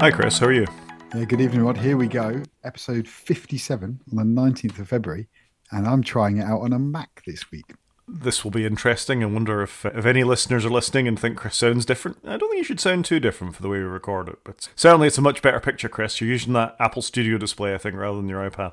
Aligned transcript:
Hi, 0.00 0.10
Chris. 0.10 0.38
How 0.38 0.46
are 0.46 0.52
you? 0.54 0.66
Yeah, 1.14 1.24
good 1.26 1.42
evening, 1.42 1.60
Rod. 1.60 1.76
Here 1.76 1.98
we 1.98 2.08
go. 2.08 2.42
Episode 2.64 3.06
57 3.06 4.00
on 4.10 4.16
the 4.16 4.40
19th 4.40 4.78
of 4.78 4.88
February. 4.88 5.28
And 5.72 5.86
I'm 5.86 6.02
trying 6.02 6.38
it 6.38 6.44
out 6.44 6.62
on 6.62 6.72
a 6.72 6.78
Mac 6.78 7.22
this 7.26 7.50
week. 7.50 7.74
This 8.08 8.42
will 8.42 8.50
be 8.50 8.64
interesting. 8.64 9.22
I 9.22 9.26
wonder 9.26 9.62
if 9.62 9.84
if 9.84 10.06
any 10.06 10.24
listeners 10.24 10.64
are 10.64 10.70
listening 10.70 11.06
and 11.06 11.20
think 11.20 11.36
Chris 11.36 11.54
sounds 11.54 11.84
different. 11.84 12.16
I 12.24 12.38
don't 12.38 12.48
think 12.48 12.56
you 12.56 12.64
should 12.64 12.80
sound 12.80 13.04
too 13.04 13.20
different 13.20 13.54
for 13.54 13.60
the 13.60 13.68
way 13.68 13.76
we 13.76 13.84
record 13.84 14.30
it, 14.30 14.38
but 14.42 14.70
certainly 14.74 15.06
it's 15.06 15.18
a 15.18 15.20
much 15.20 15.42
better 15.42 15.60
picture, 15.60 15.90
Chris. 15.90 16.18
You're 16.18 16.30
using 16.30 16.54
that 16.54 16.76
Apple 16.80 17.02
Studio 17.02 17.36
display, 17.36 17.74
I 17.74 17.78
think, 17.78 17.94
rather 17.94 18.16
than 18.16 18.28
your 18.30 18.48
iPad. 18.48 18.72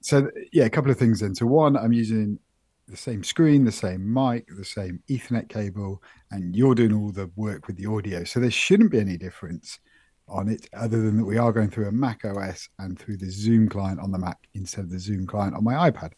So, 0.00 0.30
yeah, 0.54 0.64
a 0.64 0.70
couple 0.70 0.90
of 0.90 0.98
things 0.98 1.20
then. 1.20 1.34
So, 1.34 1.44
one, 1.44 1.76
I'm 1.76 1.92
using 1.92 2.38
the 2.88 2.96
same 2.96 3.24
screen, 3.24 3.66
the 3.66 3.72
same 3.72 4.10
mic, 4.10 4.46
the 4.48 4.64
same 4.64 5.02
Ethernet 5.10 5.50
cable, 5.50 6.02
and 6.30 6.56
you're 6.56 6.74
doing 6.74 6.94
all 6.94 7.12
the 7.12 7.30
work 7.36 7.66
with 7.66 7.76
the 7.76 7.84
audio. 7.84 8.24
So, 8.24 8.40
there 8.40 8.50
shouldn't 8.50 8.90
be 8.90 9.00
any 9.00 9.18
difference 9.18 9.80
on 10.28 10.48
it 10.48 10.68
other 10.72 11.00
than 11.00 11.18
that 11.18 11.24
we 11.24 11.36
are 11.36 11.52
going 11.52 11.70
through 11.70 11.88
a 11.88 11.92
Mac 11.92 12.24
OS 12.24 12.68
and 12.78 12.98
through 12.98 13.16
the 13.18 13.30
Zoom 13.30 13.68
client 13.68 14.00
on 14.00 14.10
the 14.10 14.18
Mac 14.18 14.38
instead 14.54 14.84
of 14.84 14.90
the 14.90 14.98
Zoom 14.98 15.26
client 15.26 15.54
on 15.54 15.64
my 15.64 15.90
iPad. 15.90 16.12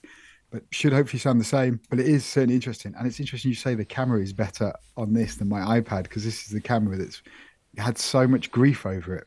But 0.51 0.62
should 0.70 0.92
hopefully 0.92 1.19
sound 1.19 1.41
the 1.41 1.45
same. 1.45 1.80
But 1.91 1.98
it 1.98 2.06
is 2.06 2.24
certainly 2.24 2.55
interesting. 2.55 2.95
And 2.96 3.06
it's 3.06 3.19
interesting 3.19 3.48
you 3.48 3.56
say 3.56 3.74
the 3.74 3.84
camera 3.84 4.20
is 4.23 4.32
better 4.32 4.73
on 4.96 5.12
this 5.12 5.37
than 5.37 5.48
my 5.48 5.80
iPad 5.80 6.05
because 6.05 6.24
this 6.24 6.42
is 6.45 6.48
the 6.48 6.60
camera 6.60 6.96
that's 6.96 7.23
had 7.77 7.98
so 7.98 8.27
much 8.29 8.51
grief 8.51 8.87
over 8.87 9.16
it. 9.16 9.27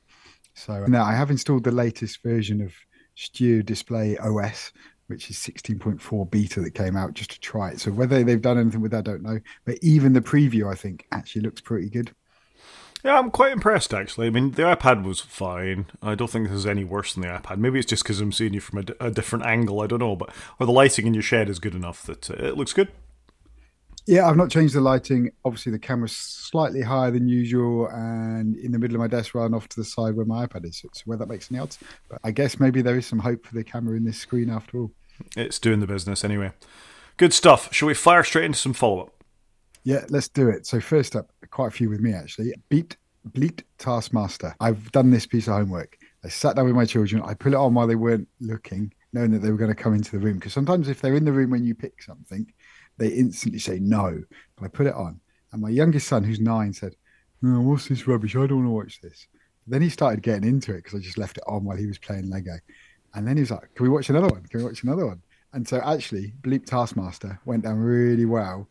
So 0.54 0.74
uh, 0.74 0.88
now 0.88 1.04
I 1.04 1.14
have 1.14 1.30
installed 1.30 1.64
the 1.64 1.72
latest 1.72 2.24
version 2.24 2.62
of 2.62 2.74
Studio 3.16 3.62
Display 3.62 4.18
OS, 4.18 4.72
which 5.08 5.30
is 5.30 5.38
16.4 5.38 6.32
beta 6.32 6.62
that 6.62 6.74
came 6.74 6.96
out 6.96 7.14
just 7.14 7.32
to 7.32 7.40
try 7.40 7.72
it. 7.72 7.82
So 7.82 7.92
whether 7.92 8.24
they've 8.24 8.42
done 8.42 8.58
anything 8.58 8.82
with 8.82 8.92
that, 8.92 9.00
I 9.00 9.12
don't 9.12 9.24
know. 9.24 9.40
But 9.66 9.78
even 9.82 10.14
the 10.14 10.22
preview, 10.22 10.72
I 10.72 10.76
think, 10.76 11.06
actually 11.12 11.42
looks 11.42 11.62
pretty 11.62 11.90
good. 11.90 12.14
Yeah, 13.04 13.18
I'm 13.18 13.32
quite 13.32 13.54
impressed 13.54 13.94
actually. 13.94 14.28
I 14.28 14.30
mean, 14.30 14.52
the 14.52 14.64
iPad 14.64 15.04
was 15.04 15.22
fine. 15.22 15.86
I 16.02 16.16
don't 16.16 16.30
think 16.30 16.48
this 16.48 16.58
is 16.58 16.66
any 16.66 16.84
worse 16.84 17.14
than 17.14 17.22
the 17.22 17.30
iPad. 17.30 17.58
Maybe 17.58 17.80
it's 17.80 17.90
just 17.90 18.04
because 18.04 18.20
I'm 18.20 18.32
seeing 18.32 18.54
you 18.54 18.60
from 18.60 18.80
a, 18.80 18.84
d- 18.84 18.94
a 19.00 19.10
different 19.10 19.46
angle. 19.46 19.82
I 19.82 19.88
don't 19.88 20.00
know, 20.00 20.16
but 20.16 20.30
or 20.60 20.66
the 20.66 20.72
lighting 20.72 21.08
in 21.08 21.14
your 21.14 21.24
shed 21.24 21.50
is 21.50 21.60
good 21.60 21.76
enough 21.76 22.04
that 22.04 22.30
uh, 22.30 22.34
it 22.36 22.58
looks 22.58 22.74
good. 22.74 22.90
Yeah, 24.06 24.28
I've 24.28 24.38
not 24.38 24.50
changed 24.50 24.74
the 24.74 24.82
lighting. 24.82 25.32
Obviously, 25.46 25.72
the 25.72 25.78
camera's 25.78 26.18
slightly 26.18 26.82
higher 26.82 27.12
than 27.12 27.30
usual, 27.30 27.88
and 27.90 28.58
in 28.58 28.72
the 28.72 28.80
middle 28.80 28.96
of 28.96 29.02
my 29.02 29.08
desk, 29.08 29.36
rather 29.36 29.50
than 29.50 29.56
off 29.56 29.70
to 29.70 29.76
the 29.76 29.86
side 29.86 30.16
where 30.16 30.26
my 30.26 30.48
iPad 30.48 30.66
is. 30.66 30.78
So 30.80 31.04
where 31.06 31.18
that 31.18 31.30
makes 31.30 31.52
any 31.52 31.60
odds. 31.60 31.78
But 32.10 32.20
I 32.24 32.32
guess 32.32 32.60
maybe 32.60 32.82
there 32.82 32.98
is 32.98 33.06
some 33.06 33.20
hope 33.20 33.46
for 33.46 33.54
the 33.54 33.64
camera 33.64 33.96
in 33.96 34.06
this 34.06 34.18
screen 34.18 34.50
after 34.50 34.80
all. 34.80 34.92
It's 35.38 35.60
doing 35.60 35.80
the 35.80 35.86
business 35.86 36.24
anyway. 36.24 36.54
Good 37.18 37.34
stuff. 37.34 37.72
Shall 37.72 37.88
we 37.88 37.94
fire 37.94 38.24
straight 38.24 38.46
into 38.46 38.58
some 38.58 38.74
follow 38.74 39.02
up? 39.02 39.19
Yeah, 39.84 40.06
let's 40.10 40.28
do 40.28 40.50
it. 40.50 40.66
So 40.66 40.80
first 40.80 41.16
up, 41.16 41.32
quite 41.50 41.68
a 41.68 41.72
few 41.72 41.90
with 41.90 42.02
me 42.02 42.14
actually. 42.14 42.54
Beat 42.70 42.98
Bleep 43.32 43.64
Taskmaster. 43.78 44.56
I've 44.60 44.92
done 44.92 45.10
this 45.12 45.26
piece 45.26 45.48
of 45.48 45.54
homework. 45.54 45.98
I 46.24 46.30
sat 46.30 46.56
down 46.56 46.66
with 46.66 46.76
my 46.76 46.86
children. 46.86 47.22
I 47.22 47.34
put 47.34 47.54
it 47.54 47.58
on 47.58 47.74
while 47.74 47.88
they 47.88 47.96
weren't 47.96 48.28
looking, 48.40 48.94
knowing 49.14 49.32
that 49.32 49.40
they 49.40 49.52
were 49.52 49.58
going 49.58 49.74
to 49.74 49.84
come 49.84 49.94
into 49.94 50.12
the 50.12 50.20
room. 50.20 50.36
Because 50.36 50.54
sometimes 50.54 50.90
if 50.90 51.02
they're 51.02 51.16
in 51.16 51.26
the 51.26 51.32
room 51.32 51.52
when 51.52 51.64
you 51.64 51.76
pick 51.76 52.02
something, 52.02 52.52
they 52.98 53.08
instantly 53.08 53.60
say 53.60 53.80
no. 53.80 54.22
But 54.58 54.66
I 54.66 54.68
put 54.68 54.88
it 54.88 54.94
on, 54.94 55.20
and 55.52 55.62
my 55.62 55.70
youngest 55.70 56.08
son, 56.08 56.24
who's 56.24 56.40
nine, 56.40 56.74
said, 56.74 56.96
oh, 57.44 57.62
"What's 57.62 57.88
this 57.88 58.08
rubbish? 58.08 58.36
I 58.36 58.48
don't 58.48 58.58
want 58.58 58.66
to 58.66 58.72
watch 58.72 59.02
this." 59.02 59.28
But 59.66 59.74
Then 59.74 59.82
he 59.82 59.90
started 59.90 60.22
getting 60.22 60.48
into 60.48 60.74
it 60.74 60.84
because 60.84 61.00
I 61.00 61.04
just 61.04 61.18
left 61.18 61.38
it 61.38 61.44
on 61.48 61.64
while 61.64 61.78
he 61.78 61.88
was 61.88 61.98
playing 61.98 62.30
Lego. 62.30 62.58
And 63.14 63.26
then 63.26 63.38
he 63.38 63.42
was 63.42 63.52
like, 63.52 63.74
"Can 63.76 63.84
we 63.84 63.90
watch 63.90 64.10
another 64.10 64.28
one? 64.28 64.44
Can 64.44 64.60
we 64.60 64.66
watch 64.66 64.84
another 64.84 65.06
one?" 65.06 65.22
And 65.54 65.68
so 65.68 65.82
actually, 65.84 66.34
Bleep 66.42 66.66
Taskmaster 66.66 67.40
went 67.46 67.64
down 67.64 67.80
really 67.80 68.26
well 68.26 68.68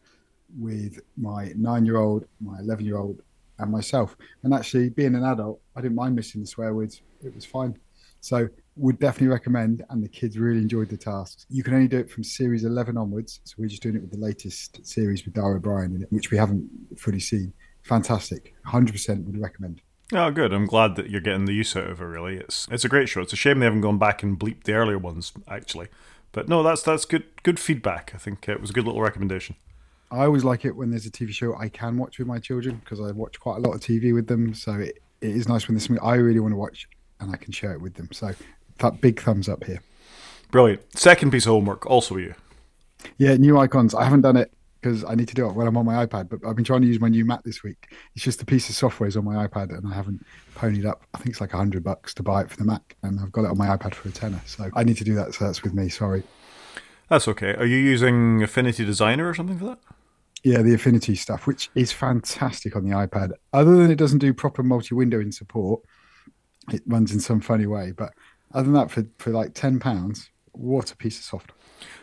with 0.56 1.00
my 1.16 1.52
nine-year-old, 1.56 2.24
my 2.40 2.58
eleven-year-old, 2.60 3.22
and 3.58 3.70
myself. 3.72 4.16
And 4.42 4.54
actually, 4.54 4.90
being 4.90 5.14
an 5.14 5.24
adult, 5.24 5.60
I 5.76 5.80
didn't 5.80 5.96
mind 5.96 6.14
missing 6.14 6.40
the 6.40 6.46
swear 6.46 6.74
words. 6.74 7.02
It 7.24 7.34
was 7.34 7.44
fine. 7.44 7.76
So, 8.20 8.48
would 8.76 8.98
definitely 8.98 9.28
recommend. 9.28 9.84
And 9.90 10.02
the 10.02 10.08
kids 10.08 10.38
really 10.38 10.60
enjoyed 10.60 10.88
the 10.88 10.96
tasks. 10.96 11.46
You 11.50 11.62
can 11.62 11.74
only 11.74 11.88
do 11.88 11.98
it 11.98 12.10
from 12.10 12.24
series 12.24 12.64
11 12.64 12.96
onwards. 12.96 13.40
So, 13.44 13.56
we're 13.58 13.68
just 13.68 13.82
doing 13.82 13.96
it 13.96 14.02
with 14.02 14.12
the 14.12 14.18
latest 14.18 14.86
series 14.86 15.24
with 15.24 15.34
Dara 15.34 15.58
Ó 15.58 15.62
Briain 15.62 15.96
in 15.96 16.02
it, 16.02 16.12
which 16.12 16.30
we 16.30 16.38
haven't 16.38 16.68
fully 16.96 17.20
seen. 17.20 17.52
Fantastic. 17.82 18.54
100% 18.66 19.24
would 19.24 19.40
recommend. 19.40 19.82
Oh, 20.12 20.30
good. 20.30 20.52
I'm 20.54 20.66
glad 20.66 20.96
that 20.96 21.10
you're 21.10 21.20
getting 21.20 21.44
the 21.44 21.52
use 21.52 21.76
out 21.76 21.90
of 21.90 22.00
it. 22.00 22.04
Really, 22.04 22.36
it's 22.36 22.66
it's 22.70 22.84
a 22.84 22.88
great 22.88 23.08
show. 23.08 23.20
It's 23.20 23.34
a 23.34 23.36
shame 23.36 23.58
they 23.58 23.66
haven't 23.66 23.82
gone 23.82 23.98
back 23.98 24.22
and 24.22 24.38
bleeped 24.38 24.64
the 24.64 24.72
earlier 24.72 24.98
ones, 24.98 25.32
actually. 25.46 25.88
But 26.32 26.48
no, 26.48 26.62
that's 26.62 26.82
that's 26.82 27.04
good 27.04 27.24
good 27.42 27.58
feedback. 27.58 28.12
I 28.14 28.18
think 28.18 28.48
it 28.48 28.60
was 28.60 28.70
a 28.70 28.72
good 28.72 28.86
little 28.86 29.02
recommendation. 29.02 29.56
I 30.10 30.24
always 30.24 30.44
like 30.44 30.64
it 30.64 30.74
when 30.74 30.90
there's 30.90 31.06
a 31.06 31.10
TV 31.10 31.32
show 31.32 31.54
I 31.56 31.68
can 31.68 31.98
watch 31.98 32.18
with 32.18 32.26
my 32.26 32.38
children 32.38 32.76
because 32.76 33.00
I 33.00 33.10
watch 33.12 33.38
quite 33.38 33.58
a 33.58 33.60
lot 33.60 33.74
of 33.74 33.80
TV 33.80 34.14
with 34.14 34.26
them. 34.26 34.54
So 34.54 34.72
it, 34.72 34.98
it 35.20 35.30
is 35.30 35.48
nice 35.48 35.68
when 35.68 35.74
there's 35.74 35.86
something 35.86 36.04
I 36.04 36.14
really 36.14 36.40
want 36.40 36.52
to 36.52 36.56
watch 36.56 36.88
and 37.20 37.32
I 37.32 37.36
can 37.36 37.52
share 37.52 37.72
it 37.72 37.80
with 37.80 37.94
them. 37.94 38.08
So 38.12 38.32
that 38.78 39.00
big 39.00 39.20
thumbs 39.20 39.48
up 39.48 39.64
here. 39.64 39.82
Brilliant. 40.50 40.98
Second 40.98 41.30
piece 41.30 41.44
of 41.44 41.50
homework, 41.50 41.86
also 41.86 42.16
you. 42.16 42.34
Yeah, 43.18 43.36
new 43.36 43.58
icons. 43.58 43.94
I 43.94 44.04
haven't 44.04 44.22
done 44.22 44.36
it 44.36 44.52
because 44.80 45.04
I 45.04 45.14
need 45.14 45.28
to 45.28 45.34
do 45.34 45.46
it 45.48 45.54
when 45.54 45.66
I'm 45.66 45.76
on 45.76 45.84
my 45.84 46.06
iPad, 46.06 46.28
but 46.28 46.40
I've 46.46 46.56
been 46.56 46.64
trying 46.64 46.82
to 46.82 46.86
use 46.86 47.00
my 47.00 47.08
new 47.08 47.24
Mac 47.24 47.42
this 47.42 47.62
week. 47.62 47.92
It's 48.14 48.24
just 48.24 48.40
a 48.40 48.46
piece 48.46 48.68
of 48.68 48.76
software 48.76 49.08
is 49.08 49.16
on 49.16 49.24
my 49.24 49.46
iPad 49.46 49.76
and 49.76 49.86
I 49.86 49.94
haven't 49.94 50.24
ponied 50.54 50.86
up. 50.86 51.02
I 51.14 51.18
think 51.18 51.30
it's 51.30 51.40
like 51.40 51.52
a 51.52 51.56
hundred 51.56 51.84
bucks 51.84 52.14
to 52.14 52.22
buy 52.22 52.42
it 52.42 52.50
for 52.50 52.56
the 52.56 52.64
Mac 52.64 52.96
and 53.02 53.20
I've 53.20 53.32
got 53.32 53.44
it 53.44 53.50
on 53.50 53.58
my 53.58 53.76
iPad 53.76 53.94
for 53.94 54.08
a 54.08 54.12
tenner. 54.12 54.40
So 54.46 54.70
I 54.74 54.84
need 54.84 54.96
to 54.98 55.04
do 55.04 55.14
that. 55.16 55.34
So 55.34 55.44
that's 55.44 55.62
with 55.62 55.74
me. 55.74 55.88
Sorry. 55.88 56.22
That's 57.08 57.26
okay. 57.28 57.54
Are 57.54 57.66
you 57.66 57.76
using 57.76 58.42
Affinity 58.42 58.84
Designer 58.84 59.28
or 59.28 59.34
something 59.34 59.58
for 59.58 59.64
that? 59.66 59.78
Yeah, 60.44 60.62
the 60.62 60.74
Affinity 60.74 61.16
stuff, 61.16 61.46
which 61.46 61.70
is 61.74 61.90
fantastic 61.90 62.76
on 62.76 62.84
the 62.84 62.94
iPad. 62.94 63.32
Other 63.52 63.76
than 63.76 63.90
it 63.90 63.96
doesn't 63.96 64.20
do 64.20 64.32
proper 64.32 64.62
multi-windowing 64.62 65.34
support, 65.34 65.82
it 66.72 66.82
runs 66.86 67.12
in 67.12 67.20
some 67.20 67.40
funny 67.40 67.66
way. 67.66 67.92
But 67.92 68.12
other 68.52 68.64
than 68.64 68.74
that, 68.74 68.90
for, 68.90 69.04
for 69.18 69.30
like 69.30 69.54
ten 69.54 69.80
pounds, 69.80 70.30
what 70.52 70.92
a 70.92 70.96
piece 70.96 71.18
of 71.18 71.24
software. 71.24 71.56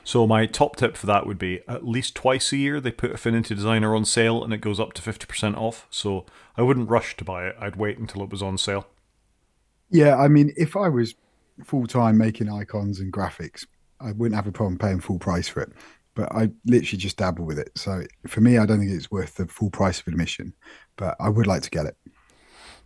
So 0.04 0.26
my 0.28 0.46
top 0.46 0.76
tip 0.76 0.96
for 0.96 1.08
that 1.08 1.26
would 1.26 1.38
be 1.38 1.62
at 1.68 1.86
least 1.86 2.16
twice 2.16 2.54
a 2.54 2.58
year 2.58 2.80
they 2.80 2.92
put 2.92 3.12
Affinity 3.12 3.56
Designer 3.56 3.96
on 3.96 4.06
sale 4.06 4.44
and 4.44 4.54
it 4.54 4.60
goes 4.60 4.80
up 4.80 4.94
to 4.94 5.02
50% 5.02 5.58
off. 5.58 5.88
So 5.90 6.26
I 6.56 6.62
wouldn't 6.62 6.90
rush 6.90 7.18
to 7.18 7.26
buy 7.26 7.48
it. 7.48 7.56
I'd 7.60 7.76
wait 7.76 7.98
until 7.98 8.24
it 8.24 8.30
was 8.30 8.42
on 8.42 8.58
sale. 8.58 8.88
Yeah, 9.90 10.16
I 10.16 10.28
mean, 10.28 10.54
if 10.56 10.76
I 10.76 10.90
was 10.90 11.16
full 11.64 11.88
time 11.88 12.18
making 12.18 12.50
icons 12.50 13.00
and 13.00 13.12
graphics, 13.12 13.66
I 14.00 14.12
wouldn't 14.12 14.36
have 14.36 14.48
a 14.48 14.52
problem 14.52 14.78
paying 14.78 15.00
full 15.00 15.20
price 15.20 15.48
for 15.48 15.62
it. 15.62 15.72
But 16.16 16.32
I 16.32 16.50
literally 16.66 16.98
just 16.98 17.18
dabble 17.18 17.46
with 17.46 17.60
it. 17.60 17.72
So 17.76 18.04
for 18.28 18.42
me, 18.42 18.58
I 18.58 18.66
don't 18.66 18.80
think 18.80 18.92
it's 18.92 19.12
worth 19.12 19.36
the 19.36 19.48
full 19.48 19.70
price 19.70 20.00
of 20.00 20.08
admission, 20.08 20.54
but 20.96 21.16
I 21.20 21.30
would 21.30 21.46
like 21.46 21.62
to 21.64 21.70
get 21.70 21.86
it. 21.86 21.98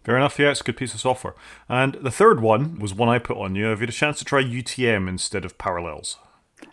Fair 0.03 0.17
enough, 0.17 0.40
yeah, 0.40 0.51
it's 0.51 0.62
a 0.62 0.63
good 0.63 0.78
piece 0.78 0.94
of 0.94 1.00
software. 1.00 1.35
And 1.68 1.94
the 1.95 2.12
third 2.12 2.41
one 2.41 2.79
was 2.79 2.94
one 2.94 3.09
I 3.09 3.19
put 3.19 3.38
on 3.38 3.56
you. 3.56 3.66
Have 3.66 3.79
you 3.79 3.84
had 3.84 3.89
a 3.89 3.94
chance 3.94 4.18
to 4.19 4.25
try 4.25 4.41
UTM 4.41 5.07
instead 5.07 5.45
of 5.45 5.57
Parallels? 5.57 6.18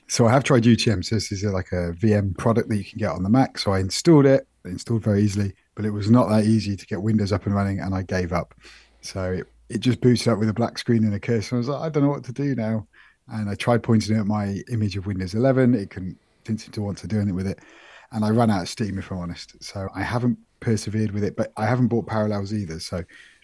So 0.08 0.26
I 0.26 0.32
have 0.32 0.44
tried 0.44 0.62
UTM. 0.62 1.04
So 1.04 1.16
this 1.16 1.32
is 1.32 1.44
like 1.44 1.72
a 1.72 1.92
VM 1.92 2.36
product 2.38 2.68
that 2.68 2.76
you 2.76 2.84
can 2.84 2.98
get 2.98 3.10
on 3.10 3.22
the 3.22 3.28
Mac. 3.28 3.58
So 3.58 3.72
I 3.72 3.80
installed 3.80 4.26
it, 4.26 4.46
it 4.64 4.68
installed 4.68 5.02
very 5.02 5.22
easily, 5.22 5.52
but 5.74 5.84
it 5.84 5.90
was 5.90 6.10
not 6.10 6.28
that 6.28 6.44
easy 6.44 6.76
to 6.76 6.86
get 6.86 7.02
Windows 7.02 7.32
up 7.32 7.46
and 7.46 7.54
running, 7.54 7.80
and 7.80 7.94
I 7.94 8.02
gave 8.02 8.32
up. 8.32 8.54
So 9.00 9.32
it, 9.32 9.46
it 9.68 9.78
just 9.80 10.00
booted 10.00 10.28
up 10.28 10.38
with 10.38 10.48
a 10.48 10.54
black 10.54 10.78
screen 10.78 11.04
and 11.04 11.14
a 11.14 11.20
cursor. 11.20 11.56
I 11.56 11.58
was 11.58 11.68
like, 11.68 11.82
I 11.82 11.88
don't 11.88 12.04
know 12.04 12.10
what 12.10 12.24
to 12.24 12.32
do 12.32 12.54
now. 12.54 12.86
And 13.28 13.50
I 13.50 13.56
tried 13.56 13.82
pointing 13.82 14.16
at 14.16 14.26
my 14.26 14.62
image 14.70 14.96
of 14.96 15.06
Windows 15.06 15.34
11. 15.34 15.74
It 15.74 15.90
couldn't 15.90 16.16
didn't 16.46 16.60
seem 16.60 16.72
to 16.72 16.82
want 16.82 16.98
to 16.98 17.08
do 17.08 17.16
anything 17.16 17.34
with 17.34 17.46
it. 17.46 17.60
And 18.12 18.24
I 18.24 18.30
ran 18.30 18.50
out 18.50 18.62
of 18.62 18.68
steam, 18.68 18.98
if 18.98 19.10
I'm 19.10 19.18
honest. 19.18 19.62
So 19.62 19.88
I 19.94 20.02
haven't 20.02 20.38
persevered 20.60 21.10
with 21.10 21.24
it, 21.24 21.36
but 21.36 21.52
I 21.56 21.66
haven't 21.66 21.88
bought 21.88 22.06
Parallels 22.06 22.52
either. 22.52 22.78
So 22.80 23.02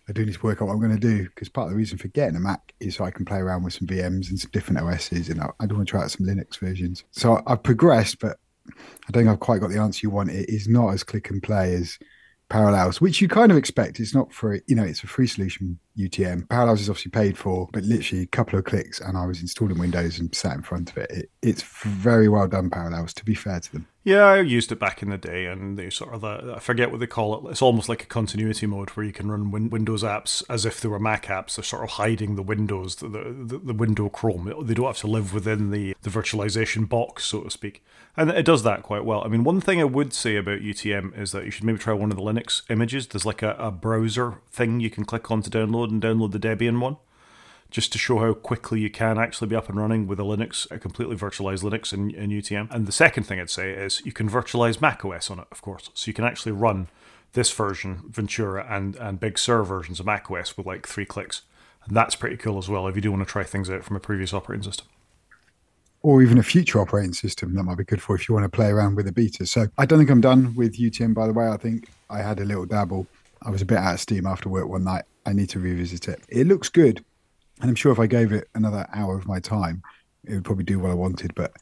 I 0.09 0.13
do 0.13 0.25
need 0.25 0.35
to 0.35 0.43
work 0.43 0.61
out 0.61 0.69
what 0.69 0.75
I'm 0.75 0.81
going 0.81 0.99
to 0.99 0.99
do 0.99 1.25
because 1.25 1.49
part 1.49 1.67
of 1.67 1.71
the 1.71 1.77
reason 1.77 1.99
for 1.99 2.09
getting 2.09 2.37
a 2.37 2.41
Mac 2.41 2.75
is 2.81 2.97
so 2.97 3.05
I 3.05 3.11
can 3.11 3.25
play 3.25 3.39
around 3.39 3.63
with 3.63 3.75
some 3.75 3.87
VMs 3.87 4.31
and 4.31 4.39
some 4.39 4.51
different 4.53 4.81
OSs, 4.81 5.29
and 5.29 5.41
I, 5.41 5.51
I 5.61 5.67
do 5.67 5.77
want 5.77 5.87
to 5.87 5.91
try 5.91 6.03
out 6.03 6.11
some 6.11 6.27
Linux 6.27 6.59
versions. 6.59 7.05
So 7.13 7.41
I've 7.47 7.63
progressed, 7.63 8.19
but 8.19 8.39
I 8.69 9.11
don't 9.11 9.25
think 9.25 9.33
I've 9.33 9.41
quite 9.41 9.61
got 9.61 9.71
the 9.71 9.81
answer 9.81 10.01
you 10.03 10.11
want. 10.11 10.31
It 10.31 10.49
is 10.49 10.69
not 10.69 10.91
as 10.91 11.05
click 11.05 11.31
and 11.31 11.43
play 11.43 11.75
as 11.75 11.99
Parallels, 12.49 13.01
which 13.01 13.21
you 13.21 13.29
kind 13.29 13.51
of 13.51 13.57
expect. 13.57 14.01
It's 14.01 14.15
not 14.15 14.33
for 14.33 14.61
you 14.67 14.75
know, 14.75 14.85
it's 14.85 15.05
a 15.05 15.07
free 15.07 15.27
solution 15.27 15.79
UTM. 15.99 16.49
Parallels 16.49 16.81
is 16.81 16.89
obviously 16.89 17.11
paid 17.11 17.37
for, 17.37 17.69
but 17.73 17.85
literally 17.85 18.23
a 18.23 18.27
couple 18.27 18.59
of 18.59 18.65
clicks, 18.65 19.01
and 19.01 19.17
I 19.17 19.27
was 19.27 19.41
installing 19.41 19.79
Windows 19.79 20.19
and 20.19 20.35
sat 20.35 20.57
in 20.57 20.63
front 20.63 20.91
of 20.91 20.99
it. 20.99 21.11
it 21.11 21.31
it's 21.43 21.63
very 21.63 22.29
well 22.29 22.49
done. 22.49 22.71
Parallels, 22.71 23.13
to 23.15 23.25
be 23.25 23.35
fair 23.35 23.61
to 23.61 23.73
them. 23.73 23.87
Yeah, 24.05 24.25
I 24.25 24.41
used 24.41 24.73
it 24.73 24.81
back 24.81 25.01
in 25.03 25.11
the 25.11 25.19
day, 25.19 25.47
and 25.47 25.79
they 25.79 25.89
sort 25.89 26.13
of 26.13 26.23
the, 26.23 26.55
I 26.57 26.59
forget 26.59 26.91
what 26.91 26.99
they 26.99 27.07
call 27.07 27.47
it. 27.47 27.51
It's 27.51 27.63
almost 27.63 27.89
like 27.89 28.03
a 28.03 28.07
continuity 28.07 28.67
mode 28.67 28.91
where 28.91 29.07
you 29.07 29.13
can 29.13 29.31
run 29.31 29.53
win- 29.53 29.71
Windows 29.71 30.03
apps 30.03 30.43
as 30.49 30.67
if 30.67 30.81
they 30.81 30.89
were 30.89 30.99
Mac 30.99 31.27
apps. 31.27 31.55
They're 31.55 31.65
sort 31.65 31.85
of 31.85 31.91
hiding 31.91 32.35
the 32.35 32.43
Windows, 32.43 32.97
the, 32.97 33.09
the, 33.09 33.61
the 33.63 33.75
window 33.75 34.09
Chrome. 34.09 34.53
They 34.67 34.75
don't 34.75 34.87
have 34.87 34.99
to 34.99 35.07
live 35.07 35.33
within 35.33 35.71
the, 35.71 35.95
the 36.03 36.11
virtualization 36.11 36.89
box, 36.89 37.27
so 37.27 37.43
to 37.43 37.51
speak. 37.51 37.85
And 38.17 38.31
it 38.31 38.45
does 38.45 38.63
that 38.65 38.83
quite 38.83 39.05
well. 39.05 39.23
I 39.25 39.29
mean, 39.29 39.45
one 39.45 39.61
thing 39.61 39.81
I 39.81 39.85
would 39.85 40.13
say 40.13 40.37
about 40.37 40.61
UTM 40.61 41.19
is 41.19 41.33
that 41.33 41.45
you 41.45 41.51
should 41.51 41.65
maybe 41.65 41.79
try 41.79 41.95
one 41.95 42.11
of 42.11 42.17
the 42.17 42.23
Linux 42.23 42.63
images. 42.69 43.07
There's 43.07 43.25
like 43.25 43.43
a, 43.43 43.55
a 43.59 43.71
browser 43.71 44.39
thing 44.51 44.81
you 44.81 44.91
can 44.91 45.05
click 45.05 45.31
on 45.31 45.43
to 45.43 45.51
download 45.51 45.82
and 45.91 46.03
download 46.03 46.33
the 46.33 46.39
Debian 46.39 46.81
one 46.81 46.97
just 47.73 47.91
to 47.91 47.99
show 47.99 48.19
how 48.19 48.35
quickly 48.35 48.81
you 48.81 48.91
can 48.91 49.19
actually 49.19 49.49
be 49.49 49.57
up 49.57 49.69
and 49.69 49.79
running 49.79 50.07
with 50.07 50.21
a 50.21 50.23
Linux, 50.23 50.71
a 50.71 50.79
completely 50.79 51.17
virtualized 51.17 51.63
Linux 51.63 51.93
in, 51.93 52.11
in 52.11 52.29
UTM. 52.29 52.71
And 52.71 52.87
the 52.87 52.93
second 52.93 53.25
thing 53.25 53.41
I'd 53.41 53.49
say 53.49 53.71
is 53.71 54.03
you 54.05 54.13
can 54.13 54.29
virtualize 54.29 54.83
macOS 54.83 55.31
on 55.31 55.41
it, 55.41 55.47
of 55.51 55.63
course. 55.63 55.89
So 55.95 56.09
you 56.09 56.13
can 56.13 56.27
actually 56.27 56.53
run 56.53 56.89
this 57.33 57.51
version, 57.51 58.03
Ventura, 58.11 58.67
and, 58.69 58.95
and 58.97 59.19
Big 59.19 59.39
Sur 59.39 59.63
versions 59.63 59.99
of 59.99 60.07
macOS 60.07 60.55
with 60.57 60.67
like 60.67 60.87
three 60.87 61.07
clicks. 61.07 61.43
And 61.87 61.97
that's 61.97 62.15
pretty 62.15 62.37
cool 62.37 62.59
as 62.59 62.69
well 62.69 62.87
if 62.87 62.95
you 62.95 63.01
do 63.01 63.11
want 63.11 63.27
to 63.27 63.33
try 63.33 63.43
things 63.43 63.71
out 63.71 63.85
from 63.85 63.97
a 63.97 64.01
previous 64.01 64.35
operating 64.35 64.65
system. 64.65 64.87
Or 66.03 66.21
even 66.21 66.37
a 66.37 66.43
future 66.43 66.79
operating 66.79 67.15
system 67.15 67.55
that 67.55 67.63
might 67.63 67.79
be 67.79 67.85
good 67.85 68.03
for 68.03 68.15
if 68.17 68.29
you 68.29 68.35
want 68.35 68.45
to 68.45 68.55
play 68.55 68.69
around 68.69 68.97
with 68.97 69.07
the 69.07 69.13
beta. 69.13 69.47
So 69.47 69.69
I 69.79 69.87
don't 69.87 69.99
think 69.99 70.11
I'm 70.11 70.21
done 70.21 70.55
with 70.55 70.77
UTM, 70.77 71.15
by 71.15 71.27
the 71.27 71.33
way. 71.33 71.49
I 71.49 71.57
think 71.57 71.89
I 72.11 72.19
had 72.19 72.39
a 72.39 72.45
little 72.45 72.67
dabble. 72.67 73.07
I 73.41 73.51
was 73.51 73.63
a 73.63 73.65
bit 73.65 73.79
out 73.79 73.95
of 73.95 74.01
steam 74.01 74.27
after 74.27 74.51
work 74.51 74.69
one 74.69 74.85
night. 74.85 75.05
I 75.27 75.33
need 75.33 75.49
to 75.51 75.61
revisit 75.61 76.09
it. 76.09 76.25
It 76.29 76.47
looks 76.47 76.69
good. 76.69 77.05
And 77.61 77.71
I'm 77.71 77.77
sure 77.77 77.93
if 77.93 78.01
I 78.01 78.07
gave 78.07 78.33
it 78.33 78.49
another 78.55 78.87
hour 78.93 79.17
of 79.17 79.27
my 79.27 79.39
time, 79.39 79.83
it 80.25 80.35
would 80.35 80.45
probably 80.45 80.65
do 80.65 80.79
what 80.79 80.91
I 80.91 80.95
wanted. 80.95 81.35
But 81.35 81.53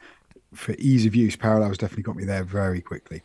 for 0.55 0.75
ease 0.79 1.07
of 1.07 1.15
use, 1.15 1.37
Parallels 1.37 1.79
definitely 1.79 2.05
got 2.05 2.17
me 2.17 2.25
there 2.25 2.45
very 2.45 2.81
quickly. 2.81 3.23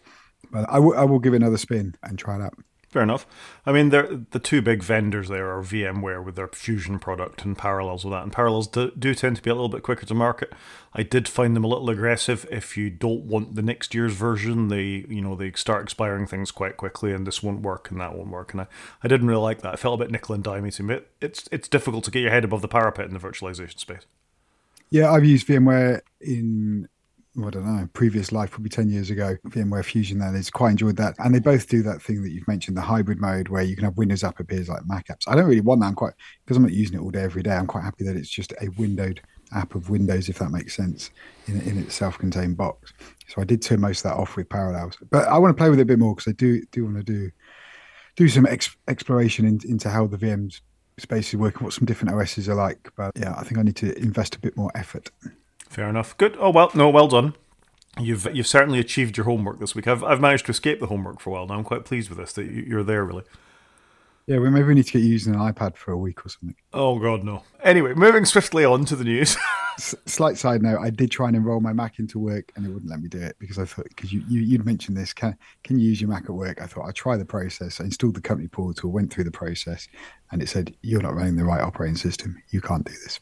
But 0.51 0.69
I, 0.69 0.75
w- 0.75 0.95
I 0.95 1.03
will 1.03 1.19
give 1.19 1.33
it 1.33 1.37
another 1.37 1.57
spin 1.57 1.95
and 2.03 2.19
try 2.19 2.35
it 2.35 2.41
out. 2.41 2.53
Fair 2.95 3.03
enough. 3.03 3.27
I 3.65 3.73
mean, 3.73 3.89
the 3.89 4.39
two 4.41 4.61
big 4.61 4.81
vendors 4.81 5.27
there 5.27 5.49
are 5.53 5.61
VMware 5.61 6.23
with 6.23 6.37
their 6.37 6.47
Fusion 6.47 6.97
product 6.97 7.43
and 7.43 7.57
Parallels 7.57 8.05
with 8.05 8.13
that. 8.13 8.23
And 8.23 8.31
Parallels 8.31 8.67
do, 8.67 8.89
do, 8.97 9.13
tend 9.13 9.35
to 9.35 9.41
be 9.41 9.49
a 9.49 9.53
little 9.53 9.67
bit 9.67 9.83
quicker 9.83 10.05
to 10.05 10.13
market. 10.13 10.53
I 10.93 11.03
did 11.03 11.27
find 11.27 11.57
them 11.57 11.65
a 11.65 11.67
little 11.67 11.89
aggressive. 11.89 12.47
If 12.49 12.77
you 12.77 12.89
don't 12.89 13.23
want 13.23 13.55
the 13.55 13.61
next 13.61 13.93
year's 13.93 14.13
version, 14.13 14.69
they 14.69 15.05
you 15.09 15.19
know 15.19 15.35
they 15.35 15.51
start 15.51 15.83
expiring 15.83 16.25
things 16.25 16.51
quite 16.51 16.77
quickly, 16.77 17.11
and 17.11 17.27
this 17.27 17.43
won't 17.43 17.63
work 17.63 17.91
and 17.91 17.99
that 17.99 18.15
won't 18.15 18.29
work. 18.29 18.53
And 18.53 18.61
I, 18.61 18.67
I 19.03 19.09
didn't 19.09 19.27
really 19.27 19.41
like 19.41 19.61
that. 19.63 19.73
I 19.73 19.75
felt 19.75 19.99
a 19.99 20.05
bit 20.05 20.11
nickel 20.11 20.33
and 20.33 20.41
dimey 20.41 20.73
to 20.75 20.83
me. 20.83 20.99
It's 21.19 21.49
it's 21.51 21.67
difficult 21.67 22.05
to 22.05 22.11
get 22.11 22.21
your 22.21 22.31
head 22.31 22.45
above 22.45 22.61
the 22.61 22.69
parapet 22.69 23.07
in 23.07 23.13
the 23.13 23.19
virtualization 23.19 23.77
space. 23.77 24.05
Yeah, 24.89 25.11
I've 25.11 25.25
used 25.25 25.47
VMware 25.47 25.99
in 26.21 26.87
I 27.37 27.49
don't 27.49 27.65
know, 27.65 27.89
previous 27.93 28.31
life, 28.31 28.51
probably 28.51 28.69
10 28.69 28.89
years 28.89 29.09
ago, 29.09 29.35
VMware 29.47 29.83
Fusion 29.83 30.19
that 30.19 30.35
is 30.35 30.49
quite 30.49 30.71
enjoyed 30.71 30.95
that. 30.97 31.15
And 31.19 31.35
they 31.35 31.39
both 31.39 31.67
do 31.67 31.83
that 31.83 32.01
thing 32.01 32.23
that 32.23 32.31
you've 32.31 32.47
mentioned, 32.47 32.77
the 32.77 32.81
hybrid 32.81 33.19
mode 33.19 33.49
where 33.49 33.63
you 33.63 33.75
can 33.75 33.83
have 33.83 33.97
Windows 33.97 34.23
app 34.23 34.39
appears 34.39 34.69
like 34.69 34.85
Mac 34.85 35.07
apps. 35.07 35.27
I 35.27 35.35
don't 35.35 35.45
really 35.45 35.61
want 35.61 35.81
that. 35.81 35.87
I'm 35.87 35.95
quite, 35.95 36.13
because 36.45 36.57
I'm 36.57 36.63
not 36.63 36.71
using 36.71 36.97
it 36.97 37.01
all 37.01 37.11
day, 37.11 37.23
every 37.23 37.43
day, 37.43 37.51
I'm 37.51 37.67
quite 37.67 37.83
happy 37.83 38.05
that 38.05 38.15
it's 38.15 38.29
just 38.29 38.53
a 38.61 38.69
windowed 38.77 39.21
app 39.53 39.75
of 39.75 39.89
Windows, 39.89 40.29
if 40.29 40.39
that 40.39 40.49
makes 40.49 40.75
sense, 40.75 41.11
in, 41.47 41.59
in 41.61 41.77
its 41.77 41.95
self 41.95 42.17
contained 42.17 42.57
box. 42.57 42.93
So 43.27 43.41
I 43.41 43.45
did 43.45 43.61
turn 43.61 43.81
most 43.81 44.05
of 44.05 44.11
that 44.11 44.17
off 44.17 44.35
with 44.35 44.49
Parallels. 44.49 44.97
But 45.11 45.27
I 45.27 45.37
want 45.37 45.55
to 45.55 45.59
play 45.59 45.69
with 45.69 45.79
it 45.79 45.83
a 45.83 45.85
bit 45.85 45.99
more 45.99 46.15
because 46.15 46.31
I 46.31 46.35
do, 46.35 46.61
do 46.71 46.85
want 46.85 46.97
to 46.97 47.03
do 47.03 47.31
do 48.15 48.29
some 48.29 48.45
ex- 48.45 48.77
exploration 48.87 49.45
in, 49.45 49.59
into 49.65 49.89
how 49.89 50.07
the 50.07 50.17
VMs 50.17 50.61
space 50.97 51.29
is 51.29 51.35
working, 51.35 51.63
what 51.63 51.73
some 51.73 51.85
different 51.85 52.15
OSs 52.15 52.47
are 52.47 52.55
like. 52.55 52.89
But 52.95 53.11
yeah, 53.15 53.35
I 53.37 53.43
think 53.43 53.57
I 53.57 53.63
need 53.63 53.75
to 53.77 53.97
invest 53.97 54.35
a 54.35 54.39
bit 54.39 54.55
more 54.55 54.71
effort. 54.75 55.11
Fair 55.69 55.89
enough. 55.89 56.17
Good. 56.17 56.37
Oh 56.39 56.49
well, 56.51 56.71
no, 56.73 56.89
well 56.89 57.07
done. 57.07 57.33
You've 57.99 58.27
you've 58.33 58.47
certainly 58.47 58.79
achieved 58.79 59.17
your 59.17 59.25
homework 59.25 59.59
this 59.59 59.75
week. 59.75 59.87
I've 59.87 60.03
I've 60.03 60.21
managed 60.21 60.45
to 60.45 60.51
escape 60.51 60.79
the 60.79 60.87
homework 60.87 61.19
for 61.19 61.29
a 61.29 61.33
while 61.33 61.47
now. 61.47 61.55
I'm 61.55 61.63
quite 61.63 61.85
pleased 61.85 62.09
with 62.09 62.17
this 62.17 62.33
that 62.33 62.45
you're 62.45 62.83
there 62.83 63.03
really. 63.03 63.23
Yeah, 64.27 64.39
well, 64.39 64.49
maybe 64.49 64.67
we 64.67 64.73
need 64.73 64.87
to 64.87 64.93
get 64.93 65.03
you 65.03 65.09
using 65.09 65.35
an 65.35 65.39
iPad 65.39 65.77
for 65.77 65.91
a 65.91 65.97
week 65.97 66.25
or 66.25 66.29
something. 66.29 66.55
Oh 66.73 66.97
God, 66.97 67.23
no. 67.23 67.43
Anyway, 67.63 67.93
moving 67.93 68.25
swiftly 68.25 68.65
on 68.65 68.83
to 68.85 68.95
the 68.95 69.03
news. 69.03 69.37
S- 69.77 69.93
slight 70.05 70.37
side 70.37 70.61
note: 70.63 70.79
I 70.81 70.89
did 70.89 71.11
try 71.11 71.27
and 71.27 71.35
enroll 71.35 71.59
my 71.59 71.73
Mac 71.73 71.99
into 71.99 72.17
work, 72.17 72.51
and 72.55 72.65
it 72.65 72.69
wouldn't 72.69 72.89
let 72.89 73.01
me 73.01 73.07
do 73.07 73.19
it 73.19 73.35
because 73.39 73.59
I 73.59 73.65
thought 73.65 73.87
because 73.89 74.11
you, 74.11 74.23
you 74.27 74.41
you'd 74.41 74.65
mentioned 74.65 74.97
this. 74.97 75.13
Can 75.13 75.37
can 75.63 75.77
you 75.77 75.89
use 75.89 76.01
your 76.01 76.09
Mac 76.09 76.23
at 76.23 76.31
work? 76.31 76.61
I 76.61 76.65
thought 76.65 76.85
I'd 76.85 76.95
try 76.95 77.17
the 77.17 77.25
process. 77.25 77.79
I 77.79 77.85
installed 77.85 78.15
the 78.15 78.21
company 78.21 78.47
portal, 78.47 78.91
went 78.91 79.13
through 79.13 79.25
the 79.25 79.31
process, 79.31 79.87
and 80.31 80.41
it 80.41 80.49
said 80.49 80.75
you're 80.81 81.01
not 81.01 81.15
running 81.15 81.35
the 81.35 81.45
right 81.45 81.61
operating 81.61 81.97
system. 81.97 82.41
You 82.49 82.61
can't 82.61 82.85
do 82.85 82.93
this 83.03 83.19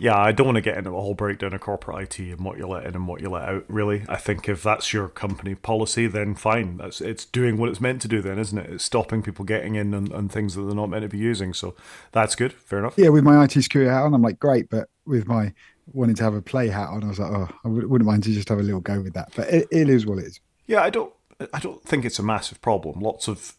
yeah, 0.00 0.16
I 0.16 0.32
don't 0.32 0.46
want 0.46 0.56
to 0.56 0.62
get 0.62 0.78
into 0.78 0.96
a 0.96 1.00
whole 1.00 1.12
breakdown 1.12 1.52
of 1.52 1.60
corporate 1.60 2.18
IT 2.18 2.18
and 2.32 2.42
what 2.42 2.56
you 2.56 2.66
let 2.66 2.86
in 2.86 2.94
and 2.94 3.06
what 3.06 3.20
you 3.20 3.28
let 3.28 3.46
out. 3.46 3.64
Really, 3.68 4.06
I 4.08 4.16
think 4.16 4.48
if 4.48 4.62
that's 4.62 4.94
your 4.94 5.08
company 5.08 5.54
policy, 5.54 6.06
then 6.06 6.34
fine. 6.34 6.78
That's 6.78 7.02
it's 7.02 7.26
doing 7.26 7.58
what 7.58 7.68
it's 7.68 7.82
meant 7.82 8.00
to 8.02 8.08
do. 8.08 8.22
Then, 8.22 8.38
isn't 8.38 8.56
it? 8.56 8.70
It's 8.70 8.84
stopping 8.84 9.22
people 9.22 9.44
getting 9.44 9.74
in 9.74 9.92
and, 9.92 10.10
and 10.10 10.32
things 10.32 10.54
that 10.54 10.62
they're 10.62 10.74
not 10.74 10.88
meant 10.88 11.02
to 11.02 11.08
be 11.10 11.18
using. 11.18 11.52
So 11.52 11.76
that's 12.12 12.34
good. 12.34 12.54
Fair 12.54 12.78
enough. 12.78 12.94
Yeah, 12.96 13.10
with 13.10 13.24
my 13.24 13.44
IT 13.44 13.52
security 13.52 13.90
hat 13.90 14.02
on, 14.02 14.14
I'm 14.14 14.22
like, 14.22 14.40
great. 14.40 14.70
But 14.70 14.88
with 15.04 15.28
my 15.28 15.52
wanting 15.92 16.16
to 16.16 16.24
have 16.24 16.34
a 16.34 16.40
play 16.40 16.68
hat 16.68 16.88
on, 16.88 17.04
I 17.04 17.08
was 17.08 17.18
like, 17.18 17.30
oh, 17.30 17.48
I 17.62 17.68
wouldn't 17.68 18.08
mind 18.08 18.22
to 18.24 18.32
just 18.32 18.48
have 18.48 18.58
a 18.58 18.62
little 18.62 18.80
go 18.80 19.02
with 19.02 19.12
that. 19.12 19.32
But 19.36 19.52
it, 19.52 19.68
it 19.70 19.90
is 19.90 20.06
what 20.06 20.16
it 20.18 20.24
is. 20.24 20.40
Yeah, 20.66 20.82
I 20.82 20.88
don't. 20.88 21.12
I 21.52 21.58
don't 21.58 21.82
think 21.84 22.06
it's 22.06 22.18
a 22.18 22.22
massive 22.22 22.62
problem. 22.62 23.00
Lots 23.00 23.28
of 23.28 23.54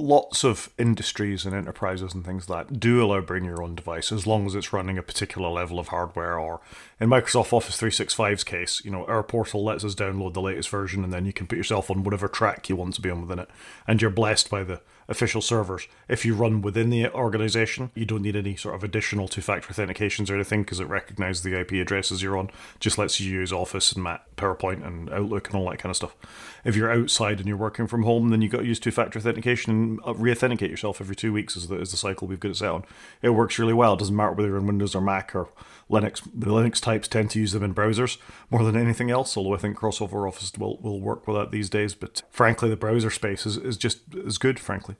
lots 0.00 0.44
of 0.44 0.70
industries 0.78 1.44
and 1.44 1.54
enterprises 1.54 2.14
and 2.14 2.24
things 2.24 2.48
like 2.48 2.68
that 2.68 2.80
do 2.80 3.04
allow 3.04 3.20
bring 3.20 3.44
your 3.44 3.62
own 3.62 3.74
device 3.74 4.10
as 4.10 4.26
long 4.26 4.46
as 4.46 4.54
it's 4.54 4.72
running 4.72 4.98
a 4.98 5.02
particular 5.02 5.48
level 5.48 5.78
of 5.78 5.88
hardware 5.88 6.38
or 6.38 6.60
in 6.98 7.08
Microsoft 7.08 7.52
Office 7.52 7.80
365's 7.80 8.44
case, 8.44 8.82
you 8.84 8.90
know, 8.90 9.04
our 9.06 9.22
portal 9.22 9.64
lets 9.64 9.84
us 9.84 9.94
download 9.94 10.34
the 10.34 10.40
latest 10.40 10.68
version 10.68 11.04
and 11.04 11.12
then 11.12 11.24
you 11.24 11.32
can 11.32 11.46
put 11.46 11.58
yourself 11.58 11.90
on 11.90 12.04
whatever 12.04 12.28
track 12.28 12.68
you 12.68 12.76
want 12.76 12.94
to 12.94 13.00
be 13.00 13.10
on 13.10 13.22
within 13.22 13.38
it. 13.38 13.48
And 13.86 14.00
you're 14.00 14.10
blessed 14.10 14.50
by 14.50 14.64
the 14.64 14.80
official 15.10 15.42
servers. 15.42 15.88
If 16.08 16.24
you 16.24 16.34
run 16.34 16.62
within 16.62 16.88
the 16.88 17.12
organization, 17.12 17.90
you 17.94 18.06
don't 18.06 18.22
need 18.22 18.36
any 18.36 18.54
sort 18.54 18.76
of 18.76 18.84
additional 18.84 19.26
two 19.26 19.42
factor 19.42 19.72
authentications 19.74 20.30
or 20.30 20.36
anything 20.36 20.62
because 20.62 20.78
it 20.78 20.88
recognizes 20.88 21.42
the 21.42 21.58
IP 21.58 21.72
addresses 21.72 22.22
you're 22.22 22.38
on. 22.38 22.50
Just 22.78 22.96
lets 22.96 23.20
you 23.20 23.30
use 23.30 23.52
Office 23.52 23.92
and 23.92 24.06
PowerPoint 24.36 24.86
and 24.86 25.10
Outlook 25.12 25.48
and 25.48 25.56
all 25.56 25.68
that 25.68 25.80
kind 25.80 25.90
of 25.90 25.96
stuff. 25.96 26.16
If 26.64 26.76
you're 26.76 26.92
outside 26.92 27.40
and 27.40 27.48
you're 27.48 27.56
working 27.56 27.88
from 27.88 28.04
home, 28.04 28.28
then 28.28 28.40
you've 28.40 28.52
got 28.52 28.60
to 28.60 28.66
use 28.66 28.78
two 28.78 28.92
factor 28.92 29.18
authentication 29.18 29.72
and 29.72 30.00
uh, 30.06 30.14
re 30.14 30.30
authenticate 30.30 30.70
yourself 30.70 31.00
every 31.00 31.16
two 31.16 31.32
weeks, 31.32 31.56
is 31.56 31.66
the, 31.66 31.80
is 31.80 31.90
the 31.90 31.96
cycle 31.96 32.28
we've 32.28 32.40
got 32.40 32.52
it 32.52 32.56
set 32.56 32.70
on. 32.70 32.84
It 33.20 33.30
works 33.30 33.58
really 33.58 33.74
well. 33.74 33.94
It 33.94 33.98
doesn't 33.98 34.14
matter 34.14 34.32
whether 34.32 34.48
you're 34.48 34.58
on 34.58 34.66
Windows 34.66 34.94
or 34.94 35.00
Mac 35.00 35.34
or 35.34 35.48
Linux. 35.90 36.22
The 36.32 36.46
Linux 36.46 36.80
types 36.80 37.08
tend 37.08 37.30
to 37.30 37.40
use 37.40 37.52
them 37.52 37.62
in 37.62 37.74
browsers 37.74 38.18
more 38.50 38.64
than 38.64 38.76
anything 38.76 39.10
else, 39.10 39.36
although 39.36 39.54
I 39.54 39.58
think 39.58 39.76
crossover 39.76 40.26
Office 40.26 40.52
will, 40.56 40.78
will 40.80 41.00
work 41.00 41.26
with 41.26 41.36
that 41.36 41.50
these 41.50 41.68
days. 41.68 41.94
But 41.94 42.22
frankly, 42.30 42.68
the 42.68 42.76
browser 42.76 43.10
space 43.10 43.44
is, 43.46 43.56
is 43.56 43.76
just 43.76 44.00
as 44.26 44.38
good, 44.38 44.60
frankly. 44.60 44.96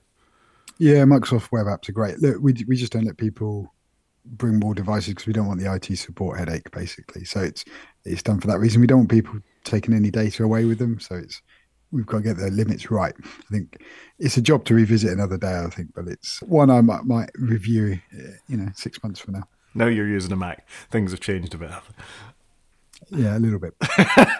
Yeah, 0.77 1.03
Microsoft 1.03 1.51
web 1.51 1.67
apps 1.67 1.89
are 1.89 1.93
great. 1.93 2.19
Look, 2.19 2.37
we 2.41 2.53
we 2.67 2.75
just 2.75 2.91
don't 2.91 3.05
let 3.05 3.17
people 3.17 3.73
bring 4.25 4.59
more 4.59 4.73
devices 4.73 5.09
because 5.09 5.27
we 5.27 5.33
don't 5.33 5.47
want 5.47 5.59
the 5.59 5.73
IT 5.73 5.95
support 5.97 6.39
headache, 6.39 6.69
basically. 6.71 7.23
So 7.23 7.39
it's 7.39 7.63
it's 8.03 8.23
done 8.23 8.39
for 8.39 8.47
that 8.47 8.59
reason. 8.59 8.81
We 8.81 8.87
don't 8.87 8.99
want 8.99 9.11
people 9.11 9.39
taking 9.63 9.93
any 9.93 10.11
data 10.11 10.43
away 10.43 10.65
with 10.65 10.79
them. 10.79 10.99
So 10.99 11.15
it's 11.15 11.41
we've 11.91 12.05
got 12.05 12.17
to 12.17 12.23
get 12.23 12.37
the 12.37 12.49
limits 12.49 12.89
right. 12.89 13.13
I 13.23 13.53
think 13.53 13.81
it's 14.17 14.37
a 14.37 14.41
job 14.41 14.65
to 14.65 14.73
revisit 14.73 15.11
another 15.11 15.37
day. 15.37 15.55
I 15.55 15.69
think, 15.69 15.93
but 15.93 16.07
it's 16.07 16.41
one 16.41 16.69
I 16.69 16.81
might, 16.81 17.03
might 17.03 17.29
review. 17.35 17.99
Eh, 18.13 18.31
you 18.47 18.57
know, 18.57 18.69
six 18.75 19.01
months 19.03 19.19
from 19.19 19.35
now. 19.35 19.47
Now 19.73 19.87
you're 19.87 20.07
using 20.07 20.31
a 20.31 20.35
Mac. 20.35 20.67
Things 20.89 21.11
have 21.11 21.19
changed 21.19 21.53
a 21.53 21.57
bit. 21.57 21.71
Yeah, 23.09 23.37
a 23.37 23.39
little 23.39 23.59
bit. 23.59 23.73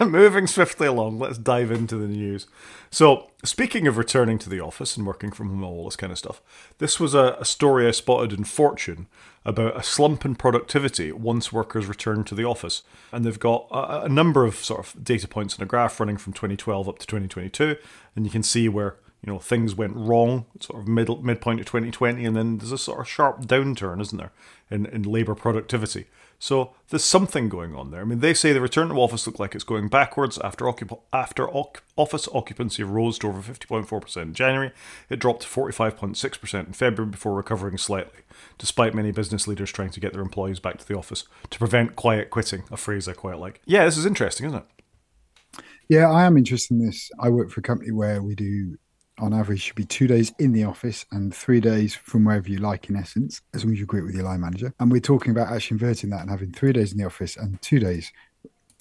Moving 0.00 0.46
swiftly 0.46 0.86
along, 0.86 1.18
let's 1.18 1.36
dive 1.36 1.70
into 1.70 1.96
the 1.96 2.06
news. 2.06 2.46
So, 2.90 3.30
speaking 3.44 3.86
of 3.86 3.98
returning 3.98 4.38
to 4.38 4.48
the 4.48 4.60
office 4.60 4.96
and 4.96 5.06
working 5.06 5.30
from 5.30 5.50
home, 5.50 5.62
all 5.62 5.84
this 5.84 5.96
kind 5.96 6.10
of 6.10 6.18
stuff, 6.18 6.40
this 6.78 6.98
was 6.98 7.12
a, 7.12 7.36
a 7.38 7.44
story 7.44 7.86
I 7.86 7.90
spotted 7.90 8.32
in 8.32 8.44
Fortune 8.44 9.08
about 9.44 9.76
a 9.76 9.82
slump 9.82 10.24
in 10.24 10.36
productivity 10.36 11.12
once 11.12 11.52
workers 11.52 11.86
return 11.86 12.24
to 12.24 12.34
the 12.34 12.44
office. 12.44 12.82
And 13.10 13.24
they've 13.24 13.38
got 13.38 13.66
a, 13.70 14.04
a 14.04 14.08
number 14.08 14.46
of 14.46 14.54
sort 14.54 14.80
of 14.80 15.04
data 15.04 15.28
points 15.28 15.58
in 15.58 15.62
a 15.62 15.66
graph 15.66 16.00
running 16.00 16.16
from 16.16 16.32
2012 16.32 16.88
up 16.88 16.98
to 16.98 17.06
2022. 17.06 17.76
And 18.16 18.24
you 18.24 18.30
can 18.30 18.42
see 18.42 18.68
where 18.68 18.96
you 19.24 19.32
know 19.32 19.38
things 19.38 19.74
went 19.74 19.96
wrong 19.96 20.46
sort 20.60 20.80
of 20.80 20.88
middle 20.88 21.22
midpoint 21.22 21.60
of 21.60 21.66
2020 21.66 22.24
and 22.24 22.36
then 22.36 22.58
there's 22.58 22.72
a 22.72 22.78
sort 22.78 23.00
of 23.00 23.08
sharp 23.08 23.42
downturn 23.42 24.00
isn't 24.00 24.18
there 24.18 24.32
in, 24.70 24.86
in 24.86 25.02
labor 25.02 25.34
productivity 25.34 26.06
so 26.42 26.74
there's 26.88 27.04
something 27.04 27.48
going 27.48 27.76
on 27.76 27.92
there. 27.92 28.00
I 28.00 28.04
mean, 28.04 28.18
they 28.18 28.34
say 28.34 28.52
the 28.52 28.60
return 28.60 28.88
to 28.88 28.96
office 28.96 29.28
looked 29.28 29.38
like 29.38 29.54
it's 29.54 29.62
going 29.62 29.86
backwards 29.86 30.38
after 30.38 30.64
occup- 30.64 30.98
after 31.12 31.48
office 31.48 32.28
occupancy 32.34 32.82
rose 32.82 33.16
to 33.20 33.28
over 33.28 33.40
50.4% 33.40 34.22
in 34.22 34.34
January. 34.34 34.72
It 35.08 35.20
dropped 35.20 35.42
to 35.42 35.48
45.6% 35.48 36.66
in 36.66 36.72
February 36.72 37.12
before 37.12 37.36
recovering 37.36 37.78
slightly, 37.78 38.22
despite 38.58 38.92
many 38.92 39.12
business 39.12 39.46
leaders 39.46 39.70
trying 39.70 39.90
to 39.90 40.00
get 40.00 40.14
their 40.14 40.20
employees 40.20 40.58
back 40.58 40.78
to 40.78 40.88
the 40.88 40.98
office 40.98 41.28
to 41.50 41.60
prevent 41.60 41.94
quiet 41.94 42.28
quitting, 42.28 42.64
a 42.72 42.76
phrase 42.76 43.06
I 43.06 43.12
quite 43.12 43.38
like. 43.38 43.60
Yeah, 43.64 43.84
this 43.84 43.96
is 43.96 44.04
interesting, 44.04 44.46
isn't 44.46 44.64
it? 44.64 45.62
Yeah, 45.88 46.10
I 46.10 46.24
am 46.24 46.36
interested 46.36 46.74
in 46.74 46.84
this. 46.84 47.08
I 47.20 47.28
work 47.28 47.50
for 47.50 47.60
a 47.60 47.62
company 47.62 47.92
where 47.92 48.20
we 48.20 48.34
do 48.34 48.78
on 49.22 49.32
average 49.32 49.62
should 49.62 49.76
be 49.76 49.84
two 49.84 50.06
days 50.06 50.32
in 50.38 50.52
the 50.52 50.64
office 50.64 51.06
and 51.12 51.34
three 51.34 51.60
days 51.60 51.94
from 51.94 52.24
wherever 52.24 52.48
you 52.50 52.58
like 52.58 52.90
in 52.90 52.96
essence 52.96 53.40
as 53.54 53.64
long 53.64 53.72
as 53.72 53.78
you 53.78 53.84
agree 53.84 54.02
with 54.02 54.14
your 54.14 54.24
line 54.24 54.40
manager. 54.40 54.74
And 54.80 54.90
we're 54.90 55.00
talking 55.00 55.30
about 55.30 55.52
actually 55.52 55.76
inverting 55.76 56.10
that 56.10 56.22
and 56.22 56.30
having 56.30 56.52
three 56.52 56.72
days 56.72 56.92
in 56.92 56.98
the 56.98 57.04
office 57.04 57.36
and 57.36 57.60
two 57.62 57.78
days 57.78 58.12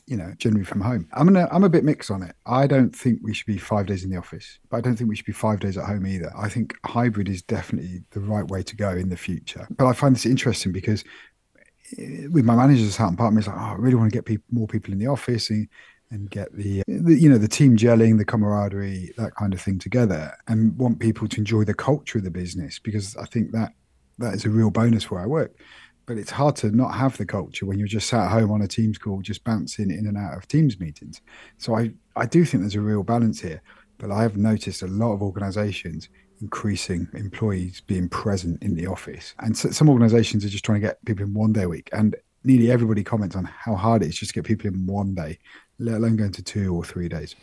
you 0.07 0.17
know 0.17 0.33
generally 0.39 0.65
from 0.65 0.81
home. 0.81 1.07
I'm 1.13 1.27
gonna 1.27 1.47
i'm 1.51 1.63
a 1.63 1.69
bit 1.69 1.83
mixed 1.83 2.09
on 2.09 2.23
it. 2.23 2.35
I 2.45 2.65
don't 2.65 2.93
think 2.93 3.19
we 3.21 3.33
should 3.33 3.45
be 3.45 3.59
five 3.59 3.85
days 3.85 4.03
in 4.03 4.09
the 4.09 4.17
office 4.17 4.59
but 4.69 4.77
i 4.77 4.81
don't 4.81 4.95
think 4.95 5.09
we 5.09 5.15
should 5.15 5.27
be 5.27 5.31
five 5.31 5.59
days 5.59 5.77
at 5.77 5.85
home 5.85 6.07
either. 6.07 6.33
I 6.35 6.49
think 6.49 6.75
hybrid 6.85 7.29
is 7.29 7.43
definitely 7.43 8.03
the 8.11 8.19
right 8.19 8.47
way 8.47 8.63
to 8.63 8.75
go 8.75 8.89
in 8.89 9.09
the 9.09 9.17
future. 9.17 9.67
But 9.69 9.85
i 9.85 9.93
find 9.93 10.15
this 10.15 10.25
interesting 10.25 10.71
because 10.71 11.03
eh, 11.99 12.27
with 12.31 12.45
my 12.45 12.55
managers 12.55 12.99
at 12.99 13.15
Park, 13.15 13.33
it's 13.37 13.47
like, 13.47 13.55
oh, 13.55 13.59
I 13.59 13.75
really 13.75 13.95
want 13.95 14.11
to 14.11 14.17
get 14.17 14.25
people, 14.25 14.45
more 14.51 14.67
people 14.67 14.91
in 14.91 14.99
the 14.99 15.07
office. 15.07 15.51
And 15.51 15.67
and 16.11 16.29
get 16.29 16.53
the, 16.55 16.83
the, 16.87 17.15
you 17.15 17.29
know 17.29 17.37
the 17.37 17.47
team 17.47 17.75
gelling 17.75 18.17
the 18.17 18.25
camaraderie 18.25 19.11
that 19.17 19.35
kind 19.35 19.53
of 19.53 19.61
thing 19.61 19.79
together 19.79 20.35
and 20.47 20.77
want 20.77 20.99
people 20.99 21.27
to 21.27 21.37
enjoy 21.37 21.63
the 21.63 21.73
culture 21.73 22.17
of 22.19 22.23
the 22.23 22.31
business 22.31 22.79
because 22.79 23.15
i 23.17 23.25
think 23.25 23.51
that 23.51 23.73
that 24.17 24.33
is 24.33 24.45
a 24.45 24.49
real 24.49 24.69
bonus 24.69 25.09
where 25.09 25.21
i 25.21 25.25
work 25.25 25.55
but 26.05 26.17
it's 26.17 26.31
hard 26.31 26.55
to 26.55 26.69
not 26.75 26.93
have 26.93 27.17
the 27.17 27.25
culture 27.25 27.65
when 27.65 27.79
you're 27.79 27.87
just 27.87 28.07
sat 28.07 28.25
at 28.25 28.31
home 28.31 28.51
on 28.51 28.61
a 28.61 28.67
teams 28.67 28.97
call 28.97 29.21
just 29.21 29.43
bouncing 29.43 29.89
in 29.89 30.05
and 30.05 30.17
out 30.17 30.37
of 30.37 30.47
teams 30.47 30.79
meetings 30.79 31.21
so 31.57 31.75
i 31.75 31.91
i 32.15 32.25
do 32.25 32.45
think 32.45 32.61
there's 32.61 32.75
a 32.75 32.81
real 32.81 33.03
balance 33.03 33.39
here 33.39 33.61
but 34.01 34.11
I 34.11 34.23
have 34.23 34.35
noticed 34.35 34.81
a 34.81 34.87
lot 34.87 35.13
of 35.13 35.21
organizations 35.21 36.09
increasing 36.41 37.07
employees 37.13 37.81
being 37.81 38.09
present 38.09 38.61
in 38.63 38.73
the 38.73 38.87
office. 38.87 39.35
And 39.39 39.55
so, 39.55 39.69
some 39.69 39.89
organizations 39.89 40.43
are 40.43 40.49
just 40.49 40.65
trying 40.65 40.81
to 40.81 40.87
get 40.87 41.05
people 41.05 41.23
in 41.23 41.35
one 41.35 41.53
day 41.53 41.63
a 41.63 41.69
week. 41.69 41.87
And 41.93 42.15
nearly 42.43 42.71
everybody 42.71 43.03
comments 43.03 43.35
on 43.35 43.45
how 43.45 43.75
hard 43.75 44.01
it 44.01 44.07
is 44.09 44.17
just 44.17 44.33
to 44.33 44.41
get 44.41 44.47
people 44.47 44.67
in 44.67 44.87
one 44.87 45.13
day, 45.13 45.37
let 45.81 45.95
alone 45.95 46.15
going 46.15 46.31
to 46.33 46.43
two 46.43 46.75
or 46.75 46.83
three 46.83 47.09
days. 47.09 47.35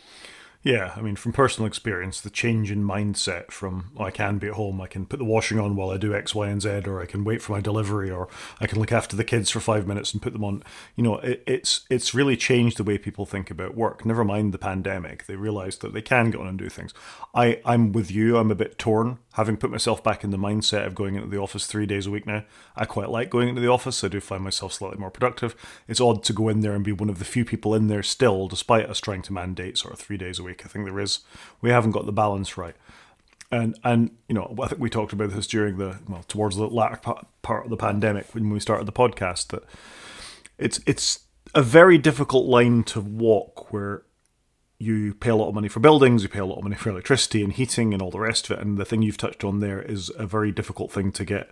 Yeah, 0.69 0.93
I 0.95 1.01
mean, 1.01 1.15
from 1.15 1.33
personal 1.33 1.65
experience, 1.65 2.21
the 2.21 2.29
change 2.29 2.69
in 2.69 2.83
mindset 2.83 3.49
from 3.49 3.89
oh, 3.97 4.03
I 4.03 4.11
can 4.11 4.37
be 4.37 4.49
at 4.49 4.53
home, 4.53 4.79
I 4.79 4.85
can 4.85 5.07
put 5.07 5.17
the 5.17 5.25
washing 5.25 5.59
on 5.59 5.75
while 5.75 5.89
I 5.89 5.97
do 5.97 6.13
X, 6.13 6.35
Y, 6.35 6.47
and 6.47 6.61
Z, 6.61 6.81
or 6.85 7.01
I 7.01 7.07
can 7.07 7.23
wait 7.23 7.41
for 7.41 7.53
my 7.53 7.59
delivery, 7.59 8.11
or 8.11 8.27
I 8.61 8.67
can 8.67 8.77
look 8.77 8.91
after 8.91 9.15
the 9.15 9.23
kids 9.23 9.49
for 9.49 9.59
five 9.59 9.87
minutes 9.87 10.13
and 10.13 10.21
put 10.21 10.31
them 10.31 10.43
on. 10.43 10.61
You 10.95 11.03
know, 11.03 11.15
it, 11.17 11.41
it's 11.47 11.87
it's 11.89 12.13
really 12.13 12.37
changed 12.37 12.77
the 12.77 12.83
way 12.83 12.99
people 12.99 13.25
think 13.25 13.49
about 13.49 13.75
work. 13.75 14.05
Never 14.05 14.23
mind 14.23 14.53
the 14.53 14.59
pandemic; 14.59 15.25
they 15.25 15.35
realised 15.35 15.81
that 15.81 15.93
they 15.93 16.03
can 16.03 16.29
go 16.29 16.41
on 16.41 16.47
and 16.47 16.59
do 16.59 16.69
things. 16.69 16.93
I 17.33 17.61
I'm 17.65 17.91
with 17.91 18.11
you. 18.11 18.37
I'm 18.37 18.51
a 18.51 18.55
bit 18.55 18.77
torn 18.77 19.17
having 19.39 19.55
put 19.55 19.71
myself 19.71 20.03
back 20.03 20.25
in 20.25 20.31
the 20.31 20.37
mindset 20.37 20.85
of 20.85 20.93
going 20.93 21.15
into 21.15 21.29
the 21.29 21.39
office 21.39 21.65
three 21.65 21.85
days 21.85 22.05
a 22.05 22.11
week 22.11 22.27
now, 22.27 22.43
I 22.75 22.83
quite 22.83 23.09
like 23.09 23.29
going 23.29 23.47
into 23.47 23.61
the 23.61 23.69
office. 23.69 24.03
I 24.03 24.09
do 24.09 24.19
find 24.19 24.43
myself 24.43 24.73
slightly 24.73 24.97
more 24.97 25.09
productive. 25.09 25.55
It's 25.87 26.01
odd 26.01 26.23
to 26.25 26.33
go 26.33 26.49
in 26.49 26.59
there 26.59 26.73
and 26.73 26.83
be 26.83 26.91
one 26.91 27.09
of 27.09 27.19
the 27.19 27.25
few 27.25 27.45
people 27.45 27.73
in 27.73 27.87
there 27.87 28.03
still, 28.03 28.49
despite 28.49 28.89
us 28.89 28.99
trying 28.99 29.21
to 29.21 29.33
mandate 29.33 29.77
sort 29.77 29.93
of 29.93 29.99
three 29.99 30.17
days 30.17 30.39
a 30.39 30.43
week. 30.43 30.58
I 30.65 30.67
think 30.67 30.85
there 30.85 30.99
is, 30.99 31.19
we 31.61 31.69
haven't 31.69 31.91
got 31.91 32.05
the 32.05 32.11
balance 32.11 32.57
right. 32.57 32.75
And, 33.51 33.79
and 33.83 34.11
you 34.27 34.35
know, 34.35 34.55
I 34.61 34.67
think 34.67 34.79
we 34.79 34.89
talked 34.89 35.13
about 35.13 35.31
this 35.31 35.47
during 35.47 35.77
the, 35.77 35.97
well, 36.07 36.23
towards 36.27 36.55
the 36.55 36.67
latter 36.67 36.99
part 37.41 37.63
of 37.63 37.69
the 37.69 37.77
pandemic 37.77 38.27
when 38.33 38.49
we 38.49 38.59
started 38.59 38.87
the 38.87 38.91
podcast, 38.91 39.47
that 39.47 39.63
it's, 40.57 40.79
it's 40.85 41.21
a 41.55 41.63
very 41.63 41.97
difficult 41.97 42.45
line 42.45 42.83
to 42.83 43.01
walk 43.01 43.73
where 43.73 44.03
you 44.77 45.13
pay 45.15 45.29
a 45.29 45.35
lot 45.35 45.49
of 45.49 45.55
money 45.55 45.67
for 45.67 45.79
buildings, 45.79 46.23
you 46.23 46.29
pay 46.29 46.39
a 46.39 46.45
lot 46.45 46.57
of 46.57 46.63
money 46.63 46.75
for 46.75 46.89
electricity 46.89 47.43
and 47.43 47.53
heating 47.53 47.93
and 47.93 48.01
all 48.01 48.11
the 48.11 48.19
rest 48.19 48.49
of 48.49 48.57
it. 48.57 48.63
And 48.63 48.77
the 48.77 48.85
thing 48.85 49.01
you've 49.01 49.17
touched 49.17 49.43
on 49.43 49.59
there 49.59 49.81
is 49.81 50.11
a 50.17 50.25
very 50.25 50.51
difficult 50.51 50.91
thing 50.91 51.11
to 51.13 51.25
get 51.25 51.51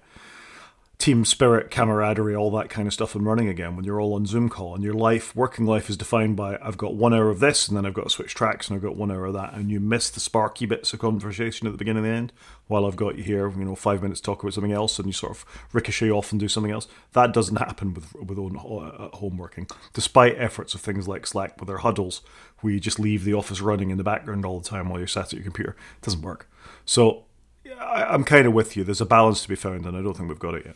team 1.00 1.24
spirit, 1.24 1.70
camaraderie, 1.70 2.36
all 2.36 2.50
that 2.50 2.70
kind 2.70 2.88
of 2.88 2.94
stuff 2.94 3.14
and 3.14 3.26
running 3.26 3.48
again 3.48 3.76
when 3.76 3.86
you're 3.86 4.02
all 4.02 4.16
on 4.16 4.26
Zoom 4.26 4.50
call 4.50 4.74
and 4.74 4.84
your 4.84 4.96
life, 4.96 5.36
working 5.36 5.66
life 5.66 5.90
is 5.92 5.98
defined 5.98 6.36
by 6.36 6.58
I've 6.60 6.78
got 6.78 6.96
one 6.96 7.14
hour 7.14 7.30
of 7.30 7.40
this 7.40 7.68
and 7.68 7.78
then 7.78 7.86
I've 7.86 7.94
got 7.94 8.06
to 8.06 8.10
switch 8.10 8.34
tracks 8.34 8.68
and 8.68 8.76
I've 8.76 8.82
got 8.82 8.96
one 8.96 9.12
hour 9.12 9.26
of 9.26 9.34
that 9.34 9.54
and 9.54 9.70
you 9.70 9.80
miss 9.80 10.10
the 10.10 10.20
sparky 10.20 10.66
bits 10.66 10.94
of 10.94 11.00
conversation 11.00 11.68
at 11.68 11.72
the 11.72 11.78
beginning 11.78 12.04
and 12.04 12.14
the 12.14 12.18
end 12.18 12.34
while 12.66 12.86
I've 12.86 12.96
got 12.96 13.16
you 13.16 13.24
here, 13.24 13.48
you 13.48 13.64
know, 13.64 13.76
five 13.76 14.02
minutes 14.02 14.20
talk 14.20 14.42
about 14.42 14.54
something 14.54 14.72
else 14.72 14.98
and 14.98 15.08
you 15.08 15.14
sort 15.14 15.34
of 15.34 15.46
ricochet 15.72 16.10
off 16.10 16.32
and 16.32 16.40
do 16.40 16.48
something 16.48 16.72
else. 16.72 16.88
That 17.14 17.32
doesn't 17.32 17.58
happen 17.58 17.94
with 17.94 18.16
with 18.16 18.40
own, 18.40 18.58
uh, 18.58 19.16
home 19.18 19.38
working, 19.38 19.68
despite 19.94 20.38
efforts 20.40 20.74
of 20.74 20.82
things 20.82 21.08
like 21.08 21.28
Slack 21.28 21.60
with 21.60 21.68
their 21.68 21.78
huddles, 21.78 22.22
where 22.62 22.74
you 22.74 22.80
just 22.80 23.00
leave 23.00 23.24
the 23.24 23.36
office 23.36 23.62
running 23.62 23.92
in 23.92 23.98
the 23.98 24.04
background 24.04 24.46
all 24.46 24.60
the 24.60 24.68
time 24.68 24.90
while 24.90 25.00
you're 25.00 25.08
sat 25.08 25.28
at 25.28 25.34
your 25.34 25.44
computer. 25.44 25.76
It 25.98 26.06
doesn't 26.06 26.24
work. 26.24 26.50
So 26.86 27.26
I'm 27.80 28.24
kind 28.24 28.48
of 28.48 28.54
with 28.54 28.76
you. 28.76 28.84
There's 28.84 29.02
a 29.02 29.06
balance 29.06 29.44
to 29.44 29.50
be 29.50 29.56
found, 29.56 29.86
and 29.86 29.96
I 29.96 30.02
don't 30.02 30.16
think 30.16 30.30
we've 30.30 30.40
got 30.40 30.56
it 30.56 30.66
yet. 30.66 30.76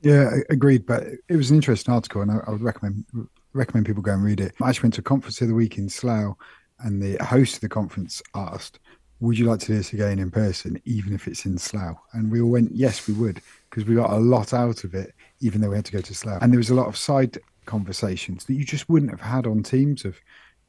Yeah, 0.00 0.30
agreed. 0.50 0.86
But 0.86 1.04
it 1.28 1.36
was 1.36 1.50
an 1.50 1.56
interesting 1.56 1.92
article, 1.92 2.22
and 2.22 2.30
I, 2.30 2.50
would 2.50 2.62
recommend 2.62 3.04
recommend 3.52 3.86
people 3.86 4.02
go 4.02 4.12
and 4.12 4.22
read 4.24 4.40
it. 4.40 4.54
I 4.62 4.68
actually 4.68 4.86
went 4.86 4.94
to 4.94 5.00
a 5.00 5.04
conference 5.04 5.38
the 5.38 5.54
week 5.54 5.78
in 5.78 5.88
Slough, 5.88 6.36
and 6.80 7.02
the 7.02 7.16
host 7.24 7.56
of 7.56 7.60
the 7.60 7.68
conference 7.68 8.22
asked, 8.34 8.78
"Would 9.20 9.38
you 9.38 9.46
like 9.46 9.60
to 9.60 9.66
do 9.68 9.76
this 9.76 9.92
again 9.92 10.18
in 10.18 10.30
person, 10.30 10.80
even 10.84 11.14
if 11.14 11.26
it's 11.26 11.46
in 11.46 11.58
Slough?" 11.58 11.96
And 12.12 12.30
we 12.30 12.40
all 12.40 12.50
went, 12.50 12.72
"Yes, 12.72 13.06
we 13.08 13.14
would," 13.14 13.40
because 13.70 13.84
we 13.84 13.94
got 13.94 14.10
a 14.10 14.16
lot 14.18 14.52
out 14.52 14.84
of 14.84 14.94
it, 14.94 15.14
even 15.40 15.60
though 15.60 15.70
we 15.70 15.76
had 15.76 15.86
to 15.86 15.92
go 15.92 16.00
to 16.00 16.14
Slough. 16.14 16.42
And 16.42 16.52
there 16.52 16.58
was 16.58 16.70
a 16.70 16.74
lot 16.74 16.88
of 16.88 16.96
side 16.96 17.38
conversations 17.64 18.44
that 18.44 18.54
you 18.54 18.64
just 18.64 18.88
wouldn't 18.88 19.10
have 19.10 19.20
had 19.20 19.46
on 19.46 19.62
Teams 19.62 20.04
of 20.04 20.20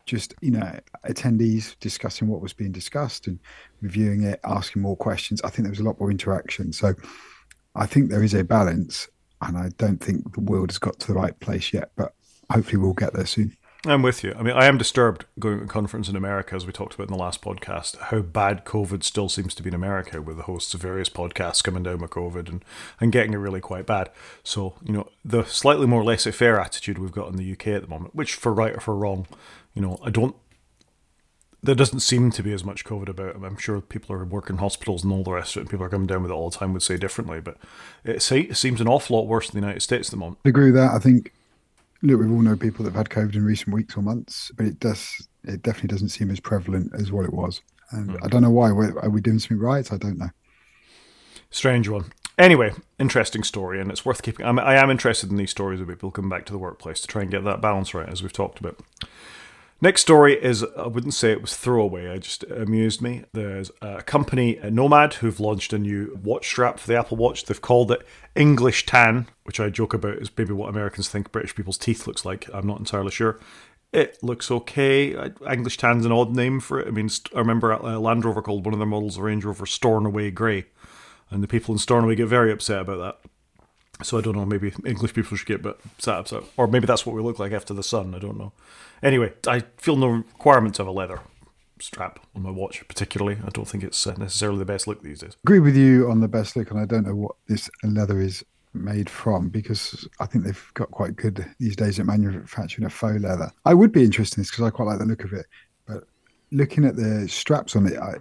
just 0.07 0.33
you 0.41 0.51
know 0.51 0.79
attendees 1.07 1.75
discussing 1.79 2.29
what 2.29 2.41
was 2.41 2.53
being 2.53 2.71
discussed 2.71 3.27
and 3.27 3.37
reviewing 3.81 4.23
it 4.23 4.39
asking 4.45 4.81
more 4.81 4.95
questions 4.95 5.41
i 5.43 5.49
think 5.49 5.65
there 5.65 5.69
was 5.69 5.81
a 5.81 5.83
lot 5.83 5.99
more 5.99 6.09
interaction 6.09 6.71
so 6.71 6.95
i 7.75 7.85
think 7.85 8.09
there 8.09 8.23
is 8.23 8.33
a 8.33 8.41
balance 8.41 9.09
and 9.41 9.57
I 9.57 9.69
don't 9.77 10.03
think 10.03 10.33
the 10.33 10.41
world 10.41 10.71
has 10.71 10.77
got 10.77 10.99
to 10.99 11.07
the 11.07 11.13
right 11.13 11.39
place 11.39 11.73
yet, 11.73 11.91
but 11.95 12.13
hopefully 12.51 12.77
we'll 12.77 12.93
get 12.93 13.13
there 13.13 13.25
soon. 13.25 13.55
I'm 13.85 14.01
with 14.01 14.23
you. 14.23 14.33
I 14.37 14.41
mean, 14.41 14.55
I 14.55 14.65
am 14.65 14.77
disturbed 14.77 15.25
going 15.39 15.59
to 15.59 15.65
a 15.65 15.67
conference 15.67 16.09
in 16.09 16.15
America, 16.15 16.55
as 16.55 16.65
we 16.65 16.73
talked 16.73 16.95
about 16.95 17.07
in 17.07 17.13
the 17.13 17.19
last 17.19 17.41
podcast, 17.41 17.97
how 17.97 18.21
bad 18.21 18.65
COVID 18.65 19.03
still 19.03 19.29
seems 19.29 19.53
to 19.55 19.63
be 19.63 19.69
in 19.69 19.75
America, 19.75 20.21
with 20.21 20.37
the 20.37 20.43
hosts 20.43 20.73
of 20.73 20.81
various 20.81 21.09
podcasts 21.09 21.63
coming 21.63 21.83
down 21.83 21.99
with 21.99 22.09
COVID 22.09 22.49
and, 22.49 22.65
and 22.99 23.11
getting 23.11 23.33
it 23.33 23.37
really 23.37 23.61
quite 23.61 23.85
bad. 23.85 24.09
So, 24.43 24.75
you 24.83 24.93
know, 24.93 25.09
the 25.23 25.43
slightly 25.43 25.85
more 25.85 26.03
laissez 26.03 26.31
faire 26.31 26.59
attitude 26.59 26.97
we've 26.97 27.11
got 27.11 27.29
in 27.29 27.37
the 27.37 27.51
UK 27.51 27.67
at 27.67 27.81
the 27.83 27.87
moment, 27.87 28.15
which 28.15 28.33
for 28.33 28.53
right 28.53 28.75
or 28.75 28.79
for 28.79 28.95
wrong, 28.95 29.27
you 29.73 29.81
know, 29.81 29.99
I 30.03 30.09
don't 30.09 30.35
there 31.63 31.75
doesn't 31.75 32.01
seem 32.01 32.31
to 32.31 32.43
be 32.43 32.53
as 32.53 32.63
much 32.63 32.85
COVID 32.85 33.09
about. 33.09 33.35
I'm 33.43 33.57
sure 33.57 33.81
people 33.81 34.15
are 34.15 34.23
working 34.23 34.57
hospitals 34.57 35.03
and 35.03 35.11
all 35.11 35.23
the 35.23 35.31
rest 35.31 35.55
of 35.55 35.59
it, 35.59 35.61
and 35.61 35.69
people 35.69 35.85
are 35.85 35.89
coming 35.89 36.07
down 36.07 36.21
with 36.21 36.31
it 36.31 36.33
all 36.33 36.49
the 36.49 36.57
time 36.57 36.73
would 36.73 36.83
say 36.83 36.97
differently, 36.97 37.41
but 37.41 37.57
it, 38.03 38.21
seems 38.21 38.79
an 38.79 38.87
awful 38.87 39.17
lot 39.17 39.27
worse 39.27 39.49
in 39.49 39.59
the 39.59 39.65
United 39.65 39.81
States 39.81 40.09
at 40.09 40.11
the 40.11 40.17
moment. 40.17 40.39
I 40.45 40.49
agree 40.49 40.65
with 40.65 40.75
that. 40.75 40.91
I 40.93 40.99
think, 40.99 41.33
look, 42.01 42.19
we 42.19 42.27
all 42.27 42.41
know 42.41 42.55
people 42.55 42.85
that 42.85 42.93
have 42.93 43.07
had 43.07 43.09
COVID 43.09 43.35
in 43.35 43.45
recent 43.45 43.73
weeks 43.73 43.97
or 43.97 44.01
months, 44.01 44.51
but 44.55 44.65
it 44.65 44.79
does, 44.79 45.27
it 45.43 45.63
definitely 45.63 45.89
doesn't 45.89 46.09
seem 46.09 46.29
as 46.29 46.39
prevalent 46.39 46.91
as 46.93 47.11
what 47.11 47.25
it 47.25 47.33
was. 47.33 47.61
And 47.91 48.11
mm. 48.11 48.19
I 48.23 48.27
don't 48.27 48.43
know 48.43 48.51
why. 48.51 48.69
Are 48.69 49.09
we 49.09 49.21
doing 49.21 49.39
something 49.39 49.59
right? 49.59 49.91
I 49.91 49.97
don't 49.97 50.19
know. 50.19 50.29
Strange 51.49 51.89
one. 51.89 52.11
Anyway, 52.37 52.71
interesting 52.99 53.41
story, 53.43 53.81
and 53.81 53.89
it's 53.89 54.05
worth 54.05 54.21
keeping. 54.21 54.45
I'm, 54.45 54.59
I 54.59 54.75
am 54.75 54.91
interested 54.91 55.31
in 55.31 55.37
these 55.37 55.49
stories 55.49 55.81
of 55.81 55.87
people 55.87 56.11
coming 56.11 56.29
back 56.29 56.45
to 56.45 56.53
the 56.53 56.59
workplace 56.59 57.01
to 57.01 57.07
try 57.07 57.23
and 57.23 57.31
get 57.31 57.43
that 57.45 57.61
balance 57.61 57.95
right, 57.95 58.07
as 58.07 58.21
we've 58.21 58.33
talked 58.33 58.59
about. 58.59 58.79
Next 59.79 60.01
story 60.01 60.33
is 60.33 60.65
I 60.75 60.87
wouldn't 60.87 61.13
say 61.13 61.31
it 61.31 61.41
was 61.41 61.55
throwaway, 61.55 62.05
it 62.05 62.23
just 62.23 62.43
amused 62.45 62.99
me. 62.99 63.25
There's 63.33 63.69
a 63.79 64.01
company, 64.01 64.59
Nomad, 64.63 65.15
who've 65.15 65.39
launched 65.39 65.71
a 65.71 65.77
new 65.77 66.19
watch 66.23 66.47
strap 66.47 66.79
for 66.79 66.87
the 66.87 66.97
Apple 66.97 67.17
Watch. 67.17 67.45
They've 67.45 67.61
called 67.61 67.91
it 67.91 68.01
English 68.35 68.87
Tan, 68.87 69.27
which 69.43 69.59
I 69.59 69.69
joke 69.69 69.93
about 69.93 70.15
is 70.15 70.31
maybe 70.35 70.53
what 70.53 70.69
Americans 70.69 71.09
think 71.09 71.31
British 71.31 71.53
people's 71.53 71.77
teeth 71.77 72.07
looks 72.07 72.25
like. 72.25 72.49
I'm 72.51 72.65
not 72.65 72.79
entirely 72.79 73.11
sure. 73.11 73.39
It 73.93 74.17
looks 74.23 74.49
okay. 74.49 75.15
English 75.49 75.77
Tan's 75.77 76.07
an 76.07 76.11
odd 76.11 76.35
name 76.35 76.59
for 76.59 76.79
it. 76.79 76.87
I 76.87 76.91
mean, 76.91 77.09
I 77.35 77.39
remember 77.39 77.71
uh, 77.71 77.99
Land 77.99 78.25
Rover 78.25 78.41
called 78.41 78.65
one 78.65 78.73
of 78.73 78.79
their 78.79 78.87
models 78.87 79.17
a 79.17 79.21
Range 79.21 79.45
Rover 79.45 79.67
Stornoway 79.67 80.31
Grey, 80.31 80.65
and 81.29 81.43
the 81.43 81.47
people 81.47 81.73
in 81.75 81.77
Stornoway 81.77 82.15
get 82.15 82.27
very 82.27 82.51
upset 82.51 82.81
about 82.81 82.97
that. 82.97 84.05
So 84.05 84.17
I 84.17 84.21
don't 84.21 84.35
know. 84.35 84.45
Maybe 84.45 84.73
English 84.85 85.13
people 85.13 85.37
should 85.37 85.47
get 85.47 85.59
a 85.59 85.63
bit 85.63 85.79
sad 85.99 86.19
upset, 86.19 86.43
or 86.57 86.67
maybe 86.67 86.87
that's 86.87 87.05
what 87.05 87.15
we 87.15 87.21
look 87.21 87.37
like 87.37 87.51
after 87.51 87.75
the 87.75 87.83
sun. 87.83 88.15
I 88.15 88.19
don't 88.19 88.37
know. 88.37 88.53
Anyway, 89.03 89.33
I 89.47 89.63
feel 89.77 89.95
no 89.95 90.07
requirement 90.07 90.75
to 90.75 90.81
have 90.81 90.87
a 90.87 90.91
leather 90.91 91.21
strap 91.79 92.19
on 92.35 92.41
my 92.41 92.49
watch, 92.49 92.83
particularly. 92.87 93.37
I 93.45 93.49
don't 93.49 93.67
think 93.67 93.83
it's 93.83 94.05
uh, 94.07 94.15
necessarily 94.17 94.59
the 94.59 94.65
best 94.65 94.87
look 94.87 95.03
these 95.03 95.19
days. 95.19 95.37
Agree 95.43 95.59
with 95.59 95.75
you 95.75 96.09
on 96.09 96.19
the 96.19 96.27
best 96.27 96.55
look, 96.55 96.71
and 96.71 96.79
I 96.79 96.85
don't 96.85 97.05
know 97.05 97.15
what 97.15 97.35
this 97.47 97.69
leather 97.83 98.19
is 98.19 98.43
made 98.73 99.09
from 99.09 99.49
because 99.49 100.07
I 100.19 100.25
think 100.25 100.43
they've 100.43 100.71
got 100.73 100.91
quite 100.91 101.15
good 101.15 101.45
these 101.59 101.75
days 101.75 101.99
at 101.99 102.05
manufacturing 102.05 102.85
a 102.85 102.89
faux 102.89 103.19
leather. 103.21 103.51
I 103.65 103.73
would 103.73 103.91
be 103.91 104.03
interested 104.03 104.37
in 104.37 104.41
this 104.41 104.51
because 104.51 104.65
I 104.65 104.69
quite 104.69 104.85
like 104.85 104.99
the 104.99 105.05
look 105.05 105.23
of 105.23 105.33
it, 105.33 105.45
but 105.87 106.03
looking 106.51 106.85
at 106.85 106.95
the 106.95 107.27
straps 107.27 107.75
on 107.75 107.87
it, 107.87 107.97
I, 107.97 108.15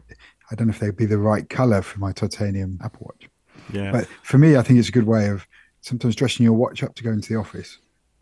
I 0.50 0.54
don't 0.54 0.68
know 0.68 0.72
if 0.72 0.78
they'd 0.78 0.96
be 0.96 1.06
the 1.06 1.18
right 1.18 1.48
color 1.48 1.82
for 1.82 1.98
my 1.98 2.12
titanium 2.12 2.78
Apple 2.82 3.06
Watch. 3.06 3.28
Yeah. 3.72 3.92
But 3.92 4.06
for 4.22 4.38
me, 4.38 4.56
I 4.56 4.62
think 4.62 4.78
it's 4.78 4.88
a 4.88 4.92
good 4.92 5.06
way 5.06 5.28
of 5.28 5.46
sometimes 5.80 6.16
dressing 6.16 6.44
your 6.44 6.52
watch 6.52 6.82
up 6.82 6.94
to 6.96 7.02
go 7.02 7.10
into 7.10 7.32
the 7.32 7.38
office. 7.38 7.78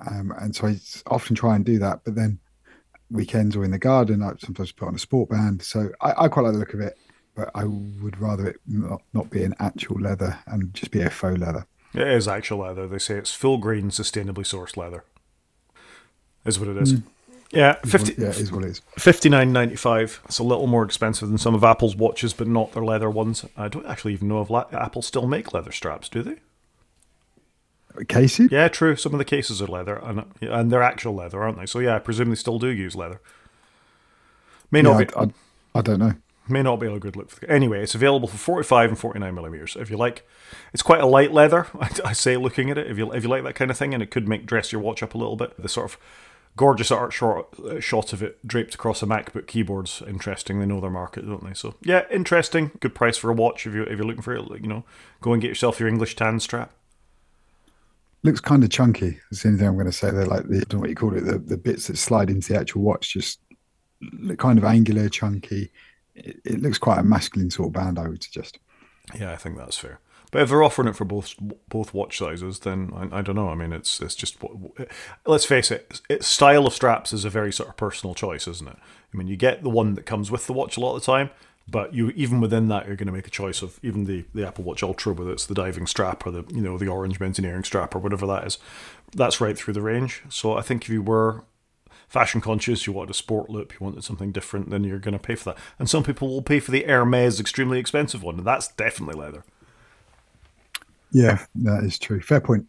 Um, 0.06 0.32
and 0.40 0.54
so 0.54 0.68
I 0.68 0.78
often 1.06 1.36
try 1.36 1.54
and 1.56 1.64
do 1.64 1.78
that. 1.78 2.00
But 2.04 2.14
then 2.14 2.38
weekends 3.10 3.56
or 3.56 3.64
in 3.64 3.70
the 3.70 3.78
garden, 3.78 4.22
I 4.22 4.32
sometimes 4.38 4.72
put 4.72 4.88
on 4.88 4.94
a 4.94 4.98
sport 4.98 5.30
band. 5.30 5.62
So 5.62 5.90
I, 6.00 6.24
I 6.24 6.28
quite 6.28 6.42
like 6.42 6.52
the 6.52 6.58
look 6.58 6.74
of 6.74 6.80
it, 6.80 6.98
but 7.34 7.50
I 7.54 7.64
would 7.64 8.20
rather 8.20 8.48
it 8.48 8.60
not, 8.66 9.02
not 9.12 9.30
be 9.30 9.42
an 9.44 9.54
actual 9.58 10.00
leather 10.00 10.38
and 10.46 10.72
just 10.74 10.90
be 10.90 11.00
a 11.00 11.10
faux 11.10 11.38
leather. 11.38 11.66
It 11.94 12.08
is 12.08 12.26
actual 12.26 12.58
leather. 12.58 12.88
They 12.88 12.98
say 12.98 13.14
it's 13.14 13.32
full 13.32 13.58
grain, 13.58 13.90
sustainably 13.90 14.44
sourced 14.44 14.76
leather. 14.76 15.04
Is 16.44 16.58
what 16.58 16.68
it 16.68 16.76
is. 16.76 16.94
Mm. 16.94 17.02
Yeah, 17.52 17.74
fifty. 17.84 18.14
Yeah, 18.20 18.30
it 18.30 18.40
is 18.40 18.50
what 18.50 18.64
it 18.64 18.70
is. 18.70 18.82
Fifty 18.98 19.28
nine 19.28 19.52
ninety 19.52 19.76
five. 19.76 20.20
It's 20.24 20.40
a 20.40 20.42
little 20.42 20.66
more 20.66 20.82
expensive 20.82 21.28
than 21.28 21.38
some 21.38 21.54
of 21.54 21.62
Apple's 21.62 21.94
watches, 21.94 22.32
but 22.32 22.48
not 22.48 22.72
their 22.72 22.84
leather 22.84 23.08
ones. 23.08 23.44
I 23.56 23.68
don't 23.68 23.86
actually 23.86 24.12
even 24.14 24.28
know 24.28 24.42
if 24.42 24.74
Apple 24.74 25.02
still 25.02 25.28
make 25.28 25.54
leather 25.54 25.70
straps. 25.70 26.08
Do 26.08 26.22
they? 26.22 26.36
Cases? 28.08 28.48
Yeah, 28.50 28.68
true. 28.68 28.96
Some 28.96 29.12
of 29.12 29.18
the 29.18 29.24
cases 29.24 29.62
are 29.62 29.66
leather, 29.66 29.96
and 29.96 30.24
and 30.40 30.70
they're 30.70 30.82
actual 30.82 31.14
leather, 31.14 31.42
aren't 31.42 31.58
they? 31.58 31.66
So 31.66 31.78
yeah, 31.78 31.96
I 31.96 31.98
presume 31.98 32.30
they 32.30 32.34
still 32.34 32.58
do 32.58 32.68
use 32.68 32.96
leather. 32.96 33.20
May 34.70 34.82
not 34.82 34.98
yeah, 34.98 35.04
be. 35.04 35.14
I, 35.14 35.22
I, 35.22 35.78
I, 35.78 35.82
don't 35.82 36.00
know. 36.00 36.14
May 36.48 36.62
not 36.62 36.80
be 36.80 36.86
a 36.86 36.98
good 36.98 37.16
look. 37.16 37.30
For, 37.30 37.46
anyway, 37.46 37.82
it's 37.82 37.94
available 37.94 38.28
for 38.28 38.36
forty-five 38.36 38.90
and 38.90 38.98
forty-nine 38.98 39.34
millimeters. 39.34 39.76
If 39.76 39.90
you 39.90 39.96
like, 39.96 40.26
it's 40.72 40.82
quite 40.82 41.00
a 41.00 41.06
light 41.06 41.32
leather. 41.32 41.68
I, 41.80 41.90
I 42.04 42.12
say, 42.12 42.36
looking 42.36 42.70
at 42.70 42.78
it, 42.78 42.90
if 42.90 42.98
you 42.98 43.12
if 43.12 43.22
you 43.22 43.28
like 43.28 43.44
that 43.44 43.54
kind 43.54 43.70
of 43.70 43.78
thing, 43.78 43.94
and 43.94 44.02
it 44.02 44.10
could 44.10 44.26
make 44.28 44.46
dress 44.46 44.72
your 44.72 44.80
watch 44.80 45.02
up 45.02 45.14
a 45.14 45.18
little 45.18 45.36
bit. 45.36 45.60
The 45.60 45.68
sort 45.68 45.92
of 45.92 45.98
gorgeous 46.56 46.90
art 46.90 47.12
short, 47.12 47.48
uh, 47.60 47.80
shot 47.80 48.12
of 48.12 48.22
it 48.22 48.44
draped 48.46 48.74
across 48.76 49.02
a 49.02 49.06
MacBook 49.06 49.46
keyboard's 49.46 50.02
interesting. 50.06 50.60
They 50.60 50.66
know 50.66 50.80
their 50.80 50.90
market, 50.90 51.26
don't 51.26 51.44
they? 51.44 51.54
So 51.54 51.74
yeah, 51.82 52.02
interesting. 52.10 52.72
Good 52.80 52.94
price 52.94 53.16
for 53.16 53.30
a 53.30 53.34
watch 53.34 53.66
if 53.66 53.74
you 53.74 53.82
if 53.84 53.98
you're 53.98 54.06
looking 54.06 54.22
for 54.22 54.34
it. 54.34 54.42
You 54.60 54.68
know, 54.68 54.84
go 55.20 55.32
and 55.32 55.42
get 55.42 55.48
yourself 55.48 55.78
your 55.78 55.88
English 55.88 56.16
tan 56.16 56.40
strap 56.40 56.72
looks 58.24 58.40
kind 58.40 58.64
of 58.64 58.70
chunky. 58.70 59.18
That's 59.30 59.42
the 59.42 59.48
only 59.48 59.60
thing 59.60 59.68
I'm 59.68 59.74
going 59.74 59.86
to 59.86 59.92
say. 59.92 60.10
They're 60.10 60.26
like 60.26 60.48
the, 60.48 60.56
I 60.56 60.60
don't 60.60 60.74
know 60.74 60.78
what 60.80 60.90
you 60.90 60.96
call 60.96 61.16
it, 61.16 61.24
the, 61.24 61.38
the 61.38 61.56
bits 61.56 61.86
that 61.86 61.98
slide 61.98 62.30
into 62.30 62.52
the 62.52 62.58
actual 62.58 62.82
watch 62.82 63.12
just 63.12 63.38
look 64.18 64.38
kind 64.38 64.58
of 64.58 64.64
angular, 64.64 65.08
chunky. 65.08 65.70
it, 66.14 66.40
it 66.44 66.62
looks 66.62 66.78
quite 66.78 66.98
a 66.98 67.04
masculine 67.04 67.50
sort 67.50 67.68
of 67.68 67.72
band, 67.72 67.98
I 67.98 68.08
would 68.08 68.22
suggest. 68.22 68.58
Yeah, 69.18 69.32
I 69.32 69.36
think 69.36 69.56
that's 69.56 69.78
fair. 69.78 70.00
But 70.30 70.42
if 70.42 70.48
they're 70.48 70.64
offering 70.64 70.88
it 70.88 70.96
for 70.96 71.04
both 71.04 71.34
both 71.68 71.94
watch 71.94 72.18
sizes, 72.18 72.58
then 72.60 72.90
I, 72.92 73.18
I 73.18 73.22
don't 73.22 73.36
know. 73.36 73.50
I 73.50 73.54
mean, 73.54 73.72
it's 73.72 74.00
it's 74.00 74.16
just 74.16 74.36
let's 75.26 75.44
face 75.44 75.70
it, 75.70 76.00
it, 76.08 76.24
style 76.24 76.66
of 76.66 76.72
straps 76.72 77.12
is 77.12 77.24
a 77.24 77.30
very 77.30 77.52
sort 77.52 77.68
of 77.68 77.76
personal 77.76 78.16
choice, 78.16 78.48
isn't 78.48 78.68
it? 78.68 78.76
I 78.76 79.16
mean, 79.16 79.28
you 79.28 79.36
get 79.36 79.62
the 79.62 79.70
one 79.70 79.94
that 79.94 80.06
comes 80.06 80.32
with 80.32 80.48
the 80.48 80.52
watch 80.52 80.76
a 80.76 80.80
lot 80.80 80.96
of 80.96 81.02
the 81.02 81.06
time, 81.06 81.30
but 81.66 81.94
you 81.94 82.10
even 82.10 82.40
within 82.40 82.68
that, 82.68 82.86
you're 82.86 82.96
going 82.96 83.06
to 83.06 83.12
make 83.12 83.26
a 83.26 83.30
choice 83.30 83.62
of 83.62 83.80
even 83.82 84.04
the, 84.04 84.24
the 84.34 84.46
Apple 84.46 84.64
Watch 84.64 84.82
Ultra, 84.82 85.12
whether 85.14 85.32
it's 85.32 85.46
the 85.46 85.54
diving 85.54 85.86
strap 85.86 86.26
or 86.26 86.30
the 86.30 86.44
you 86.50 86.60
know 86.60 86.78
the 86.78 86.88
orange 86.88 87.18
mountaineering 87.18 87.64
strap 87.64 87.94
or 87.94 87.98
whatever 87.98 88.26
that 88.26 88.46
is. 88.46 88.58
That's 89.14 89.40
right 89.40 89.56
through 89.56 89.74
the 89.74 89.82
range. 89.82 90.22
So 90.28 90.56
I 90.56 90.62
think 90.62 90.84
if 90.84 90.88
you 90.90 91.02
were 91.02 91.44
fashion 92.08 92.40
conscious, 92.40 92.86
you 92.86 92.92
wanted 92.92 93.10
a 93.10 93.14
sport 93.14 93.50
loop, 93.50 93.72
you 93.72 93.78
wanted 93.80 94.04
something 94.04 94.30
different, 94.30 94.70
then 94.70 94.84
you're 94.84 94.98
going 94.98 95.14
to 95.14 95.18
pay 95.18 95.34
for 95.34 95.46
that. 95.46 95.58
And 95.78 95.88
some 95.88 96.04
people 96.04 96.28
will 96.28 96.42
pay 96.42 96.60
for 96.60 96.70
the 96.70 96.84
Hermes 96.84 97.40
extremely 97.40 97.78
expensive 97.78 98.22
one, 98.22 98.38
and 98.38 98.46
that's 98.46 98.68
definitely 98.68 99.20
leather. 99.20 99.44
Yeah, 101.10 101.44
that 101.56 101.84
is 101.84 101.98
true. 101.98 102.20
Fair 102.20 102.40
point. 102.40 102.66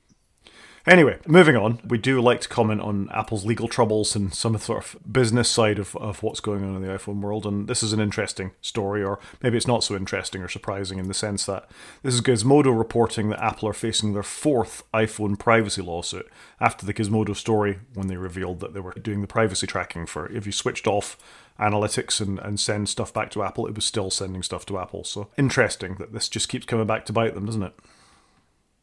Anyway, 0.88 1.18
moving 1.26 1.56
on, 1.56 1.80
we 1.88 1.98
do 1.98 2.22
like 2.22 2.42
to 2.42 2.48
comment 2.48 2.80
on 2.80 3.10
Apple's 3.12 3.44
legal 3.44 3.68
troubles 3.68 4.16
and 4.16 4.32
some 4.32 4.56
sort 4.60 4.84
of 4.84 5.12
business 5.12 5.50
side 5.50 5.80
of, 5.80 5.96
of 5.96 6.22
what's 6.22 6.40
going 6.40 6.64
on 6.64 6.76
in 6.76 6.82
the 6.84 6.88
iPhone 6.88 7.22
world. 7.22 7.48
And 7.48 7.68
this 7.68 7.82
is 7.82 7.92
an 7.92 8.00
interesting 8.00 8.52
story, 8.62 9.04
or 9.04 9.20
maybe 9.42 9.58
it's 9.58 9.66
not 9.66 9.84
so 9.84 9.96
interesting 9.96 10.44
or 10.44 10.48
surprising 10.48 11.00
in 11.00 11.08
the 11.08 11.16
sense 11.16 11.48
that 11.48 11.68
this 12.04 12.14
is 12.14 12.22
Gizmodo 12.22 12.78
reporting 12.78 13.30
that 13.30 13.44
Apple 13.44 13.68
are 13.68 13.74
facing 13.74 14.14
their 14.14 14.22
fourth 14.22 14.84
iPhone 14.94 15.40
privacy 15.40 15.82
lawsuit 15.82 16.30
after 16.60 16.86
the 16.86 16.94
Gizmodo 16.94 17.36
story 17.36 17.80
when 17.96 18.06
they 18.06 18.18
revealed 18.18 18.60
that 18.60 18.76
they 18.76 18.80
were 18.80 18.94
doing 18.94 19.22
the 19.22 19.28
privacy 19.28 19.66
tracking 19.66 20.06
for 20.06 20.32
if 20.32 20.46
you 20.46 20.52
switched 20.52 20.86
off 20.86 21.18
analytics 21.60 22.22
and, 22.22 22.38
and 22.38 22.60
send 22.60 22.90
stuff 22.90 23.12
back 23.12 23.32
to 23.32 23.42
Apple, 23.42 23.66
it 23.66 23.74
was 23.74 23.86
still 23.86 24.12
sending 24.12 24.44
stuff 24.44 24.68
to 24.68 24.78
Apple. 24.78 25.04
So 25.04 25.30
interesting 25.36 25.96
that 25.96 26.14
this 26.14 26.30
just 26.30 26.48
keeps 26.48 26.68
coming 26.68 26.86
back 26.86 27.06
to 27.06 27.14
bite 27.14 27.34
them, 27.34 27.48
doesn't 27.48 27.64
it? 27.64 27.74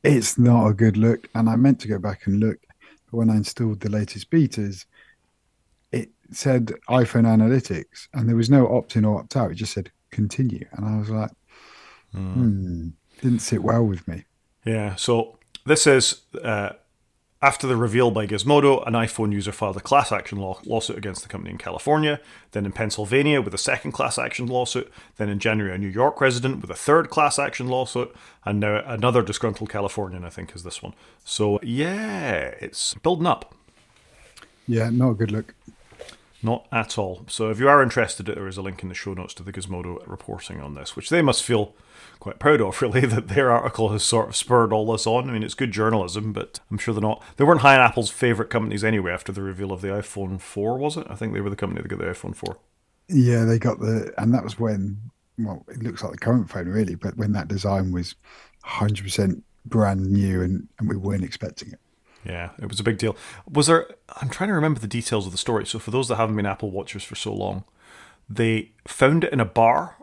It's 0.02 0.38
not 0.38 0.66
a 0.68 0.74
good 0.74 0.96
look. 0.96 1.28
And 1.34 1.48
I 1.48 1.56
meant 1.56 1.80
to 1.80 1.88
go 1.88 1.98
back 1.98 2.26
and 2.26 2.40
look, 2.40 2.58
but 3.10 3.16
when 3.16 3.30
I 3.30 3.36
installed 3.36 3.80
the 3.80 3.90
latest 3.90 4.30
betas, 4.30 4.86
it 5.92 6.10
said 6.30 6.72
iPhone 6.88 7.26
analytics, 7.26 8.08
and 8.14 8.28
there 8.28 8.36
was 8.36 8.50
no 8.50 8.66
opt 8.68 8.96
in 8.96 9.04
or 9.04 9.18
opt 9.18 9.36
out. 9.36 9.50
It 9.50 9.56
just 9.56 9.72
said 9.72 9.90
continue, 10.10 10.66
and 10.72 10.86
I 10.86 10.98
was 10.98 11.10
like, 11.10 11.30
mm. 12.14 12.34
hmm, 12.34 12.88
didn't 13.20 13.40
sit 13.40 13.62
well 13.62 13.84
with 13.84 14.06
me. 14.08 14.24
Yeah. 14.64 14.94
So 14.96 15.38
this 15.66 15.86
is 15.86 16.22
uh, 16.42 16.70
after 17.42 17.66
the 17.66 17.76
reveal 17.76 18.12
by 18.12 18.24
Gizmodo, 18.24 18.86
an 18.86 18.94
iPhone 18.94 19.32
user 19.32 19.50
filed 19.50 19.76
a 19.76 19.80
class 19.80 20.12
action 20.12 20.38
law- 20.38 20.60
lawsuit 20.64 20.96
against 20.96 21.22
the 21.22 21.28
company 21.28 21.50
in 21.50 21.58
California, 21.58 22.20
then 22.52 22.64
in 22.64 22.70
Pennsylvania 22.70 23.40
with 23.42 23.52
a 23.52 23.58
second 23.58 23.90
class 23.90 24.16
action 24.16 24.46
lawsuit, 24.46 24.90
then 25.16 25.28
in 25.28 25.40
January 25.40 25.74
a 25.74 25.78
New 25.78 25.88
York 25.88 26.20
resident 26.20 26.60
with 26.60 26.70
a 26.70 26.76
third 26.76 27.10
class 27.10 27.40
action 27.40 27.66
lawsuit, 27.66 28.14
and 28.44 28.60
now 28.60 28.80
another 28.86 29.22
disgruntled 29.22 29.70
Californian, 29.70 30.24
I 30.24 30.30
think, 30.30 30.54
is 30.54 30.62
this 30.62 30.82
one. 30.82 30.94
So 31.24 31.58
yeah, 31.64 32.54
it's 32.60 32.94
building 32.94 33.26
up. 33.26 33.54
Yeah, 34.68 34.90
not 34.90 35.10
a 35.10 35.14
good 35.14 35.32
look. 35.32 35.54
Not 36.44 36.66
at 36.70 36.96
all. 36.96 37.24
So 37.28 37.50
if 37.50 37.58
you 37.58 37.68
are 37.68 37.82
interested, 37.82 38.26
there 38.26 38.48
is 38.48 38.56
a 38.56 38.62
link 38.62 38.82
in 38.82 38.88
the 38.88 38.94
show 38.94 39.14
notes 39.14 39.34
to 39.34 39.42
the 39.42 39.52
Gizmodo 39.52 40.02
reporting 40.06 40.60
on 40.60 40.74
this, 40.74 40.94
which 40.94 41.10
they 41.10 41.22
must 41.22 41.42
feel 41.42 41.74
quite 42.22 42.38
proud 42.38 42.60
of, 42.60 42.80
really, 42.80 43.00
that 43.06 43.26
their 43.26 43.50
article 43.50 43.88
has 43.88 44.04
sort 44.04 44.28
of 44.28 44.36
spurred 44.36 44.72
all 44.72 44.90
this 44.90 45.08
on. 45.08 45.28
I 45.28 45.32
mean, 45.32 45.42
it's 45.42 45.54
good 45.54 45.72
journalism, 45.72 46.32
but 46.32 46.60
I'm 46.70 46.78
sure 46.78 46.94
they're 46.94 47.00
not. 47.00 47.20
They 47.36 47.44
weren't 47.44 47.62
high 47.62 47.74
on 47.74 47.80
Apple's 47.80 48.10
favourite 48.10 48.48
companies 48.48 48.84
anyway 48.84 49.10
after 49.10 49.32
the 49.32 49.42
reveal 49.42 49.72
of 49.72 49.80
the 49.80 49.88
iPhone 49.88 50.40
4, 50.40 50.78
was 50.78 50.96
it? 50.96 51.06
I 51.10 51.16
think 51.16 51.34
they 51.34 51.40
were 51.40 51.50
the 51.50 51.56
company 51.56 51.82
that 51.82 51.88
got 51.88 51.98
the 51.98 52.04
iPhone 52.04 52.36
4. 52.36 52.56
Yeah, 53.08 53.44
they 53.44 53.58
got 53.58 53.80
the, 53.80 54.14
and 54.18 54.32
that 54.32 54.44
was 54.44 54.56
when, 54.56 54.98
well, 55.36 55.66
it 55.68 55.82
looks 55.82 56.04
like 56.04 56.12
the 56.12 56.18
current 56.18 56.48
phone, 56.48 56.68
really, 56.68 56.94
but 56.94 57.16
when 57.16 57.32
that 57.32 57.48
design 57.48 57.90
was 57.90 58.14
100% 58.64 59.42
brand 59.66 60.12
new 60.12 60.42
and, 60.42 60.68
and 60.78 60.88
we 60.88 60.96
weren't 60.96 61.24
expecting 61.24 61.72
it. 61.72 61.80
Yeah, 62.24 62.50
it 62.62 62.68
was 62.68 62.78
a 62.78 62.84
big 62.84 62.98
deal. 62.98 63.16
Was 63.50 63.66
there? 63.66 63.88
I'm 64.20 64.28
trying 64.28 64.46
to 64.46 64.54
remember 64.54 64.78
the 64.78 64.86
details 64.86 65.26
of 65.26 65.32
the 65.32 65.38
story. 65.38 65.66
So, 65.66 65.80
for 65.80 65.90
those 65.90 66.06
that 66.06 66.14
haven't 66.14 66.36
been 66.36 66.46
Apple 66.46 66.70
watchers 66.70 67.02
for 67.02 67.16
so 67.16 67.34
long, 67.34 67.64
they 68.28 68.70
found 68.86 69.24
it 69.24 69.32
in 69.32 69.40
a 69.40 69.44
bar 69.44 69.96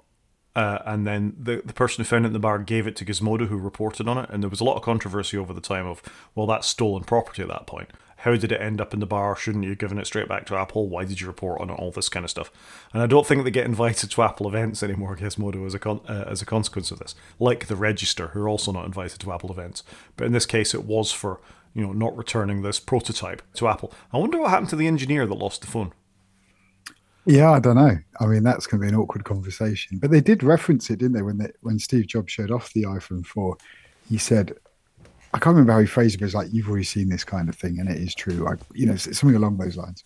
uh, 0.56 0.80
and 0.86 1.06
then 1.06 1.36
the, 1.40 1.62
the 1.64 1.74
person 1.74 2.04
who 2.04 2.08
found 2.08 2.26
it 2.26 2.28
in 2.28 2.34
the 2.34 2.40
bar 2.40 2.60
gave 2.60 2.88
it 2.88 2.96
to 2.98 3.06
Gizmodo, 3.06 3.48
who 3.48 3.58
reported 3.58 4.08
on 4.08 4.18
it. 4.18 4.30
And 4.30 4.44
there 4.44 4.50
was 4.50 4.60
a 4.60 4.64
lot 4.64 4.76
of 4.76 4.82
controversy 4.82 5.38
over 5.38 5.54
the 5.54 5.62
time 5.62 5.86
of, 5.86 6.02
well, 6.36 6.48
that's 6.48 6.68
stolen 6.68 7.04
property 7.04 7.42
at 7.42 7.48
that 7.50 7.68
point. 7.68 7.90
How 8.18 8.36
did 8.36 8.52
it 8.52 8.60
end 8.60 8.82
up 8.82 8.94
in 8.94 9.00
the 9.00 9.06
bar? 9.06 9.36
Shouldn't 9.36 9.64
you 9.64 9.70
have 9.70 9.80
given 9.80 9.98
it 9.98 10.06
straight 10.06 10.28
back 10.28 10.46
to 10.48 10.58
Apple? 10.58 10.90
Why 10.90 11.06
did 11.06 11.22
you 11.22 11.28
report 11.28 11.62
on 11.62 11.70
it? 11.70 11.74
All 11.74 11.92
this 11.92 12.10
kind 12.10 12.26
of 12.26 12.30
stuff. 12.30 12.52
And 12.92 13.02
I 13.02 13.08
don't 13.08 13.26
think 13.26 13.44
they 13.44 13.52
get 13.52 13.66
invited 13.66 14.12
to 14.12 14.22
Apple 14.22 14.48
events 14.48 14.84
anymore, 14.84 15.16
Gizmodo, 15.16 15.66
as 15.66 15.74
a, 15.74 15.80
con- 15.80 16.02
uh, 16.08 16.26
as 16.28 16.42
a 16.42 16.46
consequence 16.46 16.92
of 16.92 17.00
this. 17.00 17.16
Like 17.40 17.68
the 17.68 17.78
Register, 17.78 18.30
who 18.30 18.42
are 18.42 18.50
also 18.50 18.72
not 18.74 18.86
invited 18.86 19.20
to 19.22 19.32
Apple 19.32 19.52
events. 19.52 19.84
But 20.18 20.26
in 20.26 20.34
this 20.34 20.46
case, 20.46 20.74
it 20.74 20.84
was 20.84 21.12
for 21.12 21.40
you 21.74 21.84
know 21.84 21.94
not 21.94 22.18
returning 22.18 22.62
this 22.62 22.80
prototype 22.80 23.42
to 23.54 23.68
Apple. 23.68 23.94
I 24.12 24.18
wonder 24.18 24.40
what 24.40 24.50
happened 24.50 24.70
to 24.70 24.76
the 24.76 24.88
engineer 24.88 25.26
that 25.26 25.36
lost 25.36 25.62
the 25.62 25.68
phone. 25.68 25.94
Yeah, 27.30 27.52
I 27.52 27.60
don't 27.60 27.76
know. 27.76 27.96
I 28.20 28.26
mean, 28.26 28.42
that's 28.42 28.66
going 28.66 28.82
to 28.82 28.86
be 28.88 28.90
an 28.90 29.00
awkward 29.00 29.24
conversation. 29.24 30.00
But 30.00 30.10
they 30.10 30.20
did 30.20 30.42
reference 30.42 30.90
it, 30.90 30.98
didn't 30.98 31.14
they? 31.14 31.22
When 31.22 31.38
they, 31.38 31.52
when 31.62 31.78
Steve 31.78 32.08
Jobs 32.08 32.32
showed 32.32 32.50
off 32.50 32.74
the 32.74 32.86
iPhone 32.86 33.24
4, 33.24 33.56
he 34.10 34.18
said, 34.18 34.56
I 35.32 35.38
can't 35.38 35.54
remember 35.54 35.74
how 35.74 35.80
he 35.80 35.86
phrased 35.86 36.16
it, 36.16 36.22
but 36.22 36.26
it's 36.26 36.34
like, 36.34 36.48
you've 36.52 36.68
already 36.68 36.86
seen 36.86 37.08
this 37.08 37.24
kind 37.24 37.48
of 37.48 37.54
thing, 37.54 37.78
and 37.80 37.88
it 37.88 37.98
is 37.98 38.16
true. 38.16 38.48
I, 38.48 38.56
you 38.74 38.88
know, 38.88 38.96
something 38.96 39.36
along 39.36 39.58
those 39.58 39.78
lines. 39.78 40.04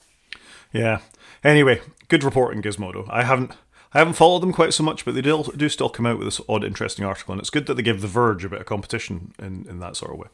Yeah. 0.73 0.99
Anyway, 1.45 1.79
good 2.09 2.25
reporting, 2.25 2.61
Gizmodo. 2.61 3.07
I 3.09 3.23
haven't. 3.23 3.53
I 3.93 3.99
haven't 3.99 4.15
followed 4.15 4.41
them 4.41 4.51
quite 4.51 4.73
so 4.73 4.83
much, 4.83 5.05
but 5.05 5.13
they 5.13 5.21
do, 5.21 5.43
do 5.55 5.69
still 5.69 5.87
come 5.87 6.07
out 6.07 6.17
with 6.17 6.27
this 6.27 6.41
odd, 6.49 6.65
interesting 6.65 7.05
article, 7.05 7.31
and 7.31 7.39
it's 7.39 7.51
good 7.51 7.67
that 7.67 7.75
they 7.75 7.83
give 7.83 8.01
The 8.01 8.07
Verge 8.07 8.43
a 8.43 8.49
bit 8.49 8.59
of 8.59 8.65
competition 8.65 9.33
in, 9.39 9.65
in 9.69 9.79
that 9.79 9.95
sort 9.95 10.11
of 10.11 10.17
way. 10.17 10.27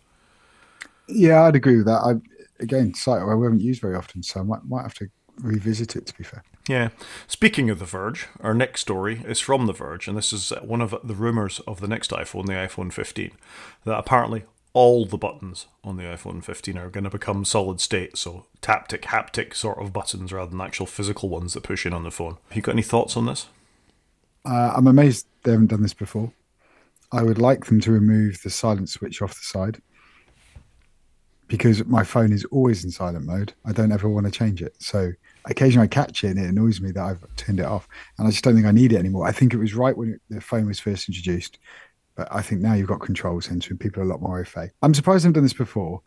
Yeah, 1.07 1.43
I'd 1.43 1.57
agree 1.57 1.75
with 1.75 1.85
that. 1.85 1.99
I 1.99 2.63
again, 2.63 2.93
site 2.93 3.21
we 3.21 3.43
haven't 3.43 3.59
used 3.59 3.81
very 3.81 3.95
often, 3.95 4.23
so 4.23 4.39
I 4.39 4.43
might 4.43 4.63
might 4.63 4.83
have 4.83 4.93
to 4.95 5.09
revisit 5.41 5.95
it. 5.95 6.07
To 6.07 6.17
be 6.17 6.23
fair. 6.23 6.41
Yeah. 6.69 6.89
Speaking 7.27 7.71
of 7.71 7.79
The 7.79 7.85
Verge, 7.85 8.27
our 8.41 8.53
next 8.53 8.81
story 8.81 9.23
is 9.25 9.39
from 9.39 9.65
The 9.65 9.73
Verge, 9.73 10.07
and 10.07 10.15
this 10.15 10.31
is 10.31 10.51
one 10.61 10.81
of 10.81 10.95
the 11.03 11.15
rumours 11.15 11.59
of 11.61 11.81
the 11.81 11.87
next 11.87 12.11
iPhone, 12.11 12.45
the 12.45 12.53
iPhone 12.53 12.93
15, 12.93 13.31
that 13.85 13.97
apparently 13.97 14.43
all 14.73 15.07
the 15.07 15.17
buttons 15.17 15.65
on 15.83 15.97
the 15.97 16.03
iPhone 16.03 16.43
15 16.43 16.77
are 16.77 16.91
going 16.91 17.05
to 17.05 17.09
become 17.09 17.43
solid 17.43 17.81
state, 17.81 18.19
so 18.19 18.45
taptic, 18.61 19.01
haptic 19.01 19.55
sort 19.55 19.79
of 19.79 19.91
buttons 19.91 20.31
rather 20.31 20.51
than 20.51 20.61
actual 20.61 20.85
physical 20.85 21.27
ones 21.27 21.55
that 21.55 21.63
push 21.63 21.87
in 21.87 21.93
on 21.93 22.03
the 22.03 22.11
phone. 22.11 22.37
Have 22.49 22.55
you 22.55 22.61
got 22.61 22.73
any 22.73 22.83
thoughts 22.83 23.17
on 23.17 23.25
this? 23.25 23.47
Uh, 24.45 24.73
I'm 24.75 24.85
amazed 24.85 25.25
they 25.41 25.53
haven't 25.53 25.71
done 25.71 25.81
this 25.81 25.95
before. 25.95 26.31
I 27.11 27.23
would 27.23 27.39
like 27.39 27.65
them 27.65 27.81
to 27.81 27.91
remove 27.91 28.43
the 28.43 28.51
silent 28.51 28.89
switch 28.89 29.23
off 29.23 29.33
the 29.33 29.41
side 29.41 29.81
because 31.47 31.83
my 31.85 32.03
phone 32.03 32.31
is 32.31 32.45
always 32.45 32.85
in 32.85 32.91
silent 32.91 33.25
mode. 33.25 33.53
I 33.65 33.71
don't 33.71 33.91
ever 33.91 34.07
want 34.07 34.27
to 34.27 34.31
change 34.31 34.61
it. 34.61 34.75
So 34.77 35.13
occasionally 35.49 35.85
I 35.85 35.87
catch 35.87 36.23
it 36.23 36.29
and 36.29 36.39
it 36.39 36.49
annoys 36.49 36.81
me 36.81 36.91
that 36.91 37.03
I've 37.03 37.35
turned 37.35 37.59
it 37.59 37.65
off. 37.65 37.87
And 38.17 38.27
I 38.27 38.31
just 38.31 38.43
don't 38.43 38.55
think 38.55 38.67
I 38.67 38.71
need 38.71 38.93
it 38.93 38.97
anymore. 38.97 39.27
I 39.27 39.31
think 39.31 39.53
it 39.53 39.57
was 39.57 39.73
right 39.73 39.97
when 39.97 40.19
the 40.29 40.41
phone 40.41 40.67
was 40.67 40.79
first 40.79 41.07
introduced. 41.09 41.59
But 42.15 42.27
I 42.31 42.41
think 42.41 42.61
now 42.61 42.73
you've 42.73 42.87
got 42.87 43.01
control 43.01 43.39
center 43.41 43.71
and 43.71 43.79
people 43.79 44.01
are 44.01 44.05
a 44.05 44.09
lot 44.09 44.21
more 44.21 44.45
au 44.55 44.67
I'm 44.81 44.93
surprised 44.93 45.25
they've 45.25 45.33
done 45.33 45.43
this 45.43 45.53
before 45.53 46.01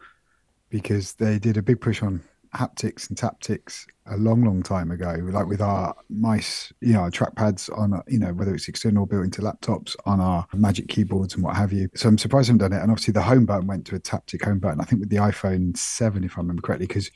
because 0.69 1.15
they 1.15 1.39
did 1.39 1.57
a 1.57 1.63
big 1.63 1.81
push 1.81 2.03
on 2.03 2.23
haptics 2.55 3.09
and 3.09 3.17
taptics 3.17 3.87
a 4.07 4.17
long, 4.17 4.45
long 4.45 4.63
time 4.63 4.91
ago, 4.91 5.17
like 5.21 5.47
with 5.47 5.61
our 5.61 5.95
mice, 6.11 6.73
you 6.81 6.93
know, 6.93 7.01
our 7.01 7.11
trackpads 7.11 7.71
on, 7.79 8.01
you 8.07 8.19
know, 8.19 8.33
whether 8.35 8.55
it's 8.55 8.69
external 8.69 9.05
or 9.05 9.07
built 9.07 9.25
into 9.25 9.41
laptops, 9.41 9.97
on 10.05 10.21
our 10.21 10.47
magic 10.53 10.89
keyboards 10.89 11.35
and 11.35 11.43
what 11.43 11.57
have 11.57 11.73
you. 11.73 11.89
So 11.95 12.09
I'm 12.09 12.19
surprised 12.19 12.51
I 12.51 12.53
haven't 12.53 12.71
done 12.71 12.79
it. 12.79 12.83
And 12.83 12.91
obviously 12.91 13.13
the 13.13 13.23
home 13.23 13.47
button 13.47 13.67
went 13.67 13.87
to 13.87 13.97
a 13.97 14.01
taptic 14.01 14.45
home 14.45 14.59
button, 14.59 14.81
I 14.81 14.85
think 14.85 15.01
with 15.01 15.09
the 15.09 15.17
iPhone 15.17 15.77
7, 15.77 16.25
if 16.25 16.37
I 16.37 16.43
remember 16.43 16.63
correctly, 16.63 16.87
because 16.87 17.11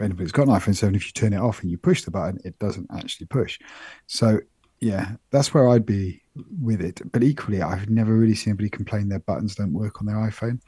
if 0.00 0.04
anybody's 0.04 0.32
got 0.32 0.48
an 0.48 0.54
iPhone 0.54 0.74
7, 0.74 0.94
if 0.94 1.06
you 1.06 1.12
turn 1.12 1.34
it 1.34 1.40
off 1.40 1.60
and 1.60 1.70
you 1.70 1.76
push 1.76 2.02
the 2.02 2.10
button, 2.10 2.40
it 2.42 2.58
doesn't 2.58 2.88
actually 2.96 3.26
push. 3.26 3.58
So 4.06 4.40
yeah, 4.80 5.12
that's 5.30 5.52
where 5.52 5.68
I'd 5.68 5.84
be 5.84 6.22
with 6.60 6.80
it. 6.80 7.02
But 7.12 7.22
equally, 7.22 7.60
I've 7.60 7.90
never 7.90 8.14
really 8.14 8.34
seen 8.34 8.52
anybody 8.52 8.70
complain 8.70 9.10
their 9.10 9.18
buttons 9.18 9.54
don't 9.54 9.74
work 9.74 10.00
on 10.00 10.06
their 10.06 10.16
iPhone. 10.16 10.60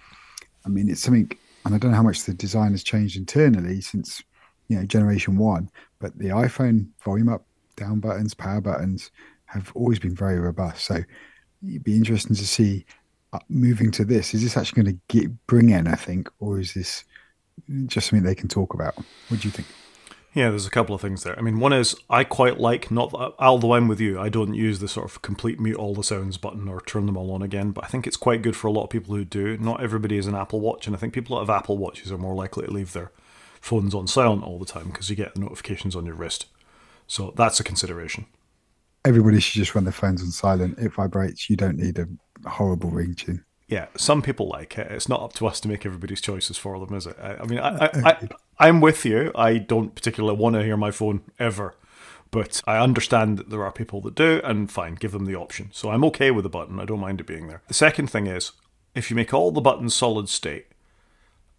I 0.66 0.68
mean, 0.68 0.90
it's 0.90 1.00
something, 1.00 1.30
and 1.64 1.74
I 1.74 1.78
don't 1.78 1.92
know 1.92 1.96
how 1.96 2.02
much 2.02 2.24
the 2.24 2.34
design 2.34 2.72
has 2.72 2.84
changed 2.84 3.16
internally 3.16 3.80
since 3.80 4.22
you 4.68 4.76
know 4.76 4.84
generation 4.84 5.38
one, 5.38 5.70
but 5.98 6.16
the 6.18 6.28
iPhone 6.28 6.88
volume 7.02 7.30
up, 7.30 7.46
down 7.76 8.00
buttons, 8.00 8.34
power 8.34 8.60
buttons 8.60 9.10
have 9.46 9.72
always 9.74 9.98
been 9.98 10.14
very 10.14 10.38
robust. 10.38 10.84
So 10.84 10.98
it'd 11.66 11.84
be 11.84 11.96
interesting 11.96 12.36
to 12.36 12.46
see 12.46 12.84
uh, 13.32 13.38
moving 13.48 13.90
to 13.92 14.04
this. 14.04 14.34
Is 14.34 14.42
this 14.42 14.58
actually 14.58 14.82
going 14.82 14.94
to 14.94 15.00
get 15.08 15.46
bring 15.46 15.70
in? 15.70 15.86
I 15.86 15.94
think, 15.94 16.28
or 16.38 16.60
is 16.60 16.74
this 16.74 17.04
just 17.86 18.08
something 18.08 18.24
they 18.24 18.34
can 18.34 18.48
talk 18.48 18.74
about? 18.74 18.96
What 19.28 19.40
do 19.40 19.48
you 19.48 19.52
think? 19.52 19.68
Yeah, 20.34 20.48
there's 20.48 20.66
a 20.66 20.70
couple 20.70 20.94
of 20.94 21.02
things 21.02 21.24
there. 21.24 21.38
I 21.38 21.42
mean, 21.42 21.60
one 21.60 21.74
is 21.74 21.94
I 22.08 22.24
quite 22.24 22.58
like 22.58 22.90
not 22.90 23.12
although 23.38 23.74
I'm 23.74 23.86
with 23.86 24.00
you, 24.00 24.18
I 24.18 24.30
don't 24.30 24.54
use 24.54 24.78
the 24.78 24.88
sort 24.88 25.04
of 25.10 25.20
complete 25.20 25.60
mute 25.60 25.76
all 25.76 25.94
the 25.94 26.02
sounds 26.02 26.38
button 26.38 26.68
or 26.68 26.80
turn 26.80 27.04
them 27.04 27.18
all 27.18 27.32
on 27.32 27.42
again, 27.42 27.70
but 27.72 27.84
I 27.84 27.88
think 27.88 28.06
it's 28.06 28.16
quite 28.16 28.40
good 28.40 28.56
for 28.56 28.66
a 28.66 28.72
lot 28.72 28.84
of 28.84 28.90
people 28.90 29.14
who 29.14 29.26
do. 29.26 29.58
Not 29.58 29.82
everybody 29.82 30.16
is 30.16 30.26
an 30.26 30.34
Apple 30.34 30.60
Watch, 30.60 30.86
and 30.86 30.96
I 30.96 30.98
think 30.98 31.12
people 31.12 31.36
that 31.36 31.42
have 31.42 31.50
Apple 31.50 31.76
Watches 31.76 32.10
are 32.10 32.16
more 32.16 32.34
likely 32.34 32.64
to 32.64 32.72
leave 32.72 32.94
their 32.94 33.12
phones 33.60 33.94
on 33.94 34.06
silent 34.06 34.42
all 34.42 34.58
the 34.58 34.64
time 34.64 34.88
because 34.88 35.10
you 35.10 35.16
get 35.16 35.34
the 35.34 35.40
notifications 35.40 35.94
on 35.94 36.06
your 36.06 36.14
wrist. 36.14 36.46
So 37.06 37.34
that's 37.36 37.60
a 37.60 37.64
consideration. 37.64 38.24
everybody 39.04 39.40
should 39.40 39.60
just 39.60 39.74
run 39.74 39.84
their 39.84 39.92
phones 39.92 40.22
on 40.22 40.30
silent. 40.30 40.78
It 40.78 40.92
vibrates. 40.94 41.50
You 41.50 41.56
don't 41.56 41.76
need 41.76 41.98
a 41.98 42.08
horrible 42.48 42.90
ringtone. 42.90 43.44
Yeah, 43.72 43.86
some 43.96 44.20
people 44.20 44.48
like 44.48 44.76
it. 44.76 44.90
It's 44.90 45.08
not 45.08 45.22
up 45.22 45.32
to 45.34 45.46
us 45.46 45.58
to 45.60 45.68
make 45.68 45.86
everybody's 45.86 46.20
choices 46.20 46.58
for 46.58 46.78
them, 46.78 46.94
is 46.94 47.06
it? 47.06 47.16
I, 47.18 47.36
I 47.36 47.46
mean, 47.46 47.58
I, 47.58 47.86
I, 47.86 48.28
I, 48.58 48.68
am 48.68 48.82
with 48.82 49.06
you. 49.06 49.32
I 49.34 49.56
don't 49.56 49.94
particularly 49.94 50.38
want 50.38 50.56
to 50.56 50.62
hear 50.62 50.76
my 50.76 50.90
phone 50.90 51.22
ever, 51.38 51.74
but 52.30 52.60
I 52.66 52.76
understand 52.76 53.38
that 53.38 53.48
there 53.48 53.64
are 53.64 53.72
people 53.72 54.02
that 54.02 54.14
do, 54.14 54.42
and 54.44 54.70
fine, 54.70 54.96
give 54.96 55.12
them 55.12 55.24
the 55.24 55.36
option. 55.36 55.70
So 55.72 55.88
I'm 55.88 56.04
okay 56.04 56.30
with 56.30 56.42
the 56.42 56.50
button. 56.50 56.80
I 56.80 56.84
don't 56.84 57.00
mind 57.00 57.22
it 57.22 57.26
being 57.26 57.48
there. 57.48 57.62
The 57.68 57.72
second 57.72 58.08
thing 58.08 58.26
is, 58.26 58.52
if 58.94 59.08
you 59.08 59.16
make 59.16 59.32
all 59.32 59.50
the 59.50 59.62
buttons 59.62 59.94
solid 59.94 60.28
state, 60.28 60.66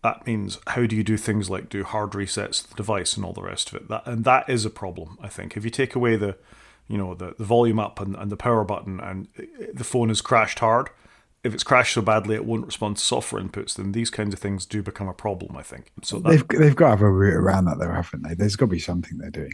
that 0.03 0.27
means 0.27 0.59
how 0.67 0.85
do 0.85 0.95
you 0.95 1.03
do 1.03 1.17
things 1.17 1.49
like 1.49 1.67
do 1.67 1.83
hard 1.83 2.11
resets 2.11 2.61
to 2.61 2.69
the 2.69 2.75
device 2.75 3.17
and 3.17 3.25
all 3.25 3.33
the 3.33 3.41
rest 3.41 3.69
of 3.69 3.81
it? 3.81 3.89
That 3.89 4.05
and 4.05 4.23
that 4.25 4.47
is 4.47 4.65
a 4.65 4.69
problem. 4.69 5.17
I 5.19 5.29
think 5.29 5.57
if 5.57 5.63
you 5.63 5.71
take 5.71 5.95
away 5.95 6.15
the, 6.15 6.37
you 6.87 6.99
know, 6.99 7.15
the, 7.15 7.33
the 7.39 7.43
volume 7.43 7.79
up 7.79 7.99
and, 7.99 8.15
and 8.15 8.31
the 8.31 8.37
power 8.37 8.63
button, 8.63 8.99
and 8.99 9.29
uh, 9.39 9.65
the 9.73 9.83
phone 9.83 10.09
has 10.09 10.21
crashed 10.21 10.59
hard 10.59 10.91
if 11.43 11.53
it's 11.53 11.63
crashed 11.63 11.93
so 11.93 12.01
badly 12.01 12.35
it 12.35 12.45
won't 12.45 12.65
respond 12.65 12.97
to 12.97 13.03
software 13.03 13.41
inputs, 13.41 13.75
then 13.75 13.91
these 13.91 14.09
kinds 14.09 14.33
of 14.33 14.39
things 14.39 14.65
do 14.65 14.81
become 14.81 15.07
a 15.07 15.13
problem. 15.13 15.57
I 15.57 15.63
think. 15.63 15.91
So 16.01 16.19
that, 16.19 16.29
they've 16.29 16.47
they've 16.47 16.75
got 16.75 16.85
to 16.85 16.91
have 16.91 17.01
a 17.01 17.11
route 17.11 17.35
around 17.35 17.65
that, 17.65 17.79
though, 17.79 17.91
haven't 17.91 18.23
they? 18.23 18.33
There's 18.33 18.55
got 18.55 18.67
to 18.67 18.71
be 18.71 18.79
something 18.79 19.17
they're 19.17 19.29
doing. 19.29 19.53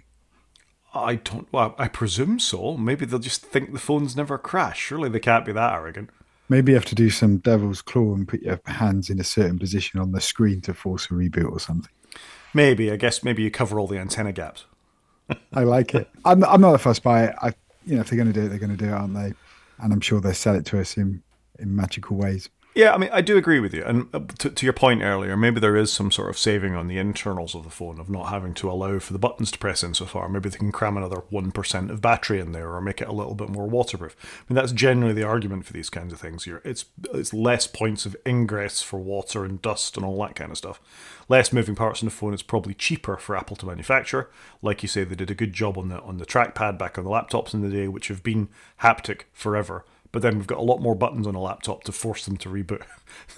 I 0.93 1.15
don't. 1.15 1.51
Well, 1.51 1.75
I 1.77 1.87
presume 1.87 2.39
so. 2.39 2.77
Maybe 2.77 3.05
they'll 3.05 3.19
just 3.19 3.45
think 3.45 3.73
the 3.73 3.79
phone's 3.79 4.15
never 4.15 4.37
crashed. 4.37 4.81
Surely 4.81 5.09
they 5.09 5.19
can't 5.19 5.45
be 5.45 5.51
that 5.51 5.73
arrogant. 5.73 6.09
Maybe 6.47 6.71
you 6.71 6.75
have 6.77 6.85
to 6.85 6.95
do 6.95 7.11
some 7.11 7.37
devil's 7.37 7.83
claw 7.83 8.15
and 8.15 8.27
put 8.27 8.41
your 8.41 8.59
hands 8.65 9.11
in 9.11 9.19
a 9.19 9.23
certain 9.23 9.59
position 9.59 9.99
on 9.99 10.11
the 10.13 10.21
screen 10.21 10.61
to 10.61 10.73
force 10.73 11.05
a 11.05 11.09
reboot 11.09 11.51
or 11.51 11.59
something. 11.59 11.91
Maybe. 12.55 12.91
I 12.91 12.95
guess 12.95 13.23
maybe 13.23 13.43
you 13.43 13.51
cover 13.51 13.79
all 13.79 13.85
the 13.85 13.99
antenna 13.99 14.31
gaps. 14.31 14.65
I 15.53 15.63
like 15.63 15.93
it. 15.93 16.09
I'm, 16.25 16.43
I'm 16.43 16.61
not 16.61 16.73
a 16.73 16.79
fuss 16.79 16.97
by 16.97 17.25
it. 17.25 17.35
I, 17.39 17.53
you 17.85 17.95
know, 17.95 18.01
if 18.01 18.09
they're 18.09 18.17
going 18.17 18.33
to 18.33 18.39
do 18.39 18.47
it, 18.47 18.49
they're 18.49 18.57
going 18.57 18.75
to 18.75 18.83
do 18.83 18.89
it, 18.89 18.93
aren't 18.93 19.13
they? 19.13 19.33
And 19.77 19.93
I'm 19.93 20.01
sure 20.01 20.19
they'll 20.19 20.33
sell 20.33 20.55
it 20.55 20.65
to 20.67 20.79
us 20.79 20.97
in 20.97 21.21
in 21.59 21.75
magical 21.75 22.17
ways. 22.17 22.49
Yeah, 22.75 22.93
I 22.93 22.97
mean, 22.97 23.09
I 23.11 23.21
do 23.21 23.35
agree 23.35 23.59
with 23.59 23.73
you. 23.73 23.83
And 23.83 24.07
uh, 24.13 24.21
to, 24.37 24.49
to, 24.51 24.65
your 24.65 24.73
point 24.73 25.01
earlier, 25.01 25.35
maybe 25.35 25.59
there 25.59 25.75
is 25.75 25.91
some 25.91 26.11
sort 26.11 26.29
of 26.29 26.37
saving 26.37 26.75
on 26.75 26.87
the 26.87 26.99
internals 26.99 27.55
of 27.55 27.63
the 27.63 27.71
phone 27.71 27.99
of 27.99 28.09
not 28.09 28.29
having 28.29 28.53
to 28.53 28.71
allow 28.71 28.99
for 28.99 29.11
the 29.11 29.19
buttons 29.19 29.51
to 29.51 29.57
press 29.57 29.83
in 29.83 29.95
so 29.95 30.05
far. 30.05 30.29
Maybe 30.29 30.49
they 30.49 30.59
can 30.59 30.71
cram 30.71 30.95
another 30.95 31.23
1% 31.31 31.89
of 31.89 31.99
battery 31.99 32.39
in 32.39 32.51
there 32.51 32.71
or 32.71 32.79
make 32.79 33.01
it 33.01 33.07
a 33.07 33.11
little 33.11 33.33
bit 33.33 33.49
more 33.49 33.67
waterproof. 33.67 34.15
I 34.21 34.53
mean, 34.53 34.55
that's 34.55 34.71
generally 34.71 35.13
the 35.13 35.23
argument 35.23 35.65
for 35.65 35.73
these 35.73 35.89
kinds 35.89 36.13
of 36.13 36.21
things. 36.21 36.45
You're, 36.45 36.61
it's, 36.63 36.85
it's 37.11 37.33
less 37.33 37.65
points 37.65 38.05
of 38.05 38.15
ingress 38.25 38.83
for 38.83 38.99
water 38.99 39.43
and 39.43 39.59
dust 39.61 39.97
and 39.97 40.05
all 40.05 40.21
that 40.21 40.35
kind 40.35 40.51
of 40.51 40.57
stuff. 40.57 40.79
Less 41.27 41.51
moving 41.51 41.75
parts 41.75 42.03
in 42.03 42.05
the 42.05 42.15
phone 42.15 42.35
is 42.35 42.43
probably 42.43 42.75
cheaper 42.75 43.17
for 43.17 43.35
Apple 43.35 43.55
to 43.57 43.65
manufacture. 43.65 44.29
Like 44.61 44.83
you 44.83 44.87
say, 44.87 45.03
they 45.03 45.15
did 45.15 45.31
a 45.31 45.35
good 45.35 45.53
job 45.53 45.77
on 45.77 45.89
the, 45.89 45.99
on 46.01 46.17
the 46.17 46.25
trackpad 46.25 46.77
back 46.77 46.99
on 46.99 47.03
the 47.03 47.09
laptops 47.09 47.53
in 47.53 47.61
the 47.61 47.69
day, 47.69 47.87
which 47.87 48.09
have 48.09 48.21
been 48.21 48.47
haptic 48.81 49.23
forever 49.33 49.83
but 50.11 50.21
then 50.21 50.37
we've 50.37 50.47
got 50.47 50.59
a 50.59 50.63
lot 50.63 50.79
more 50.81 50.95
buttons 50.95 51.27
on 51.27 51.35
a 51.35 51.41
laptop 51.41 51.83
to 51.83 51.91
force 51.91 52.25
them 52.25 52.37
to 52.37 52.49
reboot 52.49 52.83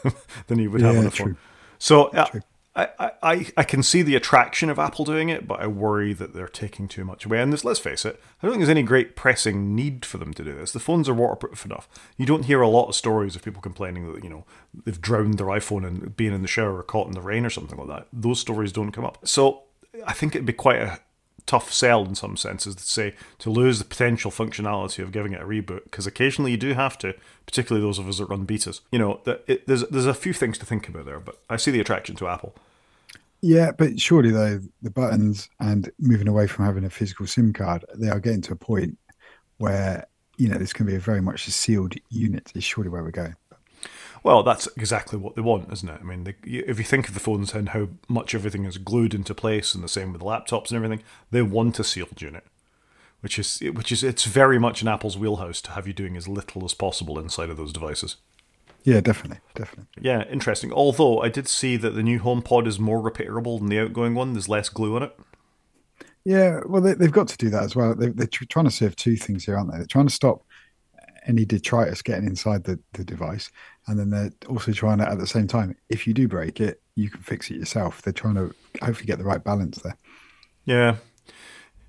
than 0.47 0.59
you 0.59 0.71
would 0.71 0.81
have 0.81 0.97
on 0.97 1.05
a 1.05 1.11
phone. 1.11 1.37
So 1.79 2.05
uh, 2.09 2.27
I, 2.73 3.11
I, 3.21 3.47
I 3.57 3.63
can 3.63 3.83
see 3.83 4.01
the 4.01 4.15
attraction 4.15 4.69
of 4.69 4.79
Apple 4.79 5.03
doing 5.03 5.27
it, 5.27 5.45
but 5.45 5.59
I 5.59 5.67
worry 5.67 6.13
that 6.13 6.33
they're 6.33 6.47
taking 6.47 6.87
too 6.87 7.03
much 7.03 7.25
away. 7.25 7.41
And 7.41 7.51
this, 7.51 7.65
let's 7.65 7.79
face 7.79 8.05
it, 8.05 8.21
I 8.41 8.47
don't 8.47 8.53
think 8.53 8.61
there's 8.61 8.69
any 8.69 8.83
great 8.83 9.15
pressing 9.17 9.75
need 9.75 10.05
for 10.05 10.17
them 10.17 10.33
to 10.35 10.43
do 10.43 10.55
this. 10.55 10.71
The 10.71 10.79
phones 10.79 11.09
are 11.09 11.13
waterproof 11.13 11.65
enough. 11.65 11.89
You 12.17 12.25
don't 12.25 12.45
hear 12.45 12.61
a 12.61 12.69
lot 12.69 12.87
of 12.87 12.95
stories 12.95 13.35
of 13.35 13.43
people 13.43 13.61
complaining 13.61 14.11
that 14.13 14.23
you 14.23 14.29
know 14.29 14.45
they've 14.85 15.01
drowned 15.01 15.37
their 15.37 15.47
iPhone 15.47 15.85
and 15.85 16.15
being 16.15 16.33
in 16.33 16.43
the 16.43 16.47
shower 16.47 16.77
or 16.77 16.83
caught 16.83 17.07
in 17.07 17.13
the 17.13 17.21
rain 17.21 17.45
or 17.45 17.49
something 17.49 17.77
like 17.77 17.89
that. 17.89 18.07
Those 18.13 18.39
stories 18.39 18.71
don't 18.71 18.93
come 18.93 19.05
up. 19.05 19.17
So 19.27 19.63
I 20.07 20.13
think 20.13 20.33
it'd 20.33 20.45
be 20.45 20.53
quite 20.53 20.81
a 20.81 20.99
tough 21.45 21.71
sell 21.71 22.05
in 22.05 22.15
some 22.15 22.37
senses 22.37 22.75
to 22.75 22.83
say 22.83 23.13
to 23.39 23.49
lose 23.49 23.79
the 23.79 23.85
potential 23.85 24.31
functionality 24.31 25.03
of 25.03 25.11
giving 25.11 25.33
it 25.33 25.41
a 25.41 25.45
reboot 25.45 25.83
because 25.85 26.07
occasionally 26.07 26.51
you 26.51 26.57
do 26.57 26.73
have 26.73 26.97
to, 26.99 27.13
particularly 27.45 27.85
those 27.85 27.99
of 27.99 28.07
us 28.07 28.17
that 28.17 28.25
run 28.25 28.45
betas. 28.45 28.81
You 28.91 28.99
know, 28.99 29.21
that 29.25 29.43
it, 29.47 29.67
there's 29.67 29.83
there's 29.87 30.05
a 30.05 30.13
few 30.13 30.33
things 30.33 30.57
to 30.59 30.65
think 30.65 30.87
about 30.87 31.05
there, 31.05 31.19
but 31.19 31.39
I 31.49 31.57
see 31.57 31.71
the 31.71 31.79
attraction 31.79 32.15
to 32.17 32.27
Apple. 32.27 32.55
Yeah, 33.41 33.71
but 33.71 33.99
surely 33.99 34.29
though 34.29 34.61
the 34.81 34.91
buttons 34.91 35.49
and 35.59 35.91
moving 35.99 36.27
away 36.27 36.47
from 36.47 36.65
having 36.65 36.85
a 36.85 36.89
physical 36.89 37.25
SIM 37.25 37.53
card, 37.53 37.83
they 37.95 38.09
are 38.09 38.19
getting 38.19 38.41
to 38.41 38.53
a 38.53 38.57
point 38.57 38.97
where 39.57 40.05
you 40.37 40.47
know 40.47 40.57
this 40.57 40.73
can 40.73 40.85
be 40.85 40.95
a 40.95 40.99
very 40.99 41.21
much 41.21 41.47
a 41.47 41.51
sealed 41.51 41.95
unit. 42.09 42.51
Is 42.55 42.63
surely 42.63 42.89
where 42.89 43.03
we're 43.03 43.11
going. 43.11 43.35
Well, 44.23 44.43
that's 44.43 44.67
exactly 44.77 45.17
what 45.17 45.35
they 45.35 45.41
want, 45.41 45.71
isn't 45.73 45.89
it? 45.89 45.99
I 45.99 46.03
mean, 46.03 46.25
they, 46.25 46.35
if 46.43 46.77
you 46.77 46.85
think 46.85 47.07
of 47.07 47.15
the 47.15 47.19
phones 47.19 47.53
and 47.53 47.69
how 47.69 47.89
much 48.07 48.35
everything 48.35 48.65
is 48.65 48.77
glued 48.77 49.13
into 49.13 49.33
place, 49.33 49.73
and 49.73 49.83
the 49.83 49.89
same 49.89 50.11
with 50.11 50.21
the 50.21 50.27
laptops 50.27 50.69
and 50.69 50.75
everything, 50.75 51.03
they 51.31 51.41
want 51.41 51.79
a 51.79 51.83
sealed 51.83 52.21
unit, 52.21 52.45
which 53.21 53.39
is 53.39 53.59
which 53.73 53.91
is 53.91 54.03
it's 54.03 54.25
very 54.25 54.59
much 54.59 54.81
in 54.81 54.87
Apple's 54.87 55.17
wheelhouse 55.17 55.61
to 55.61 55.71
have 55.71 55.87
you 55.87 55.93
doing 55.93 56.15
as 56.15 56.27
little 56.27 56.63
as 56.63 56.75
possible 56.75 57.17
inside 57.17 57.49
of 57.49 57.57
those 57.57 57.73
devices. 57.73 58.17
Yeah, 58.83 59.01
definitely, 59.01 59.39
definitely. 59.55 59.85
Yeah, 60.01 60.23
interesting. 60.29 60.71
Although 60.71 61.21
I 61.21 61.29
did 61.29 61.47
see 61.47 61.77
that 61.77 61.91
the 61.91 62.03
new 62.03 62.19
HomePod 62.19 62.67
is 62.67 62.79
more 62.79 63.01
repairable 63.01 63.59
than 63.59 63.69
the 63.69 63.79
outgoing 63.79 64.15
one. 64.15 64.33
There's 64.33 64.49
less 64.49 64.69
glue 64.69 64.95
on 64.95 65.03
it. 65.03 65.19
Yeah, 66.23 66.61
well, 66.65 66.81
they, 66.81 66.89
have 66.89 67.11
got 67.11 67.27
to 67.29 67.37
do 67.37 67.49
that 67.49 67.63
as 67.63 67.75
well. 67.75 67.95
They, 67.95 68.07
are 68.07 68.27
trying 68.27 68.65
to 68.65 68.71
serve 68.71 68.95
two 68.95 69.15
things 69.15 69.45
here, 69.45 69.57
aren't 69.57 69.71
they? 69.71 69.77
They're 69.77 69.87
trying 69.87 70.07
to 70.07 70.13
stop 70.13 70.43
any 71.27 71.45
detritus 71.45 72.01
getting 72.01 72.25
inside 72.25 72.63
the, 72.63 72.79
the 72.93 73.03
device. 73.03 73.51
And 73.87 73.99
then 73.99 74.09
they're 74.09 74.31
also 74.49 74.71
trying 74.71 74.99
to, 74.99 75.09
at 75.09 75.19
the 75.19 75.27
same 75.27 75.47
time, 75.47 75.75
if 75.89 76.07
you 76.07 76.13
do 76.13 76.27
break 76.27 76.59
it, 76.59 76.81
you 76.95 77.09
can 77.09 77.21
fix 77.21 77.49
it 77.49 77.57
yourself. 77.57 78.01
They're 78.01 78.13
trying 78.13 78.35
to 78.35 78.53
hopefully 78.81 79.05
get 79.05 79.17
the 79.17 79.23
right 79.23 79.43
balance 79.43 79.79
there. 79.79 79.97
Yeah, 80.65 80.97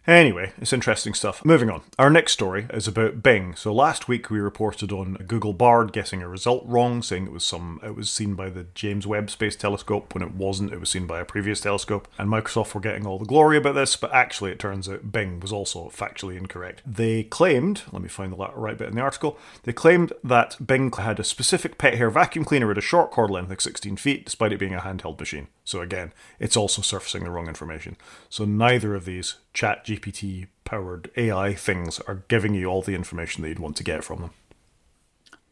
Anyway, 0.06 0.52
it's 0.58 0.72
interesting 0.72 1.14
stuff. 1.14 1.44
Moving 1.44 1.70
on. 1.70 1.82
Our 1.96 2.10
next 2.10 2.32
story 2.32 2.66
is 2.70 2.88
about 2.88 3.22
Bing. 3.22 3.54
So 3.54 3.72
last 3.72 4.08
week 4.08 4.30
we 4.30 4.40
reported 4.40 4.90
on 4.90 5.14
Google 5.28 5.52
Bard 5.52 5.92
guessing 5.92 6.22
a 6.22 6.28
result 6.28 6.64
wrong, 6.66 7.02
saying 7.02 7.26
it 7.26 7.32
was 7.32 7.46
some 7.46 7.78
it 7.84 7.94
was 7.94 8.10
seen 8.10 8.34
by 8.34 8.50
the 8.50 8.66
James 8.74 9.06
Webb 9.06 9.30
Space 9.30 9.54
Telescope 9.54 10.12
when 10.12 10.24
it 10.24 10.34
wasn't. 10.34 10.72
It 10.72 10.80
was 10.80 10.90
seen 10.90 11.06
by 11.06 11.20
a 11.20 11.24
previous 11.24 11.60
telescope, 11.60 12.08
and 12.18 12.28
Microsoft 12.28 12.74
were 12.74 12.80
getting 12.80 13.06
all 13.06 13.20
the 13.20 13.24
glory 13.24 13.56
about 13.56 13.76
this. 13.76 13.94
But 13.94 14.12
actually, 14.12 14.50
it 14.50 14.58
turns 14.58 14.88
out 14.88 15.12
Bing 15.12 15.38
was 15.38 15.52
also 15.52 15.88
factually 15.90 16.36
incorrect. 16.36 16.82
They 16.84 17.22
claimed, 17.22 17.82
let 17.92 18.02
me 18.02 18.08
find 18.08 18.32
the 18.32 18.36
right 18.36 18.76
bit 18.76 18.88
in 18.88 18.96
the 18.96 19.02
article. 19.02 19.38
They 19.62 19.72
claimed 19.72 20.12
that 20.24 20.56
Bing 20.66 20.90
had 20.90 21.20
a 21.20 21.24
specific 21.24 21.78
pet 21.78 21.94
hair 21.94 22.10
vacuum 22.10 22.44
cleaner 22.44 22.66
with 22.66 22.78
a 22.78 22.82
short 22.82 23.12
cord 23.12 23.30
length, 23.30 23.50
like 23.50 23.60
16 23.60 23.96
feet, 23.98 24.24
despite 24.24 24.52
it 24.52 24.58
being 24.58 24.74
a 24.74 24.80
handheld 24.80 25.20
machine. 25.20 25.46
So 25.64 25.80
again, 25.80 26.12
it's 26.38 26.56
also 26.56 26.82
surfacing 26.82 27.24
the 27.24 27.30
wrong 27.30 27.48
information. 27.48 27.96
So 28.28 28.44
neither 28.44 28.94
of 28.94 29.04
these 29.04 29.36
chat 29.54 29.86
GPT 29.86 30.48
powered 30.64 31.10
AI 31.16 31.54
things 31.54 32.00
are 32.00 32.24
giving 32.28 32.54
you 32.54 32.66
all 32.66 32.82
the 32.82 32.94
information 32.94 33.42
that 33.42 33.48
you'd 33.48 33.58
want 33.58 33.76
to 33.76 33.84
get 33.84 34.04
from 34.04 34.20
them. 34.20 34.30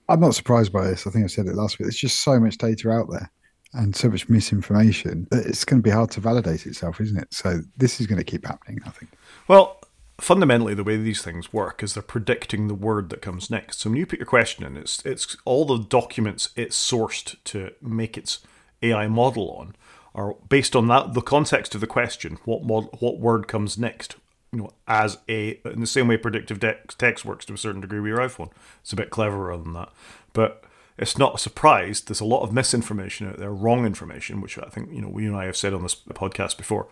I'm 0.09 0.21
not 0.21 0.35
surprised 0.35 0.73
by 0.73 0.89
this. 0.89 1.07
I 1.07 1.11
think 1.11 1.25
I 1.25 1.29
said 1.29 1.47
it 1.47 1.55
last 1.55 1.79
week. 1.79 1.87
There's 1.87 1.97
just 1.97 2.23
so 2.23 2.41
much 2.41 2.59
data 2.59 2.91
out 2.91 3.09
there 3.11 3.31
and 3.73 3.95
so 3.95 4.09
much 4.09 4.29
misinformation 4.29 5.29
that 5.31 5.47
it's 5.47 5.65
going 5.65 5.81
to 5.81 5.83
be 5.83 5.91
hard 5.91 6.11
to 6.13 6.21
validate 6.21 6.67
itself, 6.67 7.01
isn't 7.01 7.17
it? 7.17 7.33
So 7.33 7.61
this 7.77 8.01
is 8.01 8.09
going 8.09 8.19
to 8.19 8.25
keep 8.25 8.45
happening, 8.45 8.81
I 8.85 8.91
think. 8.91 9.13
Well, 9.47 9.81
fundamentally 10.21 10.75
the 10.75 10.85
way 10.85 10.97
these 10.97 11.23
things 11.23 11.53
work 11.53 11.83
is 11.83 11.95
they're 11.95 12.03
predicting 12.03 12.67
the 12.69 12.75
word 12.75 13.11
that 13.11 13.23
comes 13.23 13.51
next. 13.51 13.81
So 13.81 13.91
when 13.91 13.99
you 13.99 14.07
put 14.07 14.19
your 14.19 14.27
question 14.27 14.65
in, 14.65 14.77
it's 14.77 15.05
it's 15.07 15.37
all 15.45 15.65
the 15.65 15.79
documents 15.79 16.51
it's 16.57 16.77
sourced 16.77 17.37
to 17.45 17.73
make 17.81 18.19
its 18.19 18.41
AI 18.83 19.07
model 19.09 19.51
on 19.53 19.75
or 20.15 20.37
based 20.49 20.75
on 20.75 20.89
that 20.89 21.15
the 21.15 21.21
context 21.21 21.75
of 21.75 21.81
the 21.81 21.87
question, 21.87 22.39
what 22.45 22.65
mod, 22.65 22.89
what 23.01 23.19
word 23.19 23.49
comes 23.49 23.79
next? 23.79 24.17
You 24.53 24.61
know, 24.61 24.71
as 24.89 25.19
a 25.29 25.61
in 25.65 25.81
the 25.81 25.87
same 25.87 26.09
way 26.09 26.17
predictive 26.17 26.59
text 26.99 27.25
works 27.25 27.45
to 27.47 27.55
a 27.55 27.59
certain 27.59 27.81
degree 27.81 28.01
with 28.01 28.09
your 28.09 28.19
iPhone. 28.19 28.51
It's 28.83 28.93
a 28.93 28.97
bit 28.97 29.11
cleverer 29.11 29.57
than 29.57 29.73
that, 29.75 29.91
but 30.33 30.65
it's 30.99 31.17
not 31.17 31.37
a 31.37 31.39
surprise. 31.39 32.01
There's 32.01 32.21
a 32.21 32.25
lot 32.25 32.43
of 32.43 32.53
misinformation 32.53 33.29
out 33.29 33.39
there, 33.39 33.53
wrong 33.53 33.87
information, 33.87 34.41
which 34.41 34.59
I 34.59 34.69
think 34.69 34.93
you 34.93 35.01
know 35.01 35.09
we 35.09 35.27
and 35.27 35.37
I 35.37 35.45
have 35.45 35.57
said 35.57 35.73
on 35.73 35.83
this 35.83 35.95
podcast 35.95 36.57
before. 36.57 36.89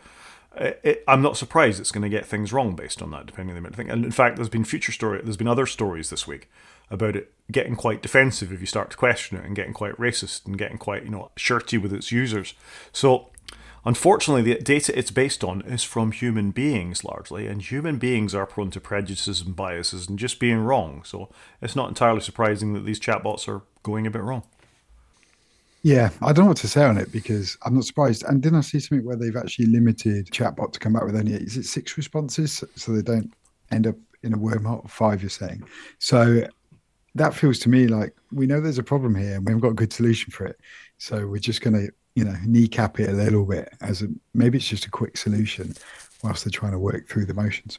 It, 0.57 0.81
it, 0.83 1.05
I'm 1.07 1.23
not 1.23 1.37
surprised 1.37 1.79
it's 1.79 1.93
going 1.93 2.03
to 2.03 2.09
get 2.09 2.27
things 2.27 2.53
wrong 2.53 2.75
based 2.75 3.03
on 3.03 3.11
that, 3.11 3.27
depending 3.27 3.57
on 3.57 3.63
the 3.63 3.71
thing. 3.71 3.91
And 3.91 4.05
in 4.05 4.11
fact, 4.11 4.37
there's 4.37 4.49
been 4.49 4.65
future 4.65 4.93
story, 4.93 5.21
there's 5.23 5.37
been 5.37 5.49
other 5.49 5.67
stories 5.67 6.11
this 6.11 6.27
week 6.27 6.49
about 6.91 7.17
it 7.17 7.33
getting 7.51 7.77
quite 7.77 8.03
defensive 8.03 8.53
if 8.53 8.61
you 8.61 8.67
start 8.67 8.91
to 8.91 8.97
question 8.97 9.39
it 9.39 9.45
and 9.45 9.57
getting 9.57 9.73
quite 9.73 9.97
racist 9.97 10.47
and 10.47 10.59
getting 10.59 10.79
quite, 10.79 11.05
you 11.05 11.11
know, 11.11 11.31
shirty 11.37 11.79
with 11.79 11.93
its 11.93 12.13
users. 12.13 12.55
So 12.93 13.31
Unfortunately, 13.85 14.43
the 14.43 14.61
data 14.61 14.97
it's 14.99 15.11
based 15.11 15.43
on 15.43 15.63
is 15.63 15.83
from 15.85 16.13
human 16.13 16.51
beings 16.51 17.05
largely, 17.05 17.47
and 17.47 17.63
human 17.63 17.97
beings 17.97 18.35
are 18.35 18.45
prone 18.45 18.71
to 18.73 18.81
prejudices 18.81 19.41
and 19.41 19.57
biases 19.57 20.09
and 20.09 20.19
just 20.19 20.39
being 20.39 20.59
wrong. 20.59 21.03
So 21.05 21.31
it's 21.63 21.77
not 21.77 21.89
entirely 21.89 22.21
surprising 22.21 22.75
that 22.75 22.85
these 22.85 23.01
chatbots 23.01 23.49
are 23.49 23.63
going 23.83 24.07
a 24.07 24.11
bit 24.11 24.23
wrong. 24.23 24.43
Yeah, 25.83 26.11
I 26.21 26.33
don't 26.33 26.45
know 26.45 26.49
what 26.49 26.59
to 26.59 26.69
say 26.69 26.85
on 26.85 26.99
it 26.99 27.13
because 27.13 27.57
I'm 27.63 27.77
not 27.77 27.85
surprised. 27.85 28.25
And 28.25 28.43
didn't 28.43 28.59
I 28.59 28.63
see 28.63 28.81
something 28.81 29.07
where 29.07 29.17
they've 29.17 29.37
actually 29.37 29.67
limited 29.67 30.27
chatbot 30.27 30.73
to 30.73 30.81
come 30.81 30.93
back 30.93 31.05
with 31.05 31.17
only 31.17 31.33
is 31.33 31.57
it 31.57 31.65
six 31.65 31.97
responses 31.97 32.65
so 32.75 32.93
they 32.93 33.01
don't 33.01 33.33
end 33.71 33.87
up 33.87 33.95
in 34.23 34.35
a 34.35 34.39
wormhole? 34.39 34.91
Five, 34.91 35.23
you're 35.23 35.31
saying. 35.31 35.63
So 35.99 36.47
that 37.15 37.35
feels 37.35 37.59
to 37.61 37.69
me 37.69 37.87
like 37.87 38.15
we 38.33 38.47
know 38.47 38.61
there's 38.61 38.79
a 38.79 38.83
problem 38.83 39.15
here 39.15 39.37
and 39.37 39.47
we 39.47 39.51
haven't 39.51 39.63
got 39.63 39.71
a 39.71 39.75
good 39.75 39.93
solution 39.93 40.31
for 40.31 40.47
it. 40.47 40.61
So 40.99 41.27
we're 41.27 41.39
just 41.39 41.61
going 41.61 41.75
to, 41.75 41.93
you 42.15 42.25
know, 42.25 42.37
kneecap 42.45 43.01
it 43.01 43.09
a 43.09 43.13
little 43.13 43.45
bit 43.45 43.73
as 43.81 44.03
a 44.03 44.09
maybe 44.35 44.59
it's 44.59 44.69
just 44.69 44.87
a 44.87 44.91
quick 44.91 45.17
solution 45.17 45.75
whilst 46.23 46.45
they're 46.45 46.51
trying 46.51 46.73
to 46.73 46.79
work 46.79 47.09
through 47.09 47.27
the 47.27 47.35
motions. 47.35 47.79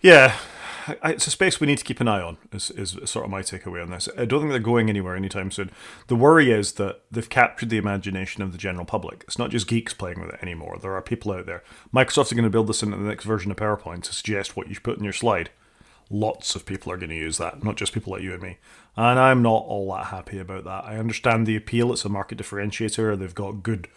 Yeah. 0.00 0.36
it's 1.04 1.26
a 1.26 1.30
space 1.30 1.60
we 1.60 1.66
need 1.66 1.78
to 1.78 1.84
keep 1.84 2.00
an 2.00 2.08
eye 2.08 2.20
on. 2.20 2.38
Is 2.52 2.70
is 2.70 2.96
sort 3.04 3.24
of 3.24 3.30
my 3.30 3.42
takeaway 3.42 3.82
on 3.82 3.90
this. 3.90 4.08
I 4.16 4.24
don't 4.24 4.40
think 4.40 4.50
they're 4.50 4.60
going 4.60 4.88
anywhere 4.88 5.16
anytime 5.16 5.50
soon. 5.50 5.70
The 6.06 6.16
worry 6.16 6.50
is 6.50 6.72
that 6.72 7.02
they've 7.10 7.28
captured 7.28 7.70
the 7.70 7.76
imagination 7.76 8.42
of 8.42 8.52
the 8.52 8.58
general 8.58 8.84
public. 8.84 9.24
It's 9.26 9.38
not 9.38 9.50
just 9.50 9.68
geeks 9.68 9.94
playing 9.94 10.20
with 10.20 10.30
it 10.30 10.38
anymore. 10.42 10.78
There 10.80 10.94
are 10.94 11.02
people 11.02 11.32
out 11.32 11.46
there. 11.46 11.62
Microsoft's 11.94 12.32
going 12.32 12.44
to 12.44 12.50
build 12.50 12.68
this 12.68 12.82
into 12.82 12.96
the 12.96 13.08
next 13.08 13.24
version 13.24 13.50
of 13.50 13.56
PowerPoint 13.56 14.02
to 14.04 14.14
suggest 14.14 14.56
what 14.56 14.68
you 14.68 14.74
should 14.74 14.82
put 14.82 14.98
in 14.98 15.04
your 15.04 15.12
slide. 15.12 15.50
Lots 16.10 16.54
of 16.56 16.64
people 16.64 16.90
are 16.92 16.96
going 16.96 17.10
to 17.10 17.16
use 17.16 17.38
that, 17.38 17.62
not 17.62 17.76
just 17.76 17.92
people 17.92 18.12
like 18.12 18.22
you 18.22 18.32
and 18.32 18.42
me. 18.42 18.58
And 18.96 19.18
I'm 19.18 19.42
not 19.42 19.64
all 19.66 19.92
that 19.92 20.06
happy 20.06 20.38
about 20.38 20.64
that. 20.64 20.84
I 20.84 20.96
understand 20.96 21.46
the 21.46 21.56
appeal. 21.56 21.92
It's 21.92 22.04
a 22.04 22.08
market 22.08 22.38
differentiator. 22.38 23.18
They've 23.18 23.34
got 23.34 23.62
good 23.62 23.88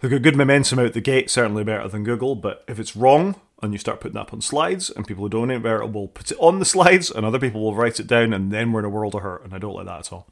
they've 0.00 0.10
got 0.10 0.22
good 0.22 0.36
momentum 0.36 0.78
out 0.78 0.92
the 0.92 1.00
gate, 1.00 1.30
certainly 1.30 1.64
better 1.64 1.88
than 1.88 2.04
Google. 2.04 2.34
But 2.34 2.64
if 2.68 2.78
it's 2.78 2.96
wrong 2.96 3.36
and 3.62 3.72
you 3.72 3.78
start 3.78 4.00
putting 4.00 4.14
that 4.14 4.22
up 4.22 4.32
on 4.32 4.40
slides, 4.40 4.90
and 4.90 5.06
people 5.06 5.24
who 5.24 5.28
don't 5.28 5.50
invert 5.50 5.84
it 5.84 5.92
will 5.92 6.08
put 6.08 6.30
it 6.30 6.38
on 6.38 6.58
the 6.58 6.64
slides, 6.64 7.10
and 7.10 7.26
other 7.26 7.40
people 7.40 7.60
will 7.60 7.74
write 7.74 7.98
it 8.00 8.06
down, 8.06 8.32
and 8.32 8.52
then 8.52 8.72
we're 8.72 8.80
in 8.80 8.86
a 8.86 8.90
world 8.90 9.14
of 9.14 9.22
hurt. 9.22 9.44
And 9.44 9.52
I 9.52 9.58
don't 9.58 9.74
like 9.74 9.86
that 9.86 10.00
at 10.00 10.12
all. 10.12 10.28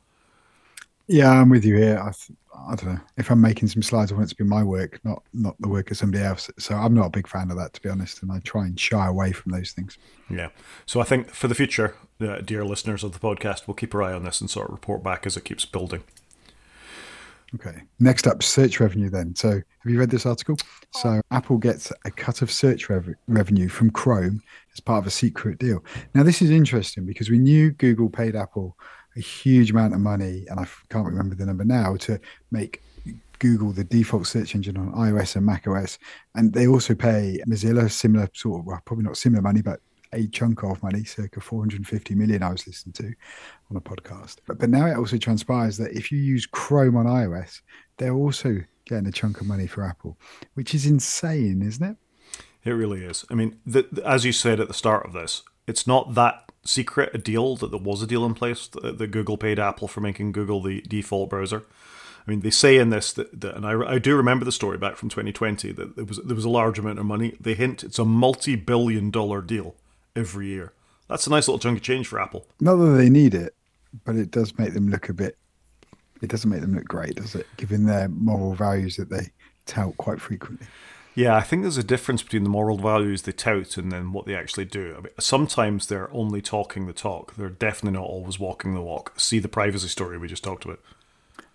Yeah, 1.09 1.31
I'm 1.31 1.49
with 1.49 1.65
you 1.65 1.77
here. 1.77 1.99
I, 1.99 2.13
th- 2.13 2.39
I 2.69 2.75
don't 2.75 2.95
know 2.95 3.01
if 3.16 3.31
I'm 3.31 3.40
making 3.40 3.69
some 3.69 3.83
slides. 3.83 4.11
I 4.11 4.14
want 4.14 4.27
it 4.27 4.37
to 4.37 4.42
be 4.42 4.49
my 4.49 4.62
work, 4.62 5.01
not 5.05 5.23
not 5.33 5.57
the 5.61 5.69
work 5.69 5.90
of 5.90 5.97
somebody 5.97 6.25
else. 6.25 6.51
So 6.59 6.75
I'm 6.75 6.95
not 6.95 7.07
a 7.07 7.11
big 7.11 7.29
fan 7.29 7.51
of 7.51 7.57
that, 7.57 7.73
to 7.75 7.81
be 7.81 7.88
honest. 7.88 8.23
And 8.23 8.33
I 8.33 8.40
try 8.40 8.66
and 8.66 8.79
shy 8.79 9.07
away 9.07 9.33
from 9.33 9.53
those 9.53 9.73
things. 9.73 9.99
Yeah. 10.31 10.49
So 10.87 11.01
I 11.01 11.05
think 11.05 11.31
for 11.31 11.49
the 11.49 11.55
future, 11.55 11.95
uh, 12.21 12.38
dear 12.38 12.64
listeners 12.64 13.05
of 13.05 13.12
the 13.12 13.19
podcast, 13.19 13.66
we'll 13.66 13.75
keep 13.75 13.95
our 13.95 14.03
eye 14.03 14.12
on 14.12 14.25
this 14.25 14.40
and 14.40 14.51
sort 14.51 14.69
of 14.69 14.73
report 14.73 15.03
back 15.03 15.27
as 15.27 15.37
it 15.37 15.45
keeps 15.45 15.64
building. 15.64 16.03
Okay. 17.55 17.83
Next 18.01 18.27
up, 18.27 18.42
search 18.42 18.81
revenue 18.81 19.09
then. 19.09 19.35
So, 19.35 19.51
have 19.51 19.62
you 19.92 19.99
read 19.99 20.11
this 20.11 20.27
article? 20.27 20.57
So, 20.90 21.21
Apple 21.31 21.59
gets 21.59 21.92
a 22.05 22.11
cut 22.11 22.42
of 22.42 22.51
search 22.51 22.88
rev- 22.88 23.14
revenue 23.29 23.69
from 23.69 23.90
Chrome 23.90 24.42
as 24.73 24.81
part 24.81 25.03
of 25.03 25.07
a 25.07 25.11
secret 25.11 25.59
deal. 25.59 25.85
Now, 26.14 26.23
this 26.23 26.42
is 26.42 26.51
interesting 26.51 27.07
because 27.07 27.31
we 27.31 27.38
knew 27.38 27.71
Google 27.71 28.11
paid 28.11 28.35
Apple 28.35 28.77
a 29.17 29.21
huge 29.21 29.71
amount 29.71 29.95
of 29.95 30.01
money, 30.01 30.45
and 30.49 30.61
I 30.61 30.67
can't 30.91 31.07
remember 31.07 31.35
the 31.35 31.47
number 31.47 31.65
now, 31.65 31.97
to 31.97 32.21
make 32.51 32.83
Google 33.39 33.73
the 33.73 33.85
default 33.85 34.27
search 34.27 34.55
engine 34.55 34.77
on 34.77 34.93
iOS 34.93 35.37
and 35.37 35.47
macOS. 35.47 35.99
And 36.35 36.53
they 36.53 36.67
also 36.67 36.95
pay 36.95 37.41
Mozilla 37.49 37.91
similar 37.91 38.29
sort 38.33 38.61
of, 38.61 38.67
well, 38.67 38.81
probably 38.85 39.05
not 39.05 39.17
similar 39.17 39.43
money, 39.43 39.63
but 39.63 39.81
a 40.13 40.27
chunk 40.29 40.63
of 40.63 40.83
money, 40.83 41.05
circa 41.05 41.41
450 41.41 42.15
million, 42.15 42.43
I 42.43 42.51
was 42.51 42.67
listening 42.67 42.93
to 42.95 43.13
on 43.71 43.77
a 43.77 43.81
podcast. 43.81 44.37
But, 44.47 44.59
but 44.59 44.71
now 44.71 44.87
it 44.87 44.97
also 44.97 45.19
transpires 45.19 45.77
that 45.79 45.93
if 45.93 46.11
you 46.11 46.19
use 46.19 46.47
Chrome 46.47 46.97
on 46.97 47.07
iOS, 47.07 47.61
they're 47.99 48.15
also 48.15 48.61
getting 48.87 49.07
a 49.07 49.13
chunk 49.13 49.41
of 49.41 49.47
money 49.47 49.67
for 49.67 49.85
Apple, 49.85 50.17
which 50.55 50.75
is 50.75 50.87
insane, 50.87 51.63
isn't 51.63 51.85
it? 51.85 51.97
It 52.65 52.71
really 52.71 53.05
is. 53.05 53.25
I 53.31 53.35
mean, 53.35 53.59
the, 53.67 53.87
the, 53.91 54.07
as 54.07 54.25
you 54.25 54.33
said 54.33 54.61
at 54.61 54.69
the 54.69 54.75
start 54.75 55.07
of 55.07 55.13
this, 55.13 55.43
it's 55.67 55.87
not 55.87 56.15
that 56.15 56.46
secret 56.67 57.15
a 57.15 57.19
deal 57.19 57.57
that 57.57 57.71
there 57.71 57.81
was 57.81 58.03
a 58.03 58.07
deal 58.07 58.25
in 58.25 58.35
place 58.35 58.67
that, 58.69 58.99
that 58.99 59.07
Google 59.09 59.37
paid 59.37 59.59
Apple 59.59 59.89
for 59.89 60.01
making 60.01 60.33
Google 60.33 60.63
the 60.63 60.81
default 60.83 61.31
browser. 61.31 61.65
I 62.27 62.31
mean, 62.31 62.41
they 62.41 62.51
say 62.51 62.77
in 62.77 62.91
this 62.91 63.13
that, 63.13 63.41
that 63.41 63.57
and 63.57 63.67
I, 63.67 63.95
I, 63.95 63.99
do 63.99 64.17
remember 64.17 64.45
the 64.45 64.53
story 64.53 64.79
back 64.79 64.97
from 64.97 65.09
2020 65.09 65.71
that 65.73 65.95
there 65.97 66.05
was 66.05 66.21
there 66.25 66.35
was 66.35 66.45
a 66.45 66.51
large 66.51 66.79
amount 66.79 66.99
of 66.99 67.07
money. 67.07 67.37
They 67.41 67.55
hint 67.55 67.85
it's 67.85 68.01
a 68.01 68.05
multi-billion-dollar 68.05 69.43
deal 69.43 69.77
every 70.17 70.49
year. 70.49 70.73
That's 71.09 71.27
a 71.29 71.31
nice 71.31 71.47
little 71.47 71.61
chunk 71.61 71.79
of 71.79 71.85
change 71.85 72.09
for 72.09 72.21
Apple. 72.21 72.47
Not 72.61 72.77
that 72.77 72.97
they 72.97 73.09
need 73.09 73.35
it, 73.35 73.55
but 74.05 74.17
it 74.17 74.33
does 74.33 74.59
make 74.59 74.75
them 74.75 74.89
look 74.89 75.09
a 75.09 75.15
bit. 75.15 75.37
It 76.21 76.29
doesn't 76.29 76.51
make 76.51 76.63
them 76.63 76.75
look 76.75 76.87
great, 76.87 77.15
does 77.15 77.37
it? 77.37 77.47
Given 77.59 77.87
their 77.87 78.09
moral 78.09 78.55
values 78.55 78.97
that 78.97 79.11
they 79.11 79.31
tout 79.67 79.97
quite 79.99 80.21
frequently. 80.21 80.67
Yeah, 81.17 81.35
I 81.35 81.41
think 81.41 81.63
there's 81.63 81.79
a 81.79 81.83
difference 81.83 82.23
between 82.23 82.45
the 82.45 82.51
moral 82.51 82.77
values 82.77 83.23
they 83.23 83.33
tout 83.33 83.79
and 83.79 83.91
then 83.91 84.13
what 84.13 84.27
they 84.27 84.35
actually 84.35 84.67
do. 84.67 84.95
I 84.99 85.01
mean, 85.01 85.13
sometimes 85.19 85.87
they're 85.87 86.13
only 86.13 86.43
talking 86.43 86.87
the 86.87 86.93
talk. 86.93 87.35
They're 87.37 87.49
definitely 87.49 87.99
not 87.99 88.07
always 88.07 88.39
walking 88.39 88.75
the 88.75 88.83
walk. 88.83 89.19
See 89.19 89.39
the 89.39 89.49
privacy 89.49 89.89
story 89.89 90.19
we 90.19 90.29
just 90.29 90.45
talked 90.45 90.67
about. 90.67 90.79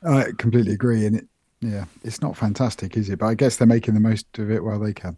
I 0.04 0.32
completely 0.38 0.74
agree, 0.74 1.06
and 1.06 1.16
it, 1.18 1.28
yeah, 1.62 1.86
it's 2.04 2.24
not 2.24 2.36
fantastic, 2.36 2.98
is 2.98 3.08
it? 3.10 3.20
But 3.20 3.28
I 3.28 3.36
guess 3.36 3.58
they're 3.58 3.68
making 3.68 3.94
the 3.94 4.00
most 4.00 4.26
of 4.40 4.50
it 4.50 4.64
while 4.64 4.80
they 4.80 4.94
can. 4.94 5.18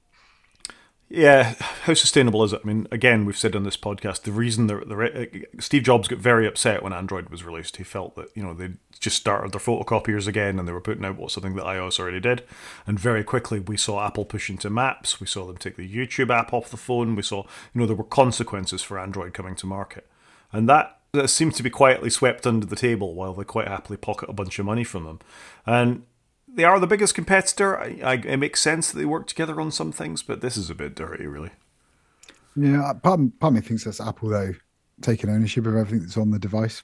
Yeah, 1.15 1.53
how 1.83 1.93
sustainable 1.93 2.43
is 2.43 2.53
it? 2.53 2.61
I 2.63 2.67
mean, 2.67 2.87
again, 2.89 3.25
we've 3.25 3.37
said 3.37 3.55
on 3.55 3.61
this 3.61 3.77
podcast 3.77 4.23
the 4.23 4.31
reason 4.31 4.65
that 4.65 4.89
the 4.89 4.95
uh, 4.95 5.61
Steve 5.61 5.83
Jobs 5.83 6.07
got 6.07 6.17
very 6.17 6.47
upset 6.47 6.81
when 6.81 6.91
Android 6.91 7.29
was 7.29 7.43
released. 7.43 7.77
He 7.77 7.83
felt 7.83 8.15
that 8.15 8.29
you 8.33 8.41
know 8.41 8.55
they 8.55 8.71
just 8.99 9.17
started 9.17 9.51
their 9.51 9.61
photocopiers 9.61 10.27
again 10.27 10.57
and 10.57 10.67
they 10.67 10.71
were 10.71 10.81
putting 10.81 11.05
out 11.05 11.17
what 11.17 11.29
something 11.29 11.53
that 11.53 11.65
iOS 11.65 11.99
already 11.99 12.19
did. 12.19 12.41
And 12.87 12.99
very 12.99 13.23
quickly 13.23 13.59
we 13.59 13.77
saw 13.77 14.03
Apple 14.03 14.25
push 14.25 14.49
into 14.49 14.71
Maps. 14.71 15.19
We 15.19 15.27
saw 15.27 15.45
them 15.45 15.57
take 15.57 15.75
the 15.75 15.87
YouTube 15.87 16.31
app 16.35 16.51
off 16.51 16.71
the 16.71 16.77
phone. 16.77 17.15
We 17.15 17.21
saw 17.21 17.43
you 17.75 17.81
know 17.81 17.85
there 17.85 17.95
were 17.95 18.03
consequences 18.05 18.81
for 18.81 18.97
Android 18.97 19.35
coming 19.35 19.53
to 19.57 19.67
market, 19.67 20.09
and 20.51 20.67
that 20.67 20.97
that 21.11 21.27
seemed 21.27 21.53
to 21.53 21.63
be 21.63 21.69
quietly 21.69 22.09
swept 22.09 22.47
under 22.47 22.65
the 22.65 22.75
table 22.75 23.13
while 23.13 23.35
they 23.35 23.43
quite 23.43 23.67
happily 23.67 23.97
pocket 23.97 24.29
a 24.29 24.33
bunch 24.33 24.57
of 24.57 24.65
money 24.65 24.83
from 24.83 25.03
them. 25.03 25.19
And 25.67 26.05
they 26.53 26.63
are 26.63 26.79
the 26.79 26.87
biggest 26.87 27.15
competitor. 27.15 27.79
I, 27.79 27.99
I, 28.03 28.13
it 28.15 28.37
makes 28.37 28.61
sense 28.61 28.91
that 28.91 28.99
they 28.99 29.05
work 29.05 29.27
together 29.27 29.59
on 29.59 29.71
some 29.71 29.91
things, 29.91 30.21
but 30.21 30.41
this 30.41 30.57
is 30.57 30.69
a 30.69 30.75
bit 30.75 30.95
dirty, 30.95 31.25
really. 31.25 31.51
Yeah, 32.55 32.83
uh, 32.83 32.93
part, 32.93 33.19
part 33.39 33.51
of 33.51 33.53
me 33.55 33.61
thinks 33.61 33.83
that's 33.83 33.99
Apple 33.99 34.29
though 34.29 34.53
taking 35.01 35.29
ownership 35.29 35.65
of 35.65 35.75
everything 35.75 36.01
that's 36.01 36.17
on 36.17 36.31
the 36.31 36.39
device. 36.39 36.83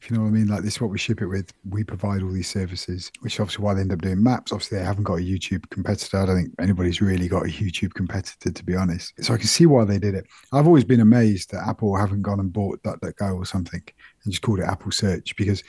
If 0.00 0.08
you 0.08 0.16
know 0.16 0.22
what 0.22 0.28
I 0.28 0.32
mean, 0.32 0.46
like 0.46 0.62
this 0.62 0.74
is 0.74 0.80
what 0.80 0.90
we 0.90 0.98
ship 0.98 1.22
it 1.22 1.26
with. 1.26 1.52
We 1.68 1.82
provide 1.82 2.22
all 2.22 2.30
these 2.30 2.48
services, 2.48 3.10
which 3.20 3.34
is 3.34 3.40
obviously 3.40 3.64
why 3.64 3.74
they 3.74 3.80
end 3.80 3.92
up 3.92 4.00
doing 4.00 4.22
maps. 4.22 4.52
Obviously, 4.52 4.78
they 4.78 4.84
haven't 4.84 5.02
got 5.02 5.14
a 5.14 5.22
YouTube 5.22 5.68
competitor. 5.70 6.18
I 6.18 6.26
don't 6.26 6.36
think 6.36 6.54
anybody's 6.60 7.00
really 7.00 7.26
got 7.26 7.42
a 7.46 7.48
YouTube 7.48 7.94
competitor, 7.94 8.52
to 8.52 8.64
be 8.64 8.76
honest. 8.76 9.12
So 9.24 9.34
I 9.34 9.38
can 9.38 9.48
see 9.48 9.66
why 9.66 9.84
they 9.84 9.98
did 9.98 10.14
it. 10.14 10.24
I've 10.52 10.68
always 10.68 10.84
been 10.84 11.00
amazed 11.00 11.50
that 11.50 11.66
Apple 11.66 11.96
haven't 11.96 12.22
gone 12.22 12.38
and 12.38 12.52
bought 12.52 12.80
DuckDuckGo 12.84 13.34
or 13.34 13.44
something 13.44 13.82
and 14.22 14.32
just 14.32 14.42
called 14.42 14.60
it 14.60 14.66
Apple 14.66 14.92
Search 14.92 15.34
because 15.34 15.64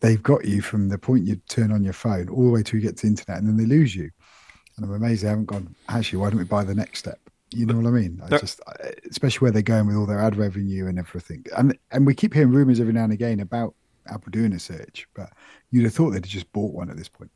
they've 0.00 0.22
got 0.22 0.44
you 0.44 0.62
from 0.62 0.88
the 0.88 0.98
point 0.98 1.26
you 1.26 1.36
turn 1.48 1.72
on 1.72 1.84
your 1.84 1.92
phone 1.92 2.28
all 2.28 2.44
the 2.44 2.50
way 2.50 2.62
to 2.62 2.76
you 2.76 2.82
get 2.82 2.96
to 2.98 3.02
the 3.02 3.08
internet 3.08 3.38
and 3.38 3.48
then 3.48 3.56
they 3.56 3.66
lose 3.66 3.94
you. 3.94 4.10
And 4.76 4.86
I'm 4.86 4.92
amazed 4.94 5.22
they 5.22 5.28
haven't 5.28 5.46
gone, 5.46 5.74
actually, 5.88 6.18
why 6.18 6.30
don't 6.30 6.38
we 6.38 6.44
buy 6.44 6.64
the 6.64 6.74
next 6.74 7.00
step? 7.00 7.18
You 7.54 7.66
know 7.66 7.76
what 7.76 7.86
I 7.86 7.90
mean? 7.90 8.20
I 8.24 8.38
just, 8.38 8.60
especially 9.10 9.44
where 9.44 9.50
they're 9.50 9.62
going 9.62 9.86
with 9.86 9.96
all 9.96 10.06
their 10.06 10.20
ad 10.20 10.36
revenue 10.36 10.86
and 10.86 10.98
everything. 10.98 11.44
And 11.56 11.76
and 11.90 12.06
we 12.06 12.14
keep 12.14 12.32
hearing 12.32 12.50
rumors 12.50 12.80
every 12.80 12.94
now 12.94 13.04
and 13.04 13.12
again 13.12 13.40
about 13.40 13.74
Apple 14.06 14.30
doing 14.30 14.54
a 14.54 14.58
search, 14.58 15.06
but 15.14 15.30
you'd 15.70 15.84
have 15.84 15.94
thought 15.94 16.10
they'd 16.10 16.24
have 16.24 16.32
just 16.32 16.50
bought 16.52 16.72
one 16.72 16.90
at 16.90 16.96
this 16.96 17.10
point. 17.10 17.30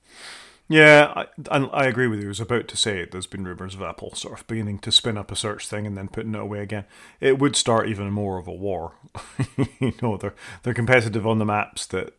Yeah, 0.68 1.26
I, 1.48 1.58
I 1.58 1.86
agree 1.86 2.08
with 2.08 2.18
you. 2.18 2.26
I 2.26 2.28
was 2.28 2.40
about 2.40 2.66
to 2.68 2.76
say 2.76 3.04
there's 3.04 3.28
been 3.28 3.44
rumours 3.44 3.76
of 3.76 3.82
Apple 3.82 4.14
sort 4.16 4.40
of 4.40 4.46
beginning 4.48 4.80
to 4.80 4.90
spin 4.90 5.16
up 5.16 5.30
a 5.30 5.36
search 5.36 5.68
thing 5.68 5.86
and 5.86 5.96
then 5.96 6.08
putting 6.08 6.34
it 6.34 6.40
away 6.40 6.58
again. 6.58 6.86
It 7.20 7.38
would 7.38 7.54
start 7.54 7.88
even 7.88 8.10
more 8.10 8.36
of 8.38 8.48
a 8.48 8.52
war. 8.52 8.94
you 9.78 9.92
know, 10.02 10.16
they're 10.16 10.34
they're 10.64 10.74
competitive 10.74 11.24
on 11.24 11.38
the 11.38 11.44
maps 11.44 11.86
that, 11.86 12.14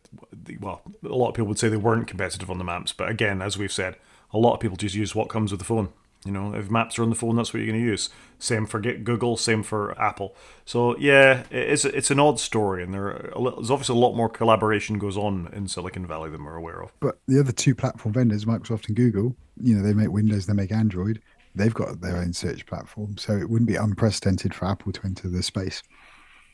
well, 0.60 0.80
a 1.04 1.08
lot 1.08 1.28
of 1.28 1.34
people 1.34 1.48
would 1.48 1.58
say 1.58 1.68
they 1.68 1.76
weren't 1.76 2.06
competitive 2.08 2.50
on 2.50 2.56
the 2.56 2.64
maps, 2.64 2.92
but 2.92 3.10
again, 3.10 3.42
as 3.42 3.58
we've 3.58 3.72
said, 3.72 3.96
a 4.32 4.38
lot 4.38 4.54
of 4.54 4.60
people 4.60 4.78
just 4.78 4.94
use 4.94 5.14
what 5.14 5.28
comes 5.28 5.50
with 5.50 5.60
the 5.60 5.66
phone. 5.66 5.90
You 6.24 6.32
know, 6.32 6.52
if 6.52 6.70
maps 6.70 6.98
are 6.98 7.04
on 7.04 7.10
the 7.10 7.16
phone, 7.16 7.36
that's 7.36 7.54
what 7.54 7.60
you're 7.60 7.70
going 7.70 7.80
to 7.80 7.90
use. 7.90 8.10
Same 8.40 8.66
for 8.66 8.80
Google, 8.80 9.36
same 9.36 9.62
for 9.62 9.98
Apple. 10.00 10.34
So 10.64 10.96
yeah, 10.98 11.44
it's 11.50 11.84
it's 11.84 12.10
an 12.10 12.18
odd 12.18 12.40
story, 12.40 12.82
and 12.82 12.92
there 12.92 13.30
there's 13.34 13.70
obviously 13.70 13.96
a 13.96 13.98
lot 13.98 14.14
more 14.14 14.28
collaboration 14.28 14.98
goes 14.98 15.16
on 15.16 15.48
in 15.52 15.68
Silicon 15.68 16.06
Valley 16.06 16.30
than 16.30 16.44
we're 16.44 16.56
aware 16.56 16.82
of. 16.82 16.92
But 17.00 17.18
the 17.28 17.38
other 17.38 17.52
two 17.52 17.74
platform 17.74 18.14
vendors, 18.14 18.44
Microsoft 18.44 18.88
and 18.88 18.96
Google, 18.96 19.36
you 19.60 19.76
know, 19.76 19.82
they 19.82 19.94
make 19.94 20.10
Windows, 20.10 20.46
they 20.46 20.54
make 20.54 20.72
Android. 20.72 21.22
They've 21.54 21.74
got 21.74 22.00
their 22.00 22.18
own 22.18 22.32
search 22.32 22.66
platform, 22.66 23.16
so 23.16 23.32
it 23.36 23.48
wouldn't 23.48 23.68
be 23.68 23.76
unprecedented 23.76 24.54
for 24.54 24.66
Apple 24.66 24.92
to 24.92 25.00
enter 25.04 25.28
the 25.28 25.42
space. 25.42 25.82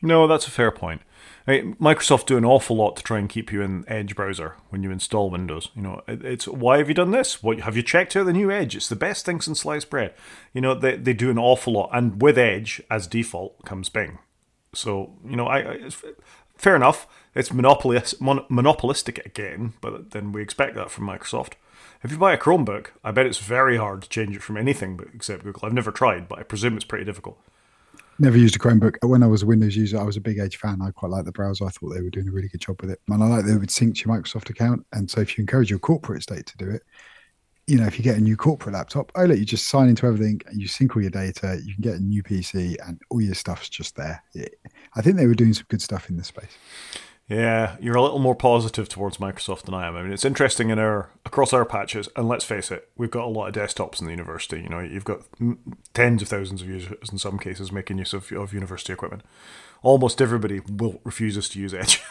No, 0.05 0.27
that's 0.27 0.47
a 0.47 0.51
fair 0.51 0.71
point. 0.71 1.01
Microsoft 1.49 2.27
do 2.27 2.37
an 2.37 2.45
awful 2.45 2.77
lot 2.77 2.95
to 2.97 3.03
try 3.03 3.19
and 3.19 3.29
keep 3.29 3.51
you 3.51 3.63
in 3.63 3.85
Edge 3.89 4.15
browser 4.15 4.55
when 4.69 4.83
you 4.83 4.91
install 4.91 5.31
Windows. 5.31 5.71
You 5.75 5.81
know, 5.81 6.03
it's 6.07 6.47
why 6.47 6.77
have 6.77 6.89
you 6.89 6.95
done 6.95 7.11
this? 7.11 7.43
What 7.43 7.61
have 7.61 7.75
you 7.75 7.83
checked 7.83 8.15
out 8.15 8.27
the 8.27 8.33
new 8.35 8.51
Edge? 8.51 8.77
It's 8.77 8.89
the 8.89 8.97
best 8.97 9.25
thing 9.25 9.41
since 9.41 9.61
sliced 9.61 9.89
bread. 9.89 10.13
You 10.53 10.61
know, 10.61 10.75
they 10.75 10.97
they 10.97 11.15
do 11.15 11.31
an 11.31 11.39
awful 11.39 11.73
lot, 11.73 11.89
and 11.93 12.21
with 12.21 12.37
Edge 12.37 12.83
as 12.91 13.07
default 13.07 13.65
comes 13.65 13.89
Bing. 13.89 14.19
So 14.75 15.15
you 15.27 15.37
know, 15.37 15.47
I, 15.47 15.73
I 15.73 15.91
fair 16.57 16.77
enough. 16.77 17.07
It's 17.35 17.53
monopoly, 17.53 18.01
mon, 18.21 18.45
monopolistic 18.51 19.25
again, 19.25 19.73
but 19.81 20.11
then 20.11 20.33
we 20.33 20.43
expect 20.43 20.75
that 20.77 20.91
from 20.91 21.07
Microsoft. 21.07 21.55
If 22.03 22.13
you 22.13 22.19
buy 22.19 22.35
a 22.35 22.39
Chromebook, 22.39 22.89
I 23.03 23.11
bet 23.11 23.27
it's 23.27 23.39
very 23.39 23.79
hard 23.79 24.03
to 24.03 24.09
change 24.09 24.37
it 24.37 24.43
from 24.43 24.59
anything 24.59 25.01
except 25.15 25.45
Google. 25.45 25.65
I've 25.65 25.73
never 25.73 25.91
tried, 25.91 26.29
but 26.29 26.39
I 26.39 26.43
presume 26.43 26.77
it's 26.77 26.85
pretty 26.85 27.07
difficult. 27.07 27.39
Never 28.19 28.39
used 28.39 28.55
a 28.55 28.59
Chromebook. 28.61 28.97
When 29.03 29.25
I 29.25 29.27
was 29.27 29.43
a 29.43 29.47
Windows 29.47 29.77
user, 29.77 29.99
I 29.99 30.05
was 30.05 30.17
a 30.17 30.21
big 30.21 30.39
Edge 30.39 30.57
fan. 30.57 30.81
I 30.81 30.91
quite 30.93 31.11
liked 31.11 31.27
the 31.27 31.33
browser. 31.33 31.65
I 31.65 31.71
thought 31.71 31.95
they 31.95 32.01
were 32.01 32.11
doing 32.11 32.29
a 32.29 32.33
really 32.33 32.49
good 32.49 32.61
job 32.61 32.81
with 32.81 32.91
it. 32.91 33.01
And 33.09 33.23
I 33.23 33.27
like 33.27 33.45
that 33.45 33.51
they 33.51 33.59
would 33.59 33.71
sync 33.71 33.97
to 33.97 34.09
your 34.09 34.17
Microsoft 34.17 34.51
account. 34.51 34.87
And 34.93 35.11
so 35.11 35.21
if 35.21 35.37
you 35.37 35.43
encourage 35.43 35.69
your 35.69 35.81
corporate 35.81 36.21
estate 36.21 36.47
to 36.47 36.57
do 36.57 36.71
it, 36.71 36.83
you 37.67 37.79
know, 37.79 37.87
if 37.87 37.99
you 37.99 38.05
get 38.05 38.17
a 38.17 38.21
new 38.21 38.37
corporate 38.37 38.75
laptop, 38.75 39.11
oh, 39.15 39.25
look, 39.25 39.39
you 39.39 39.45
just 39.45 39.69
sign 39.69 39.89
into 39.89 40.07
everything 40.07 40.41
and 40.47 40.61
you 40.61 40.69
sync 40.69 40.95
all 40.95 41.03
your 41.03 41.11
data. 41.11 41.59
You 41.65 41.75
can 41.75 41.83
get 41.83 41.95
a 41.95 42.01
new 42.01 42.23
PC 42.23 42.77
and 42.87 43.01
all 43.11 43.21
your 43.21 43.35
stuff's 43.35 43.69
just 43.69 43.97
there. 43.97 44.23
I 44.95 45.03
think 45.03 45.17
they 45.17 45.27
were 45.27 45.35
doing 45.35 45.55
some 45.55 45.67
good 45.69 45.83
stuff 45.83 46.09
in 46.09 46.17
this 46.17 46.29
space. 46.29 46.57
Yeah, 47.27 47.77
you're 47.81 47.97
a 47.97 48.03
little 48.03 48.19
more 48.19 48.35
positive 48.35 48.89
towards 48.89 49.17
Microsoft 49.17 49.63
than 49.63 49.73
I 49.73 49.87
am. 49.87 49.97
I 49.97 50.03
mean, 50.03 50.13
it's 50.13 50.27
interesting 50.27 50.69
in 50.69 50.79
our 50.79 51.09
across 51.25 51.55
our 51.55 51.65
patches, 51.65 52.09
and 52.17 52.29
let's 52.29 52.45
face 52.45 52.71
it, 52.71 52.91
we've 52.97 53.11
got 53.11 53.25
a 53.25 53.29
lot 53.29 53.49
of 53.49 53.55
desktops 53.55 54.01
in 54.01 54.07
the 54.07 54.13
university. 54.13 54.61
You 54.61 54.69
know, 54.69 54.81
you've 54.81 55.05
got 55.07 55.23
tens 55.95 56.21
of 56.21 56.29
thousands 56.29 56.61
of 56.61 56.69
users 56.69 57.11
in 57.11 57.17
some 57.17 57.39
cases 57.39 57.73
making 57.73 57.97
use 57.97 58.13
of, 58.13 58.31
of 58.33 58.53
university 58.53 58.93
equipment. 58.93 59.23
Almost 59.83 60.21
everybody 60.21 60.61
will 60.61 61.01
refuses 61.03 61.49
to 61.51 61.61
use 61.61 61.73
Edge. 61.73 62.03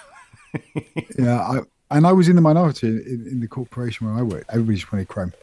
yeah, 1.19 1.39
I, 1.39 1.59
and 1.91 2.07
I 2.07 2.11
was 2.11 2.27
in 2.27 2.35
the 2.35 2.41
minority 2.41 2.87
in, 2.87 3.27
in 3.29 3.39
the 3.39 3.47
corporation 3.47 4.07
where 4.07 4.15
I 4.15 4.23
work. 4.23 4.45
Everybody's 4.49 4.91
wanted 4.91 5.09
Chrome. 5.09 5.33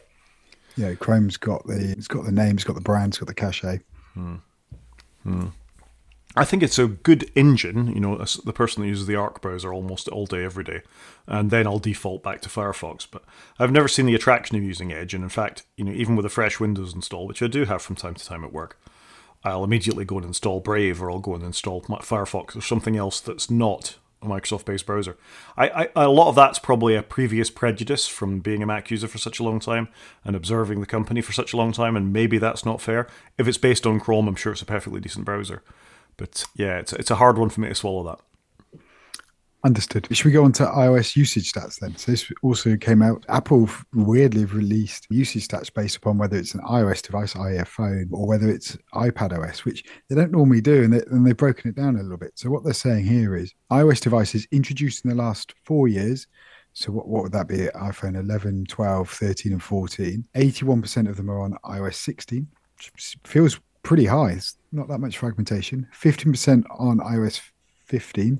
Yeah, 0.75 0.95
Chrome's 0.95 1.37
got 1.37 1.65
the 1.65 1.75
it's 1.75 2.09
got 2.09 2.25
the 2.25 2.31
name, 2.31 2.55
it's 2.55 2.65
got 2.65 2.75
the 2.75 2.81
brand, 2.81 3.11
it's 3.11 3.19
got 3.19 3.27
the 3.27 3.33
cachet. 3.33 3.79
Hmm. 4.15 4.35
Hmm. 5.23 5.47
I 6.35 6.45
think 6.45 6.63
it's 6.63 6.79
a 6.79 6.87
good 6.87 7.29
engine. 7.35 7.87
You 7.93 7.99
know, 7.99 8.17
the 8.17 8.53
person 8.53 8.81
that 8.81 8.87
uses 8.87 9.05
the 9.05 9.15
Arc 9.15 9.41
browser 9.41 9.73
almost 9.73 10.07
all 10.07 10.25
day, 10.25 10.45
every 10.45 10.63
day, 10.63 10.81
and 11.27 11.51
then 11.51 11.67
I'll 11.67 11.79
default 11.79 12.23
back 12.23 12.41
to 12.41 12.49
Firefox. 12.49 13.05
But 13.09 13.23
I've 13.59 13.71
never 13.71 13.87
seen 13.87 14.05
the 14.05 14.15
attraction 14.15 14.55
of 14.55 14.63
using 14.63 14.91
Edge, 14.93 15.13
and 15.13 15.23
in 15.23 15.29
fact, 15.29 15.63
you 15.75 15.83
know, 15.83 15.91
even 15.91 16.15
with 16.15 16.25
a 16.25 16.29
fresh 16.29 16.59
Windows 16.59 16.95
install, 16.95 17.27
which 17.27 17.41
I 17.41 17.47
do 17.47 17.65
have 17.65 17.81
from 17.81 17.95
time 17.95 18.13
to 18.15 18.25
time 18.25 18.43
at 18.45 18.53
work, 18.53 18.79
I'll 19.43 19.63
immediately 19.63 20.05
go 20.05 20.17
and 20.17 20.25
install 20.25 20.59
Brave, 20.59 21.01
or 21.01 21.11
I'll 21.11 21.19
go 21.19 21.35
and 21.35 21.43
install 21.43 21.81
Firefox 21.81 22.55
or 22.55 22.61
something 22.61 22.95
else 22.95 23.19
that's 23.19 23.49
not 23.49 23.97
a 24.21 24.27
Microsoft-based 24.27 24.85
browser. 24.85 25.17
I, 25.57 25.69
I, 25.69 25.89
a 25.95 26.09
lot 26.09 26.29
of 26.29 26.35
that's 26.35 26.59
probably 26.59 26.95
a 26.95 27.01
previous 27.01 27.49
prejudice 27.49 28.07
from 28.07 28.39
being 28.39 28.61
a 28.61 28.67
Mac 28.67 28.91
user 28.91 29.07
for 29.07 29.17
such 29.17 29.39
a 29.39 29.43
long 29.43 29.59
time 29.59 29.89
and 30.23 30.35
observing 30.35 30.79
the 30.79 30.85
company 30.85 31.21
for 31.21 31.33
such 31.33 31.53
a 31.53 31.57
long 31.57 31.71
time, 31.71 31.97
and 31.97 32.13
maybe 32.13 32.37
that's 32.37 32.65
not 32.65 32.81
fair. 32.81 33.07
If 33.37 33.47
it's 33.47 33.57
based 33.57 33.87
on 33.87 33.99
Chrome, 33.99 34.27
I'm 34.27 34.35
sure 34.35 34.51
it's 34.51 34.61
a 34.61 34.65
perfectly 34.65 35.01
decent 35.01 35.25
browser. 35.25 35.63
But 36.17 36.45
yeah, 36.55 36.77
it's 36.79 36.93
it's 36.93 37.11
a 37.11 37.15
hard 37.15 37.37
one 37.37 37.49
for 37.49 37.61
me 37.61 37.69
to 37.69 37.75
swallow 37.75 38.03
that. 38.03 38.19
Understood. 39.63 40.07
Should 40.09 40.25
we 40.25 40.31
go 40.31 40.43
on 40.43 40.53
to 40.53 40.65
iOS 40.65 41.15
usage 41.15 41.51
stats 41.53 41.79
then? 41.79 41.95
So 41.95 42.11
this 42.11 42.31
also 42.41 42.75
came 42.75 43.03
out. 43.03 43.23
Apple 43.29 43.69
weirdly 43.93 44.45
released 44.45 45.05
usage 45.11 45.47
stats 45.47 45.71
based 45.71 45.97
upon 45.97 46.17
whether 46.17 46.35
it's 46.35 46.55
an 46.55 46.61
iOS 46.61 47.03
device, 47.03 47.35
iPhone, 47.35 48.07
or 48.11 48.25
whether 48.27 48.49
it's 48.49 48.75
iPad 48.95 49.37
OS, 49.37 49.63
which 49.63 49.83
they 50.09 50.15
don't 50.15 50.31
normally 50.31 50.61
do, 50.61 50.83
and, 50.83 50.93
they, 50.93 51.03
and 51.11 51.27
they've 51.27 51.37
broken 51.37 51.69
it 51.69 51.75
down 51.75 51.95
a 51.95 52.01
little 52.01 52.17
bit. 52.17 52.31
So 52.39 52.49
what 52.49 52.63
they're 52.63 52.73
saying 52.73 53.05
here 53.05 53.35
is 53.35 53.53
iOS 53.71 54.01
devices 54.01 54.47
introduced 54.51 55.05
in 55.05 55.11
the 55.11 55.15
last 55.15 55.53
four 55.63 55.87
years. 55.87 56.25
So 56.73 56.91
what, 56.91 57.07
what 57.07 57.21
would 57.21 57.33
that 57.33 57.47
be? 57.47 57.67
iPhone 57.75 58.19
11, 58.19 58.65
12, 58.65 59.09
13, 59.11 59.51
and 59.51 59.61
14. 59.61 60.25
81% 60.33 61.07
of 61.07 61.17
them 61.17 61.29
are 61.29 61.39
on 61.39 61.55
iOS 61.65 61.95
16, 61.95 62.47
which 62.77 63.15
feels 63.25 63.59
pretty 63.83 64.05
high. 64.05 64.31
It's 64.31 64.57
not 64.71 64.87
that 64.89 64.99
much 64.99 65.17
fragmentation. 65.17 65.87
15% 65.93 66.63
on 66.79 66.99
iOS 66.99 67.41
15 67.85 68.39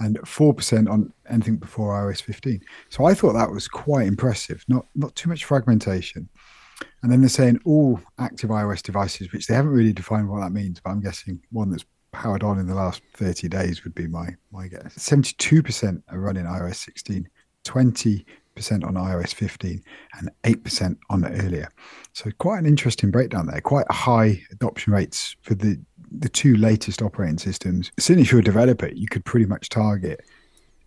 and 0.00 0.18
4% 0.18 0.90
on 0.90 1.12
anything 1.28 1.56
before 1.56 1.94
iOS 1.94 2.22
15. 2.22 2.60
So 2.88 3.04
I 3.04 3.14
thought 3.14 3.32
that 3.32 3.50
was 3.50 3.68
quite 3.68 4.06
impressive. 4.06 4.64
Not 4.68 4.86
not 4.94 5.14
too 5.14 5.28
much 5.28 5.44
fragmentation. 5.44 6.28
And 7.02 7.10
then 7.10 7.20
they're 7.20 7.28
saying 7.28 7.60
all 7.64 8.00
active 8.18 8.50
iOS 8.50 8.82
devices, 8.82 9.32
which 9.32 9.46
they 9.46 9.54
haven't 9.54 9.72
really 9.72 9.92
defined 9.92 10.28
what 10.28 10.40
that 10.40 10.52
means, 10.52 10.80
but 10.80 10.90
I'm 10.90 11.00
guessing 11.00 11.40
one 11.50 11.70
that's 11.70 11.84
powered 12.12 12.44
on 12.44 12.58
in 12.58 12.66
the 12.66 12.74
last 12.74 13.02
30 13.14 13.48
days 13.48 13.84
would 13.84 13.94
be 13.94 14.06
my 14.06 14.28
my 14.52 14.68
guess. 14.68 14.94
72% 14.96 16.02
are 16.08 16.20
running 16.20 16.44
iOS 16.44 16.76
16, 16.76 17.28
20 17.64 18.26
percent 18.58 18.84
on 18.84 18.94
iOS 18.94 19.32
15 19.32 19.82
and 20.18 20.30
8% 20.42 20.96
on 21.10 21.24
earlier. 21.24 21.68
So 22.12 22.30
quite 22.38 22.58
an 22.58 22.66
interesting 22.66 23.10
breakdown 23.10 23.46
there. 23.46 23.60
Quite 23.60 23.90
high 23.90 24.42
adoption 24.50 24.92
rates 24.92 25.36
for 25.42 25.54
the 25.54 25.80
the 26.10 26.28
two 26.28 26.56
latest 26.56 27.02
operating 27.02 27.38
systems. 27.38 27.92
As 27.98 28.04
soon 28.04 28.18
as 28.18 28.30
you're 28.30 28.40
a 28.40 28.44
developer, 28.44 28.88
you 28.88 29.06
could 29.08 29.24
pretty 29.24 29.46
much 29.46 29.68
target 29.68 30.24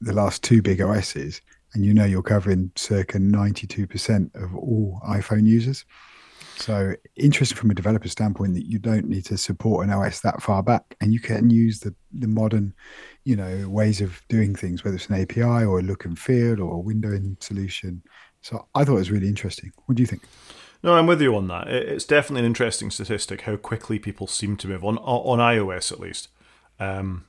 the 0.02 0.14
last 0.14 0.44
two 0.44 0.62
big 0.64 0.82
OSs, 0.82 1.42
and 1.74 1.86
you 1.86 1.94
know 1.94 2.06
you're 2.06 2.24
covering 2.24 2.72
circa 2.76 3.20
92% 3.20 4.36
of 4.36 4.56
all 4.56 5.00
iPhone 5.08 5.46
users. 5.46 5.86
So 6.62 6.94
interesting 7.16 7.58
from 7.58 7.72
a 7.72 7.76
developer 7.76 8.08
standpoint 8.08 8.54
that 8.54 8.68
you 8.68 8.78
don't 8.78 9.08
need 9.08 9.26
to 9.26 9.38
support 9.38 9.86
an 9.86 9.94
OS 9.94 10.22
that 10.22 10.42
far 10.42 10.62
back, 10.62 10.96
and 11.02 11.12
you 11.14 11.20
can 11.20 11.50
use 11.50 11.80
the 11.80 11.94
the 12.14 12.28
modern, 12.28 12.74
you 13.24 13.36
know, 13.36 13.68
ways 13.68 14.00
of 14.00 14.22
doing 14.30 14.56
things, 14.56 14.84
whether 14.84 14.96
it's 14.96 15.08
an 15.08 15.22
API 15.22 15.66
or 15.66 15.80
a 15.80 15.84
look 15.84 16.06
and 16.06 16.20
feel 16.20 16.62
or 16.62 16.80
a 16.80 16.84
windowing 16.84 17.42
solution. 17.42 18.04
So 18.42 18.68
I 18.76 18.84
thought 18.84 18.94
it 18.94 19.00
was 19.00 19.12
really 19.12 19.28
interesting. 19.28 19.72
What 19.86 19.96
do 19.96 20.04
you 20.04 20.08
think? 20.08 20.24
No, 20.84 20.94
I'm 20.94 21.08
with 21.08 21.22
you 21.22 21.36
on 21.36 21.48
that. 21.48 21.68
It's 21.68 22.06
definitely 22.06 22.42
an 22.42 22.48
interesting 22.48 22.92
statistic 22.92 23.42
how 23.42 23.56
quickly 23.56 24.00
people 24.00 24.28
seem 24.28 24.58
to 24.58 24.68
move 24.68 24.84
on 24.84 24.98
on 25.00 25.40
iOS 25.40 25.92
at 25.92 26.00
least. 26.00 26.30
Um, 26.80 27.26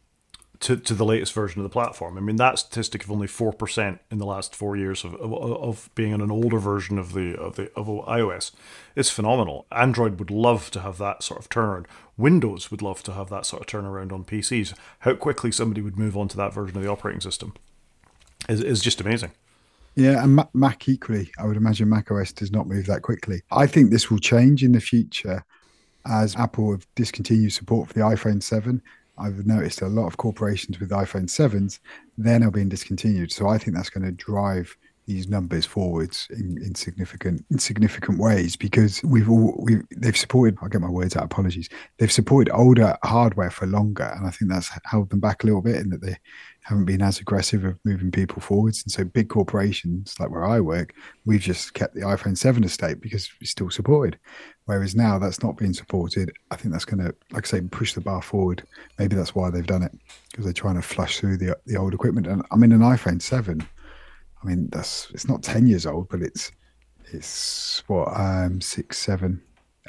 to, 0.63 0.77
to 0.77 0.95
the 0.95 1.05
latest 1.05 1.33
version 1.33 1.61
of 1.61 1.65
the 1.65 1.73
platform. 1.73 2.17
I 2.17 2.21
mean, 2.21 2.37
that 2.37 2.59
statistic 2.59 3.05
of 3.05 3.11
only 3.11 3.27
four 3.27 3.53
percent 3.53 4.01
in 4.11 4.19
the 4.19 4.27
last 4.27 4.55
four 4.55 4.77
years 4.77 5.05
of, 5.05 5.15
of, 5.17 5.33
of 5.33 5.91
being 5.95 6.15
on 6.15 6.21
an 6.21 6.31
older 6.31 6.59
version 6.59 6.99
of 6.99 7.13
the 7.13 7.37
of 7.37 7.57
the 7.57 7.71
of 7.75 7.87
iOS 7.87 8.53
is 8.95 9.11
phenomenal. 9.11 9.67
Android 9.73 10.19
would 10.19 10.31
love 10.31 10.71
to 10.71 10.81
have 10.81 10.99
that 10.99 11.23
sort 11.23 11.41
of 11.41 11.49
turnaround. 11.49 11.87
Windows 12.17 12.71
would 12.71 12.81
love 12.81 13.03
to 13.03 13.13
have 13.13 13.29
that 13.31 13.45
sort 13.45 13.63
of 13.63 13.67
turnaround 13.67 14.13
on 14.13 14.25
PCs. 14.25 14.75
How 15.01 15.15
quickly 15.15 15.51
somebody 15.51 15.83
would 15.83 15.99
move 15.99 16.17
on 16.17 16.29
to 16.29 16.37
that 16.37 16.55
version 16.55 16.77
of 16.77 16.83
the 16.83 16.91
operating 16.91 17.21
system 17.21 17.55
is 18.49 18.63
is 18.63 18.81
just 18.81 19.01
amazing. 19.01 19.33
Yeah, 19.95 20.23
and 20.25 20.43
Mac 20.55 20.89
equally. 20.89 21.31
I 21.39 21.47
would 21.47 21.57
imagine 21.57 21.89
Mac 21.89 22.11
OS 22.11 22.33
does 22.33 22.51
not 22.51 22.67
move 22.67 22.87
that 22.87 23.03
quickly. 23.03 23.43
I 23.51 23.67
think 23.67 23.91
this 23.91 24.11
will 24.11 24.21
change 24.21 24.65
in 24.65 24.73
the 24.73 24.81
future 24.81 25.45
as 26.07 26.35
Apple 26.37 26.73
have 26.73 26.87
discontinued 26.95 27.53
support 27.53 27.89
for 27.89 27.95
the 27.95 28.01
iPhone 28.01 28.43
7 28.43 28.81
I've 29.19 29.47
noticed 29.47 29.83
a 29.83 29.89
lot 29.89 30.07
of 30.07 30.17
corporations 30.17 30.81
with 30.81 30.91
iPhone 30.91 31.25
7s, 31.25 31.79
they're 32.17 32.39
now 32.39 32.51
being 32.51 32.69
discontinued. 32.69 33.33
So 33.33 33.49
I 33.49 33.59
think 33.59 33.77
that's 33.77 33.91
going 33.91 34.05
to 34.05 34.13
drive 34.13 34.77
these 35.07 35.29
numbers 35.29 35.67
forwards 35.67 36.29
in, 36.31 36.63
in 36.63 36.75
significant 36.75 37.45
in 37.51 37.59
significant 37.59 38.19
ways 38.19 38.55
because 38.55 39.03
we've 39.03 39.29
all 39.29 39.55
we 39.59 39.79
they've 39.97 40.17
supported 40.17 40.57
I'll 40.63 40.69
get 40.69 40.81
my 40.81 40.89
words 40.89 41.17
out 41.17 41.25
apologies 41.25 41.69
they've 41.99 42.13
supported 42.13 42.53
older 42.53 42.97
hardware 43.03 43.51
for 43.51 43.67
longer 43.67 44.05
and 44.17 44.27
I 44.27 44.31
think 44.31 44.51
that's 44.51 44.71
held 44.85 45.11
them 45.11 45.19
back 45.19 45.43
a 45.43 45.47
little 45.47 45.61
bit 45.61 45.77
in 45.77 45.91
that 45.91 46.03
they 46.03 46.19
haven't 46.63 46.85
been 46.85 47.03
as 47.03 47.19
aggressive 47.19 47.65
of 47.65 47.79
moving 47.85 48.11
people 48.11 48.41
forwards. 48.41 48.83
And 48.83 48.93
so 48.93 49.05
big 49.05 49.29
corporations 49.29 50.15
like 50.21 50.31
where 50.31 50.45
I 50.45 50.61
work 50.61 50.95
we've 51.27 51.41
just 51.41 51.75
kept 51.75 51.95
the 51.95 52.03
iPhone 52.03 52.37
7 52.37 52.63
estate 52.65 53.01
because 53.01 53.31
it's 53.41 53.51
still 53.51 53.71
supported. 53.71 54.19
Whereas 54.67 54.95
now 54.95 55.19
that's 55.19 55.43
not 55.43 55.57
being 55.57 55.75
supported. 55.75 56.33
I 56.51 56.57
think 56.57 56.73
that's 56.73 56.85
going 56.85 57.05
to 57.05 57.15
like 57.33 57.47
I 57.47 57.49
say 57.49 57.61
push 57.63 57.95
the 57.95 58.01
bar 58.01 58.23
forward. 58.23 58.63
Maybe 58.99 59.17
that's 59.17 59.35
why 59.35 59.51
they've 59.51 59.67
done 59.67 59.83
it 59.83 59.93
because 60.31 60.45
they're 60.45 60.53
trying 60.53 60.77
to 60.77 60.83
flush 60.83 61.19
through 61.19 61.39
the 61.39 61.57
the 61.67 61.77
old 61.77 61.95
equipment. 61.95 62.27
And 62.27 62.45
I 62.51 62.57
mean 62.57 62.73
an 62.73 62.81
iPhone 62.81 63.21
7 63.21 63.67
I 64.43 64.47
mean, 64.47 64.69
that's 64.73 65.09
it's 65.13 65.29
not 65.29 65.43
ten 65.43 65.67
years 65.67 65.87
old, 65.87 66.09
but 66.09 66.21
it's 66.21 66.51
it's 67.13 67.83
what 67.87 68.09
um 68.19 68.61
six, 68.61 68.99
seven, 68.99 69.41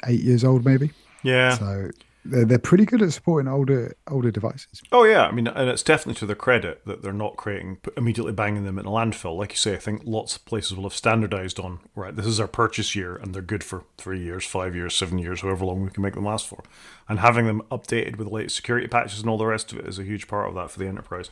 eight 0.06 0.20
years 0.20 0.44
old, 0.44 0.64
maybe. 0.64 0.90
Yeah. 1.22 1.56
So 1.56 1.90
they're, 2.24 2.44
they're 2.44 2.58
pretty 2.58 2.84
good 2.84 3.02
at 3.02 3.12
supporting 3.12 3.50
older 3.50 3.96
older 4.08 4.30
devices. 4.30 4.82
Oh 4.90 5.04
yeah, 5.04 5.26
I 5.26 5.32
mean, 5.32 5.46
and 5.46 5.68
it's 5.68 5.82
definitely 5.82 6.18
to 6.20 6.26
their 6.26 6.36
credit 6.36 6.84
that 6.86 7.02
they're 7.02 7.12
not 7.12 7.36
creating 7.36 7.78
immediately 7.96 8.32
banging 8.32 8.64
them 8.64 8.78
in 8.78 8.86
a 8.86 8.90
landfill. 8.90 9.36
Like 9.36 9.52
you 9.52 9.56
say, 9.56 9.74
I 9.74 9.78
think 9.78 10.02
lots 10.04 10.36
of 10.36 10.44
places 10.44 10.74
will 10.74 10.84
have 10.84 10.94
standardized 10.94 11.60
on 11.60 11.80
right. 11.94 12.14
This 12.14 12.26
is 12.26 12.40
our 12.40 12.48
purchase 12.48 12.94
year, 12.94 13.16
and 13.16 13.34
they're 13.34 13.42
good 13.42 13.64
for 13.64 13.84
three 13.98 14.22
years, 14.22 14.44
five 14.44 14.74
years, 14.74 14.94
seven 14.94 15.18
years, 15.18 15.42
however 15.42 15.64
long 15.64 15.82
we 15.82 15.90
can 15.90 16.02
make 16.02 16.14
them 16.14 16.24
last 16.24 16.46
for. 16.46 16.62
And 17.08 17.18
having 17.18 17.46
them 17.46 17.62
updated 17.70 18.16
with 18.16 18.28
the 18.28 18.34
latest 18.34 18.56
security 18.56 18.86
patches 18.86 19.20
and 19.20 19.28
all 19.28 19.38
the 19.38 19.46
rest 19.46 19.72
of 19.72 19.78
it 19.78 19.86
is 19.86 19.98
a 19.98 20.04
huge 20.04 20.26
part 20.26 20.48
of 20.48 20.54
that 20.54 20.70
for 20.70 20.78
the 20.78 20.86
enterprise. 20.88 21.30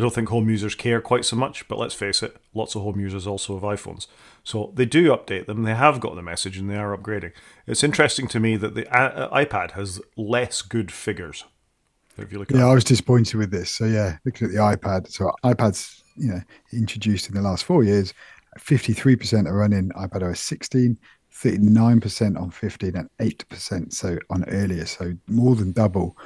I 0.00 0.02
don't 0.02 0.14
think 0.14 0.30
home 0.30 0.48
users 0.48 0.74
care 0.74 1.02
quite 1.02 1.26
so 1.26 1.36
much, 1.36 1.68
but 1.68 1.78
let's 1.78 1.92
face 1.92 2.22
it, 2.22 2.34
lots 2.54 2.74
of 2.74 2.80
home 2.80 2.98
users 2.98 3.26
also 3.26 3.52
have 3.52 3.62
iPhones. 3.62 4.06
So 4.42 4.72
they 4.74 4.86
do 4.86 5.10
update 5.10 5.44
them, 5.44 5.64
they 5.64 5.74
have 5.74 6.00
got 6.00 6.14
the 6.14 6.22
message, 6.22 6.56
and 6.56 6.70
they 6.70 6.78
are 6.78 6.96
upgrading. 6.96 7.32
It's 7.66 7.84
interesting 7.84 8.26
to 8.28 8.40
me 8.40 8.56
that 8.56 8.74
the 8.74 8.88
uh, 8.88 9.28
iPad 9.28 9.72
has 9.72 10.00
less 10.16 10.62
good 10.62 10.90
figures. 10.90 11.44
If 12.16 12.32
you 12.32 12.38
look 12.38 12.50
yeah, 12.50 12.66
I 12.66 12.72
was 12.72 12.84
disappointed 12.84 13.36
with 13.36 13.50
this. 13.50 13.72
So 13.72 13.84
yeah, 13.84 14.16
looking 14.24 14.46
at 14.46 14.54
the 14.54 14.58
iPad, 14.60 15.10
so 15.10 15.32
iPads, 15.44 16.02
you 16.16 16.28
know, 16.28 16.40
introduced 16.72 17.28
in 17.28 17.34
the 17.34 17.42
last 17.42 17.64
four 17.64 17.84
years, 17.84 18.14
53% 18.58 19.46
are 19.46 19.54
running 19.54 19.90
iPadOS 19.90 20.38
16, 20.38 20.96
39% 21.30 22.40
on 22.40 22.50
15, 22.50 22.96
and 22.96 23.10
8% 23.18 23.92
so 23.92 24.18
on 24.30 24.48
earlier. 24.48 24.86
So 24.86 25.12
more 25.28 25.56
than 25.56 25.72
double 25.72 26.16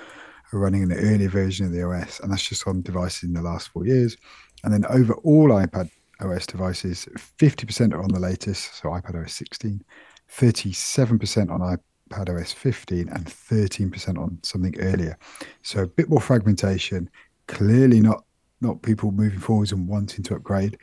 are 0.52 0.58
running 0.58 0.82
an 0.82 0.92
earlier 0.92 1.28
version 1.28 1.66
of 1.66 1.72
the 1.72 1.82
OS, 1.82 2.20
and 2.20 2.30
that's 2.30 2.48
just 2.48 2.66
on 2.66 2.82
devices 2.82 3.24
in 3.24 3.32
the 3.32 3.42
last 3.42 3.68
four 3.68 3.86
years. 3.86 4.16
And 4.62 4.72
then 4.72 4.84
over 4.86 5.14
all 5.14 5.48
iPad 5.48 5.90
OS 6.20 6.46
devices, 6.46 7.08
50% 7.38 7.92
are 7.92 8.02
on 8.02 8.12
the 8.12 8.20
latest, 8.20 8.76
so 8.76 8.88
iPad 8.88 9.22
OS 9.22 9.34
16, 9.34 9.82
37% 10.30 11.50
on 11.50 11.78
iPad 12.10 12.40
OS 12.40 12.52
15, 12.52 13.08
and 13.08 13.26
13% 13.26 14.18
on 14.18 14.38
something 14.42 14.74
earlier. 14.80 15.18
So 15.62 15.82
a 15.82 15.86
bit 15.86 16.08
more 16.08 16.20
fragmentation. 16.20 17.10
Clearly 17.46 18.00
not 18.00 18.24
not 18.60 18.80
people 18.80 19.12
moving 19.12 19.40
forwards 19.40 19.72
and 19.72 19.86
wanting 19.86 20.24
to 20.24 20.34
upgrade. 20.34 20.78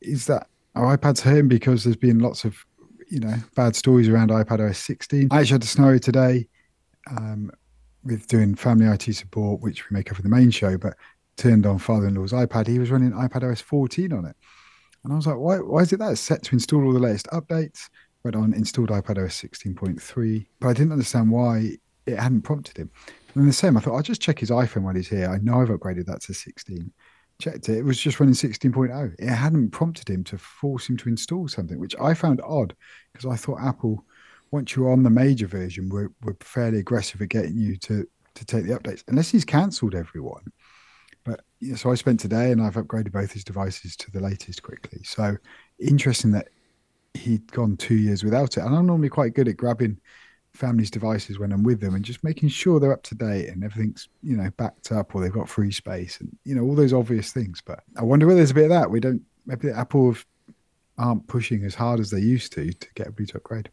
Is 0.00 0.26
that 0.26 0.46
our 0.74 0.96
iPads 0.96 1.20
hurting 1.20 1.48
because 1.48 1.84
there's 1.84 1.96
been 1.96 2.20
lots 2.20 2.44
of 2.44 2.64
you 3.10 3.20
know 3.20 3.34
bad 3.54 3.76
stories 3.76 4.08
around 4.08 4.30
iPad 4.30 4.66
OS 4.66 4.78
16? 4.78 5.28
I 5.30 5.40
actually 5.40 5.54
had 5.54 5.62
a 5.62 5.66
scenario 5.66 5.98
today 5.98 6.48
um, 7.10 7.50
with 8.04 8.26
doing 8.26 8.54
family 8.54 8.86
IT 8.86 9.14
support, 9.14 9.60
which 9.60 9.88
we 9.88 9.94
make 9.94 10.10
up 10.10 10.16
for 10.16 10.22
the 10.22 10.28
main 10.28 10.50
show, 10.50 10.78
but 10.78 10.94
turned 11.36 11.66
on 11.66 11.78
father-in-law's 11.78 12.32
iPad. 12.32 12.66
He 12.66 12.78
was 12.78 12.90
running 12.90 13.12
iPad 13.12 13.50
OS 13.50 13.60
14 13.60 14.12
on 14.12 14.24
it, 14.24 14.36
and 15.04 15.12
I 15.12 15.16
was 15.16 15.26
like, 15.26 15.36
why? 15.36 15.56
Why 15.58 15.80
is 15.80 15.92
it 15.92 15.98
that? 15.98 16.12
It's 16.12 16.20
set 16.20 16.42
to 16.44 16.54
install 16.54 16.84
all 16.84 16.92
the 16.92 16.98
latest 16.98 17.26
updates. 17.28 17.88
Went 18.24 18.36
on 18.36 18.52
installed 18.52 18.90
iPad 18.90 19.24
OS 19.24 19.40
16.3, 19.40 20.46
but 20.60 20.68
I 20.68 20.72
didn't 20.72 20.92
understand 20.92 21.30
why 21.30 21.72
it 22.06 22.18
hadn't 22.18 22.42
prompted 22.42 22.76
him. 22.76 22.90
And 23.34 23.48
the 23.48 23.52
same, 23.52 23.76
I 23.76 23.80
thought 23.80 23.94
I'll 23.94 24.02
just 24.02 24.20
check 24.20 24.40
his 24.40 24.50
iPhone 24.50 24.82
while 24.82 24.94
he's 24.94 25.08
here. 25.08 25.28
I 25.28 25.38
know 25.38 25.60
I've 25.60 25.68
upgraded 25.68 26.06
that 26.06 26.22
to 26.22 26.34
16. 26.34 26.92
Checked 27.40 27.68
it. 27.68 27.78
It 27.78 27.84
was 27.84 28.00
just 28.00 28.18
running 28.18 28.34
16.0. 28.34 29.14
It 29.16 29.28
hadn't 29.28 29.70
prompted 29.70 30.10
him 30.10 30.24
to 30.24 30.38
force 30.38 30.88
him 30.88 30.96
to 30.96 31.08
install 31.08 31.46
something, 31.46 31.78
which 31.78 31.94
I 32.00 32.14
found 32.14 32.40
odd 32.42 32.74
because 33.12 33.30
I 33.30 33.36
thought 33.36 33.60
Apple, 33.60 34.04
once 34.50 34.74
you're 34.74 34.90
on 34.90 35.02
the 35.02 35.10
major 35.10 35.46
version, 35.46 35.88
we're, 35.88 36.10
we're 36.22 36.36
fairly 36.40 36.78
aggressive 36.78 37.20
at 37.22 37.28
getting 37.28 37.56
you 37.56 37.76
to 37.76 38.06
to 38.34 38.44
take 38.44 38.64
the 38.66 38.78
updates, 38.78 39.02
unless 39.08 39.30
he's 39.30 39.44
cancelled 39.44 39.96
everyone. 39.96 40.44
But 41.24 41.40
so 41.76 41.90
I 41.90 41.96
spent 41.96 42.20
today 42.20 42.52
and 42.52 42.62
I've 42.62 42.76
upgraded 42.76 43.10
both 43.10 43.32
his 43.32 43.42
devices 43.42 43.96
to 43.96 44.10
the 44.12 44.20
latest 44.20 44.62
quickly. 44.62 45.02
So 45.02 45.36
interesting 45.80 46.30
that 46.32 46.48
he'd 47.14 47.50
gone 47.52 47.76
two 47.76 47.96
years 47.96 48.22
without 48.22 48.56
it. 48.56 48.60
And 48.60 48.74
I'm 48.74 48.86
normally 48.86 49.08
quite 49.08 49.34
good 49.34 49.48
at 49.48 49.56
grabbing 49.56 49.98
family's 50.54 50.90
devices 50.90 51.38
when 51.38 51.52
I'm 51.52 51.64
with 51.64 51.80
them 51.80 51.94
and 51.94 52.04
just 52.04 52.24
making 52.24 52.48
sure 52.48 52.78
they're 52.78 52.92
up 52.92 53.02
to 53.04 53.14
date 53.14 53.48
and 53.48 53.64
everything's, 53.64 54.08
you 54.22 54.36
know, 54.36 54.50
backed 54.56 54.92
up 54.92 55.14
or 55.14 55.20
they've 55.20 55.32
got 55.32 55.48
free 55.48 55.72
space 55.72 56.20
and, 56.20 56.36
you 56.44 56.54
know, 56.54 56.62
all 56.62 56.74
those 56.74 56.92
obvious 56.92 57.32
things. 57.32 57.60
But 57.64 57.80
I 57.96 58.04
wonder 58.04 58.26
whether 58.26 58.38
there's 58.38 58.52
a 58.52 58.54
bit 58.54 58.64
of 58.64 58.70
that. 58.70 58.90
We 58.90 59.00
don't, 59.00 59.22
maybe 59.46 59.70
Apple 59.70 60.16
aren't 60.96 61.26
pushing 61.26 61.64
as 61.64 61.74
hard 61.74 62.00
as 62.00 62.10
they 62.10 62.20
used 62.20 62.52
to 62.54 62.72
to 62.72 62.88
get 62.94 63.08
everybody 63.08 63.26
to 63.26 63.36
upgrade. 63.38 63.70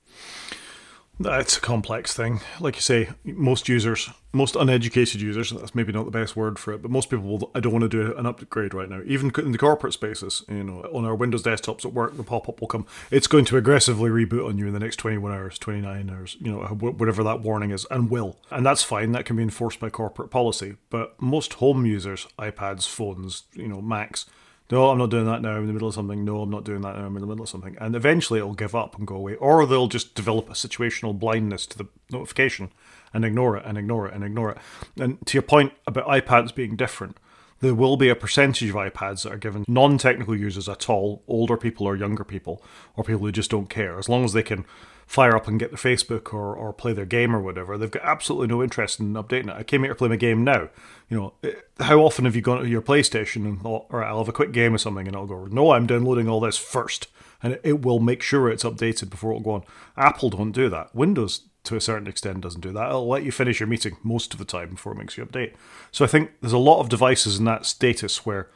It's 1.17 1.57
a 1.57 1.61
complex 1.61 2.13
thing. 2.13 2.41
Like 2.59 2.75
you 2.75 2.81
say, 2.81 3.09
most 3.23 3.69
users, 3.69 4.09
most 4.33 4.55
uneducated 4.55 5.21
users, 5.21 5.51
that's 5.51 5.73
maybe 5.73 5.93
not 5.93 6.03
the 6.03 6.11
best 6.11 6.35
word 6.35 6.59
for 6.59 6.73
it, 6.73 6.81
but 6.81 6.91
most 6.91 7.09
people 7.09 7.25
will, 7.25 7.51
I 7.55 7.61
don't 7.61 7.71
want 7.71 7.83
to 7.83 7.89
do 7.89 8.15
an 8.17 8.25
upgrade 8.25 8.73
right 8.73 8.89
now. 8.89 9.01
Even 9.05 9.31
in 9.37 9.53
the 9.53 9.57
corporate 9.57 9.93
spaces, 9.93 10.43
you 10.49 10.63
know, 10.63 10.81
on 10.93 11.05
our 11.05 11.15
Windows 11.15 11.43
desktops 11.43 11.85
at 11.85 11.93
work, 11.93 12.17
the 12.17 12.23
pop 12.23 12.49
up 12.49 12.59
will 12.59 12.67
come. 12.67 12.85
It's 13.11 13.27
going 13.27 13.45
to 13.45 13.57
aggressively 13.57 14.09
reboot 14.09 14.45
on 14.45 14.57
you 14.57 14.67
in 14.67 14.73
the 14.73 14.79
next 14.79 14.97
21 14.97 15.31
hours, 15.31 15.57
29 15.57 16.09
hours, 16.09 16.35
you 16.41 16.51
know, 16.51 16.59
whatever 16.59 17.23
that 17.23 17.39
warning 17.39 17.71
is, 17.71 17.85
and 17.89 18.09
will. 18.09 18.37
And 18.51 18.65
that's 18.65 18.83
fine. 18.83 19.13
That 19.13 19.25
can 19.25 19.37
be 19.37 19.43
enforced 19.43 19.79
by 19.79 19.89
corporate 19.89 20.31
policy. 20.31 20.75
But 20.89 21.21
most 21.21 21.53
home 21.53 21.85
users, 21.85 22.27
iPads, 22.37 22.87
phones, 22.87 23.43
you 23.53 23.69
know, 23.69 23.81
Macs, 23.81 24.25
no, 24.71 24.89
I'm 24.89 24.97
not 24.97 25.11
doing 25.11 25.25
that 25.25 25.41
now. 25.41 25.51
I'm 25.51 25.61
in 25.61 25.67
the 25.67 25.73
middle 25.73 25.87
of 25.87 25.93
something. 25.93 26.25
No, 26.25 26.41
I'm 26.41 26.49
not 26.49 26.63
doing 26.63 26.81
that 26.81 26.95
now. 26.95 27.05
I'm 27.05 27.15
in 27.15 27.21
the 27.21 27.27
middle 27.27 27.43
of 27.43 27.49
something. 27.49 27.77
And 27.79 27.95
eventually 27.95 28.39
it'll 28.39 28.55
give 28.55 28.73
up 28.73 28.97
and 28.97 29.05
go 29.05 29.15
away. 29.15 29.35
Or 29.35 29.65
they'll 29.65 29.87
just 29.87 30.15
develop 30.15 30.49
a 30.49 30.53
situational 30.53 31.17
blindness 31.17 31.67
to 31.67 31.77
the 31.77 31.87
notification 32.11 32.71
and 33.13 33.23
ignore 33.23 33.57
it 33.57 33.63
and 33.65 33.77
ignore 33.77 34.07
it 34.07 34.15
and 34.15 34.23
ignore 34.23 34.51
it. 34.51 34.57
And 34.99 35.23
to 35.27 35.35
your 35.35 35.43
point 35.43 35.73
about 35.85 36.07
iPads 36.07 36.55
being 36.55 36.75
different, 36.75 37.17
there 37.59 37.75
will 37.75 37.95
be 37.95 38.09
a 38.09 38.15
percentage 38.15 38.69
of 38.69 38.75
iPads 38.75 39.23
that 39.23 39.33
are 39.33 39.37
given 39.37 39.65
non 39.67 39.99
technical 39.99 40.35
users 40.35 40.67
at 40.67 40.89
all, 40.89 41.23
older 41.27 41.57
people 41.57 41.85
or 41.85 41.95
younger 41.95 42.23
people, 42.23 42.63
or 42.95 43.03
people 43.03 43.21
who 43.21 43.31
just 43.31 43.51
don't 43.51 43.69
care. 43.69 43.99
As 43.99 44.09
long 44.09 44.25
as 44.25 44.33
they 44.33 44.43
can 44.43 44.65
fire 45.05 45.35
up 45.35 45.47
and 45.47 45.59
get 45.59 45.69
their 45.69 45.77
Facebook 45.77 46.33
or, 46.33 46.55
or 46.55 46.73
play 46.73 46.91
their 46.91 47.05
game 47.05 47.35
or 47.35 47.39
whatever. 47.39 47.77
They've 47.77 47.91
got 47.91 48.03
absolutely 48.03 48.47
no 48.47 48.63
interest 48.63 48.99
in 48.99 49.13
updating 49.13 49.49
it. 49.49 49.57
I 49.57 49.63
came 49.63 49.83
here 49.83 49.93
to 49.93 49.97
play 49.97 50.09
my 50.09 50.15
game 50.15 50.43
now. 50.43 50.69
You 51.09 51.17
know, 51.17 51.33
eh, 51.43 51.53
how 51.79 51.99
often 51.99 52.25
have 52.25 52.35
you 52.35 52.41
gone 52.41 52.61
to 52.61 52.67
your 52.67 52.81
PlayStation 52.81 53.45
and 53.45 53.61
thought, 53.61 53.85
all 53.91 53.99
right, 53.99 54.07
I'll 54.07 54.19
have 54.19 54.29
a 54.29 54.33
quick 54.33 54.51
game 54.51 54.73
or 54.73 54.79
something, 54.79 55.07
and 55.07 55.15
I'll 55.15 55.27
go, 55.27 55.45
no, 55.45 55.71
I'm 55.71 55.85
downloading 55.85 56.27
all 56.27 56.39
this 56.39 56.57
first, 56.57 57.07
and 57.43 57.59
it, 57.63 57.83
will 57.83 57.99
make 57.99 58.23
sure 58.23 58.49
it's 58.49 58.63
updated 58.63 59.09
before 59.09 59.31
it'll 59.31 59.43
go 59.43 59.51
on. 59.51 59.63
Apple 59.95 60.31
don't 60.31 60.51
do 60.51 60.69
that. 60.69 60.93
Windows, 60.95 61.41
to 61.65 61.75
a 61.75 61.81
certain 61.81 62.07
extent, 62.07 62.41
doesn't 62.41 62.61
do 62.61 62.71
that. 62.73 62.89
It'll 62.89 63.07
let 63.07 63.23
you 63.23 63.31
finish 63.31 63.59
your 63.59 63.67
meeting 63.67 63.97
most 64.03 64.33
of 64.33 64.39
the 64.39 64.45
time 64.45 64.71
before 64.71 64.93
it 64.93 64.97
makes 64.97 65.17
you 65.17 65.25
update. 65.25 65.53
So 65.91 66.03
I 66.03 66.07
think 66.07 66.31
there's 66.41 66.53
a 66.53 66.57
lot 66.57 66.79
of 66.79 66.89
devices 66.89 67.37
in 67.37 67.45
that 67.45 67.65
status 67.65 68.25
where 68.25 68.49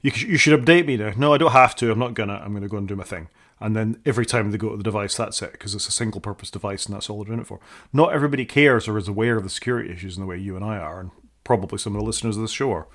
you, 0.00 0.12
you 0.14 0.38
should 0.38 0.58
update 0.58 0.86
me 0.86 0.96
now. 0.96 1.12
No, 1.16 1.34
I 1.34 1.38
don't 1.38 1.52
have 1.52 1.76
to. 1.76 1.92
I'm 1.92 1.98
not 1.98 2.14
gonna. 2.14 2.40
I'm 2.42 2.54
gonna 2.54 2.68
go 2.68 2.78
and 2.78 2.88
do 2.88 2.96
my 2.96 3.04
thing 3.04 3.28
and 3.60 3.76
then 3.76 4.00
every 4.06 4.24
time 4.24 4.50
they 4.50 4.58
go 4.58 4.70
to 4.70 4.76
the 4.76 4.82
device, 4.82 5.16
that's 5.16 5.42
it, 5.42 5.52
because 5.52 5.74
it's 5.74 5.88
a 5.88 5.92
single 5.92 6.20
purpose 6.20 6.50
device 6.50 6.86
and 6.86 6.94
that's 6.94 7.10
all 7.10 7.18
they're 7.18 7.28
doing 7.28 7.40
it 7.40 7.46
for. 7.46 7.60
Not 7.92 8.12
everybody 8.12 8.44
cares 8.44 8.88
or 8.88 8.96
is 8.96 9.08
aware 9.08 9.36
of 9.36 9.42
the 9.42 9.50
security 9.50 9.92
issues 9.92 10.16
in 10.16 10.22
the 10.22 10.26
way 10.26 10.38
you 10.38 10.56
and 10.56 10.64
I 10.64 10.78
are, 10.78 11.00
and 11.00 11.10
probably 11.44 11.78
some 11.78 11.94
of 11.94 12.00
the 12.00 12.06
listeners 12.06 12.36
of 12.36 12.42
this 12.42 12.52
show 12.52 12.72
are. 12.72 12.88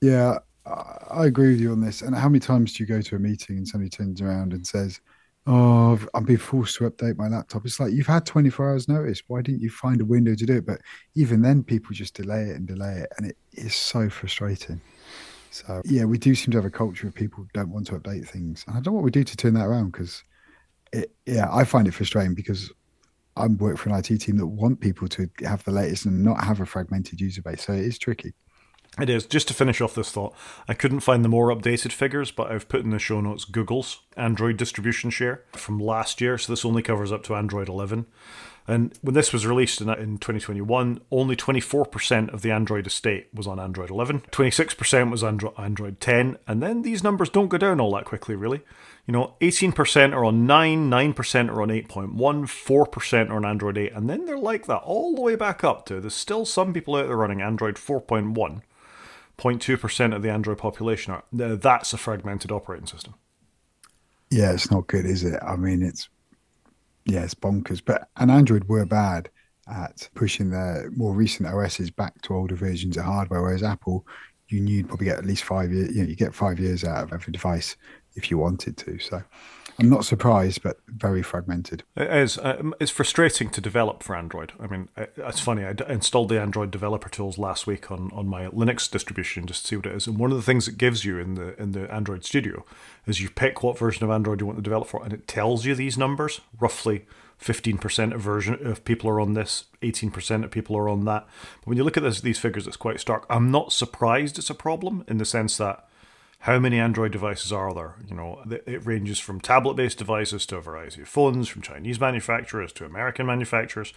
Yeah, 0.00 0.38
I 0.66 1.26
agree 1.26 1.50
with 1.50 1.60
you 1.60 1.72
on 1.72 1.80
this. 1.80 2.02
And 2.02 2.14
how 2.14 2.28
many 2.28 2.40
times 2.40 2.74
do 2.74 2.82
you 2.82 2.86
go 2.86 3.00
to 3.00 3.16
a 3.16 3.18
meeting 3.18 3.56
and 3.56 3.66
somebody 3.66 3.88
turns 3.88 4.20
around 4.20 4.52
and 4.52 4.66
says, 4.66 5.00
Oh, 5.48 5.98
I'm 6.12 6.24
being 6.24 6.40
forced 6.40 6.76
to 6.78 6.90
update 6.90 7.16
my 7.16 7.28
laptop. 7.28 7.64
It's 7.64 7.78
like 7.78 7.92
you've 7.92 8.08
had 8.08 8.26
24 8.26 8.68
hours 8.68 8.88
notice. 8.88 9.22
Why 9.28 9.42
didn't 9.42 9.60
you 9.60 9.70
find 9.70 10.00
a 10.00 10.04
window 10.04 10.34
to 10.34 10.44
do 10.44 10.56
it? 10.56 10.66
But 10.66 10.80
even 11.14 11.40
then, 11.40 11.62
people 11.62 11.94
just 11.94 12.14
delay 12.14 12.42
it 12.42 12.56
and 12.56 12.66
delay 12.66 12.94
it. 12.94 13.12
And 13.16 13.30
it 13.30 13.36
is 13.52 13.76
so 13.76 14.10
frustrating. 14.10 14.80
So 15.50 15.82
yeah, 15.84 16.04
we 16.04 16.18
do 16.18 16.34
seem 16.34 16.52
to 16.52 16.58
have 16.58 16.64
a 16.64 16.70
culture 16.70 17.06
of 17.06 17.14
people 17.14 17.42
who 17.42 17.48
don't 17.54 17.70
want 17.70 17.86
to 17.88 17.98
update 17.98 18.28
things, 18.28 18.64
and 18.66 18.76
I 18.76 18.80
don't 18.80 18.92
know 18.92 18.96
what 18.96 19.04
we 19.04 19.10
do 19.10 19.24
to 19.24 19.36
turn 19.36 19.54
that 19.54 19.66
around 19.66 19.92
because, 19.92 20.22
yeah, 21.24 21.48
I 21.50 21.64
find 21.64 21.88
it 21.88 21.94
frustrating 21.94 22.34
because 22.34 22.72
I 23.36 23.46
work 23.46 23.78
for 23.78 23.90
an 23.90 23.96
IT 23.96 24.18
team 24.18 24.38
that 24.38 24.46
want 24.46 24.80
people 24.80 25.08
to 25.08 25.28
have 25.44 25.64
the 25.64 25.70
latest 25.70 26.06
and 26.06 26.24
not 26.24 26.44
have 26.44 26.60
a 26.60 26.66
fragmented 26.66 27.20
user 27.20 27.42
base. 27.42 27.64
So 27.64 27.72
it 27.72 27.80
is 27.80 27.98
tricky. 27.98 28.34
It 28.98 29.10
is. 29.10 29.26
Just 29.26 29.48
to 29.48 29.54
finish 29.54 29.82
off 29.82 29.94
this 29.94 30.10
thought, 30.10 30.34
I 30.68 30.74
couldn't 30.74 31.00
find 31.00 31.22
the 31.22 31.28
more 31.28 31.54
updated 31.54 31.92
figures, 31.92 32.30
but 32.30 32.50
I've 32.50 32.68
put 32.68 32.82
in 32.82 32.90
the 32.90 32.98
show 32.98 33.20
notes 33.20 33.44
Google's 33.44 34.00
Android 34.16 34.56
distribution 34.56 35.10
share 35.10 35.44
from 35.52 35.78
last 35.78 36.20
year. 36.20 36.38
So 36.38 36.52
this 36.52 36.64
only 36.64 36.82
covers 36.82 37.12
up 37.12 37.22
to 37.24 37.34
Android 37.34 37.68
11. 37.68 38.06
And 38.68 38.98
when 39.00 39.14
this 39.14 39.32
was 39.32 39.46
released 39.46 39.80
in, 39.80 39.88
in 39.88 40.18
2021, 40.18 41.00
only 41.10 41.36
24% 41.36 42.32
of 42.32 42.42
the 42.42 42.50
Android 42.50 42.86
estate 42.86 43.28
was 43.32 43.46
on 43.46 43.60
Android 43.60 43.90
11, 43.90 44.22
26% 44.32 45.10
was 45.10 45.22
Andro- 45.22 45.58
Android 45.58 46.00
10, 46.00 46.36
and 46.48 46.62
then 46.62 46.82
these 46.82 47.04
numbers 47.04 47.28
don't 47.28 47.48
go 47.48 47.58
down 47.58 47.80
all 47.80 47.94
that 47.94 48.04
quickly, 48.04 48.34
really. 48.34 48.62
You 49.06 49.12
know, 49.12 49.34
18% 49.40 50.12
are 50.12 50.24
on 50.24 50.46
9, 50.46 50.90
9% 50.90 51.48
are 51.48 51.62
on 51.62 51.68
8.1, 51.68 52.16
4% 52.16 53.30
are 53.30 53.36
on 53.36 53.44
Android 53.44 53.78
8, 53.78 53.92
and 53.92 54.10
then 54.10 54.24
they're 54.24 54.36
like 54.36 54.66
that 54.66 54.78
all 54.78 55.14
the 55.14 55.20
way 55.20 55.36
back 55.36 55.62
up 55.62 55.86
to 55.86 56.00
there's 56.00 56.14
still 56.14 56.44
some 56.44 56.72
people 56.72 56.96
out 56.96 57.06
there 57.06 57.16
running 57.16 57.40
Android 57.40 57.76
4.1. 57.76 58.62
0.2% 59.38 60.16
of 60.16 60.22
the 60.22 60.30
Android 60.30 60.58
population 60.58 61.12
are. 61.12 61.24
That's 61.30 61.92
a 61.92 61.98
fragmented 61.98 62.50
operating 62.50 62.86
system. 62.86 63.14
Yeah, 64.30 64.52
it's 64.52 64.70
not 64.70 64.86
good, 64.86 65.04
is 65.04 65.24
it? 65.24 65.38
I 65.42 65.56
mean, 65.56 65.82
it's 65.82 66.08
yeah, 67.06 67.22
it's 67.22 67.34
bonkers. 67.34 67.82
But 67.84 68.08
and 68.16 68.30
Android 68.30 68.68
were 68.68 68.84
bad 68.84 69.30
at 69.68 70.08
pushing 70.14 70.50
their 70.50 70.90
more 70.96 71.14
recent 71.14 71.48
OSs 71.48 71.90
back 71.90 72.20
to 72.22 72.34
older 72.34 72.54
versions 72.54 72.96
of 72.96 73.04
hardware, 73.04 73.42
whereas 73.42 73.62
Apple, 73.62 74.06
you 74.48 74.60
knew 74.60 74.76
you'd 74.76 74.88
probably 74.88 75.06
get 75.06 75.18
at 75.18 75.24
least 75.24 75.44
five 75.44 75.72
years. 75.72 75.94
You 75.94 76.02
know, 76.02 76.08
you 76.08 76.16
get 76.16 76.34
five 76.34 76.60
years 76.60 76.84
out 76.84 77.04
of 77.04 77.12
every 77.12 77.32
device 77.32 77.76
if 78.14 78.30
you 78.30 78.38
wanted 78.38 78.76
to. 78.78 78.98
So 78.98 79.22
I'm 79.78 79.90
not 79.90 80.04
surprised, 80.04 80.62
but 80.62 80.80
very 80.86 81.22
fragmented. 81.22 81.82
It 81.96 82.10
is. 82.10 82.38
Um, 82.42 82.74
it's 82.80 82.90
frustrating 82.90 83.50
to 83.50 83.60
develop 83.60 84.02
for 84.02 84.16
Android. 84.16 84.52
I 84.58 84.66
mean, 84.66 84.88
it's 84.96 85.40
funny. 85.40 85.64
I 85.64 85.74
installed 85.88 86.30
the 86.30 86.40
Android 86.40 86.70
developer 86.70 87.10
tools 87.10 87.36
last 87.36 87.66
week 87.66 87.90
on, 87.90 88.10
on 88.14 88.26
my 88.26 88.46
Linux 88.46 88.90
distribution 88.90 89.46
just 89.46 89.62
to 89.62 89.68
see 89.68 89.76
what 89.76 89.86
it 89.86 89.94
is. 89.94 90.06
And 90.06 90.18
one 90.18 90.30
of 90.30 90.38
the 90.38 90.42
things 90.42 90.66
it 90.66 90.78
gives 90.78 91.04
you 91.04 91.18
in 91.18 91.34
the 91.34 91.60
in 91.60 91.72
the 91.72 91.92
Android 91.92 92.24
Studio 92.24 92.64
is 93.06 93.20
you 93.20 93.28
pick 93.28 93.62
what 93.62 93.78
version 93.78 94.04
of 94.04 94.10
Android 94.10 94.40
you 94.40 94.46
want 94.46 94.58
to 94.58 94.62
develop 94.62 94.88
for, 94.88 95.02
and 95.04 95.12
it 95.12 95.28
tells 95.28 95.64
you 95.66 95.74
these 95.74 95.98
numbers 95.98 96.40
roughly. 96.58 97.04
15% 97.38 98.14
of 98.14 98.20
version 98.22 98.66
of 98.66 98.82
people 98.86 99.10
are 99.10 99.20
on 99.20 99.34
this, 99.34 99.64
18% 99.82 100.42
of 100.42 100.50
people 100.50 100.74
are 100.74 100.88
on 100.88 101.04
that. 101.04 101.26
But 101.60 101.66
when 101.66 101.76
you 101.76 101.84
look 101.84 101.98
at 101.98 102.02
this, 102.02 102.22
these 102.22 102.38
figures, 102.38 102.66
it's 102.66 102.78
quite 102.78 102.98
stark. 102.98 103.26
I'm 103.28 103.50
not 103.50 103.74
surprised 103.74 104.38
it's 104.38 104.48
a 104.48 104.54
problem 104.54 105.04
in 105.06 105.18
the 105.18 105.26
sense 105.26 105.58
that 105.58 105.86
how 106.46 106.60
many 106.60 106.78
Android 106.78 107.10
devices 107.10 107.50
are 107.50 107.74
there? 107.74 107.96
You 108.08 108.14
know, 108.14 108.40
it 108.66 108.86
ranges 108.86 109.18
from 109.18 109.40
tablet-based 109.40 109.98
devices 109.98 110.46
to 110.46 110.58
a 110.58 110.60
variety 110.60 111.02
of 111.02 111.08
phones, 111.08 111.48
from 111.48 111.60
Chinese 111.60 111.98
manufacturers 111.98 112.72
to 112.74 112.84
American 112.84 113.26
manufacturers. 113.26 113.92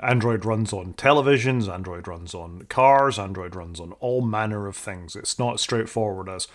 Android 0.00 0.44
runs 0.44 0.72
on 0.72 0.94
televisions, 0.94 1.72
Android 1.72 2.08
runs 2.08 2.34
on 2.34 2.66
cars, 2.68 3.20
Android 3.20 3.54
runs 3.54 3.78
on 3.78 3.92
all 4.00 4.20
manner 4.20 4.66
of 4.66 4.76
things. 4.76 5.14
It's 5.14 5.38
not 5.38 5.60
straightforward 5.60 6.28
as 6.28 6.48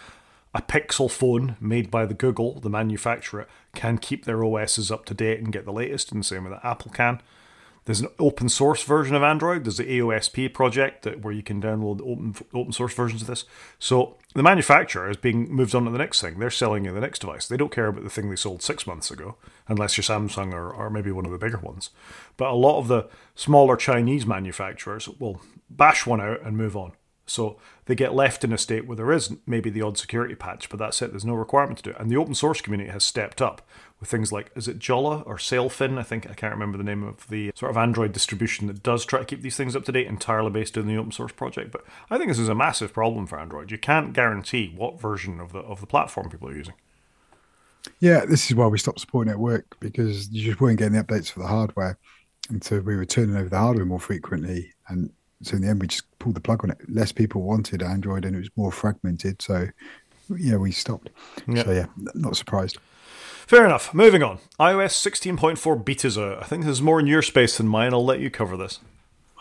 a 0.53 0.61
Pixel 0.61 1.09
phone 1.09 1.55
made 1.61 1.89
by 1.89 2.05
the 2.05 2.13
Google, 2.13 2.59
the 2.59 2.69
manufacturer, 2.69 3.47
can 3.73 3.99
keep 3.99 4.25
their 4.25 4.43
OSs 4.43 4.91
up 4.91 5.05
to 5.05 5.13
date 5.13 5.39
and 5.39 5.53
get 5.53 5.63
the 5.63 5.71
latest, 5.71 6.11
in 6.11 6.17
the 6.17 6.25
same 6.25 6.43
way 6.43 6.49
that 6.49 6.65
Apple 6.65 6.91
can. 6.91 7.21
There's 7.85 8.01
an 8.01 8.09
open 8.19 8.49
source 8.49 8.83
version 8.83 9.15
of 9.15 9.23
Android. 9.23 9.63
There's 9.63 9.77
the 9.77 9.85
AOSP 9.85 10.53
project 10.53 11.03
that, 11.03 11.21
where 11.21 11.33
you 11.33 11.41
can 11.41 11.61
download 11.61 12.01
open 12.01 12.35
open 12.53 12.73
source 12.73 12.93
versions 12.93 13.21
of 13.21 13.29
this. 13.29 13.45
So 13.79 14.16
the 14.35 14.43
manufacturer 14.43 15.09
is 15.09 15.17
being 15.17 15.51
moved 15.51 15.73
on 15.73 15.85
to 15.85 15.91
the 15.91 15.97
next 15.97 16.21
thing. 16.21 16.37
They're 16.37 16.51
selling 16.51 16.85
you 16.85 16.93
the 16.93 17.01
next 17.01 17.19
device. 17.19 17.47
They 17.47 17.57
don't 17.57 17.71
care 17.71 17.87
about 17.87 18.03
the 18.03 18.09
thing 18.09 18.29
they 18.29 18.35
sold 18.35 18.61
six 18.61 18.85
months 18.85 19.09
ago, 19.09 19.35
unless 19.67 19.97
you're 19.97 20.03
Samsung 20.03 20.53
or, 20.53 20.69
or 20.69 20.89
maybe 20.89 21.11
one 21.11 21.25
of 21.25 21.31
the 21.31 21.37
bigger 21.37 21.57
ones. 21.57 21.89
But 22.35 22.51
a 22.51 22.55
lot 22.55 22.79
of 22.79 22.87
the 22.87 23.07
smaller 23.35 23.75
Chinese 23.75 24.25
manufacturers 24.25 25.07
will 25.07 25.41
bash 25.69 26.05
one 26.05 26.21
out 26.21 26.41
and 26.41 26.57
move 26.57 26.75
on. 26.75 26.91
So 27.27 27.57
they 27.85 27.95
get 27.95 28.15
left 28.15 28.43
in 28.43 28.53
a 28.53 28.57
state 28.57 28.87
where 28.87 28.95
there 28.95 29.11
is 29.11 29.35
maybe 29.45 29.69
the 29.69 29.81
odd 29.81 29.97
security 29.97 30.33
patch, 30.33 30.69
but 30.69 30.79
that's 30.79 31.01
it. 31.01 31.11
There's 31.11 31.25
no 31.25 31.33
requirement 31.33 31.77
to 31.79 31.83
do 31.83 31.89
it. 31.91 31.97
And 31.99 32.09
the 32.09 32.17
open 32.17 32.33
source 32.33 32.61
community 32.61 32.89
has 32.89 33.03
stepped 33.03 33.41
up 33.41 33.61
with 33.99 34.09
things 34.09 34.31
like, 34.31 34.49
is 34.55 34.67
it 34.67 34.79
Jolla 34.79 35.23
or 35.25 35.37
Sailfish? 35.37 35.91
I 35.91 36.03
think 36.03 36.29
I 36.29 36.33
can't 36.33 36.53
remember 36.53 36.77
the 36.77 36.83
name 36.83 37.03
of 37.03 37.27
the 37.27 37.51
sort 37.53 37.69
of 37.69 37.77
Android 37.77 38.13
distribution 38.13 38.67
that 38.67 38.81
does 38.81 39.05
try 39.05 39.19
to 39.19 39.25
keep 39.25 39.41
these 39.41 39.57
things 39.57 39.75
up 39.75 39.83
to 39.85 39.91
date, 39.91 40.07
entirely 40.07 40.49
based 40.49 40.77
on 40.77 40.87
the 40.87 40.97
open 40.97 41.11
source 41.11 41.33
project. 41.33 41.71
But 41.71 41.83
I 42.09 42.17
think 42.17 42.29
this 42.29 42.39
is 42.39 42.49
a 42.49 42.55
massive 42.55 42.93
problem 42.93 43.27
for 43.27 43.39
Android. 43.39 43.71
You 43.71 43.77
can't 43.77 44.13
guarantee 44.13 44.73
what 44.75 44.99
version 44.99 45.39
of 45.39 45.51
the 45.51 45.59
of 45.59 45.81
the 45.81 45.87
platform 45.87 46.29
people 46.29 46.49
are 46.49 46.55
using. 46.55 46.75
Yeah, 47.99 48.25
this 48.25 48.49
is 48.49 48.55
why 48.55 48.67
we 48.67 48.77
stopped 48.77 48.99
supporting 48.99 49.31
it 49.31 49.35
at 49.35 49.39
work 49.39 49.77
because 49.79 50.29
you 50.29 50.45
just 50.45 50.61
weren't 50.61 50.79
getting 50.79 50.93
the 50.93 51.03
updates 51.03 51.31
for 51.31 51.39
the 51.39 51.47
hardware. 51.47 51.97
And 52.49 52.63
so 52.63 52.79
we 52.79 52.95
were 52.95 53.05
turning 53.05 53.35
over 53.35 53.49
the 53.49 53.57
hardware 53.57 53.85
more 53.85 53.99
frequently. 53.99 54.73
And 54.87 55.11
so 55.43 55.55
in 55.55 55.61
the 55.61 55.69
end, 55.69 55.81
we 55.81 55.87
just 55.87 56.03
pulled 56.19 56.35
the 56.35 56.41
plug 56.41 56.63
on 56.63 56.71
it. 56.71 56.77
Less 56.87 57.11
people 57.11 57.41
wanted 57.41 57.83
Android 57.83 58.25
and 58.25 58.35
it 58.35 58.39
was 58.39 58.49
more 58.55 58.71
fragmented. 58.71 59.41
So, 59.41 59.67
yeah, 60.37 60.55
we 60.55 60.71
stopped. 60.71 61.09
So, 61.45 61.71
yeah, 61.71 61.85
not 62.15 62.35
surprised. 62.35 62.77
Fair 63.45 63.65
enough. 63.65 63.93
Moving 63.93 64.23
on. 64.23 64.39
iOS 64.59 64.93
16.4 64.93 65.85
beta's 65.85 66.17
out. 66.17 66.41
I 66.41 66.45
think 66.45 66.65
this 66.65 66.73
is 66.73 66.81
more 66.81 66.99
in 66.99 67.07
your 67.07 67.21
space 67.21 67.57
than 67.57 67.67
mine. 67.67 67.93
I'll 67.93 68.03
let 68.03 68.19
you 68.19 68.29
cover 68.29 68.57
this. 68.57 68.79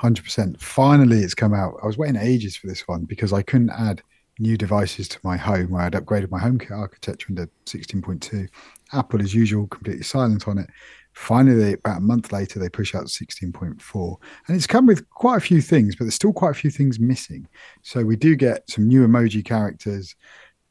100%. 0.00 0.60
Finally, 0.60 1.20
it's 1.20 1.34
come 1.34 1.54
out. 1.54 1.74
I 1.82 1.86
was 1.86 1.98
waiting 1.98 2.20
ages 2.20 2.56
for 2.56 2.66
this 2.66 2.86
one 2.86 3.04
because 3.04 3.32
I 3.32 3.42
couldn't 3.42 3.70
add 3.70 4.02
new 4.38 4.56
devices 4.56 5.08
to 5.08 5.18
my 5.22 5.36
home 5.36 5.70
where 5.70 5.82
I'd 5.82 5.94
upgraded 5.94 6.30
my 6.30 6.38
HomeKit 6.38 6.70
architecture 6.70 7.28
into 7.30 7.48
16.2. 7.64 8.48
Apple, 8.92 9.22
as 9.22 9.34
usual, 9.34 9.66
completely 9.66 10.04
silent 10.04 10.46
on 10.46 10.58
it. 10.58 10.68
Finally, 11.16 11.72
about 11.72 11.96
a 11.96 12.00
month 12.00 12.30
later, 12.30 12.60
they 12.60 12.68
push 12.68 12.94
out 12.94 13.06
16.4. 13.06 14.16
And 14.46 14.54
it's 14.54 14.66
come 14.66 14.84
with 14.84 15.08
quite 15.08 15.38
a 15.38 15.40
few 15.40 15.62
things, 15.62 15.96
but 15.96 16.04
there's 16.04 16.14
still 16.14 16.32
quite 16.32 16.50
a 16.50 16.54
few 16.54 16.70
things 16.70 17.00
missing. 17.00 17.48
So 17.80 18.04
we 18.04 18.16
do 18.16 18.36
get 18.36 18.68
some 18.68 18.86
new 18.86 19.04
emoji 19.04 19.42
characters 19.42 20.14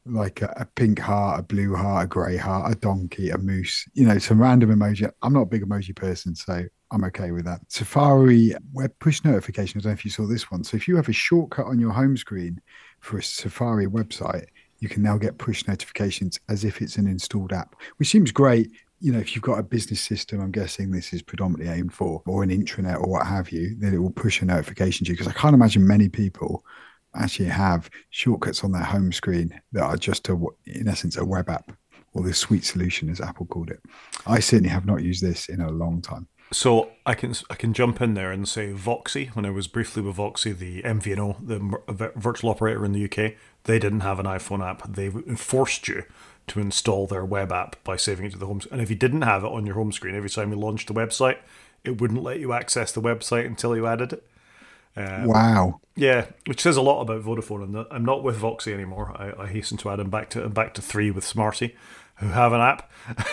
like 0.06 0.42
a, 0.42 0.54
a 0.56 0.64
pink 0.76 1.00
heart, 1.00 1.40
a 1.40 1.42
blue 1.42 1.74
heart, 1.74 2.04
a 2.04 2.06
grey 2.06 2.36
heart, 2.36 2.72
a 2.72 2.76
donkey, 2.76 3.30
a 3.30 3.38
moose, 3.38 3.86
you 3.94 4.06
know, 4.06 4.18
some 4.18 4.40
random 4.40 4.70
emoji. 4.70 5.10
I'm 5.20 5.32
not 5.32 5.42
a 5.42 5.46
big 5.46 5.64
emoji 5.64 5.94
person, 5.96 6.36
so 6.36 6.64
I'm 6.92 7.04
okay 7.04 7.32
with 7.32 7.44
that. 7.46 7.60
Safari 7.66 8.54
web 8.72 8.92
push 9.00 9.24
notification. 9.24 9.80
I 9.80 9.82
don't 9.82 9.90
know 9.90 9.94
if 9.94 10.04
you 10.04 10.12
saw 10.12 10.26
this 10.28 10.48
one. 10.48 10.62
So 10.62 10.76
if 10.76 10.86
you 10.86 10.94
have 10.94 11.08
a 11.08 11.12
shortcut 11.12 11.66
on 11.66 11.80
your 11.80 11.90
home 11.90 12.16
screen 12.16 12.60
for 13.00 13.18
a 13.18 13.22
Safari 13.22 13.88
website, 13.88 14.46
you 14.78 14.88
can 14.88 15.02
now 15.02 15.18
get 15.18 15.38
push 15.38 15.66
notifications 15.66 16.38
as 16.48 16.64
if 16.64 16.80
it's 16.80 16.96
an 16.96 17.08
installed 17.08 17.52
app, 17.52 17.74
which 17.96 18.08
seems 18.08 18.30
great. 18.30 18.70
You 19.00 19.12
know, 19.12 19.18
if 19.18 19.34
you've 19.34 19.42
got 19.44 19.58
a 19.58 19.62
business 19.62 20.00
system, 20.00 20.40
I'm 20.40 20.50
guessing 20.50 20.90
this 20.90 21.12
is 21.12 21.22
predominantly 21.22 21.72
aimed 21.72 21.92
for, 21.92 22.22
or 22.26 22.42
an 22.42 22.50
intranet 22.50 22.96
or 22.96 23.08
what 23.08 23.26
have 23.26 23.50
you, 23.50 23.76
then 23.78 23.92
it 23.92 23.98
will 23.98 24.10
push 24.10 24.40
a 24.40 24.44
notification 24.44 25.04
to 25.04 25.10
you. 25.10 25.16
Because 25.16 25.28
I 25.28 25.36
can't 25.36 25.54
imagine 25.54 25.86
many 25.86 26.08
people 26.08 26.64
actually 27.14 27.48
have 27.48 27.90
shortcuts 28.10 28.64
on 28.64 28.72
their 28.72 28.82
home 28.82 29.12
screen 29.12 29.60
that 29.72 29.82
are 29.82 29.96
just 29.96 30.28
a, 30.28 30.38
in 30.66 30.88
essence, 30.88 31.16
a 31.16 31.24
web 31.24 31.48
app 31.48 31.72
or 32.12 32.22
the 32.22 32.32
sweet 32.32 32.64
solution, 32.64 33.10
as 33.10 33.20
Apple 33.20 33.46
called 33.46 33.70
it. 33.70 33.80
I 34.26 34.40
certainly 34.40 34.70
have 34.70 34.86
not 34.86 35.02
used 35.02 35.22
this 35.22 35.48
in 35.48 35.60
a 35.60 35.70
long 35.70 36.00
time. 36.00 36.28
So 36.52 36.90
I 37.04 37.14
can 37.14 37.34
I 37.50 37.54
can 37.54 37.72
jump 37.72 38.00
in 38.00 38.14
there 38.14 38.30
and 38.30 38.48
say 38.48 38.72
VOXI. 38.72 39.34
When 39.34 39.44
I 39.44 39.50
was 39.50 39.66
briefly 39.66 40.02
with 40.02 40.16
VOXI, 40.16 40.56
the 40.56 40.82
MVNO, 40.82 41.46
the 41.46 42.12
virtual 42.16 42.50
operator 42.50 42.84
in 42.84 42.92
the 42.92 43.04
UK, 43.04 43.34
they 43.64 43.78
didn't 43.78 44.00
have 44.00 44.20
an 44.20 44.26
iPhone 44.26 44.64
app. 44.64 44.94
They 44.94 45.10
forced 45.10 45.88
you 45.88 46.04
to 46.48 46.60
install 46.60 47.06
their 47.06 47.24
web 47.24 47.50
app 47.52 47.76
by 47.82 47.96
saving 47.96 48.26
it 48.26 48.32
to 48.32 48.38
the 48.38 48.46
home. 48.46 48.60
And 48.70 48.80
if 48.80 48.90
you 48.90 48.96
didn't 48.96 49.22
have 49.22 49.44
it 49.44 49.48
on 49.48 49.66
your 49.66 49.74
home 49.74 49.92
screen, 49.92 50.14
every 50.14 50.30
time 50.30 50.50
you 50.50 50.58
launched 50.58 50.88
the 50.88 50.94
website, 50.94 51.38
it 51.84 52.00
wouldn't 52.00 52.22
let 52.22 52.40
you 52.40 52.52
access 52.52 52.92
the 52.92 53.02
website 53.02 53.46
until 53.46 53.76
you 53.76 53.86
added 53.86 54.12
it. 54.12 54.26
Um, 54.96 55.24
wow. 55.24 55.80
Yeah, 55.94 56.26
which 56.46 56.62
says 56.62 56.76
a 56.76 56.82
lot 56.82 57.02
about 57.02 57.22
Vodafone. 57.22 57.64
And 57.64 57.86
I'm 57.90 58.04
not 58.04 58.22
with 58.22 58.40
VOXI 58.40 58.72
anymore. 58.72 59.14
I, 59.16 59.42
I 59.42 59.46
hasten 59.46 59.76
to 59.78 59.90
add 59.90 59.98
them 59.98 60.10
back 60.10 60.30
to 60.30 60.44
I'm 60.44 60.52
back 60.52 60.74
to 60.74 60.82
three 60.82 61.10
with 61.10 61.24
Smarty, 61.24 61.74
who 62.16 62.28
have 62.28 62.52
an 62.52 62.60
app. 62.60 62.90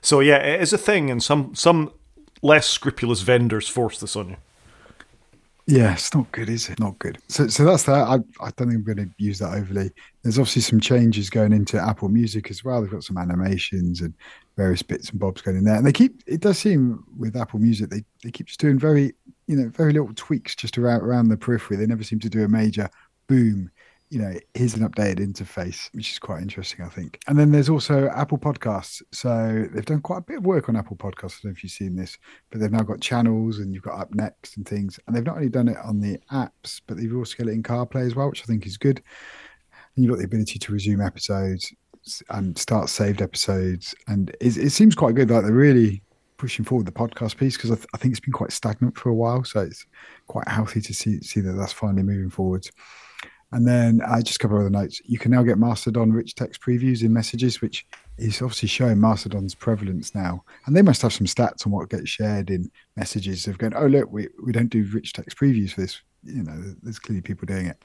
so 0.00 0.20
yeah, 0.20 0.36
it 0.36 0.62
is 0.62 0.72
a 0.72 0.78
thing, 0.78 1.10
and 1.10 1.22
some 1.22 1.54
some 1.54 1.92
less 2.42 2.66
scrupulous 2.66 3.20
vendors 3.20 3.68
force 3.68 3.98
this 3.98 4.16
on 4.16 4.30
you. 4.30 4.36
Yeah, 5.66 5.94
it's 5.94 6.14
not 6.14 6.30
good, 6.32 6.50
is 6.50 6.68
it? 6.68 6.78
Not 6.78 6.98
good. 6.98 7.18
So, 7.28 7.48
so 7.48 7.64
that's 7.64 7.84
that. 7.84 7.94
I, 7.94 8.16
I 8.44 8.50
don't 8.50 8.68
think 8.68 8.74
I'm 8.74 8.84
going 8.84 8.98
to 8.98 9.08
use 9.16 9.38
that 9.38 9.54
overly. 9.54 9.90
There's 10.22 10.38
obviously 10.38 10.60
some 10.60 10.78
changes 10.78 11.30
going 11.30 11.54
into 11.54 11.80
Apple 11.80 12.10
Music 12.10 12.50
as 12.50 12.62
well. 12.62 12.82
They've 12.82 12.90
got 12.90 13.02
some 13.02 13.16
animations 13.16 14.02
and 14.02 14.12
various 14.58 14.82
bits 14.82 15.08
and 15.08 15.18
bobs 15.18 15.40
going 15.40 15.56
in 15.56 15.64
there, 15.64 15.76
and 15.76 15.86
they 15.86 15.92
keep. 15.92 16.22
It 16.26 16.40
does 16.40 16.58
seem 16.58 17.02
with 17.16 17.34
Apple 17.34 17.60
Music 17.60 17.88
they 17.88 18.04
they 18.22 18.30
keep 18.30 18.46
just 18.46 18.60
doing 18.60 18.78
very 18.78 19.14
you 19.46 19.56
know 19.56 19.70
very 19.70 19.92
little 19.92 20.12
tweaks 20.14 20.54
just 20.54 20.76
around 20.76 21.00
around 21.00 21.28
the 21.28 21.36
periphery. 21.36 21.78
They 21.78 21.86
never 21.86 22.04
seem 22.04 22.20
to 22.20 22.28
do 22.28 22.44
a 22.44 22.48
major 22.48 22.90
boom 23.26 23.70
you 24.14 24.20
know, 24.20 24.32
here's 24.54 24.74
an 24.74 24.88
updated 24.88 25.18
interface, 25.18 25.92
which 25.92 26.12
is 26.12 26.20
quite 26.20 26.40
interesting, 26.40 26.84
I 26.84 26.88
think. 26.88 27.18
And 27.26 27.36
then 27.36 27.50
there's 27.50 27.68
also 27.68 28.08
Apple 28.14 28.38
Podcasts. 28.38 29.02
So 29.10 29.66
they've 29.72 29.84
done 29.84 30.02
quite 30.02 30.18
a 30.18 30.22
bit 30.22 30.36
of 30.38 30.46
work 30.46 30.68
on 30.68 30.76
Apple 30.76 30.96
Podcasts. 30.96 31.38
I 31.38 31.42
don't 31.42 31.44
know 31.46 31.50
if 31.50 31.64
you've 31.64 31.72
seen 31.72 31.96
this, 31.96 32.16
but 32.48 32.60
they've 32.60 32.70
now 32.70 32.84
got 32.84 33.00
channels 33.00 33.58
and 33.58 33.74
you've 33.74 33.82
got 33.82 33.98
Up 33.98 34.14
Next 34.14 34.56
and 34.56 34.68
things. 34.68 35.00
And 35.06 35.16
they've 35.16 35.24
not 35.24 35.34
only 35.34 35.48
done 35.48 35.66
it 35.66 35.78
on 35.84 35.98
the 35.98 36.20
apps, 36.30 36.80
but 36.86 36.96
they've 36.96 37.12
also 37.12 37.34
got 37.36 37.48
it 37.48 37.54
in 37.54 37.64
CarPlay 37.64 38.06
as 38.06 38.14
well, 38.14 38.28
which 38.28 38.42
I 38.42 38.44
think 38.44 38.66
is 38.66 38.76
good. 38.76 39.02
And 39.96 40.04
you've 40.04 40.12
got 40.12 40.20
the 40.20 40.26
ability 40.26 40.60
to 40.60 40.72
resume 40.72 41.00
episodes 41.00 41.74
and 42.30 42.56
start 42.56 42.90
saved 42.90 43.20
episodes. 43.20 43.96
And 44.06 44.30
it, 44.40 44.56
it 44.56 44.70
seems 44.70 44.94
quite 44.94 45.16
good. 45.16 45.28
Like 45.28 45.42
they're 45.42 45.52
really 45.52 46.04
pushing 46.36 46.64
forward 46.64 46.86
the 46.86 46.92
podcast 46.92 47.36
piece 47.36 47.56
because 47.56 47.72
I, 47.72 47.76
th- 47.76 47.88
I, 47.94 47.98
think 47.98 48.12
it's 48.12 48.20
been 48.20 48.32
quite 48.32 48.52
stagnant 48.52 48.96
for 48.96 49.08
a 49.08 49.14
while. 49.14 49.42
So 49.42 49.58
it's 49.58 49.84
quite 50.28 50.46
healthy 50.46 50.80
to 50.82 50.94
see 50.94 51.20
see 51.20 51.40
that 51.40 51.54
that's 51.54 51.72
finally 51.72 52.04
moving 52.04 52.30
forward. 52.30 52.64
And 53.54 53.68
then 53.68 54.00
I 54.02 54.18
uh, 54.18 54.22
just 54.22 54.34
a 54.34 54.38
couple 54.40 54.56
of 54.56 54.62
other 54.62 54.70
notes. 54.70 55.00
You 55.04 55.16
can 55.16 55.30
now 55.30 55.44
get 55.44 55.58
Mastodon 55.58 56.12
rich 56.12 56.34
text 56.34 56.60
previews 56.60 57.04
in 57.04 57.12
messages, 57.12 57.60
which 57.60 57.86
is 58.18 58.42
obviously 58.42 58.66
showing 58.66 59.00
Mastodon's 59.00 59.54
prevalence 59.54 60.12
now. 60.12 60.42
And 60.66 60.76
they 60.76 60.82
must 60.82 61.02
have 61.02 61.12
some 61.12 61.28
stats 61.28 61.64
on 61.64 61.70
what 61.70 61.88
gets 61.88 62.10
shared 62.10 62.50
in 62.50 62.68
messages 62.96 63.46
of 63.46 63.58
going, 63.58 63.72
oh, 63.76 63.86
look, 63.86 64.10
we, 64.10 64.26
we 64.44 64.50
don't 64.50 64.70
do 64.70 64.84
rich 64.92 65.12
text 65.12 65.38
previews 65.38 65.70
for 65.70 65.82
this. 65.82 66.00
You 66.24 66.42
know, 66.42 66.74
there's 66.82 66.98
clearly 66.98 67.22
people 67.22 67.46
doing 67.46 67.66
it. 67.66 67.80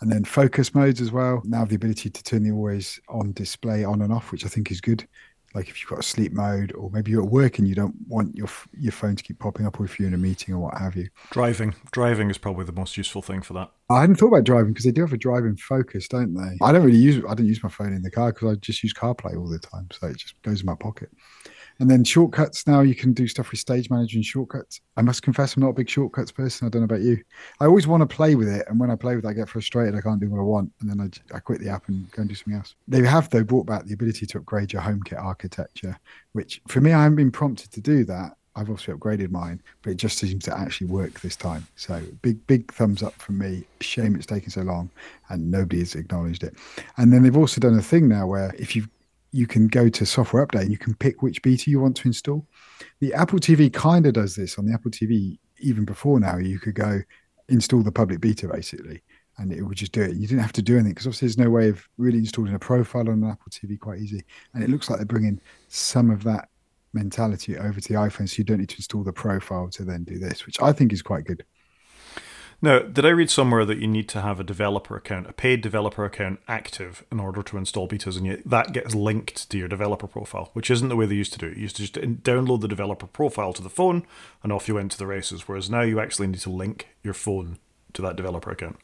And 0.00 0.10
then 0.10 0.24
focus 0.24 0.74
modes 0.74 1.00
as 1.00 1.12
well. 1.12 1.42
Now 1.44 1.64
the 1.64 1.76
ability 1.76 2.10
to 2.10 2.22
turn 2.24 2.42
the 2.42 2.50
always 2.50 2.98
on 3.08 3.34
display 3.34 3.84
on 3.84 4.02
and 4.02 4.12
off, 4.12 4.32
which 4.32 4.44
I 4.44 4.48
think 4.48 4.72
is 4.72 4.80
good 4.80 5.06
like 5.54 5.68
if 5.68 5.80
you've 5.80 5.88
got 5.88 6.00
a 6.00 6.02
sleep 6.02 6.32
mode 6.32 6.72
or 6.74 6.90
maybe 6.90 7.10
you're 7.10 7.22
at 7.22 7.30
work 7.30 7.58
and 7.58 7.68
you 7.68 7.74
don't 7.74 7.94
want 8.08 8.36
your 8.36 8.48
your 8.78 8.92
phone 8.92 9.16
to 9.16 9.22
keep 9.22 9.38
popping 9.38 9.66
up 9.66 9.78
or 9.78 9.84
if 9.84 9.98
you're 9.98 10.08
in 10.08 10.14
a 10.14 10.18
meeting 10.18 10.54
or 10.54 10.58
what 10.58 10.76
have 10.78 10.96
you. 10.96 11.08
Driving. 11.30 11.74
Driving 11.92 12.30
is 12.30 12.38
probably 12.38 12.64
the 12.64 12.72
most 12.72 12.96
useful 12.96 13.22
thing 13.22 13.42
for 13.42 13.54
that. 13.54 13.70
I 13.90 14.00
hadn't 14.00 14.16
thought 14.16 14.28
about 14.28 14.44
driving 14.44 14.72
because 14.72 14.84
they 14.84 14.92
do 14.92 15.02
have 15.02 15.12
a 15.12 15.18
driving 15.18 15.56
focus 15.56 16.08
don't 16.08 16.34
they? 16.34 16.58
I 16.62 16.72
don't 16.72 16.84
really 16.84 16.98
use 16.98 17.22
i 17.28 17.34
don't 17.34 17.46
use 17.46 17.62
my 17.62 17.68
phone 17.68 17.92
in 17.92 18.02
the 18.02 18.10
car 18.10 18.32
because 18.32 18.52
i 18.52 18.54
just 18.56 18.82
use 18.82 18.94
carplay 18.94 19.36
all 19.36 19.48
the 19.48 19.58
time 19.58 19.88
so 19.92 20.08
it 20.08 20.16
just 20.16 20.40
goes 20.42 20.60
in 20.60 20.66
my 20.66 20.74
pocket 20.74 21.10
and 21.80 21.90
then 21.90 22.04
shortcuts 22.04 22.66
now 22.66 22.80
you 22.80 22.94
can 22.94 23.12
do 23.12 23.26
stuff 23.26 23.50
with 23.50 23.60
stage 23.60 23.90
manager 23.90 24.16
and 24.16 24.24
shortcuts. 24.24 24.80
I 24.96 25.02
must 25.02 25.22
confess 25.22 25.56
I'm 25.56 25.62
not 25.62 25.70
a 25.70 25.74
big 25.74 25.88
shortcuts 25.88 26.30
person. 26.30 26.66
I 26.66 26.70
don't 26.70 26.82
know 26.82 26.86
about 26.86 27.00
you. 27.02 27.22
I 27.60 27.66
always 27.66 27.86
want 27.86 28.08
to 28.08 28.16
play 28.16 28.34
with 28.34 28.48
it, 28.48 28.66
and 28.68 28.78
when 28.78 28.90
I 28.90 28.96
play 28.96 29.16
with 29.16 29.24
it, 29.24 29.28
I 29.28 29.32
get 29.32 29.48
frustrated. 29.48 29.94
I 29.94 30.00
can't 30.00 30.20
do 30.20 30.30
what 30.30 30.40
I 30.40 30.44
want, 30.44 30.72
and 30.80 30.90
then 30.90 31.00
I, 31.00 31.36
I 31.36 31.40
quit 31.40 31.60
the 31.60 31.68
app 31.68 31.88
and 31.88 32.10
go 32.12 32.22
and 32.22 32.28
do 32.28 32.34
something 32.34 32.54
else. 32.54 32.74
They 32.88 33.02
have 33.02 33.30
though 33.30 33.44
brought 33.44 33.66
back 33.66 33.84
the 33.84 33.94
ability 33.94 34.26
to 34.26 34.38
upgrade 34.38 34.72
your 34.72 34.82
HomeKit 34.82 35.22
architecture, 35.22 35.98
which 36.32 36.60
for 36.68 36.80
me 36.80 36.92
I 36.92 37.02
haven't 37.02 37.16
been 37.16 37.32
prompted 37.32 37.72
to 37.72 37.80
do 37.80 38.04
that. 38.04 38.36
I've 38.56 38.70
obviously 38.70 38.94
upgraded 38.94 39.30
mine, 39.30 39.60
but 39.82 39.90
it 39.90 39.96
just 39.96 40.18
seems 40.18 40.44
to 40.44 40.56
actually 40.56 40.86
work 40.86 41.20
this 41.20 41.34
time. 41.34 41.66
So 41.74 42.00
big, 42.22 42.44
big 42.46 42.72
thumbs 42.72 43.02
up 43.02 43.14
from 43.14 43.38
me. 43.38 43.64
Shame 43.80 44.14
it's 44.14 44.26
taken 44.26 44.50
so 44.50 44.62
long 44.62 44.90
and 45.28 45.50
nobody 45.50 45.80
has 45.80 45.96
acknowledged 45.96 46.44
it. 46.44 46.54
And 46.96 47.12
then 47.12 47.24
they've 47.24 47.36
also 47.36 47.60
done 47.60 47.76
a 47.76 47.82
thing 47.82 48.08
now 48.08 48.26
where 48.28 48.54
if 48.56 48.76
you've 48.76 48.88
you 49.34 49.48
can 49.48 49.66
go 49.66 49.88
to 49.88 50.06
software 50.06 50.46
update 50.46 50.62
and 50.62 50.70
you 50.70 50.78
can 50.78 50.94
pick 50.94 51.20
which 51.20 51.42
beta 51.42 51.68
you 51.68 51.80
want 51.80 51.96
to 51.96 52.06
install. 52.06 52.46
The 53.00 53.12
Apple 53.14 53.40
TV 53.40 53.72
kind 53.72 54.06
of 54.06 54.12
does 54.12 54.36
this 54.36 54.58
on 54.58 54.64
the 54.64 54.72
Apple 54.72 54.92
TV 54.92 55.38
even 55.58 55.84
before 55.84 56.20
now. 56.20 56.36
You 56.36 56.60
could 56.60 56.76
go 56.76 57.00
install 57.48 57.82
the 57.82 57.90
public 57.90 58.20
beta 58.20 58.46
basically, 58.46 59.02
and 59.38 59.52
it 59.52 59.62
would 59.62 59.76
just 59.76 59.90
do 59.90 60.02
it. 60.02 60.14
You 60.14 60.28
didn't 60.28 60.42
have 60.42 60.52
to 60.52 60.62
do 60.62 60.74
anything 60.74 60.92
because 60.92 61.08
obviously 61.08 61.26
there's 61.26 61.38
no 61.38 61.50
way 61.50 61.68
of 61.68 61.84
really 61.98 62.18
installing 62.18 62.54
a 62.54 62.60
profile 62.60 63.08
on 63.08 63.24
an 63.24 63.28
Apple 63.28 63.50
TV 63.50 63.76
quite 63.76 64.00
easy. 64.00 64.24
And 64.52 64.62
it 64.62 64.70
looks 64.70 64.88
like 64.88 65.00
they're 65.00 65.04
bringing 65.06 65.40
some 65.66 66.10
of 66.10 66.22
that 66.22 66.48
mentality 66.92 67.58
over 67.58 67.80
to 67.80 67.92
the 67.92 67.98
iPhone, 67.98 68.28
so 68.28 68.36
you 68.38 68.44
don't 68.44 68.60
need 68.60 68.68
to 68.68 68.76
install 68.76 69.02
the 69.02 69.12
profile 69.12 69.68
to 69.70 69.84
then 69.84 70.04
do 70.04 70.20
this, 70.20 70.46
which 70.46 70.62
I 70.62 70.70
think 70.72 70.92
is 70.92 71.02
quite 71.02 71.24
good. 71.24 71.44
Now, 72.64 72.78
did 72.78 73.04
I 73.04 73.10
read 73.10 73.28
somewhere 73.28 73.66
that 73.66 73.76
you 73.76 73.86
need 73.86 74.08
to 74.08 74.22
have 74.22 74.40
a 74.40 74.42
developer 74.42 74.96
account, 74.96 75.28
a 75.28 75.34
paid 75.34 75.60
developer 75.60 76.06
account, 76.06 76.40
active 76.48 77.04
in 77.12 77.20
order 77.20 77.42
to 77.42 77.58
install 77.58 77.86
betas, 77.86 78.16
and 78.16 78.24
yet 78.24 78.40
that 78.46 78.72
gets 78.72 78.94
linked 78.94 79.50
to 79.50 79.58
your 79.58 79.68
developer 79.68 80.06
profile, 80.06 80.48
which 80.54 80.70
isn't 80.70 80.88
the 80.88 80.96
way 80.96 81.04
they 81.04 81.14
used 81.14 81.34
to 81.34 81.38
do 81.38 81.48
it. 81.48 81.56
You 81.58 81.64
used 81.64 81.76
to 81.76 81.82
just 81.82 81.92
download 82.22 82.62
the 82.62 82.68
developer 82.68 83.06
profile 83.06 83.52
to 83.52 83.60
the 83.60 83.68
phone, 83.68 84.06
and 84.42 84.50
off 84.50 84.66
you 84.66 84.76
went 84.76 84.92
to 84.92 84.98
the 84.98 85.06
races. 85.06 85.46
Whereas 85.46 85.68
now 85.68 85.82
you 85.82 86.00
actually 86.00 86.26
need 86.26 86.40
to 86.40 86.48
link 86.48 86.88
your 87.02 87.12
phone 87.12 87.58
to 87.92 88.00
that 88.00 88.16
developer 88.16 88.50
account. 88.50 88.78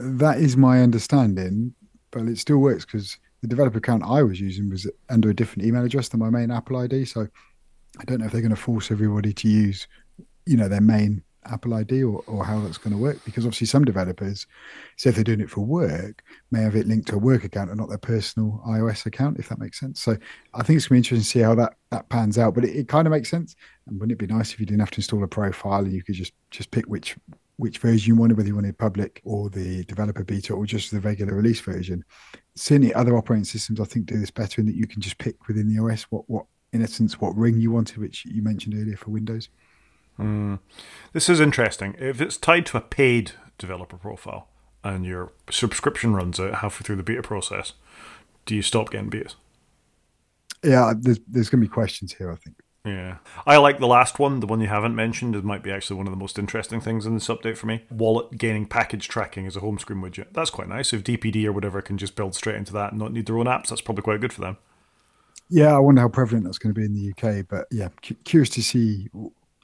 That 0.00 0.38
is 0.38 0.56
my 0.56 0.80
understanding, 0.80 1.74
but 2.10 2.22
it 2.22 2.38
still 2.38 2.60
works 2.60 2.86
because 2.86 3.18
the 3.42 3.46
developer 3.46 3.76
account 3.76 4.04
I 4.06 4.22
was 4.22 4.40
using 4.40 4.70
was 4.70 4.90
under 5.10 5.28
a 5.28 5.36
different 5.36 5.68
email 5.68 5.84
address 5.84 6.08
than 6.08 6.20
my 6.20 6.30
main 6.30 6.50
Apple 6.50 6.78
ID. 6.78 7.04
So 7.04 7.28
I 8.00 8.04
don't 8.06 8.20
know 8.20 8.24
if 8.24 8.32
they're 8.32 8.40
going 8.40 8.54
to 8.54 8.56
force 8.56 8.90
everybody 8.90 9.34
to 9.34 9.48
use, 9.48 9.86
you 10.46 10.56
know, 10.56 10.70
their 10.70 10.80
main 10.80 11.22
Apple 11.50 11.74
ID 11.74 12.02
or, 12.02 12.22
or 12.26 12.44
how 12.44 12.60
that's 12.60 12.78
going 12.78 12.94
to 12.94 13.00
work. 13.00 13.24
Because 13.24 13.44
obviously, 13.44 13.66
some 13.66 13.84
developers, 13.84 14.46
say 14.96 15.10
if 15.10 15.16
they're 15.16 15.24
doing 15.24 15.40
it 15.40 15.50
for 15.50 15.60
work, 15.60 16.22
may 16.50 16.62
have 16.62 16.76
it 16.76 16.86
linked 16.86 17.08
to 17.08 17.16
a 17.16 17.18
work 17.18 17.44
account 17.44 17.70
and 17.70 17.78
not 17.78 17.88
their 17.88 17.98
personal 17.98 18.62
iOS 18.66 19.06
account, 19.06 19.38
if 19.38 19.48
that 19.48 19.58
makes 19.58 19.80
sense. 19.80 20.00
So 20.00 20.16
I 20.54 20.62
think 20.62 20.76
it's 20.76 20.88
going 20.88 21.02
to 21.02 21.08
be 21.10 21.16
interesting 21.16 21.18
to 21.20 21.24
see 21.24 21.40
how 21.40 21.54
that, 21.56 21.74
that 21.90 22.08
pans 22.08 22.38
out. 22.38 22.54
But 22.54 22.64
it, 22.64 22.76
it 22.76 22.88
kind 22.88 23.06
of 23.06 23.12
makes 23.12 23.30
sense. 23.30 23.56
And 23.86 23.98
wouldn't 23.98 24.20
it 24.20 24.26
be 24.26 24.32
nice 24.32 24.52
if 24.52 24.60
you 24.60 24.66
didn't 24.66 24.80
have 24.80 24.90
to 24.92 24.98
install 24.98 25.22
a 25.22 25.28
profile 25.28 25.84
and 25.84 25.92
you 25.92 26.02
could 26.02 26.14
just 26.14 26.32
just 26.50 26.70
pick 26.70 26.86
which 26.86 27.16
which 27.58 27.78
version 27.78 28.08
you 28.08 28.20
wanted, 28.20 28.36
whether 28.36 28.48
you 28.48 28.54
wanted 28.54 28.76
public 28.76 29.20
or 29.24 29.48
the 29.48 29.82
developer 29.84 30.24
beta 30.24 30.52
or 30.52 30.66
just 30.66 30.90
the 30.90 31.00
regular 31.00 31.34
release 31.34 31.60
version. 31.60 32.04
Certainly, 32.54 32.94
other 32.94 33.16
operating 33.16 33.44
systems 33.44 33.80
I 33.80 33.84
think 33.84 34.06
do 34.06 34.18
this 34.18 34.30
better 34.30 34.60
in 34.60 34.66
that 34.66 34.76
you 34.76 34.86
can 34.86 35.00
just 35.00 35.18
pick 35.18 35.48
within 35.48 35.68
the 35.68 35.82
OS 35.82 36.02
what 36.04 36.28
what 36.28 36.46
in 36.72 36.82
essence 36.82 37.20
what 37.20 37.36
ring 37.36 37.58
you 37.58 37.70
wanted, 37.70 37.98
which 37.98 38.24
you 38.26 38.42
mentioned 38.42 38.74
earlier 38.74 38.96
for 38.96 39.10
Windows. 39.10 39.48
Mm. 40.18 40.58
This 41.12 41.28
is 41.28 41.40
interesting. 41.40 41.94
If 41.98 42.20
it's 42.20 42.36
tied 42.36 42.66
to 42.66 42.78
a 42.78 42.80
paid 42.80 43.32
developer 43.58 43.96
profile 43.96 44.48
and 44.82 45.04
your 45.04 45.32
subscription 45.50 46.14
runs 46.14 46.38
out 46.40 46.56
halfway 46.56 46.84
through 46.84 46.96
the 46.96 47.02
beta 47.02 47.22
process, 47.22 47.72
do 48.44 48.54
you 48.54 48.62
stop 48.62 48.90
getting 48.90 49.10
betas? 49.10 49.34
Yeah, 50.62 50.94
there's 50.98 51.20
there's 51.28 51.48
going 51.50 51.60
to 51.60 51.68
be 51.68 51.72
questions 51.72 52.14
here. 52.14 52.32
I 52.32 52.36
think. 52.36 52.56
Yeah. 52.86 53.16
I 53.44 53.56
like 53.56 53.80
the 53.80 53.88
last 53.88 54.20
one, 54.20 54.38
the 54.38 54.46
one 54.46 54.60
you 54.60 54.68
haven't 54.68 54.94
mentioned. 54.94 55.34
It 55.34 55.42
might 55.42 55.64
be 55.64 55.72
actually 55.72 55.96
one 55.96 56.06
of 56.06 56.12
the 56.12 56.18
most 56.18 56.38
interesting 56.38 56.80
things 56.80 57.04
in 57.04 57.14
this 57.14 57.26
update 57.26 57.56
for 57.56 57.66
me. 57.66 57.84
Wallet 57.90 58.38
gaining 58.38 58.64
package 58.64 59.08
tracking 59.08 59.44
as 59.44 59.56
a 59.56 59.60
home 59.60 59.78
screen 59.80 60.00
widget. 60.00 60.32
That's 60.32 60.50
quite 60.50 60.68
nice. 60.68 60.92
If 60.92 61.02
DPD 61.02 61.44
or 61.46 61.52
whatever 61.52 61.82
can 61.82 61.98
just 61.98 62.14
build 62.14 62.36
straight 62.36 62.54
into 62.54 62.72
that 62.74 62.92
and 62.92 63.00
not 63.00 63.12
need 63.12 63.26
their 63.26 63.38
own 63.38 63.46
apps, 63.46 63.68
that's 63.68 63.80
probably 63.80 64.02
quite 64.02 64.20
good 64.20 64.32
for 64.32 64.40
them. 64.40 64.58
Yeah, 65.48 65.74
I 65.74 65.78
wonder 65.78 66.00
how 66.00 66.08
prevalent 66.08 66.44
that's 66.44 66.58
going 66.58 66.74
to 66.74 66.80
be 66.80 66.84
in 66.84 66.94
the 66.94 67.10
UK. 67.10 67.46
But 67.48 67.66
yeah, 67.72 67.88
cu- 68.06 68.14
curious 68.24 68.50
to 68.50 68.62
see 68.62 69.08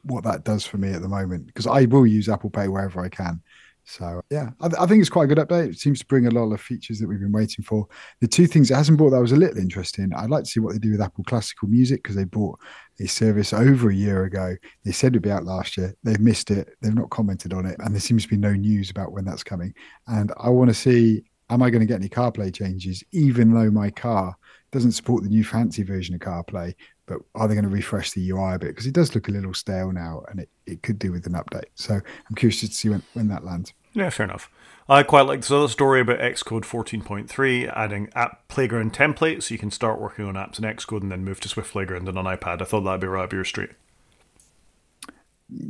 what 0.04 0.24
that 0.24 0.44
does 0.44 0.64
for 0.64 0.78
me 0.78 0.92
at 0.92 1.02
the 1.02 1.08
moment 1.08 1.46
because 1.46 1.66
I 1.66 1.84
will 1.84 2.06
use 2.06 2.28
Apple 2.28 2.50
Pay 2.50 2.68
wherever 2.68 3.00
I 3.00 3.08
can. 3.08 3.40
So 3.84 4.22
yeah, 4.30 4.50
I, 4.60 4.68
th- 4.68 4.80
I, 4.80 4.86
think 4.86 5.00
it's 5.00 5.10
quite 5.10 5.24
a 5.24 5.34
good 5.34 5.38
update. 5.38 5.70
It 5.70 5.78
seems 5.78 5.98
to 6.00 6.06
bring 6.06 6.26
a 6.26 6.30
lot 6.30 6.52
of 6.52 6.60
features 6.60 6.98
that 7.00 7.08
we've 7.08 7.20
been 7.20 7.32
waiting 7.32 7.64
for. 7.64 7.86
The 8.20 8.28
two 8.28 8.46
things 8.46 8.70
it 8.70 8.76
hasn't 8.76 8.96
brought 8.96 9.10
that 9.10 9.20
was 9.20 9.32
a 9.32 9.36
little 9.36 9.58
interesting. 9.58 10.12
I'd 10.14 10.30
like 10.30 10.44
to 10.44 10.50
see 10.50 10.60
what 10.60 10.72
they 10.72 10.78
do 10.78 10.92
with 10.92 11.00
Apple 11.00 11.24
Classical 11.24 11.68
Music 11.68 12.02
because 12.02 12.14
they 12.14 12.24
bought 12.24 12.60
a 13.00 13.06
service 13.06 13.52
over 13.52 13.90
a 13.90 13.94
year 13.94 14.24
ago. 14.24 14.54
They 14.84 14.92
said 14.92 15.08
it'd 15.08 15.22
be 15.22 15.32
out 15.32 15.44
last 15.44 15.76
year. 15.76 15.94
They've 16.04 16.20
missed 16.20 16.50
it. 16.52 16.76
They've 16.80 16.94
not 16.94 17.10
commented 17.10 17.52
on 17.52 17.66
it, 17.66 17.76
and 17.80 17.92
there 17.92 18.00
seems 18.00 18.22
to 18.22 18.28
be 18.28 18.36
no 18.36 18.52
news 18.52 18.90
about 18.90 19.12
when 19.12 19.24
that's 19.24 19.44
coming. 19.44 19.74
And 20.06 20.32
I 20.38 20.48
want 20.50 20.70
to 20.70 20.74
see: 20.74 21.24
Am 21.50 21.62
I 21.62 21.70
going 21.70 21.80
to 21.80 21.86
get 21.86 21.96
any 21.96 22.08
CarPlay 22.08 22.54
changes, 22.54 23.02
even 23.12 23.52
though 23.52 23.70
my 23.70 23.90
car 23.90 24.36
doesn't 24.70 24.92
support 24.92 25.22
the 25.22 25.28
new 25.28 25.44
fancy 25.44 25.82
version 25.82 26.14
of 26.14 26.20
CarPlay? 26.20 26.72
But 27.06 27.18
are 27.34 27.48
they 27.48 27.54
going 27.54 27.64
to 27.64 27.70
refresh 27.70 28.12
the 28.12 28.30
UI 28.30 28.54
a 28.54 28.58
bit? 28.58 28.68
Because 28.68 28.86
it 28.86 28.94
does 28.94 29.14
look 29.14 29.28
a 29.28 29.32
little 29.32 29.54
stale 29.54 29.92
now 29.92 30.22
and 30.28 30.40
it, 30.40 30.48
it 30.66 30.82
could 30.82 30.98
do 30.98 31.12
with 31.12 31.26
an 31.26 31.32
update. 31.32 31.66
So 31.74 31.94
I'm 31.94 32.34
curious 32.36 32.60
to 32.60 32.66
see 32.68 32.88
when, 32.88 33.02
when 33.14 33.28
that 33.28 33.44
lands. 33.44 33.72
Yeah, 33.94 34.10
fair 34.10 34.24
enough. 34.24 34.50
I 34.88 35.02
quite 35.02 35.26
like 35.26 35.40
this 35.40 35.50
other 35.50 35.68
story 35.68 36.00
about 36.00 36.18
Xcode 36.18 36.64
14.3 36.64 37.72
adding 37.74 38.10
app 38.14 38.48
playground 38.48 38.92
templates 38.92 39.44
so 39.44 39.54
you 39.54 39.58
can 39.58 39.70
start 39.70 40.00
working 40.00 40.24
on 40.24 40.34
apps 40.34 40.58
in 40.58 40.64
Xcode 40.64 41.02
and 41.02 41.12
then 41.12 41.24
move 41.24 41.40
to 41.40 41.48
Swift 41.48 41.72
Playground 41.72 42.08
and 42.08 42.18
on 42.18 42.24
iPad. 42.24 42.62
I 42.62 42.64
thought 42.64 42.82
that'd 42.82 43.00
be 43.00 43.06
right 43.06 43.24
up 43.24 43.32
your 43.32 43.44
street. 43.44 43.70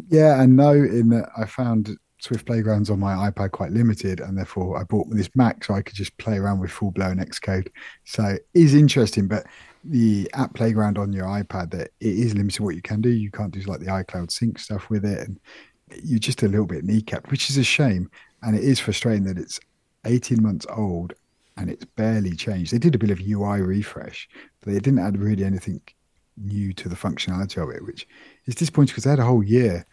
Yeah, 0.08 0.40
and 0.40 0.56
no, 0.56 0.72
in 0.72 1.08
that 1.10 1.30
I 1.36 1.46
found 1.46 1.96
Swift 2.22 2.46
Playgrounds 2.46 2.88
on 2.88 3.00
my 3.00 3.28
iPad 3.28 3.50
quite 3.50 3.72
limited, 3.72 4.20
and 4.20 4.38
therefore 4.38 4.78
I 4.78 4.84
bought 4.84 5.10
this 5.10 5.28
Mac 5.34 5.64
so 5.64 5.74
I 5.74 5.82
could 5.82 5.96
just 5.96 6.16
play 6.18 6.36
around 6.36 6.60
with 6.60 6.70
full 6.70 6.92
blown 6.92 7.16
Xcode. 7.16 7.66
So 8.04 8.24
it 8.24 8.46
is 8.54 8.74
interesting, 8.74 9.26
but 9.26 9.44
the 9.82 10.30
app 10.32 10.54
playground 10.54 10.98
on 10.98 11.12
your 11.12 11.26
iPad 11.26 11.72
that 11.72 11.90
it 11.98 12.18
is 12.18 12.36
limited 12.36 12.62
what 12.62 12.76
you 12.76 12.82
can 12.82 13.00
do. 13.00 13.08
You 13.08 13.32
can't 13.32 13.50
do 13.50 13.60
like 13.62 13.80
the 13.80 13.86
iCloud 13.86 14.30
sync 14.30 14.60
stuff 14.60 14.88
with 14.88 15.04
it, 15.04 15.18
and 15.18 15.40
you're 16.04 16.20
just 16.20 16.44
a 16.44 16.48
little 16.48 16.64
bit 16.64 16.86
kneecapped, 16.86 17.28
which 17.32 17.50
is 17.50 17.56
a 17.56 17.64
shame. 17.64 18.08
And 18.42 18.56
it 18.56 18.62
is 18.62 18.78
frustrating 18.78 19.24
that 19.24 19.36
it's 19.36 19.58
18 20.04 20.40
months 20.40 20.66
old 20.70 21.14
and 21.56 21.68
it's 21.68 21.84
barely 21.84 22.36
changed. 22.36 22.72
They 22.72 22.78
did 22.78 22.94
a 22.94 22.98
bit 22.98 23.10
of 23.10 23.20
UI 23.20 23.62
refresh, 23.62 24.28
but 24.60 24.72
they 24.72 24.78
didn't 24.78 25.00
add 25.00 25.18
really 25.18 25.44
anything 25.44 25.80
new 26.36 26.72
to 26.74 26.88
the 26.88 26.96
functionality 26.96 27.60
of 27.60 27.70
it, 27.70 27.84
which 27.84 28.06
is 28.46 28.54
disappointing 28.54 28.92
because 28.92 29.04
they 29.04 29.10
had 29.10 29.18
a 29.18 29.24
whole 29.24 29.42
year 29.42 29.84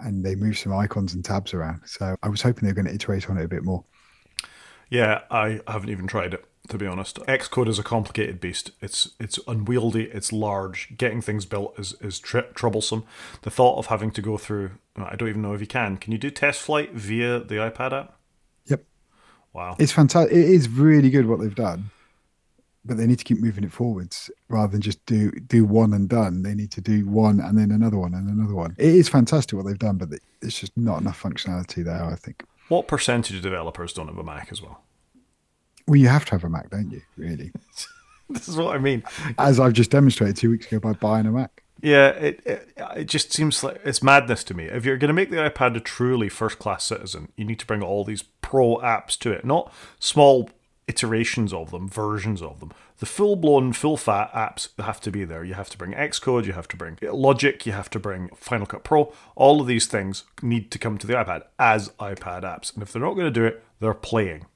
and 0.00 0.24
they 0.24 0.34
moved 0.34 0.58
some 0.58 0.72
icons 0.72 1.14
and 1.14 1.24
tabs 1.24 1.54
around. 1.54 1.82
So 1.86 2.16
I 2.22 2.28
was 2.28 2.42
hoping 2.42 2.64
they 2.64 2.70
were 2.70 2.82
going 2.82 2.86
to 2.86 2.94
iterate 2.94 3.28
on 3.28 3.38
it 3.38 3.44
a 3.44 3.48
bit 3.48 3.64
more. 3.64 3.84
Yeah, 4.90 5.22
I 5.30 5.60
haven't 5.66 5.90
even 5.90 6.06
tried 6.06 6.34
it 6.34 6.44
to 6.68 6.78
be 6.78 6.86
honest. 6.86 7.18
Xcode 7.26 7.68
is 7.68 7.78
a 7.78 7.82
complicated 7.82 8.40
beast. 8.40 8.70
It's 8.80 9.10
it's 9.18 9.38
unwieldy. 9.46 10.04
It's 10.04 10.32
large. 10.32 10.96
Getting 10.96 11.20
things 11.20 11.44
built 11.44 11.78
is 11.78 11.94
is 12.00 12.20
tr- 12.20 12.50
troublesome. 12.54 13.04
The 13.42 13.50
thought 13.50 13.78
of 13.78 13.86
having 13.86 14.10
to 14.12 14.22
go 14.22 14.36
through 14.36 14.72
I 14.96 15.16
don't 15.16 15.28
even 15.28 15.42
know 15.42 15.54
if 15.54 15.60
you 15.60 15.66
can. 15.66 15.96
Can 15.96 16.12
you 16.12 16.18
do 16.18 16.30
test 16.30 16.60
flight 16.60 16.92
via 16.92 17.40
the 17.40 17.56
iPad 17.56 17.92
app? 17.92 18.18
Yep. 18.66 18.84
Wow. 19.52 19.76
It's 19.78 19.92
fantastic. 19.92 20.36
It 20.36 20.44
is 20.44 20.68
really 20.68 21.10
good 21.10 21.26
what 21.26 21.40
they've 21.40 21.54
done, 21.54 21.90
but 22.84 22.96
they 22.96 23.06
need 23.06 23.18
to 23.18 23.24
keep 23.24 23.40
moving 23.40 23.64
it 23.64 23.72
forwards 23.72 24.30
rather 24.48 24.72
than 24.72 24.80
just 24.80 25.04
do 25.06 25.30
do 25.30 25.64
one 25.64 25.92
and 25.92 26.08
done. 26.08 26.42
They 26.42 26.54
need 26.54 26.70
to 26.72 26.80
do 26.80 27.08
one 27.08 27.40
and 27.40 27.56
then 27.56 27.70
another 27.70 27.98
one 27.98 28.14
and 28.14 28.28
another 28.28 28.54
one. 28.54 28.74
It 28.78 28.94
is 28.94 29.08
fantastic 29.08 29.56
what 29.56 29.66
they've 29.66 29.78
done, 29.78 29.98
but 29.98 30.08
it's 30.40 30.58
just 30.58 30.76
not 30.76 31.00
enough 31.00 31.22
functionality 31.22 31.84
there. 31.84 32.04
I 32.04 32.16
think. 32.16 32.44
What 32.68 32.88
percentage 32.88 33.36
of 33.36 33.42
developers 33.42 33.92
don't 33.92 34.08
have 34.08 34.18
a 34.18 34.24
Mac 34.24 34.48
as 34.50 34.62
well? 34.62 34.82
Well, 35.86 35.96
you 35.96 36.08
have 36.08 36.24
to 36.26 36.32
have 36.32 36.44
a 36.44 36.48
Mac, 36.48 36.70
don't 36.70 36.90
you? 36.90 37.02
Really? 37.16 37.52
this 38.30 38.48
is 38.48 38.56
what 38.56 38.74
I 38.74 38.78
mean. 38.78 39.02
As 39.38 39.60
I've 39.60 39.72
just 39.72 39.90
demonstrated 39.90 40.36
two 40.36 40.50
weeks 40.50 40.66
ago 40.66 40.78
by 40.80 40.92
buying 40.92 41.26
a 41.26 41.32
Mac. 41.32 41.62
Yeah, 41.82 42.10
it, 42.10 42.40
it, 42.46 42.72
it 42.96 43.04
just 43.06 43.32
seems 43.32 43.64
like 43.64 43.80
it's 43.84 44.04
madness 44.04 44.44
to 44.44 44.54
me. 44.54 44.66
If 44.66 44.84
you're 44.84 44.96
going 44.96 45.08
to 45.08 45.14
make 45.14 45.30
the 45.30 45.38
iPad 45.38 45.76
a 45.76 45.80
truly 45.80 46.28
first 46.28 46.60
class 46.60 46.84
citizen, 46.84 47.32
you 47.36 47.44
need 47.44 47.58
to 47.58 47.66
bring 47.66 47.82
all 47.82 48.04
these 48.04 48.22
pro 48.40 48.76
apps 48.76 49.18
to 49.18 49.32
it, 49.32 49.44
not 49.44 49.72
small 49.98 50.48
iterations 50.88 51.52
of 51.52 51.70
them, 51.70 51.88
versions 51.88 52.42
of 52.42 52.60
them. 52.60 52.72
The 52.98 53.06
full 53.06 53.36
blown, 53.36 53.72
full 53.72 53.96
fat 53.96 54.32
apps 54.32 54.68
have 54.80 55.00
to 55.02 55.10
be 55.10 55.24
there. 55.24 55.44
You 55.44 55.54
have 55.54 55.70
to 55.70 55.78
bring 55.78 55.92
Xcode, 55.92 56.44
you 56.44 56.52
have 56.52 56.68
to 56.68 56.76
bring 56.76 56.98
Logic, 57.02 57.64
you 57.66 57.72
have 57.72 57.90
to 57.90 57.98
bring 57.98 58.28
Final 58.36 58.66
Cut 58.66 58.84
Pro. 58.84 59.12
All 59.36 59.60
of 59.60 59.66
these 59.66 59.86
things 59.86 60.24
need 60.42 60.70
to 60.70 60.78
come 60.78 60.98
to 60.98 61.06
the 61.06 61.14
iPad 61.14 61.42
as 61.58 61.90
iPad 62.00 62.42
apps. 62.42 62.74
And 62.74 62.82
if 62.82 62.92
they're 62.92 63.02
not 63.02 63.14
going 63.14 63.26
to 63.26 63.30
do 63.30 63.44
it, 63.44 63.62
they're 63.80 63.94
playing. 63.94 64.46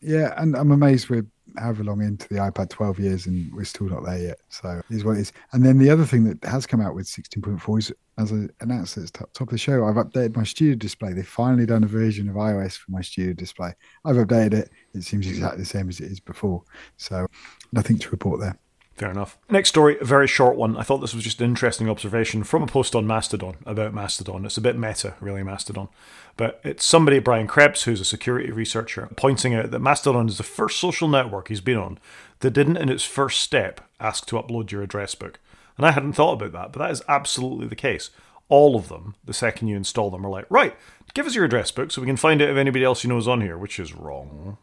Yeah, 0.00 0.34
and 0.36 0.54
I'm 0.54 0.70
amazed 0.70 1.08
we're 1.08 1.26
however 1.56 1.84
long 1.84 2.02
into 2.02 2.28
the 2.28 2.36
iPad 2.36 2.70
12 2.70 2.98
years 2.98 3.26
and 3.26 3.52
we're 3.54 3.64
still 3.64 3.88
not 3.88 4.04
there 4.04 4.18
yet. 4.18 4.38
So 4.48 4.82
is 4.90 5.04
what 5.04 5.16
it 5.16 5.20
is. 5.20 5.32
And 5.52 5.64
then 5.64 5.78
the 5.78 5.90
other 5.90 6.04
thing 6.04 6.24
that 6.24 6.44
has 6.48 6.66
come 6.66 6.80
out 6.80 6.94
with 6.94 7.06
16.4 7.06 7.78
is, 7.78 7.92
as 8.18 8.32
I 8.32 8.46
announced 8.60 8.96
at 8.96 9.04
the 9.04 9.10
top, 9.10 9.32
top 9.32 9.48
of 9.48 9.52
the 9.52 9.58
show, 9.58 9.84
I've 9.84 9.96
updated 9.96 10.36
my 10.36 10.44
studio 10.44 10.74
display. 10.76 11.12
They've 11.12 11.26
finally 11.26 11.66
done 11.66 11.84
a 11.84 11.88
version 11.88 12.28
of 12.28 12.36
iOS 12.36 12.76
for 12.76 12.90
my 12.90 13.00
studio 13.00 13.32
display. 13.32 13.72
I've 14.04 14.16
updated 14.16 14.54
it. 14.54 14.70
It 14.94 15.02
seems 15.02 15.26
exactly 15.26 15.60
the 15.60 15.66
same 15.66 15.88
as 15.88 16.00
it 16.00 16.10
is 16.10 16.20
before. 16.20 16.62
So 16.96 17.26
nothing 17.72 17.98
to 17.98 18.10
report 18.10 18.40
there. 18.40 18.58
Fair 18.94 19.10
enough. 19.10 19.36
Next 19.50 19.70
story, 19.70 19.98
a 20.00 20.04
very 20.04 20.28
short 20.28 20.56
one. 20.56 20.76
I 20.76 20.82
thought 20.82 20.98
this 20.98 21.14
was 21.14 21.24
just 21.24 21.40
an 21.40 21.48
interesting 21.48 21.88
observation 21.88 22.44
from 22.44 22.62
a 22.62 22.66
post 22.68 22.94
on 22.94 23.08
Mastodon 23.08 23.56
about 23.66 23.92
Mastodon. 23.92 24.44
It's 24.44 24.56
a 24.56 24.60
bit 24.60 24.78
meta, 24.78 25.14
really, 25.20 25.42
Mastodon. 25.42 25.88
But 26.36 26.60
it's 26.62 26.84
somebody, 26.84 27.18
Brian 27.18 27.48
Krebs, 27.48 27.82
who's 27.82 28.00
a 28.00 28.04
security 28.04 28.52
researcher, 28.52 29.08
pointing 29.16 29.52
out 29.52 29.72
that 29.72 29.80
Mastodon 29.80 30.28
is 30.28 30.36
the 30.36 30.44
first 30.44 30.78
social 30.78 31.08
network 31.08 31.48
he's 31.48 31.60
been 31.60 31.76
on 31.76 31.98
that 32.40 32.52
didn't, 32.52 32.76
in 32.76 32.88
its 32.88 33.02
first 33.02 33.40
step, 33.40 33.80
ask 33.98 34.26
to 34.26 34.36
upload 34.36 34.70
your 34.70 34.82
address 34.82 35.16
book. 35.16 35.40
And 35.76 35.84
I 35.84 35.90
hadn't 35.90 36.12
thought 36.12 36.40
about 36.40 36.52
that, 36.52 36.72
but 36.72 36.78
that 36.78 36.92
is 36.92 37.02
absolutely 37.08 37.66
the 37.66 37.74
case. 37.74 38.10
All 38.48 38.76
of 38.76 38.88
them, 38.88 39.16
the 39.24 39.34
second 39.34 39.68
you 39.68 39.76
install 39.76 40.10
them, 40.10 40.24
are 40.24 40.30
like, 40.30 40.46
right, 40.48 40.76
give 41.14 41.26
us 41.26 41.34
your 41.34 41.44
address 41.44 41.72
book 41.72 41.90
so 41.90 42.00
we 42.00 42.06
can 42.06 42.16
find 42.16 42.40
out 42.40 42.50
if 42.50 42.56
anybody 42.56 42.84
else 42.84 43.02
you 43.02 43.08
know 43.08 43.18
is 43.18 43.26
on 43.26 43.40
here, 43.40 43.58
which 43.58 43.80
is 43.80 43.92
wrong. 43.92 44.58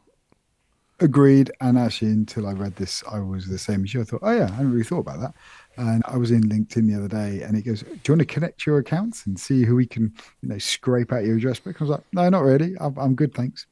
Agreed. 1.01 1.51
And 1.59 1.79
actually, 1.79 2.11
until 2.11 2.47
I 2.47 2.53
read 2.53 2.75
this, 2.75 3.03
I 3.11 3.19
was 3.19 3.47
the 3.47 3.57
same 3.57 3.83
as 3.83 3.93
you. 3.93 4.01
I 4.01 4.03
thought, 4.03 4.19
oh, 4.21 4.31
yeah, 4.31 4.45
I 4.45 4.51
hadn't 4.51 4.71
really 4.71 4.83
thought 4.83 4.99
about 4.99 5.19
that. 5.19 5.33
And 5.77 6.03
I 6.05 6.15
was 6.15 6.29
in 6.29 6.43
LinkedIn 6.43 6.87
the 6.87 6.95
other 6.95 7.07
day 7.07 7.41
and 7.41 7.57
it 7.57 7.63
goes, 7.63 7.81
Do 7.81 7.89
you 7.89 8.13
want 8.13 8.19
to 8.19 8.25
connect 8.25 8.65
your 8.65 8.77
accounts 8.77 9.25
and 9.25 9.39
see 9.39 9.65
who 9.65 9.75
we 9.75 9.87
can, 9.87 10.13
you 10.41 10.49
know, 10.49 10.59
scrape 10.59 11.11
out 11.11 11.25
your 11.25 11.37
address 11.37 11.59
book? 11.59 11.77
I 11.79 11.83
was 11.83 11.89
like, 11.89 12.03
No, 12.13 12.29
not 12.29 12.43
really. 12.43 12.75
I'm, 12.79 12.97
I'm 12.97 13.15
good, 13.15 13.33
thanks. 13.33 13.65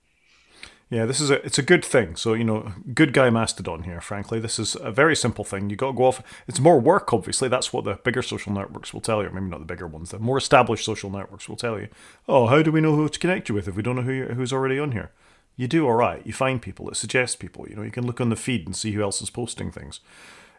Yeah, 0.89 1.05
this 1.05 1.21
is 1.21 1.29
a 1.29 1.45
it's 1.45 1.59
a 1.59 1.63
good 1.63 1.85
thing. 1.85 2.15
So 2.15 2.33
you 2.33 2.43
know, 2.43 2.73
good 2.95 3.13
guy 3.13 3.29
Mastodon 3.29 3.83
here. 3.83 4.01
Frankly, 4.01 4.39
this 4.39 4.57
is 4.57 4.75
a 4.81 4.91
very 4.91 5.15
simple 5.15 5.45
thing. 5.45 5.69
You 5.69 5.75
got 5.75 5.91
to 5.91 5.93
go 5.93 6.05
off. 6.05 6.23
It's 6.47 6.59
more 6.59 6.79
work, 6.79 7.13
obviously. 7.13 7.47
That's 7.47 7.71
what 7.71 7.83
the 7.83 7.99
bigger 8.03 8.23
social 8.23 8.51
networks 8.51 8.91
will 8.91 9.01
tell 9.01 9.21
you. 9.21 9.29
Maybe 9.29 9.45
not 9.45 9.59
the 9.59 9.65
bigger 9.65 9.85
ones. 9.85 10.09
The 10.09 10.17
more 10.17 10.39
established 10.39 10.83
social 10.83 11.11
networks 11.11 11.47
will 11.47 11.57
tell 11.57 11.79
you. 11.79 11.89
Oh, 12.27 12.47
how 12.47 12.63
do 12.63 12.71
we 12.71 12.81
know 12.81 12.95
who 12.95 13.07
to 13.07 13.19
connect 13.19 13.49
you 13.49 13.55
with 13.55 13.67
if 13.67 13.75
we 13.75 13.83
don't 13.83 13.97
know 13.97 14.01
who 14.01 14.33
who's 14.33 14.51
already 14.51 14.79
on 14.79 14.93
here? 14.93 15.11
You 15.59 15.67
do 15.67 15.85
all 15.85 15.93
right. 15.93 16.25
You 16.25 16.31
find 16.31 16.61
people. 16.61 16.89
It 16.89 16.95
suggests 16.95 17.35
people. 17.35 17.67
You 17.67 17.75
know, 17.75 17.81
you 17.81 17.91
can 17.91 18.07
look 18.07 18.21
on 18.21 18.29
the 18.29 18.37
feed 18.37 18.65
and 18.65 18.73
see 18.73 18.93
who 18.93 19.03
else 19.03 19.21
is 19.21 19.29
posting 19.29 19.71
things. 19.71 19.99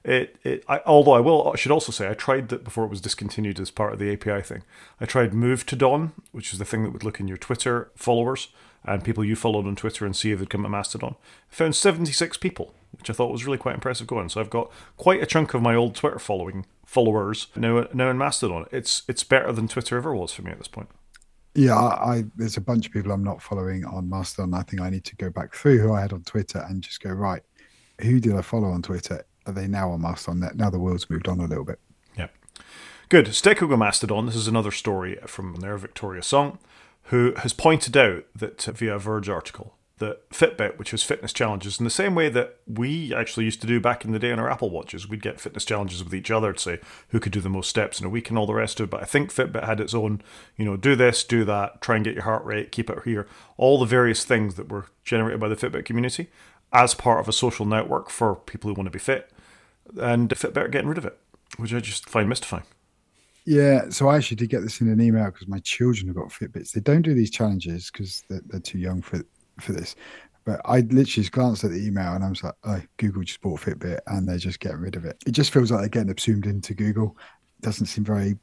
It, 0.04 0.36
it 0.44 0.62
I, 0.68 0.82
although 0.84 1.12
I 1.12 1.20
will 1.20 1.50
I 1.50 1.56
should 1.56 1.72
also 1.72 1.90
say 1.90 2.10
I 2.10 2.12
tried 2.12 2.50
that 2.50 2.64
before 2.64 2.84
it 2.84 2.90
was 2.90 3.00
discontinued 3.00 3.58
as 3.58 3.70
part 3.70 3.94
of 3.94 3.98
the 3.98 4.12
API 4.12 4.42
thing. 4.42 4.62
I 5.00 5.06
tried 5.06 5.32
Movetodon, 5.32 6.12
which 6.32 6.52
is 6.52 6.58
the 6.58 6.66
thing 6.66 6.82
that 6.82 6.92
would 6.92 7.02
look 7.02 7.18
in 7.18 7.28
your 7.28 7.38
Twitter 7.38 7.90
followers 7.96 8.48
and 8.84 9.02
people 9.02 9.24
you 9.24 9.36
followed 9.36 9.66
on 9.66 9.74
Twitter 9.74 10.04
and 10.04 10.14
see 10.14 10.32
if 10.32 10.38
they'd 10.38 10.50
come 10.50 10.64
to 10.64 10.68
Mastodon. 10.68 11.16
I 11.50 11.54
found 11.54 11.74
76 11.74 12.36
people, 12.36 12.74
which 12.92 13.08
I 13.08 13.14
thought 13.14 13.32
was 13.32 13.46
really 13.46 13.56
quite 13.56 13.76
impressive 13.76 14.06
going. 14.06 14.28
So 14.28 14.38
I've 14.38 14.50
got 14.50 14.70
quite 14.98 15.22
a 15.22 15.26
chunk 15.26 15.54
of 15.54 15.62
my 15.62 15.74
old 15.74 15.94
Twitter 15.94 16.18
following 16.18 16.66
followers 16.84 17.46
now 17.56 17.86
now 17.94 18.10
in 18.10 18.18
Mastodon. 18.18 18.66
It's 18.70 19.04
it's 19.08 19.24
better 19.24 19.50
than 19.50 19.66
Twitter 19.66 19.96
ever 19.96 20.14
was 20.14 20.34
for 20.34 20.42
me 20.42 20.50
at 20.50 20.58
this 20.58 20.68
point. 20.68 20.90
Yeah, 21.54 21.76
I, 21.76 22.24
there's 22.36 22.56
a 22.56 22.60
bunch 22.60 22.86
of 22.86 22.92
people 22.92 23.10
I'm 23.10 23.24
not 23.24 23.42
following 23.42 23.84
on 23.84 24.08
Mastodon. 24.08 24.54
I 24.54 24.62
think 24.62 24.82
I 24.82 24.90
need 24.90 25.04
to 25.04 25.16
go 25.16 25.30
back 25.30 25.54
through 25.54 25.78
who 25.78 25.92
I 25.92 26.00
had 26.00 26.12
on 26.12 26.22
Twitter 26.22 26.64
and 26.68 26.82
just 26.82 27.00
go 27.00 27.10
right. 27.10 27.42
Who 28.00 28.20
did 28.20 28.34
I 28.36 28.42
follow 28.42 28.68
on 28.68 28.82
Twitter? 28.82 29.24
Are 29.46 29.52
they 29.52 29.66
now 29.66 29.90
on 29.90 30.00
Mastodon? 30.00 30.48
Now 30.54 30.70
the 30.70 30.78
world's 30.78 31.10
moved 31.10 31.26
on 31.26 31.40
a 31.40 31.46
little 31.46 31.64
bit. 31.64 31.80
Yeah, 32.16 32.28
good. 33.08 33.34
Stick 33.34 33.60
with 33.60 33.78
Mastodon. 33.78 34.26
This 34.26 34.36
is 34.36 34.46
another 34.46 34.70
story 34.70 35.18
from 35.26 35.56
their 35.56 35.76
Victoria 35.76 36.22
Song, 36.22 36.58
who 37.04 37.34
has 37.38 37.52
pointed 37.52 37.96
out 37.96 38.24
that 38.36 38.62
via 38.62 38.94
a 38.94 38.98
Verge 38.98 39.28
article 39.28 39.74
that 40.00 40.28
Fitbit, 40.30 40.76
which 40.78 40.90
has 40.90 41.02
fitness 41.02 41.32
challenges, 41.32 41.78
in 41.78 41.84
the 41.84 41.90
same 41.90 42.14
way 42.14 42.28
that 42.28 42.56
we 42.66 43.14
actually 43.14 43.44
used 43.44 43.60
to 43.60 43.66
do 43.66 43.80
back 43.80 44.04
in 44.04 44.12
the 44.12 44.18
day 44.18 44.32
on 44.32 44.38
our 44.38 44.50
Apple 44.50 44.70
Watches, 44.70 45.08
we'd 45.08 45.22
get 45.22 45.40
fitness 45.40 45.64
challenges 45.64 46.02
with 46.02 46.14
each 46.14 46.30
other 46.30 46.52
to 46.52 46.58
say 46.58 46.80
who 47.08 47.20
could 47.20 47.32
do 47.32 47.40
the 47.40 47.48
most 47.48 47.70
steps 47.70 48.00
in 48.00 48.06
a 48.06 48.10
week 48.10 48.28
and 48.28 48.38
all 48.38 48.46
the 48.46 48.54
rest 48.54 48.80
of 48.80 48.84
it. 48.84 48.90
But 48.90 49.02
I 49.02 49.06
think 49.06 49.32
Fitbit 49.32 49.64
had 49.64 49.80
its 49.80 49.94
own, 49.94 50.20
you 50.56 50.64
know, 50.64 50.76
do 50.76 50.96
this, 50.96 51.22
do 51.22 51.44
that, 51.44 51.80
try 51.80 51.96
and 51.96 52.04
get 52.04 52.14
your 52.14 52.24
heart 52.24 52.44
rate, 52.44 52.72
keep 52.72 52.90
it 52.90 52.98
here, 53.04 53.28
all 53.56 53.78
the 53.78 53.86
various 53.86 54.24
things 54.24 54.56
that 54.56 54.68
were 54.68 54.86
generated 55.04 55.40
by 55.40 55.48
the 55.48 55.56
Fitbit 55.56 55.84
community 55.84 56.28
as 56.72 56.94
part 56.94 57.20
of 57.20 57.28
a 57.28 57.32
social 57.32 57.66
network 57.66 58.10
for 58.10 58.34
people 58.34 58.68
who 58.68 58.74
want 58.74 58.86
to 58.86 58.90
be 58.90 58.98
fit. 58.98 59.30
And 59.98 60.28
Fitbit 60.28 60.56
are 60.56 60.68
getting 60.68 60.88
rid 60.88 60.98
of 60.98 61.04
it, 61.04 61.18
which 61.56 61.72
I 61.72 61.80
just 61.80 62.08
find 62.08 62.28
mystifying. 62.28 62.64
Yeah, 63.44 63.88
so 63.88 64.08
I 64.08 64.16
actually 64.16 64.36
did 64.36 64.50
get 64.50 64.60
this 64.60 64.80
in 64.80 64.88
an 64.88 65.00
email 65.00 65.24
because 65.26 65.48
my 65.48 65.58
children 65.60 66.06
have 66.08 66.16
got 66.16 66.28
Fitbits. 66.28 66.72
They 66.72 66.80
don't 66.80 67.02
do 67.02 67.14
these 67.14 67.30
challenges 67.30 67.90
because 67.90 68.22
they're, 68.28 68.42
they're 68.46 68.60
too 68.60 68.78
young 68.78 69.02
for 69.02 69.22
for 69.62 69.72
this. 69.72 69.96
But 70.44 70.60
I 70.64 70.80
literally 70.80 71.04
just 71.04 71.32
glanced 71.32 71.64
at 71.64 71.70
the 71.70 71.86
email 71.86 72.14
and 72.14 72.24
I 72.24 72.28
was 72.28 72.42
like, 72.42 72.54
oh, 72.64 72.80
Google 72.96 73.22
just 73.22 73.40
bought 73.40 73.60
Fitbit 73.60 74.00
and 74.06 74.26
they're 74.26 74.38
just 74.38 74.60
getting 74.60 74.78
rid 74.78 74.96
of 74.96 75.04
it. 75.04 75.16
It 75.26 75.32
just 75.32 75.52
feels 75.52 75.70
like 75.70 75.80
they're 75.80 75.88
getting 75.88 76.16
assumed 76.16 76.46
into 76.46 76.74
Google. 76.74 77.16
Doesn't 77.60 77.86
seem 77.86 78.04
very, 78.04 78.36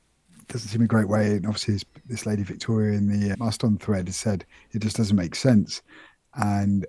doesn't 0.47 0.69
seem 0.69 0.83
a 0.83 0.87
great 0.87 1.09
way. 1.09 1.31
And 1.31 1.45
obviously, 1.47 1.73
this, 1.73 1.85
this 2.05 2.25
lady 2.25 2.43
Victoria 2.43 2.97
in 2.97 3.07
the 3.07 3.33
uh, 3.33 3.35
Mastodon 3.39 3.77
thread 3.77 4.07
has 4.07 4.15
said 4.15 4.45
it 4.71 4.79
just 4.79 4.97
doesn't 4.97 5.15
make 5.15 5.35
sense. 5.35 5.81
And 6.35 6.85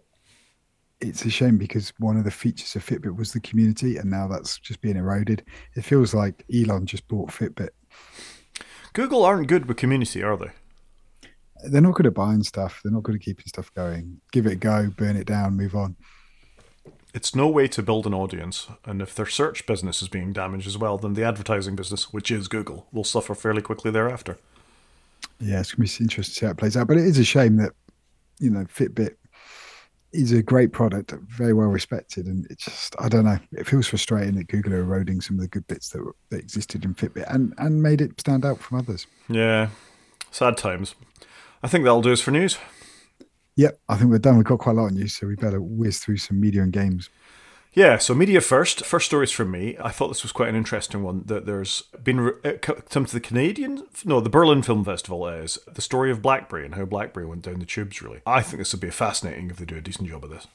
it's 1.00 1.24
a 1.24 1.30
shame 1.30 1.58
because 1.58 1.92
one 1.98 2.16
of 2.16 2.24
the 2.24 2.30
features 2.30 2.74
of 2.76 2.84
Fitbit 2.84 3.16
was 3.16 3.32
the 3.32 3.40
community, 3.40 3.96
and 3.96 4.10
now 4.10 4.26
that's 4.26 4.58
just 4.58 4.80
being 4.80 4.96
eroded. 4.96 5.44
It 5.74 5.82
feels 5.82 6.12
like 6.12 6.44
Elon 6.52 6.86
just 6.86 7.06
bought 7.08 7.30
Fitbit. 7.30 7.70
Google 8.92 9.24
aren't 9.24 9.48
good 9.48 9.66
with 9.66 9.76
community, 9.76 10.22
are 10.22 10.36
they? 10.36 10.50
They're 11.64 11.80
not 11.80 11.94
good 11.94 12.06
at 12.06 12.14
buying 12.14 12.42
stuff. 12.42 12.80
They're 12.82 12.92
not 12.92 13.02
good 13.02 13.16
at 13.16 13.20
keeping 13.20 13.46
stuff 13.46 13.72
going. 13.74 14.20
Give 14.32 14.46
it 14.46 14.52
a 14.52 14.56
go, 14.56 14.90
burn 14.96 15.16
it 15.16 15.26
down, 15.26 15.56
move 15.56 15.74
on. 15.74 15.96
It's 17.14 17.34
no 17.34 17.48
way 17.48 17.68
to 17.68 17.82
build 17.82 18.06
an 18.06 18.14
audience, 18.14 18.68
and 18.84 19.00
if 19.00 19.14
their 19.14 19.26
search 19.26 19.66
business 19.66 20.02
is 20.02 20.08
being 20.08 20.32
damaged 20.32 20.66
as 20.66 20.76
well, 20.76 20.98
then 20.98 21.14
the 21.14 21.24
advertising 21.24 21.74
business, 21.74 22.12
which 22.12 22.30
is 22.30 22.48
Google, 22.48 22.86
will 22.92 23.02
suffer 23.02 23.34
fairly 23.34 23.62
quickly 23.62 23.90
thereafter. 23.90 24.38
Yeah, 25.40 25.60
it's 25.60 25.72
going 25.72 25.86
to 25.86 25.98
be 25.98 26.04
interesting 26.04 26.34
to 26.34 26.40
see 26.40 26.46
how 26.46 26.52
it 26.52 26.58
plays 26.58 26.76
out. 26.76 26.86
But 26.86 26.98
it 26.98 27.04
is 27.04 27.18
a 27.18 27.24
shame 27.24 27.56
that, 27.56 27.72
you 28.38 28.50
know, 28.50 28.64
Fitbit 28.64 29.16
is 30.12 30.32
a 30.32 30.42
great 30.42 30.72
product, 30.72 31.12
very 31.28 31.52
well 31.52 31.68
respected, 31.68 32.26
and 32.26 32.46
it's 32.50 32.64
just 32.64 32.94
I 32.98 33.08
don't 33.08 33.24
know. 33.24 33.38
It 33.52 33.66
feels 33.66 33.86
frustrating 33.86 34.34
that 34.36 34.48
Google 34.48 34.74
are 34.74 34.80
eroding 34.80 35.20
some 35.20 35.36
of 35.36 35.42
the 35.42 35.48
good 35.48 35.66
bits 35.66 35.90
that, 35.90 36.12
that 36.30 36.40
existed 36.40 36.84
in 36.84 36.94
Fitbit 36.94 37.32
and 37.32 37.54
and 37.58 37.82
made 37.82 38.00
it 38.00 38.18
stand 38.20 38.44
out 38.44 38.58
from 38.58 38.78
others. 38.78 39.06
Yeah, 39.28 39.68
sad 40.30 40.56
times. 40.56 40.94
I 41.62 41.68
think 41.68 41.84
that'll 41.84 42.02
do 42.02 42.12
us 42.12 42.20
for 42.20 42.30
news. 42.30 42.58
Yep, 43.56 43.80
I 43.88 43.96
think 43.96 44.10
we're 44.10 44.18
done. 44.18 44.36
We've 44.36 44.46
got 44.46 44.60
quite 44.60 44.76
a 44.76 44.80
lot 44.80 44.86
of 44.86 44.92
news, 44.92 45.16
so 45.16 45.26
we 45.26 45.34
better 45.34 45.60
whiz 45.60 45.98
through 45.98 46.18
some 46.18 46.40
media 46.40 46.62
and 46.62 46.72
games. 46.72 47.10
Yeah, 47.72 47.98
so 47.98 48.14
media 48.14 48.40
first. 48.40 48.84
First 48.84 49.06
stories 49.06 49.30
from 49.30 49.50
me. 49.50 49.76
I 49.80 49.90
thought 49.90 50.08
this 50.08 50.22
was 50.22 50.32
quite 50.32 50.48
an 50.48 50.56
interesting 50.56 51.02
one. 51.02 51.22
That 51.26 51.46
there's 51.46 51.82
been 52.02 52.32
uh, 52.44 52.52
come 52.62 53.04
to 53.04 53.12
the 53.12 53.20
Canadian, 53.20 53.84
no, 54.04 54.20
the 54.20 54.30
Berlin 54.30 54.62
Film 54.62 54.84
Festival 54.84 55.26
is 55.28 55.58
the 55.66 55.82
story 55.82 56.10
of 56.10 56.22
BlackBerry 56.22 56.64
and 56.64 56.76
how 56.76 56.84
BlackBerry 56.84 57.26
went 57.26 57.42
down 57.42 57.58
the 57.58 57.66
tubes. 57.66 58.00
Really, 58.00 58.20
I 58.26 58.42
think 58.42 58.58
this 58.58 58.72
would 58.72 58.80
be 58.80 58.90
fascinating 58.90 59.50
if 59.50 59.56
they 59.56 59.64
do 59.64 59.76
a 59.76 59.80
decent 59.80 60.08
job 60.08 60.24
of 60.24 60.30
this. 60.30 60.46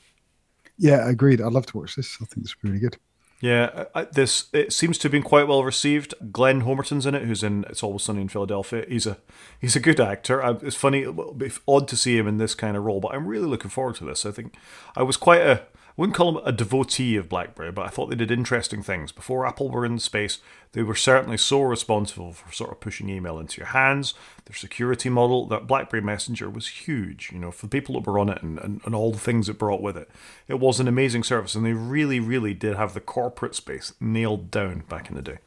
Yeah, 0.77 1.07
agreed. 1.07 1.41
I'd 1.41 1.53
love 1.53 1.67
to 1.67 1.77
watch 1.77 1.95
this. 1.95 2.17
I 2.21 2.25
think 2.25 2.43
this 2.43 2.55
would 2.55 2.61
be 2.63 2.69
really 2.69 2.81
good. 2.81 2.97
Yeah, 3.43 3.87
this 4.13 4.45
it 4.53 4.71
seems 4.71 4.97
to 4.99 5.03
have 5.03 5.11
been 5.11 5.21
quite 5.21 5.49
well 5.49 5.65
received. 5.65 6.13
Glenn 6.31 6.61
Howerton's 6.61 7.05
in 7.05 7.13
it, 7.13 7.23
who's 7.23 7.43
in 7.43 7.65
It's 7.69 7.83
Always 7.83 8.03
Sunny 8.03 8.21
in 8.21 8.29
Philadelphia. 8.29 8.85
He's 8.87 9.05
a 9.05 9.17
he's 9.59 9.75
a 9.75 9.81
good 9.81 9.99
actor. 9.99 10.41
It's 10.61 10.77
funny, 10.77 11.01
it'll 11.01 11.33
be 11.33 11.51
odd 11.67 11.89
to 11.89 11.97
see 11.97 12.17
him 12.17 12.25
in 12.25 12.37
this 12.37 12.55
kind 12.55 12.77
of 12.77 12.85
role, 12.85 13.01
but 13.01 13.13
I'm 13.13 13.27
really 13.27 13.45
looking 13.45 13.69
forward 13.69 13.95
to 13.95 14.05
this. 14.05 14.25
I 14.25 14.31
think 14.31 14.53
I 14.95 15.03
was 15.03 15.17
quite 15.17 15.41
a 15.41 15.63
wouldn't 15.95 16.15
call 16.15 16.33
them 16.33 16.43
a 16.45 16.51
devotee 16.51 17.15
of 17.15 17.29
BlackBerry, 17.29 17.71
but 17.71 17.85
I 17.85 17.89
thought 17.89 18.09
they 18.09 18.15
did 18.15 18.31
interesting 18.31 18.81
things. 18.81 19.11
Before 19.11 19.45
Apple 19.45 19.69
were 19.69 19.85
in 19.85 19.99
space, 19.99 20.39
they 20.71 20.81
were 20.81 20.95
certainly 20.95 21.37
so 21.37 21.61
responsible 21.61 22.33
for 22.33 22.51
sort 22.51 22.71
of 22.71 22.79
pushing 22.79 23.09
email 23.09 23.37
into 23.37 23.59
your 23.59 23.67
hands. 23.67 24.13
Their 24.45 24.55
security 24.55 25.09
model, 25.09 25.45
that 25.47 25.67
BlackBerry 25.67 26.01
Messenger 26.01 26.49
was 26.49 26.67
huge, 26.67 27.29
you 27.31 27.39
know, 27.39 27.51
for 27.51 27.67
the 27.67 27.69
people 27.69 27.95
that 27.95 28.09
were 28.09 28.17
on 28.17 28.29
it 28.29 28.41
and, 28.41 28.57
and, 28.59 28.81
and 28.85 28.95
all 28.95 29.11
the 29.11 29.19
things 29.19 29.49
it 29.49 29.59
brought 29.59 29.81
with 29.81 29.95
it. 29.95 30.09
It 30.47 30.59
was 30.59 30.79
an 30.79 30.87
amazing 30.87 31.23
service, 31.23 31.53
and 31.53 31.65
they 31.65 31.73
really, 31.73 32.19
really 32.19 32.53
did 32.53 32.75
have 32.75 32.93
the 32.93 32.99
corporate 32.99 33.55
space 33.55 33.93
nailed 33.99 34.49
down 34.49 34.83
back 34.89 35.09
in 35.09 35.15
the 35.15 35.21
day. 35.21 35.37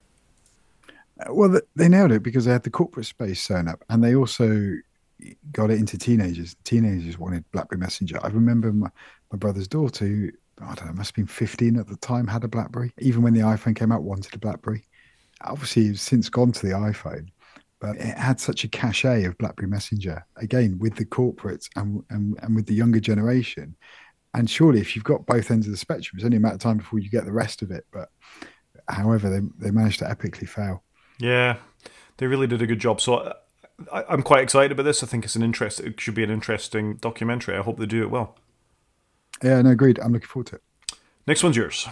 Well, 1.30 1.61
they 1.74 1.88
nailed 1.88 2.12
it 2.12 2.22
because 2.22 2.44
they 2.44 2.53
had 2.53 2.62
the 2.62 2.70
corporate 2.70 3.07
space 3.07 3.40
sewn 3.40 3.68
up, 3.68 3.82
and 3.88 4.05
they 4.05 4.14
also 4.14 4.76
got 5.53 5.70
it 5.70 5.78
into 5.78 5.97
teenagers. 5.97 6.57
Teenagers 6.64 7.18
wanted 7.18 7.51
BlackBerry 7.51 7.80
Messenger. 7.80 8.20
I 8.22 8.28
remember 8.28 8.72
my, 8.72 8.90
my 9.37 9.39
brother's 9.39 9.68
daughter, 9.68 10.07
who 10.07 10.30
I 10.62 10.74
don't 10.74 10.87
know, 10.87 10.93
must 10.95 11.11
have 11.11 11.16
been 11.16 11.26
15 11.26 11.76
at 11.76 11.87
the 11.87 11.97
time, 11.97 12.26
had 12.26 12.45
a 12.45 12.49
BlackBerry. 12.49 12.93
Even 12.99 13.22
when 13.22 13.34
the 13.34 13.41
iPhone 13.41 13.76
came 13.76 13.93
out, 13.93 14.03
wanted 14.03 14.34
a 14.34 14.39
BlackBerry. 14.39 14.84
Obviously, 15.43 15.84
he's 15.84 16.01
since 16.01 16.30
gone 16.30 16.53
to 16.53 16.66
the 16.66 16.72
iPhone, 16.72 17.28
but 17.78 17.97
it 17.97 18.16
had 18.16 18.41
such 18.41 18.64
a 18.64 18.68
cachet 18.68 19.24
of 19.24 19.37
BlackBerry 19.37 19.68
Messenger. 19.68 20.24
Again, 20.37 20.78
with 20.78 20.97
the 20.97 21.05
corporates 21.05 21.68
and, 21.76 22.03
and, 22.09 22.39
and 22.43 22.57
with 22.57 22.66
the 22.66 22.74
younger 22.74 23.01
generation. 23.01 23.76
And 24.32 24.49
surely, 24.49 24.80
if 24.80 24.97
you've 24.97 25.05
got 25.05 25.26
both 25.26 25.51
ends 25.51 25.66
of 25.66 25.72
the 25.72 25.78
spectrum, 25.78 26.16
it's 26.16 26.24
only 26.24 26.39
a 26.39 26.41
matter 26.41 26.55
of 26.55 26.61
time 26.61 26.78
before 26.78 26.99
you 26.99 27.11
get 27.11 27.26
the 27.26 27.32
rest 27.32 27.61
of 27.61 27.70
it. 27.70 27.84
But 27.93 28.09
however, 28.89 29.28
they, 29.28 29.47
they 29.59 29.70
managed 29.70 29.99
to 29.99 30.07
epically 30.07 30.49
fail. 30.49 30.82
Yeah, 31.18 31.57
they 32.16 32.26
really 32.26 32.47
did 32.47 32.62
a 32.62 32.66
good 32.66 32.80
job. 32.80 33.03
So 33.03 33.16
uh, 33.16 33.34
I, 33.93 34.05
I'm 34.09 34.22
quite 34.22 34.43
excited 34.43 34.72
about 34.72 34.84
this. 34.84 35.03
I 35.03 35.07
think 35.07 35.24
it's 35.24 35.37
an 35.37 35.43
interest. 35.43 35.80
It 35.80 36.01
should 36.01 36.14
be 36.14 36.24
an 36.24 36.30
interesting 36.30 36.97
documentary. 36.97 37.57
I 37.57 37.62
hope 37.62 37.78
they 37.78 37.87
do 37.87 38.03
it 38.03 38.11
well. 38.11 38.39
Yeah, 39.43 39.62
no, 39.62 39.70
agreed. 39.70 39.99
I'm 40.01 40.12
looking 40.12 40.28
forward 40.28 40.49
to 40.49 40.57
it. 40.57 40.62
Next 41.26 41.43
one's 41.43 41.57
yours. 41.57 41.87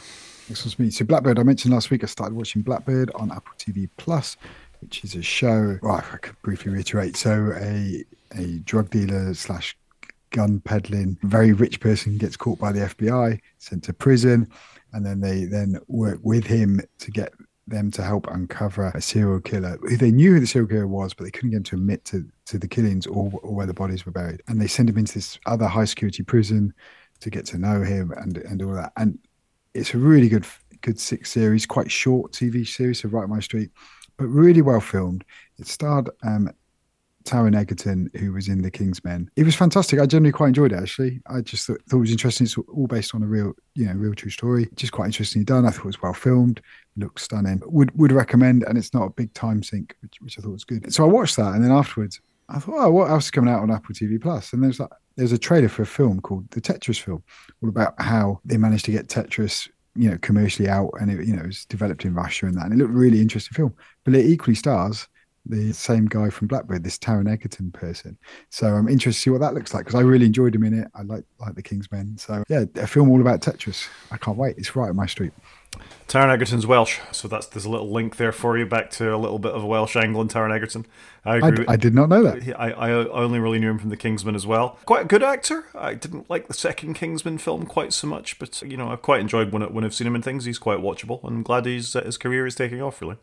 Next 0.48 0.64
one's 0.64 0.78
me. 0.78 0.90
So 0.90 1.04
Blackbird, 1.04 1.38
I 1.38 1.42
mentioned 1.42 1.74
last 1.74 1.90
week 1.90 2.04
I 2.04 2.06
started 2.06 2.34
watching 2.34 2.62
Blackbird 2.62 3.10
on 3.14 3.30
Apple 3.32 3.52
TV 3.58 3.88
Plus, 3.96 4.36
which 4.80 5.04
is 5.04 5.14
a 5.14 5.22
show. 5.22 5.78
Well, 5.82 5.96
I 6.12 6.16
could 6.18 6.40
briefly 6.42 6.72
reiterate. 6.72 7.16
So 7.16 7.52
a 7.56 8.04
a 8.36 8.58
drug 8.60 8.90
dealer 8.90 9.32
slash 9.34 9.76
gun 10.30 10.60
peddling 10.60 11.16
very 11.22 11.52
rich 11.52 11.78
person 11.78 12.18
gets 12.18 12.36
caught 12.36 12.58
by 12.58 12.72
the 12.72 12.80
FBI, 12.80 13.40
sent 13.58 13.84
to 13.84 13.92
prison, 13.92 14.48
and 14.92 15.06
then 15.06 15.20
they 15.20 15.44
then 15.44 15.78
work 15.86 16.18
with 16.22 16.44
him 16.44 16.80
to 16.98 17.10
get 17.10 17.32
them 17.66 17.90
to 17.92 18.02
help 18.02 18.26
uncover 18.26 18.92
a 18.94 19.00
serial 19.00 19.40
killer. 19.40 19.78
They 19.98 20.10
knew 20.10 20.34
who 20.34 20.40
the 20.40 20.46
serial 20.46 20.68
killer 20.68 20.86
was, 20.86 21.14
but 21.14 21.24
they 21.24 21.30
couldn't 21.30 21.50
get 21.50 21.58
him 21.58 21.62
to 21.64 21.76
admit 21.76 22.04
to, 22.06 22.28
to 22.46 22.58
the 22.58 22.68
killings 22.68 23.06
or, 23.06 23.30
or 23.42 23.54
where 23.54 23.66
the 23.66 23.72
bodies 23.72 24.04
were 24.04 24.12
buried. 24.12 24.42
And 24.48 24.60
they 24.60 24.66
send 24.66 24.90
him 24.90 24.98
into 24.98 25.14
this 25.14 25.38
other 25.46 25.66
high 25.66 25.86
security 25.86 26.22
prison 26.22 26.74
to 27.24 27.30
get 27.30 27.46
to 27.46 27.58
know 27.58 27.82
him 27.82 28.12
and 28.16 28.38
and 28.38 28.62
all 28.62 28.74
that. 28.74 28.92
And 28.96 29.18
it's 29.74 29.94
a 29.94 29.98
really 29.98 30.28
good 30.28 30.46
good 30.82 31.00
six 31.00 31.32
series, 31.32 31.66
quite 31.66 31.90
short 31.90 32.32
TV 32.32 32.66
series, 32.66 33.00
so 33.00 33.08
right 33.08 33.28
my 33.28 33.40
street, 33.40 33.70
but 34.16 34.26
really 34.26 34.62
well 34.62 34.80
filmed. 34.80 35.24
It 35.58 35.66
starred 35.66 36.10
um, 36.22 36.50
Taron 37.24 37.56
Egerton, 37.56 38.10
who 38.18 38.34
was 38.34 38.48
in 38.48 38.60
The 38.60 38.70
Kingsman. 38.70 39.30
It 39.36 39.44
was 39.44 39.56
fantastic. 39.56 39.98
I 39.98 40.04
generally 40.04 40.32
quite 40.32 40.48
enjoyed 40.48 40.72
it. 40.72 40.78
Actually, 40.78 41.22
I 41.26 41.40
just 41.40 41.66
thought, 41.66 41.80
thought 41.88 41.96
it 41.96 42.00
was 42.00 42.10
interesting. 42.10 42.44
It's 42.44 42.58
all 42.58 42.86
based 42.86 43.14
on 43.14 43.22
a 43.22 43.26
real, 43.26 43.54
you 43.74 43.86
know, 43.86 43.94
real 43.94 44.14
true 44.14 44.30
story. 44.30 44.68
Just 44.74 44.92
quite 44.92 45.06
interestingly 45.06 45.46
done. 45.46 45.64
I 45.64 45.70
thought 45.70 45.86
it 45.86 45.86
was 45.86 46.02
well 46.02 46.12
filmed. 46.12 46.60
Looks 46.96 47.22
stunning. 47.22 47.62
Would 47.64 47.98
would 47.98 48.12
recommend, 48.12 48.64
and 48.64 48.76
it's 48.76 48.92
not 48.92 49.06
a 49.06 49.10
big 49.10 49.32
time 49.32 49.62
sink, 49.62 49.96
which, 50.02 50.20
which 50.20 50.38
I 50.38 50.42
thought 50.42 50.52
was 50.52 50.64
good. 50.64 50.92
So 50.92 51.04
I 51.04 51.08
watched 51.08 51.36
that, 51.36 51.54
and 51.54 51.64
then 51.64 51.72
afterwards, 51.72 52.20
I 52.48 52.58
thought, 52.58 52.86
oh, 52.86 52.90
what 52.90 53.10
else 53.10 53.26
is 53.26 53.30
coming 53.30 53.52
out 53.52 53.62
on 53.62 53.70
Apple 53.70 53.94
TV 53.94 54.20
Plus? 54.20 54.52
And 54.52 54.62
there's 54.62 54.80
like 54.80 54.90
there's 55.16 55.32
a 55.32 55.38
trailer 55.38 55.68
for 55.68 55.82
a 55.82 55.86
film 55.86 56.20
called 56.20 56.50
the 56.50 56.60
Tetris 56.60 57.00
film, 57.00 57.22
all 57.62 57.68
about 57.68 57.94
how 58.00 58.40
they 58.44 58.56
managed 58.56 58.84
to 58.86 58.92
get 58.92 59.08
Tetris, 59.08 59.68
you 59.94 60.10
know, 60.10 60.18
commercially 60.18 60.68
out, 60.68 60.90
and 61.00 61.10
it, 61.10 61.26
you 61.26 61.34
know, 61.34 61.42
it 61.42 61.48
was 61.48 61.64
developed 61.66 62.04
in 62.04 62.14
Russia 62.14 62.46
and 62.46 62.56
that, 62.56 62.64
and 62.64 62.72
it 62.72 62.76
looked 62.76 62.94
really 62.94 63.20
interesting 63.20 63.54
film. 63.54 63.74
But 64.04 64.14
it 64.14 64.26
equally 64.26 64.56
stars 64.56 65.08
the 65.46 65.72
same 65.72 66.06
guy 66.06 66.30
from 66.30 66.48
Blackbird, 66.48 66.82
this 66.82 66.98
Taron 66.98 67.30
Egerton 67.30 67.70
person. 67.70 68.16
So 68.48 68.66
I'm 68.66 68.88
interested 68.88 69.18
to 69.18 69.22
see 69.24 69.30
what 69.30 69.40
that 69.42 69.54
looks 69.54 69.74
like 69.74 69.84
because 69.84 69.98
I 69.98 70.02
really 70.02 70.26
enjoyed 70.26 70.54
him 70.54 70.64
in 70.64 70.78
it. 70.78 70.88
I 70.94 71.02
like 71.02 71.24
like 71.38 71.54
the 71.54 71.62
Kingsman. 71.62 72.16
So 72.18 72.42
yeah, 72.48 72.64
a 72.76 72.86
film 72.86 73.10
all 73.10 73.20
about 73.20 73.40
Tetris. 73.40 73.88
I 74.10 74.16
can't 74.16 74.38
wait. 74.38 74.56
It's 74.58 74.74
right 74.74 74.88
up 74.88 74.96
my 74.96 75.06
street. 75.06 75.32
Taron 76.08 76.32
Egerton's 76.32 76.66
Welsh, 76.66 77.00
so 77.12 77.28
that's 77.28 77.46
there's 77.46 77.64
a 77.64 77.70
little 77.70 77.90
link 77.90 78.16
there 78.16 78.30
for 78.30 78.58
you 78.58 78.66
back 78.66 78.90
to 78.92 79.14
a 79.14 79.16
little 79.16 79.38
bit 79.38 79.52
of 79.52 79.62
a 79.62 79.66
Welsh 79.66 79.96
angle 79.96 80.20
in 80.20 80.28
Taron 80.28 80.54
Egerton. 80.54 80.86
I 81.24 81.38
agree. 81.38 81.64
I, 81.66 81.72
I 81.72 81.76
did 81.76 81.94
not 81.94 82.08
know 82.08 82.22
that. 82.22 82.60
I, 82.60 82.70
I 82.72 82.90
only 82.92 83.38
really 83.38 83.58
knew 83.58 83.70
him 83.70 83.78
from 83.78 83.88
the 83.88 83.96
Kingsman 83.96 84.34
as 84.34 84.46
well. 84.46 84.78
Quite 84.84 85.06
a 85.06 85.08
good 85.08 85.22
actor. 85.22 85.64
I 85.74 85.94
didn't 85.94 86.28
like 86.28 86.46
the 86.46 86.54
second 86.54 86.94
Kingsman 86.94 87.38
film 87.38 87.66
quite 87.66 87.92
so 87.92 88.06
much, 88.06 88.38
but 88.38 88.62
you 88.62 88.76
know 88.76 88.88
I've 88.88 89.02
quite 89.02 89.20
enjoyed 89.20 89.52
when 89.52 89.62
when 89.72 89.84
I've 89.84 89.94
seen 89.94 90.06
him 90.06 90.14
in 90.14 90.22
things. 90.22 90.44
He's 90.44 90.58
quite 90.58 90.78
watchable, 90.78 91.24
and 91.24 91.38
I'm 91.38 91.42
glad 91.42 91.66
he's 91.66 91.96
uh, 91.96 92.02
his 92.02 92.18
career 92.18 92.46
is 92.46 92.54
taking 92.54 92.82
off. 92.82 93.00
Really. 93.00 93.16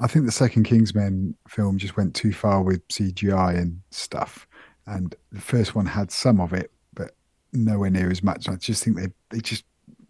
I 0.00 0.06
think 0.06 0.26
the 0.26 0.32
second 0.32 0.64
Kingsman 0.64 1.36
film 1.48 1.78
just 1.78 1.96
went 1.96 2.14
too 2.14 2.32
far 2.32 2.62
with 2.62 2.86
CGI 2.88 3.58
and 3.58 3.80
stuff, 3.90 4.46
and 4.86 5.14
the 5.32 5.40
first 5.40 5.74
one 5.74 5.86
had 5.86 6.10
some 6.10 6.40
of 6.40 6.52
it, 6.52 6.70
but 6.94 7.12
nowhere 7.52 7.90
near 7.90 8.10
as 8.10 8.22
much. 8.22 8.48
I 8.48 8.56
just 8.56 8.84
think 8.84 8.96
they 8.96 9.08
they 9.30 9.40
just 9.40 9.64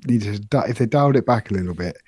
needed 0.08 0.50
to 0.50 0.64
if 0.68 0.78
they 0.78 0.86
dialed 0.86 1.16
it 1.16 1.26
back 1.26 1.50
a 1.50 1.54
little 1.54 1.74
bit, 1.74 1.98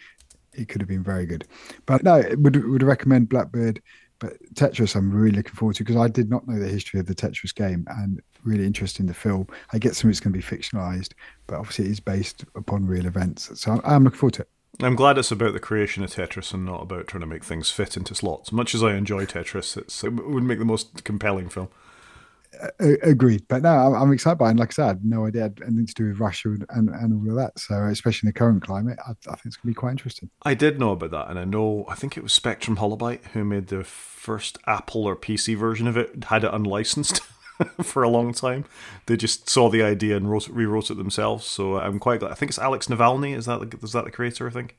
it 0.53 0.69
could 0.69 0.81
have 0.81 0.89
been 0.89 1.05
very 1.05 1.27
good. 1.27 1.47
But 1.87 2.03
no, 2.03 2.23
would 2.39 2.57
would 2.69 2.83
recommend 2.83 3.29
Blackbird. 3.29 3.81
But 4.21 4.33
Tetris, 4.55 4.97
I'm 4.97 5.13
really 5.13 5.37
looking 5.37 5.55
forward 5.55 5.77
to 5.77 5.85
because 5.85 5.97
I 5.97 6.09
did 6.09 6.29
not 6.29 6.49
know 6.49 6.59
the 6.59 6.67
history 6.67 6.99
of 6.99 7.07
the 7.07 7.15
Tetris 7.15 7.55
game 7.55 7.87
and 7.89 8.21
really 8.45 8.67
interested 8.67 9.01
in 9.01 9.07
the 9.07 9.15
film. 9.15 9.47
I 9.73 9.79
get 9.79 9.95
some 9.95 10.11
it's 10.11 10.19
going 10.19 10.33
to 10.33 10.39
be 10.39 10.43
fictionalized, 10.43 11.13
but 11.47 11.57
obviously 11.57 11.85
it 11.85 11.93
is 11.93 12.01
based 12.01 12.45
upon 12.57 12.87
real 12.87 13.07
events. 13.07 13.61
So 13.61 13.73
I'm, 13.73 13.81
I'm 13.85 14.05
looking 14.05 14.19
forward 14.19 14.35
to 14.35 14.43
it. 14.43 14.49
I'm 14.81 14.97
glad 14.97 15.19
it's 15.19 15.31
about 15.31 15.53
the 15.53 15.61
creation 15.61 16.05
of 16.05 16.11
Tetris 16.11 16.55
and 16.55 16.65
not 16.65 16.83
about 16.83 17.09
trying 17.09 17.21
to 17.23 17.27
make 17.27 17.45
things 17.45 17.71
fit 17.71 17.97
into 17.97 18.15
slots. 18.15 18.53
Much 18.53 18.75
as 18.75 18.83
I 18.83 18.95
enjoy 18.95 19.25
Tetris, 19.25 19.77
it 19.77 20.09
would 20.11 20.45
make 20.45 20.59
the 20.59 20.65
most 20.65 21.05
compelling 21.05 21.49
film. 21.49 21.69
Agreed. 23.03 23.47
But 23.49 23.63
no, 23.63 23.71
I'm, 23.71 23.95
I'm, 23.95 24.13
excited 24.13 24.37
by 24.37 24.49
it. 24.49 24.51
And 24.51 24.61
like 24.61 24.71
I 24.71 24.73
said, 24.73 24.85
I 24.85 24.89
had 24.89 25.05
no 25.05 25.27
idea 25.27 25.43
had 25.43 25.61
anything 25.63 25.87
to 25.87 25.95
do 25.95 26.09
with 26.09 26.19
Russia 26.19 26.49
and, 26.49 26.67
and, 26.71 26.89
and 26.91 27.13
all 27.13 27.31
of 27.31 27.37
that. 27.37 27.59
So, 27.59 27.85
especially 27.85 28.29
in 28.29 28.33
the 28.33 28.39
current 28.39 28.63
climate, 28.63 28.99
I, 29.07 29.11
I 29.11 29.35
think 29.35 29.47
it's 29.47 29.57
going 29.57 29.63
to 29.63 29.67
be 29.69 29.75
quite 29.75 29.93
interesting. 29.93 30.31
I 30.43 30.55
did 30.55 30.79
know 30.79 30.93
about 30.93 31.11
that. 31.11 31.31
And 31.31 31.39
I 31.39 31.45
know, 31.45 31.85
I 31.89 31.95
think 31.95 32.17
it 32.17 32.23
was 32.23 32.33
Spectrum 32.33 32.77
Holobyte 32.77 33.25
who 33.33 33.45
made 33.45 33.69
the 33.69 33.85
first 33.85 34.59
Apple 34.67 35.05
or 35.05 35.17
PC 35.17 35.57
version 35.57 35.87
of 35.87 35.97
it, 35.97 36.25
had 36.25 36.45
it 36.45 36.53
unlicensed. 36.53 37.21
for 37.83 38.05
a 38.05 38.09
long 38.09 38.33
time. 38.33 38.65
They 39.07 39.17
just 39.17 39.51
saw 39.51 39.69
the 39.69 39.83
idea 39.83 40.17
and 40.17 40.31
wrote, 40.31 40.47
rewrote 40.47 40.93
it 40.93 40.97
themselves. 40.97 41.45
So 41.45 41.77
I'm 41.77 41.99
quite 41.99 42.21
glad. 42.21 42.31
I 42.31 42.37
think 42.37 42.51
it's 42.51 42.59
Alex 42.59 42.87
Navalny. 42.87 43.37
Is 43.37 43.47
that 43.47 43.59
the, 43.59 43.79
is 43.85 43.93
that 43.93 44.05
the 44.05 44.13
creator? 44.13 44.47
I 44.47 44.51
think. 44.51 44.77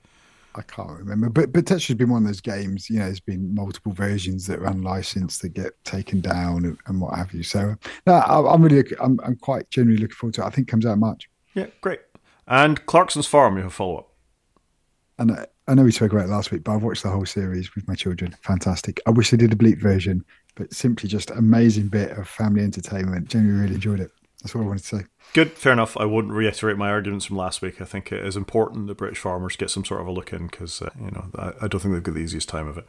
I 0.60 0.64
can't 0.64 0.92
remember, 0.92 1.30
but 1.30 1.52
but 1.54 1.66
Tetris 1.66 1.88
has 1.88 1.98
been 1.98 2.10
one 2.10 2.24
of 2.24 2.28
those 2.28 2.42
games. 2.42 2.90
You 2.90 3.00
know, 3.00 3.06
there's 3.06 3.20
been 3.20 3.56
multiple 3.56 3.94
versions 3.94 4.46
that 4.48 4.60
are 4.60 4.68
unlicensed 4.68 5.42
that 5.42 5.54
get 5.54 5.74
taken 5.86 6.22
down 6.22 6.66
and, 6.66 6.78
and 6.86 7.02
what 7.02 7.18
have 7.18 7.34
you. 7.34 7.44
So 7.44 7.76
no, 8.06 8.14
I, 8.14 8.54
am 8.54 8.62
really, 8.62 8.84
I'm, 9.00 9.20
I'm 9.24 9.38
quite 9.38 9.70
genuinely 9.72 10.02
looking 10.02 10.16
forward 10.16 10.34
to 10.36 10.42
it. 10.42 10.46
I 10.46 10.50
think 10.50 10.68
it 10.68 10.72
comes 10.72 10.86
out 10.86 10.94
in 10.94 11.00
March. 11.00 11.30
Yeah, 11.56 11.68
great. 11.82 12.02
And 12.48 12.86
Clarkson's 12.86 13.28
Farm, 13.28 13.58
you 13.58 13.64
have 13.64 13.74
follow 13.74 13.98
up. 14.00 14.10
And 15.18 15.32
I, 15.32 15.48
I 15.68 15.76
know 15.76 15.84
we 15.84 15.92
spoke 15.92 16.12
about 16.12 16.26
it 16.26 16.32
last 16.32 16.52
week, 16.52 16.64
but 16.64 16.74
I've 16.74 16.84
watched 16.84 17.04
the 17.04 17.10
whole 17.10 17.26
series 17.26 17.74
with 17.76 17.88
my 17.88 17.96
children. 17.96 18.36
Fantastic. 18.42 19.00
I 19.06 19.12
wish 19.12 19.32
they 19.32 19.38
did 19.38 19.54
a 19.54 19.56
bleep 19.56 19.80
version 19.80 20.26
but 20.60 20.74
simply 20.74 21.08
just 21.08 21.32
amazing 21.32 21.88
bit 21.88 22.12
of 22.12 22.28
family 22.28 22.62
entertainment. 22.62 23.30
Genuinely 23.30 23.62
really 23.62 23.76
enjoyed 23.76 24.02
it. 24.02 24.12
That's 24.42 24.56
what 24.56 24.64
I 24.64 24.68
wanted 24.68 24.84
to 24.84 24.98
say. 24.98 25.06
Good, 25.34 25.52
fair 25.52 25.74
enough. 25.74 25.98
I 25.98 26.06
wouldn't 26.06 26.34
reiterate 26.34 26.78
my 26.78 26.90
arguments 26.90 27.26
from 27.26 27.38
last 27.38 27.62
week. 27.62 27.82
I 27.82 27.86
think 27.86 28.12
it 28.12 28.26
is 28.26 28.36
important 28.36 28.88
that 28.88 28.98
British 28.98 29.20
farmers 29.20 29.56
get 29.56 29.70
some 29.70 29.86
sort 29.86 30.02
of 30.02 30.08
a 30.08 30.12
look 30.12 30.32
in 30.34 30.48
because 30.48 30.82
uh, 30.82 30.90
you 31.00 31.12
know 31.12 31.26
I, 31.36 31.66
I, 31.66 31.68
don't 31.68 31.82
think 31.82 31.94
they've 31.94 32.04
got 32.04 32.16
the 32.16 32.22
easiest 32.22 32.50
time 32.50 32.68
of 32.68 32.78
it. 32.78 32.86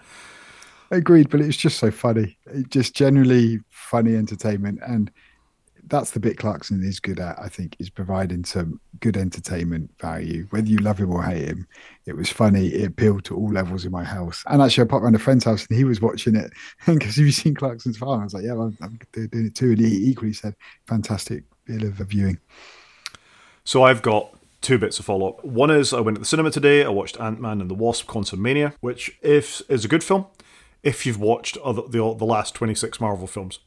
Agreed, 0.90 1.28
but 1.28 1.40
it's 1.40 1.56
just 1.56 1.78
so 1.78 1.90
funny. 1.90 2.38
It 2.46 2.70
just 2.70 2.94
generally 2.94 3.60
funny 3.68 4.14
entertainment, 4.16 4.78
and 4.86 5.10
that's 5.86 6.10
the 6.10 6.20
bit 6.20 6.38
Clarkson 6.38 6.82
is 6.82 7.00
good 7.00 7.20
at. 7.20 7.38
I 7.38 7.48
think 7.48 7.76
is 7.78 7.90
providing 7.90 8.44
some 8.44 8.80
good 9.00 9.16
entertainment 9.16 9.90
value. 10.00 10.46
Whether 10.50 10.68
you 10.68 10.78
love 10.78 10.98
him 10.98 11.10
or 11.10 11.22
hate 11.22 11.48
him, 11.48 11.66
it 12.06 12.16
was 12.16 12.30
funny. 12.30 12.68
It 12.68 12.88
appealed 12.88 13.24
to 13.24 13.36
all 13.36 13.52
levels 13.52 13.84
in 13.84 13.92
my 13.92 14.04
house. 14.04 14.42
And 14.46 14.62
actually, 14.62 14.84
I 14.84 14.86
popped 14.88 15.04
around 15.04 15.14
a 15.14 15.18
friend's 15.18 15.44
house 15.44 15.66
and 15.68 15.76
he 15.76 15.84
was 15.84 16.00
watching 16.00 16.36
it 16.36 16.52
And 16.86 16.98
because 16.98 17.16
have 17.16 17.26
you 17.26 17.32
seen 17.32 17.54
Clarkson's 17.54 17.98
Farm? 17.98 18.20
I 18.20 18.24
was 18.24 18.34
like, 18.34 18.44
yeah, 18.44 18.52
I'm, 18.52 18.76
I'm 18.82 18.98
doing 19.12 19.46
it 19.46 19.54
too. 19.54 19.70
And 19.70 19.80
he 19.80 20.10
equally 20.10 20.32
said, 20.32 20.54
fantastic 20.86 21.44
bit 21.64 21.82
of 21.82 21.94
viewing. 21.94 22.38
So 23.64 23.84
I've 23.84 24.02
got 24.02 24.34
two 24.60 24.78
bits 24.78 24.98
of 24.98 25.04
follow 25.04 25.28
up. 25.28 25.44
One 25.44 25.70
is 25.70 25.92
I 25.92 26.00
went 26.00 26.16
to 26.16 26.20
the 26.20 26.26
cinema 26.26 26.50
today. 26.50 26.84
I 26.84 26.88
watched 26.88 27.20
Ant 27.20 27.40
Man 27.40 27.60
and 27.60 27.70
the 27.70 27.74
Wasp: 27.74 28.06
Quantumania, 28.06 28.74
which 28.80 29.18
if 29.22 29.62
is 29.68 29.84
a 29.84 29.88
good 29.88 30.04
film. 30.04 30.26
If 30.82 31.04
you've 31.04 31.20
watched 31.20 31.56
other, 31.58 31.82
the 31.82 32.14
the 32.14 32.24
last 32.24 32.54
twenty 32.54 32.74
six 32.74 33.00
Marvel 33.00 33.26
films, 33.26 33.58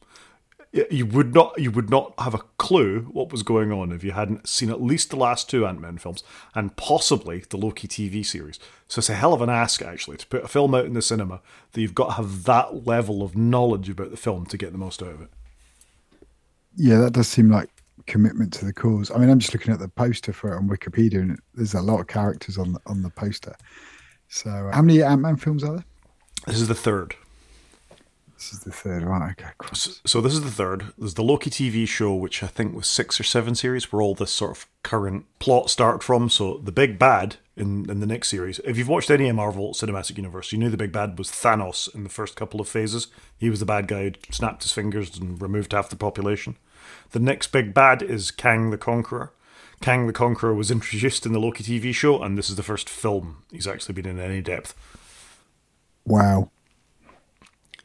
you 0.90 1.06
would 1.06 1.34
not 1.34 1.58
you 1.58 1.70
would 1.70 1.88
not 1.88 2.14
have 2.18 2.34
a 2.34 2.42
clue 2.58 3.02
what 3.12 3.30
was 3.30 3.44
going 3.44 3.70
on 3.70 3.92
if 3.92 4.02
you 4.02 4.10
hadn't 4.10 4.48
seen 4.48 4.70
at 4.70 4.82
least 4.82 5.10
the 5.10 5.16
last 5.16 5.48
two 5.48 5.66
Ant-Man 5.66 5.98
films 5.98 6.24
and 6.54 6.76
possibly 6.76 7.44
the 7.48 7.56
Loki 7.56 7.86
TV 7.86 8.26
series. 8.26 8.58
So 8.88 8.98
it's 8.98 9.08
a 9.08 9.14
hell 9.14 9.32
of 9.32 9.40
an 9.40 9.50
ask 9.50 9.82
actually 9.82 10.16
to 10.16 10.26
put 10.26 10.44
a 10.44 10.48
film 10.48 10.74
out 10.74 10.84
in 10.84 10.94
the 10.94 11.02
cinema 11.02 11.40
that 11.72 11.80
you've 11.80 11.94
got 11.94 12.06
to 12.06 12.12
have 12.14 12.44
that 12.44 12.86
level 12.86 13.22
of 13.22 13.36
knowledge 13.36 13.88
about 13.88 14.10
the 14.10 14.16
film 14.16 14.46
to 14.46 14.56
get 14.56 14.72
the 14.72 14.78
most 14.78 15.00
out 15.00 15.10
of 15.10 15.20
it. 15.22 15.30
Yeah, 16.76 16.98
that 16.98 17.12
does 17.12 17.28
seem 17.28 17.50
like 17.50 17.70
commitment 18.06 18.52
to 18.54 18.64
the 18.64 18.72
cause. 18.72 19.12
I 19.12 19.18
mean, 19.18 19.30
I'm 19.30 19.38
just 19.38 19.54
looking 19.54 19.72
at 19.72 19.78
the 19.78 19.88
poster 19.88 20.32
for 20.32 20.52
it 20.52 20.56
on 20.56 20.68
Wikipedia, 20.68 21.20
and 21.20 21.38
there's 21.54 21.74
a 21.74 21.80
lot 21.80 22.00
of 22.00 22.08
characters 22.08 22.58
on 22.58 22.72
the, 22.72 22.80
on 22.86 23.02
the 23.02 23.10
poster. 23.10 23.54
So, 24.28 24.50
uh, 24.50 24.74
how 24.74 24.82
many 24.82 25.02
Ant 25.02 25.20
Man 25.20 25.36
films 25.36 25.62
are 25.62 25.74
there? 25.74 25.84
This 26.46 26.60
is 26.60 26.66
the 26.66 26.74
third. 26.74 27.14
This 28.44 28.52
is 28.52 28.60
the 28.60 28.72
third, 28.72 29.04
right? 29.04 29.30
Okay. 29.30 29.48
So, 29.72 29.90
so, 30.04 30.20
this 30.20 30.34
is 30.34 30.42
the 30.42 30.50
third. 30.50 30.92
There's 30.98 31.14
the 31.14 31.24
Loki 31.24 31.48
TV 31.48 31.88
show, 31.88 32.14
which 32.14 32.42
I 32.42 32.46
think 32.46 32.74
was 32.76 32.86
six 32.86 33.18
or 33.18 33.22
seven 33.22 33.54
series, 33.54 33.90
where 33.90 34.02
all 34.02 34.14
this 34.14 34.32
sort 34.32 34.50
of 34.50 34.66
current 34.82 35.24
plot 35.38 35.70
started 35.70 36.02
from. 36.02 36.28
So 36.28 36.58
the 36.58 36.70
big 36.70 36.98
bad 36.98 37.36
in 37.56 37.88
in 37.90 38.00
the 38.00 38.06
next 38.06 38.28
series. 38.28 38.58
If 38.58 38.76
you've 38.76 38.88
watched 38.88 39.10
any 39.10 39.32
Marvel 39.32 39.72
Cinematic 39.72 40.18
Universe, 40.18 40.52
you 40.52 40.58
knew 40.58 40.68
the 40.68 40.76
big 40.76 40.92
bad 40.92 41.16
was 41.16 41.30
Thanos 41.30 41.92
in 41.94 42.04
the 42.04 42.10
first 42.10 42.36
couple 42.36 42.60
of 42.60 42.68
phases. 42.68 43.06
He 43.38 43.48
was 43.48 43.60
the 43.60 43.66
bad 43.66 43.88
guy 43.88 44.10
who 44.10 44.12
snapped 44.30 44.62
his 44.62 44.72
fingers 44.72 45.16
and 45.16 45.40
removed 45.40 45.72
half 45.72 45.88
the 45.88 45.96
population. 45.96 46.56
The 47.12 47.20
next 47.20 47.46
big 47.46 47.72
bad 47.72 48.02
is 48.02 48.30
Kang 48.30 48.68
the 48.68 48.76
Conqueror. 48.76 49.32
Kang 49.80 50.06
the 50.06 50.12
Conqueror 50.12 50.52
was 50.52 50.70
introduced 50.70 51.24
in 51.24 51.32
the 51.32 51.40
Loki 51.40 51.64
TV 51.64 51.94
show, 51.94 52.22
and 52.22 52.36
this 52.36 52.50
is 52.50 52.56
the 52.56 52.62
first 52.62 52.90
film 52.90 53.44
he's 53.50 53.66
actually 53.66 53.94
been 53.94 54.04
in 54.04 54.20
any 54.20 54.42
depth. 54.42 54.74
Wow. 56.04 56.50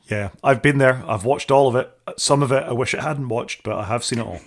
Yeah, 0.09 0.29
I've 0.43 0.61
been 0.61 0.79
there. 0.79 1.03
I've 1.07 1.25
watched 1.25 1.51
all 1.51 1.67
of 1.67 1.75
it. 1.75 1.91
Some 2.17 2.41
of 2.41 2.51
it 2.51 2.63
I 2.63 2.73
wish 2.73 2.95
I 2.95 3.01
hadn't 3.01 3.29
watched, 3.29 3.63
but 3.63 3.77
I 3.77 3.85
have 3.85 4.03
seen 4.03 4.19
it 4.19 4.25
all. 4.25 4.41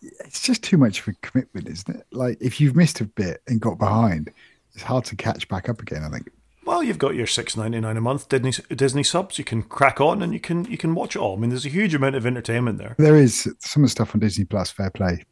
It's 0.00 0.40
just 0.40 0.62
too 0.62 0.76
much 0.76 1.00
of 1.00 1.08
a 1.08 1.12
commitment, 1.22 1.68
isn't 1.68 1.96
it? 1.96 2.06
Like 2.12 2.38
if 2.40 2.60
you've 2.60 2.76
missed 2.76 3.00
a 3.00 3.04
bit 3.04 3.42
and 3.48 3.60
got 3.60 3.78
behind, 3.78 4.30
it's 4.74 4.84
hard 4.84 5.04
to 5.06 5.16
catch 5.16 5.48
back 5.48 5.68
up 5.68 5.82
again. 5.82 6.04
I 6.04 6.08
think. 6.08 6.30
Well, 6.64 6.82
you've 6.82 6.98
got 6.98 7.14
your 7.14 7.26
six 7.26 7.56
ninety 7.56 7.80
nine 7.80 7.96
a 7.96 8.00
month 8.00 8.28
Disney 8.28 8.52
Disney 8.74 9.02
subs. 9.02 9.38
You 9.38 9.44
can 9.44 9.62
crack 9.62 10.00
on 10.00 10.22
and 10.22 10.32
you 10.32 10.40
can 10.40 10.66
you 10.66 10.78
can 10.78 10.94
watch 10.94 11.16
it 11.16 11.18
all. 11.18 11.36
I 11.36 11.40
mean, 11.40 11.50
there's 11.50 11.66
a 11.66 11.70
huge 11.70 11.94
amount 11.94 12.14
of 12.14 12.26
entertainment 12.26 12.78
there. 12.78 12.94
There 12.98 13.16
is 13.16 13.52
some 13.58 13.82
of 13.82 13.88
the 13.88 13.90
stuff 13.90 14.14
on 14.14 14.20
Disney 14.20 14.44
Plus. 14.44 14.70
Fair 14.70 14.90
play 14.90 15.24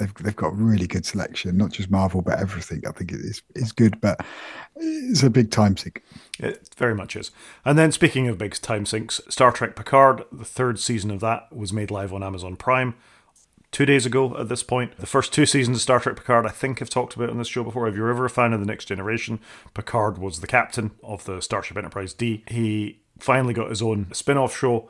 they've 0.00 0.14
they've 0.14 0.36
got 0.36 0.56
really 0.56 0.86
good 0.86 1.06
selection, 1.06 1.56
not 1.56 1.70
just 1.70 1.90
Marvel 1.90 2.22
but 2.22 2.40
everything. 2.40 2.82
I 2.88 2.92
think 2.92 3.12
it 3.12 3.20
is 3.20 3.42
is 3.54 3.70
good, 3.70 4.00
but 4.00 4.24
it's 4.76 5.22
a 5.22 5.30
big 5.30 5.50
time 5.50 5.76
sink. 5.76 6.02
It 6.38 6.70
very 6.76 6.94
much 6.94 7.14
is. 7.14 7.30
And 7.64 7.78
then 7.78 7.92
speaking 7.92 8.26
of 8.26 8.38
big 8.38 8.54
time 8.54 8.86
sinks, 8.86 9.20
Star 9.28 9.52
Trek 9.52 9.76
Picard, 9.76 10.24
the 10.32 10.44
third 10.44 10.80
season 10.80 11.10
of 11.10 11.20
that 11.20 11.54
was 11.54 11.72
made 11.72 11.90
live 11.90 12.12
on 12.12 12.24
Amazon 12.24 12.56
Prime 12.56 12.94
two 13.70 13.86
days 13.86 14.06
ago 14.06 14.36
at 14.36 14.48
this 14.48 14.62
point. 14.62 14.96
The 14.96 15.06
first 15.06 15.32
two 15.32 15.46
seasons 15.46 15.76
of 15.76 15.82
Star 15.82 16.00
Trek 16.00 16.16
Picard, 16.16 16.46
I 16.46 16.50
think 16.50 16.82
I've 16.82 16.90
talked 16.90 17.14
about 17.14 17.30
on 17.30 17.38
this 17.38 17.46
show 17.46 17.62
before. 17.62 17.86
If 17.86 17.94
you're 17.94 18.10
ever 18.10 18.24
a 18.24 18.30
fan 18.30 18.52
of 18.52 18.60
The 18.60 18.66
Next 18.66 18.86
Generation, 18.86 19.38
Picard 19.74 20.18
was 20.18 20.40
the 20.40 20.48
captain 20.48 20.90
of 21.04 21.24
the 21.24 21.40
Starship 21.40 21.76
Enterprise 21.76 22.12
D. 22.12 22.42
He 22.48 23.00
finally 23.18 23.54
got 23.54 23.70
his 23.70 23.82
own 23.82 24.12
spin 24.12 24.38
off 24.38 24.56
show 24.56 24.88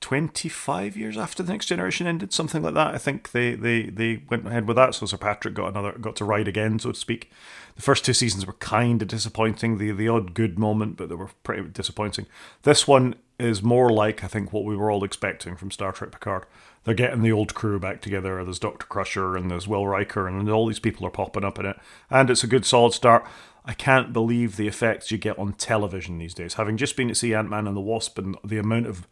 25 0.00 0.96
years 0.96 1.16
after 1.16 1.42
the 1.42 1.52
next 1.52 1.66
generation 1.66 2.06
ended 2.06 2.32
something 2.32 2.62
like 2.62 2.74
that. 2.74 2.94
I 2.94 2.98
think 2.98 3.32
they 3.32 3.54
they 3.54 3.84
they 3.84 4.22
went 4.28 4.46
ahead 4.46 4.68
with 4.68 4.76
that. 4.76 4.94
So 4.94 5.06
sir 5.06 5.16
patrick 5.16 5.54
got 5.54 5.68
another 5.68 5.92
got 5.92 6.16
to 6.16 6.24
ride 6.24 6.48
again 6.48 6.78
so 6.78 6.92
to 6.92 6.98
speak. 6.98 7.30
The 7.76 7.82
first 7.82 8.04
two 8.04 8.12
seasons 8.12 8.46
were 8.46 8.52
kind 8.54 9.00
of 9.02 9.08
disappointing 9.08 9.78
the 9.78 9.92
the 9.92 10.08
odd 10.08 10.34
good 10.34 10.58
moment 10.58 10.96
but 10.96 11.08
they 11.08 11.14
were 11.14 11.30
pretty 11.42 11.68
disappointing. 11.68 12.26
This 12.62 12.86
one 12.86 13.16
is 13.38 13.62
more 13.62 13.90
like 13.90 14.24
i 14.24 14.26
think 14.26 14.50
what 14.50 14.64
we 14.64 14.74
were 14.74 14.90
all 14.90 15.04
expecting 15.04 15.56
from 15.56 15.70
star 15.70 15.92
trek 15.92 16.12
picard. 16.12 16.46
They're 16.84 16.94
getting 16.94 17.22
the 17.22 17.32
old 17.32 17.54
crew 17.54 17.78
back 17.78 18.00
together 18.00 18.42
there's 18.44 18.58
dr 18.58 18.86
crusher 18.86 19.36
and 19.36 19.50
there's 19.50 19.66
will 19.66 19.86
riker 19.86 20.28
and 20.28 20.48
all 20.50 20.66
these 20.66 20.78
people 20.78 21.06
are 21.06 21.10
popping 21.10 21.44
up 21.44 21.58
in 21.58 21.66
it. 21.66 21.78
And 22.10 22.30
it's 22.30 22.44
a 22.44 22.48
good 22.48 22.64
solid 22.64 22.92
start. 22.92 23.26
I 23.68 23.74
can't 23.74 24.12
believe 24.12 24.56
the 24.56 24.68
effects 24.68 25.10
you 25.10 25.18
get 25.18 25.38
on 25.38 25.54
television 25.54 26.18
these 26.18 26.34
days. 26.34 26.54
Having 26.54 26.76
just 26.76 26.96
been 26.96 27.08
to 27.08 27.16
see 27.16 27.34
Ant 27.34 27.50
Man 27.50 27.66
and 27.66 27.76
the 27.76 27.80
Wasp 27.80 28.16
and 28.16 28.36
the 28.44 28.58
amount 28.58 28.86
of 28.86 29.08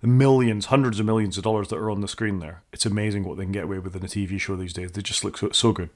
the 0.00 0.06
millions, 0.06 0.66
hundreds 0.66 1.00
of 1.00 1.06
millions 1.06 1.36
of 1.36 1.44
dollars 1.44 1.68
that 1.68 1.76
are 1.76 1.90
on 1.90 2.00
the 2.00 2.08
screen 2.08 2.38
there. 2.40 2.62
It's 2.72 2.86
amazing 2.86 3.24
what 3.24 3.36
they 3.36 3.44
can 3.44 3.52
get 3.52 3.64
away 3.64 3.78
with 3.78 3.96
in 3.96 4.04
a 4.04 4.06
TV 4.06 4.40
show 4.40 4.56
these 4.56 4.72
days. 4.72 4.92
They 4.92 5.02
just 5.02 5.24
look 5.24 5.38
so, 5.38 5.50
so 5.50 5.72
good. 5.72 5.90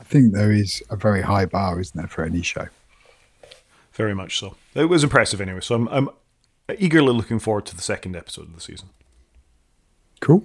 I 0.00 0.04
think 0.04 0.32
there 0.32 0.50
is 0.50 0.82
a 0.90 0.96
very 0.96 1.22
high 1.22 1.46
bar, 1.46 1.80
isn't 1.80 1.96
there, 1.96 2.08
for 2.08 2.24
any 2.24 2.42
show? 2.42 2.68
Very 3.92 4.14
much 4.14 4.38
so. 4.38 4.56
It 4.74 4.86
was 4.86 5.04
impressive 5.04 5.40
anyway. 5.40 5.60
So 5.60 5.74
I'm, 5.74 5.88
I'm 5.88 6.08
eagerly 6.78 7.12
looking 7.12 7.38
forward 7.38 7.66
to 7.66 7.76
the 7.76 7.82
second 7.82 8.16
episode 8.16 8.48
of 8.48 8.54
the 8.54 8.60
season. 8.60 8.88
Cool. 10.20 10.44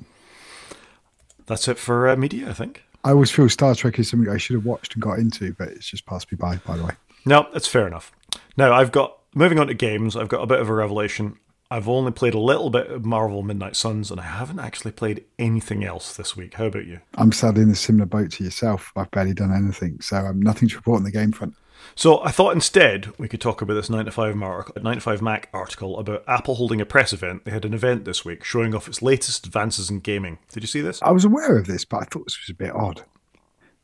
That's 1.45 1.67
it 1.67 1.77
for 1.77 2.09
uh, 2.09 2.15
media, 2.15 2.49
I 2.49 2.53
think. 2.53 2.83
I 3.03 3.11
always 3.11 3.31
feel 3.31 3.47
Star 3.47 3.73
Trek 3.73 3.97
is 3.99 4.09
something 4.09 4.29
I 4.29 4.37
should 4.37 4.55
have 4.55 4.65
watched 4.65 4.93
and 4.95 5.01
got 5.01 5.19
into, 5.19 5.53
but 5.53 5.69
it's 5.69 5.89
just 5.89 6.05
passed 6.05 6.31
me 6.31 6.35
by, 6.35 6.57
by 6.57 6.75
the 6.75 6.83
way. 6.83 6.91
No, 7.25 7.47
that's 7.53 7.67
fair 7.67 7.87
enough. 7.87 8.11
Now, 8.57 8.73
I've 8.73 8.91
got, 8.91 9.17
moving 9.33 9.59
on 9.59 9.67
to 9.67 9.73
games, 9.73 10.15
I've 10.15 10.27
got 10.27 10.41
a 10.41 10.45
bit 10.45 10.59
of 10.59 10.69
a 10.69 10.73
revelation. 10.73 11.37
I've 11.69 11.89
only 11.89 12.11
played 12.11 12.33
a 12.33 12.39
little 12.39 12.69
bit 12.69 12.87
of 12.87 13.03
Marvel 13.03 13.43
Midnight 13.43 13.75
Suns, 13.75 14.09
and 14.09 14.21
I 14.21 14.23
haven't 14.23 14.59
actually 14.59 14.91
played 14.91 15.25
anything 15.37 15.83
else 15.83 16.15
this 16.15 16.37
week. 16.37 16.53
How 16.53 16.65
about 16.65 16.85
you? 16.85 17.01
I'm 17.15 17.33
sadly 17.33 17.63
in 17.63 17.69
a 17.69 17.75
similar 17.75 18.05
boat 18.05 18.31
to 18.33 18.43
yourself. 18.43 18.93
I've 18.95 19.11
barely 19.11 19.33
done 19.33 19.53
anything, 19.53 19.99
so 19.99 20.15
I'm 20.17 20.41
nothing 20.41 20.69
to 20.69 20.77
report 20.77 20.99
on 20.99 21.03
the 21.03 21.11
game 21.11 21.33
front. 21.33 21.55
So 21.93 22.23
I 22.23 22.31
thought 22.31 22.55
instead 22.55 23.11
we 23.17 23.27
could 23.27 23.41
talk 23.41 23.61
about 23.61 23.73
this 23.73 23.89
9to5Mac, 23.89 24.81
95 24.81 25.21
Mac 25.21 25.49
article 25.53 25.99
about 25.99 26.23
Apple 26.27 26.55
holding 26.55 26.79
a 26.79 26.85
press 26.85 27.11
event. 27.11 27.43
They 27.43 27.51
had 27.51 27.65
an 27.65 27.73
event 27.73 28.05
this 28.05 28.23
week 28.23 28.43
showing 28.45 28.73
off 28.73 28.87
its 28.87 29.01
latest 29.01 29.45
advances 29.45 29.89
in 29.89 29.99
gaming. 29.99 30.39
Did 30.51 30.63
you 30.63 30.67
see 30.67 30.81
this? 30.81 31.01
I 31.01 31.11
was 31.11 31.25
aware 31.25 31.57
of 31.57 31.67
this, 31.67 31.83
but 31.83 31.97
I 31.97 32.05
thought 32.05 32.25
this 32.25 32.39
was 32.39 32.49
a 32.49 32.57
bit 32.57 32.73
odd. 32.73 33.03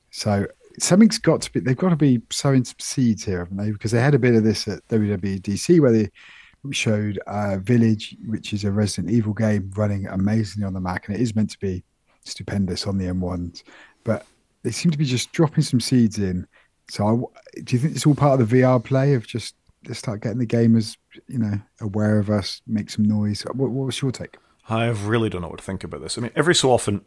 So 0.10 0.48
something's 0.80 1.18
got 1.18 1.42
to 1.42 1.52
be, 1.52 1.60
they've 1.60 1.78
got 1.78 1.90
to 1.90 1.96
be 1.96 2.22
sowing 2.30 2.64
some 2.64 2.80
seeds 2.80 3.26
here, 3.26 3.40
haven't 3.40 3.58
they? 3.58 3.72
Because 3.72 3.92
they 3.92 4.02
had 4.02 4.16
a 4.16 4.20
bit 4.20 4.36
of 4.36 4.44
this 4.44 4.68
at 4.68 4.88
WWDC 4.88 5.80
where 5.80 5.92
they 5.92 6.10
showed 6.72 7.20
uh, 7.28 7.57
Village, 7.57 8.16
which 8.26 8.53
is 8.53 8.64
a 8.64 8.72
Resident 8.72 9.14
Evil 9.14 9.34
game 9.34 9.72
running 9.76 10.07
amazingly 10.07 10.66
on 10.66 10.74
the 10.74 10.80
Mac, 10.80 11.07
and 11.07 11.16
it 11.16 11.22
is 11.22 11.36
meant 11.36 11.49
to 11.51 11.59
be 11.59 11.84
stupendous 12.24 12.88
on 12.88 12.97
the 12.97 13.05
M1s. 13.05 13.64
But 14.03 14.26
they 14.64 14.72
seem 14.72 14.91
to 14.91 14.97
be 14.97 15.05
just 15.05 15.32
dropping 15.32 15.64
some 15.64 15.80
seeds 15.80 16.20
in. 16.20 16.47
So, 16.89 17.05
I, 17.05 17.61
do 17.61 17.76
you 17.76 17.82
think 17.82 17.95
it's 17.95 18.05
all 18.05 18.16
part 18.16 18.39
of 18.39 18.49
the 18.49 18.61
VR 18.61 18.84
play 18.84 19.14
of 19.14 19.28
just 19.28 19.55
just 19.86 19.99
start 19.99 20.22
getting 20.22 20.39
the 20.39 20.47
gamers, 20.47 20.97
you 21.28 21.39
know, 21.39 21.59
aware 21.82 22.18
of 22.18 22.30
us, 22.30 22.61
make 22.66 22.89
some 22.89 23.05
noise? 23.05 23.41
What, 23.41 23.70
what 23.70 23.86
was 23.86 24.01
your 24.01 24.11
take? 24.11 24.38
I 24.70 24.88
really 24.88 25.30
don't 25.30 25.41
know 25.41 25.49
what 25.49 25.59
to 25.59 25.64
think 25.64 25.84
about 25.84 26.01
this. 26.01 26.18
I 26.18 26.22
mean, 26.22 26.32
every 26.36 26.55
so 26.55 26.72
often, 26.72 27.01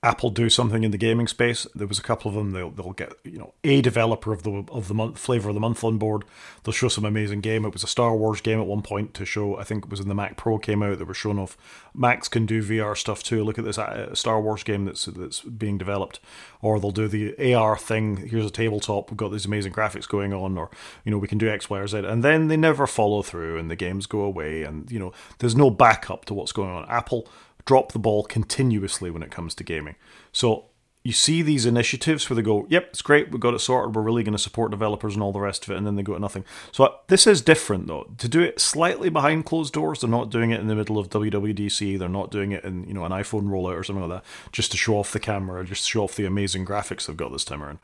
Apple 0.00 0.30
do 0.30 0.48
something 0.48 0.84
in 0.84 0.92
the 0.92 0.98
gaming 0.98 1.26
space. 1.26 1.66
There 1.74 1.86
was 1.86 1.98
a 1.98 2.02
couple 2.02 2.28
of 2.28 2.36
them. 2.36 2.52
They'll, 2.52 2.70
they'll 2.70 2.92
get 2.92 3.14
you 3.24 3.36
know 3.36 3.54
a 3.64 3.80
developer 3.80 4.32
of 4.32 4.44
the 4.44 4.64
of 4.70 4.86
the 4.86 4.94
month 4.94 5.18
flavor 5.18 5.48
of 5.48 5.56
the 5.56 5.60
month 5.60 5.82
on 5.82 5.98
board. 5.98 6.22
They'll 6.62 6.72
show 6.72 6.86
some 6.86 7.04
amazing 7.04 7.40
game. 7.40 7.64
It 7.64 7.72
was 7.72 7.82
a 7.82 7.88
Star 7.88 8.14
Wars 8.14 8.40
game 8.40 8.60
at 8.60 8.66
one 8.66 8.82
point 8.82 9.12
to 9.14 9.24
show. 9.24 9.58
I 9.58 9.64
think 9.64 9.84
it 9.84 9.90
was 9.90 9.98
in 9.98 10.06
the 10.06 10.14
Mac 10.14 10.36
Pro 10.36 10.56
came 10.56 10.84
out. 10.84 10.98
They 10.98 11.04
were 11.04 11.14
showing 11.14 11.40
off. 11.40 11.56
Macs 11.94 12.28
can 12.28 12.46
do 12.46 12.62
VR 12.62 12.96
stuff 12.96 13.24
too. 13.24 13.42
Look 13.42 13.58
at 13.58 13.64
this 13.64 13.76
uh, 13.76 14.14
Star 14.14 14.40
Wars 14.40 14.62
game 14.62 14.84
that's 14.84 15.06
that's 15.06 15.40
being 15.40 15.78
developed. 15.78 16.20
Or 16.62 16.78
they'll 16.78 16.92
do 16.92 17.08
the 17.08 17.54
AR 17.54 17.76
thing. 17.76 18.28
Here's 18.28 18.46
a 18.46 18.50
tabletop. 18.50 19.10
We've 19.10 19.16
got 19.16 19.32
these 19.32 19.46
amazing 19.46 19.72
graphics 19.72 20.08
going 20.08 20.32
on. 20.32 20.56
Or 20.56 20.70
you 21.04 21.10
know 21.10 21.18
we 21.18 21.26
can 21.26 21.38
do 21.38 21.50
X, 21.50 21.68
Y, 21.68 21.76
or 21.76 21.88
Z. 21.88 21.98
And 21.98 22.22
then 22.22 22.46
they 22.46 22.56
never 22.56 22.86
follow 22.86 23.22
through, 23.22 23.58
and 23.58 23.68
the 23.68 23.76
games 23.76 24.06
go 24.06 24.20
away. 24.20 24.62
And 24.62 24.88
you 24.92 25.00
know 25.00 25.12
there's 25.40 25.56
no 25.56 25.70
backup 25.70 26.24
to 26.26 26.34
what's 26.34 26.52
going 26.52 26.70
on. 26.70 26.88
Apple 26.88 27.26
drop 27.68 27.92
the 27.92 27.98
ball 27.98 28.24
continuously 28.24 29.10
when 29.10 29.22
it 29.22 29.30
comes 29.30 29.54
to 29.54 29.62
gaming. 29.62 29.94
So 30.32 30.64
you 31.04 31.12
see 31.12 31.42
these 31.42 31.66
initiatives 31.66 32.28
where 32.28 32.34
they 32.34 32.40
go, 32.40 32.66
"Yep, 32.70 32.86
it's 32.88 33.02
great, 33.02 33.30
we've 33.30 33.38
got 33.38 33.52
it 33.52 33.58
sorted. 33.58 33.94
We're 33.94 34.00
really 34.00 34.22
going 34.22 34.32
to 34.32 34.38
support 34.38 34.70
developers 34.70 35.12
and 35.12 35.22
all 35.22 35.32
the 35.32 35.40
rest 35.40 35.64
of 35.64 35.70
it," 35.70 35.76
and 35.76 35.86
then 35.86 35.94
they 35.94 36.02
go 36.02 36.14
to 36.14 36.18
nothing. 36.18 36.46
So 36.72 36.84
uh, 36.84 36.92
this 37.08 37.26
is 37.26 37.42
different 37.42 37.86
though. 37.86 38.10
To 38.16 38.26
do 38.26 38.40
it 38.40 38.58
slightly 38.58 39.10
behind 39.10 39.44
closed 39.44 39.74
doors, 39.74 40.00
they're 40.00 40.08
not 40.08 40.30
doing 40.30 40.50
it 40.50 40.60
in 40.60 40.66
the 40.66 40.74
middle 40.74 40.96
of 40.96 41.10
WWDC. 41.10 41.98
They're 41.98 42.08
not 42.08 42.30
doing 42.30 42.52
it 42.52 42.64
in 42.64 42.84
you 42.84 42.94
know 42.94 43.04
an 43.04 43.12
iPhone 43.12 43.48
rollout 43.50 43.78
or 43.78 43.84
something 43.84 44.08
like 44.08 44.22
that, 44.22 44.50
just 44.50 44.70
to 44.70 44.78
show 44.78 44.96
off 44.96 45.12
the 45.12 45.20
camera, 45.20 45.62
just 45.62 45.84
to 45.84 45.90
show 45.90 46.04
off 46.04 46.16
the 46.16 46.24
amazing 46.24 46.64
graphics 46.64 47.06
they've 47.06 47.18
got 47.18 47.32
this 47.32 47.44
time 47.44 47.62
around. 47.62 47.80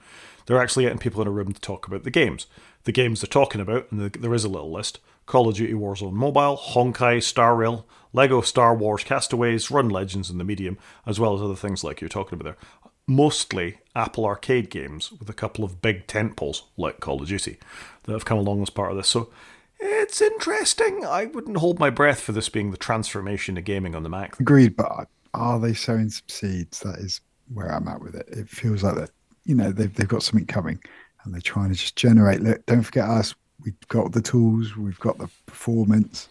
They're 0.46 0.62
actually 0.62 0.84
getting 0.84 0.98
people 0.98 1.20
in 1.20 1.28
a 1.28 1.30
room 1.30 1.52
to 1.52 1.60
talk 1.60 1.86
about 1.86 2.04
the 2.04 2.10
games. 2.10 2.46
The 2.84 2.92
games 2.92 3.20
they're 3.20 3.28
talking 3.28 3.60
about, 3.60 3.92
and 3.92 4.00
there 4.00 4.34
is 4.34 4.44
a 4.44 4.48
little 4.48 4.72
list: 4.72 5.00
Call 5.26 5.46
of 5.46 5.56
Duty 5.56 5.74
Warzone 5.74 6.14
Mobile, 6.14 6.56
Honkai, 6.56 7.22
Star 7.22 7.54
Rail, 7.54 7.86
Lego 8.14 8.40
Star 8.40 8.74
Wars 8.74 9.04
Castaways, 9.04 9.70
Run 9.70 9.90
Legends 9.90 10.30
in 10.30 10.38
the 10.38 10.44
medium, 10.44 10.78
as 11.04 11.20
well 11.20 11.34
as 11.34 11.42
other 11.42 11.54
things 11.54 11.84
like 11.84 12.00
you're 12.00 12.08
talking 12.08 12.40
about 12.40 12.56
there 12.56 12.90
mostly 13.06 13.78
Apple 13.94 14.24
Arcade 14.24 14.70
games 14.70 15.12
with 15.12 15.28
a 15.28 15.34
couple 15.34 15.64
of 15.64 15.82
big 15.82 16.06
tentpoles 16.06 16.62
like 16.76 17.00
Call 17.00 17.20
of 17.20 17.28
Duty 17.28 17.58
that 18.04 18.12
have 18.12 18.24
come 18.24 18.38
along 18.38 18.62
as 18.62 18.70
part 18.70 18.90
of 18.90 18.96
this. 18.96 19.08
So 19.08 19.30
it's 19.78 20.22
interesting. 20.22 21.04
I 21.04 21.26
wouldn't 21.26 21.58
hold 21.58 21.78
my 21.78 21.90
breath 21.90 22.20
for 22.20 22.32
this 22.32 22.48
being 22.48 22.70
the 22.70 22.76
transformation 22.76 23.58
of 23.58 23.64
gaming 23.64 23.94
on 23.94 24.02
the 24.02 24.08
Mac. 24.08 24.38
Agreed, 24.40 24.76
but 24.76 25.08
are 25.34 25.60
they 25.60 25.74
sowing 25.74 26.10
some 26.10 26.28
seeds? 26.28 26.80
That 26.80 26.98
is 26.98 27.20
where 27.52 27.68
I'm 27.68 27.88
at 27.88 28.00
with 28.00 28.14
it. 28.14 28.28
It 28.28 28.48
feels 28.48 28.82
like 28.82 28.94
that, 28.96 29.10
you 29.44 29.54
know, 29.54 29.70
they've, 29.72 29.92
they've 29.94 30.08
got 30.08 30.22
something 30.22 30.46
coming 30.46 30.80
and 31.24 31.34
they're 31.34 31.40
trying 31.40 31.70
to 31.70 31.74
just 31.74 31.96
generate. 31.96 32.40
Look, 32.40 32.64
don't 32.66 32.82
forget 32.82 33.08
us. 33.08 33.34
We've 33.62 33.88
got 33.88 34.12
the 34.12 34.20
tools, 34.20 34.76
we've 34.76 34.98
got 34.98 35.18
the 35.18 35.28
performance. 35.46 36.28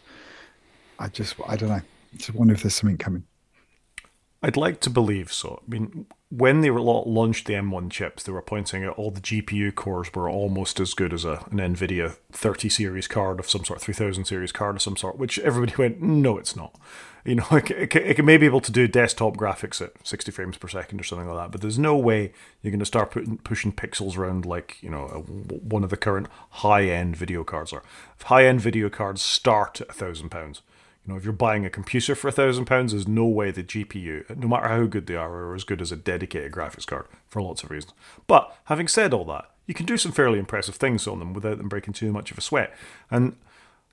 I 1.00 1.08
just, 1.08 1.36
I 1.48 1.56
don't 1.56 1.70
know. 1.70 1.82
Just 2.18 2.34
wonder 2.34 2.54
if 2.54 2.64
there's 2.64 2.76
something 2.76 2.98
coming. 2.98 3.26
I'd 4.46 4.58
like 4.58 4.82
to 4.82 4.90
believe 4.90 5.32
so. 5.32 5.62
I 5.66 5.72
mean, 5.72 6.06
when 6.30 6.60
they 6.60 6.70
launched 6.70 7.48
the 7.48 7.54
M1 7.54 7.90
chips, 7.90 8.24
they 8.24 8.34
were 8.34 8.42
pointing 8.42 8.84
out 8.84 8.98
all 8.98 9.10
the 9.10 9.22
GPU 9.22 9.74
cores 9.74 10.14
were 10.14 10.30
almost 10.30 10.82
as 10.82 10.94
good 10.94 11.14
as 11.14 11.24
a, 11.24 11.46
an 11.50 11.60
NVIDIA 11.60 12.18
30 12.34 12.68
series 12.68 13.08
card 13.08 13.40
of 13.40 13.50
some 13.50 13.64
sort, 13.64 13.80
3000 13.80 14.26
series 14.26 14.52
card 14.52 14.76
of 14.76 14.82
some 14.82 14.98
sort, 14.98 15.18
which 15.18 15.40
everybody 15.40 15.74
went, 15.78 16.02
no, 16.02 16.38
it's 16.38 16.58
not. 16.58 16.78
You 17.24 17.36
know, 17.36 17.48
it, 17.52 17.72
it, 17.72 17.96
it 17.96 18.26
may 18.26 18.36
be 18.36 18.46
able 18.46 18.60
to 18.60 18.72
do 18.72 18.86
desktop 18.86 19.38
graphics 19.38 19.82
at 19.82 19.94
60 20.06 20.30
frames 20.32 20.58
per 20.58 20.68
second 20.68 21.00
or 21.00 21.06
something 21.06 21.28
like 21.30 21.38
that, 21.38 21.52
but 21.52 21.62
there's 21.62 21.80
no 21.80 21.96
way 21.96 22.34
you're 22.62 22.72
going 22.72 22.80
to 22.80 22.86
start 22.86 23.12
putting, 23.12 23.38
pushing 23.38 23.72
pixels 23.72 24.18
around 24.18 24.46
like, 24.46 24.76
you 24.84 24.90
know, 24.90 25.06
a, 25.06 25.20
one 25.20 25.86
of 25.86 25.90
the 25.90 25.96
current 25.96 26.28
high 26.50 26.84
end 26.84 27.16
video 27.16 27.46
cards 27.46 27.72
are. 27.72 27.84
High 28.26 28.46
end 28.46 28.60
video 28.60 28.90
cards 28.90 29.22
start 29.22 29.80
at 29.80 29.88
£1,000 29.88 30.60
you 31.06 31.12
know, 31.12 31.18
if 31.18 31.26
you're 31.26 31.34
buying 31.34 31.66
a 31.66 31.70
computer 31.70 32.16
for 32.16 32.30
a 32.30 32.32
thousand 32.32 32.66
pounds, 32.66 32.94
there's 32.94 33.08
no 33.08 33.26
way 33.26 33.52
the 33.52 33.64
GPU, 33.64 34.38
no 34.38 34.48
matter 34.48 34.70
how 34.70 34.86
good 34.86 35.06
they 35.06 35.16
are, 35.16 35.30
are 35.30 35.56
as 35.56 35.66
good 35.66 35.82
as 35.82 35.92
a 35.92 35.98
dedicated 35.98 36.52
graphics 36.54 36.88
card 36.88 37.08
for 37.28 37.42
lots 37.42 37.62
of 37.62 37.72
reasons. 37.72 37.94
But 38.26 38.56
having 38.66 38.88
said 38.88 39.14
all 39.14 39.26
that, 39.26 39.50
you 39.66 39.74
can 39.74 39.86
do 39.86 39.98
some 39.98 40.14
fairly 40.14 40.40
impressive 40.40 40.76
things 40.76 41.06
on 41.06 41.20
them 41.20 41.34
without 41.34 41.58
them 41.58 41.68
breaking 41.68 41.94
too 41.94 42.12
much 42.14 42.32
of 42.32 42.38
a 42.38 42.42
sweat. 42.42 42.74
And 43.12 43.36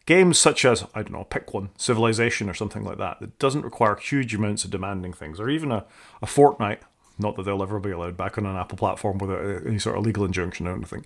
games 0.06 0.38
such 0.38 0.64
as, 0.64 0.84
I 0.94 1.02
don't 1.02 1.12
know, 1.12 1.24
pick 1.24 1.52
one, 1.52 1.70
Civilization 1.76 2.48
or 2.48 2.54
something 2.54 2.84
like 2.84 2.98
that, 2.98 3.18
that 3.18 3.38
doesn't 3.40 3.64
require 3.64 3.96
huge 3.96 4.32
amounts 4.32 4.64
of 4.64 4.70
demanding 4.70 5.12
things, 5.12 5.40
or 5.40 5.50
even 5.50 5.72
a, 5.72 5.84
a 6.22 6.26
Fortnite, 6.26 6.80
not 7.18 7.34
that 7.36 7.42
they'll 7.42 7.62
ever 7.62 7.80
be 7.80 7.90
allowed 7.90 8.16
back 8.16 8.38
on 8.38 8.46
an 8.46 8.56
Apple 8.56 8.78
platform 8.78 9.18
without 9.18 9.40
uh, 9.40 9.60
any 9.66 9.80
sort 9.80 9.98
of 9.98 10.06
legal 10.06 10.24
injunction 10.24 10.68
or 10.68 10.76
anything, 10.76 11.04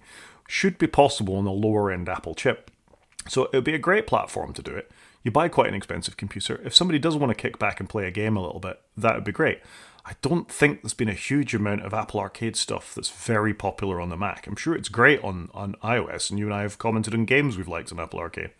should 0.48 0.76
be 0.76 0.86
possible 0.86 1.36
on 1.36 1.46
a 1.46 1.52
lower 1.52 1.90
end 1.90 2.10
Apple 2.10 2.34
chip. 2.34 2.70
So 3.26 3.44
it 3.44 3.54
would 3.54 3.64
be 3.64 3.74
a 3.74 3.78
great 3.78 4.06
platform 4.06 4.52
to 4.52 4.62
do 4.62 4.72
it 4.72 4.90
you 5.24 5.30
buy 5.30 5.48
quite 5.48 5.68
an 5.68 5.74
expensive 5.74 6.16
computer. 6.16 6.60
If 6.64 6.74
somebody 6.74 6.98
does 6.98 7.16
want 7.16 7.30
to 7.30 7.34
kick 7.34 7.58
back 7.58 7.80
and 7.80 7.88
play 7.88 8.06
a 8.06 8.10
game 8.10 8.36
a 8.36 8.42
little 8.42 8.60
bit, 8.60 8.80
that 8.96 9.14
would 9.14 9.24
be 9.24 9.32
great. 9.32 9.60
I 10.06 10.12
don't 10.20 10.50
think 10.50 10.82
there's 10.82 10.92
been 10.92 11.08
a 11.08 11.14
huge 11.14 11.54
amount 11.54 11.80
of 11.80 11.94
Apple 11.94 12.20
Arcade 12.20 12.56
stuff 12.56 12.94
that's 12.94 13.08
very 13.08 13.54
popular 13.54 14.02
on 14.02 14.10
the 14.10 14.18
Mac. 14.18 14.46
I'm 14.46 14.54
sure 14.54 14.74
it's 14.74 14.90
great 14.90 15.24
on, 15.24 15.48
on 15.54 15.76
iOS, 15.82 16.28
and 16.28 16.38
you 16.38 16.44
and 16.44 16.54
I 16.54 16.60
have 16.60 16.76
commented 16.76 17.14
on 17.14 17.24
games 17.24 17.56
we've 17.56 17.66
liked 17.66 17.90
on 17.90 17.98
Apple 17.98 18.20
Arcade. 18.20 18.50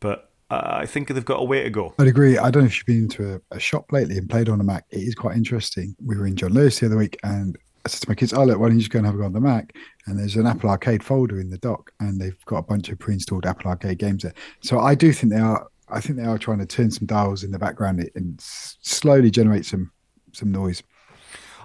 But 0.00 0.30
uh, 0.50 0.60
I 0.82 0.84
think 0.84 1.08
they've 1.08 1.24
got 1.24 1.40
a 1.40 1.44
way 1.44 1.62
to 1.62 1.70
go. 1.70 1.94
I'd 1.98 2.08
agree. 2.08 2.36
I 2.36 2.50
don't 2.50 2.64
know 2.64 2.66
if 2.66 2.76
you've 2.76 2.86
been 2.86 3.04
into 3.04 3.36
a, 3.50 3.56
a, 3.56 3.58
shop 3.58 3.90
lately 3.90 4.18
and 4.18 4.28
played 4.28 4.50
on 4.50 4.60
a 4.60 4.64
Mac. 4.64 4.84
It 4.90 4.98
is 4.98 5.14
quite 5.14 5.34
interesting. 5.34 5.96
We 6.04 6.14
were 6.14 6.26
in 6.26 6.36
John 6.36 6.52
Lewis 6.52 6.78
the 6.78 6.86
other 6.86 6.98
week, 6.98 7.18
and 7.22 7.56
I 7.86 7.88
said 7.88 8.02
to 8.02 8.10
my 8.10 8.14
kids, 8.14 8.34
"Oh 8.34 8.44
look, 8.44 8.58
why 8.58 8.66
don't 8.66 8.76
you 8.76 8.82
just 8.82 8.92
go 8.92 8.98
and 8.98 9.06
have 9.06 9.14
a 9.14 9.18
go 9.18 9.24
on 9.24 9.32
the 9.32 9.40
Mac?" 9.40 9.74
And 10.04 10.18
there's 10.18 10.36
an 10.36 10.46
Apple 10.46 10.68
Arcade 10.68 11.02
folder 11.02 11.40
in 11.40 11.48
the 11.48 11.56
dock, 11.56 11.90
and 12.00 12.20
they've 12.20 12.44
got 12.44 12.58
a 12.58 12.62
bunch 12.62 12.90
of 12.90 12.98
pre-installed 12.98 13.46
Apple 13.46 13.70
Arcade 13.70 13.98
games 13.98 14.24
there. 14.24 14.34
So 14.60 14.78
I 14.78 14.94
do 14.94 15.10
think 15.14 15.32
they 15.32 15.38
are 15.38 15.66
I 15.92 16.00
think 16.00 16.18
they 16.18 16.24
are 16.24 16.38
trying 16.38 16.58
to 16.58 16.66
turn 16.66 16.90
some 16.90 17.06
dials 17.06 17.44
in 17.44 17.50
the 17.50 17.58
background 17.58 18.08
and 18.14 18.40
slowly 18.40 19.30
generate 19.30 19.66
some 19.66 19.92
some 20.32 20.50
noise. 20.50 20.82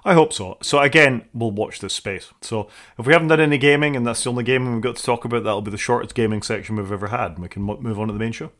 I 0.03 0.13
hope 0.13 0.31
so. 0.31 0.57
So 0.61 0.79
again, 0.79 1.25
we'll 1.33 1.51
watch 1.51 1.79
this 1.79 1.93
space. 1.93 2.31
So 2.41 2.69
if 2.97 3.05
we 3.05 3.13
haven't 3.13 3.27
done 3.27 3.39
any 3.39 3.57
gaming 3.57 3.95
and 3.95 4.05
that's 4.05 4.23
the 4.23 4.29
only 4.29 4.43
gaming 4.43 4.73
we've 4.73 4.81
got 4.81 4.95
to 4.95 5.03
talk 5.03 5.25
about, 5.25 5.43
that'll 5.43 5.61
be 5.61 5.71
the 5.71 5.77
shortest 5.77 6.15
gaming 6.15 6.41
section 6.41 6.75
we've 6.75 6.91
ever 6.91 7.07
had. 7.07 7.31
And 7.31 7.39
we 7.39 7.49
can 7.49 7.63
move 7.63 7.99
on 7.99 8.07
to 8.07 8.13
the 8.13 8.19
main 8.19 8.31
show. 8.31 8.51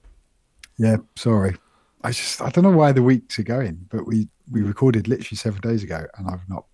Yeah, 0.78 0.97
sorry. 1.15 1.55
I 2.03 2.11
just 2.11 2.41
I 2.41 2.49
don't 2.49 2.63
know 2.63 2.72
why 2.72 2.91
the 2.91 3.03
weeks 3.03 3.39
are 3.39 3.43
going, 3.43 3.88
but 3.89 4.05
we 4.05 4.28
we 4.51 4.61
recorded 4.61 5.07
literally 5.07 5.38
seven 5.38 5.61
days 5.61 5.84
ago, 5.84 6.05
and 6.18 6.28
I've 6.30 6.47
not 6.47 6.65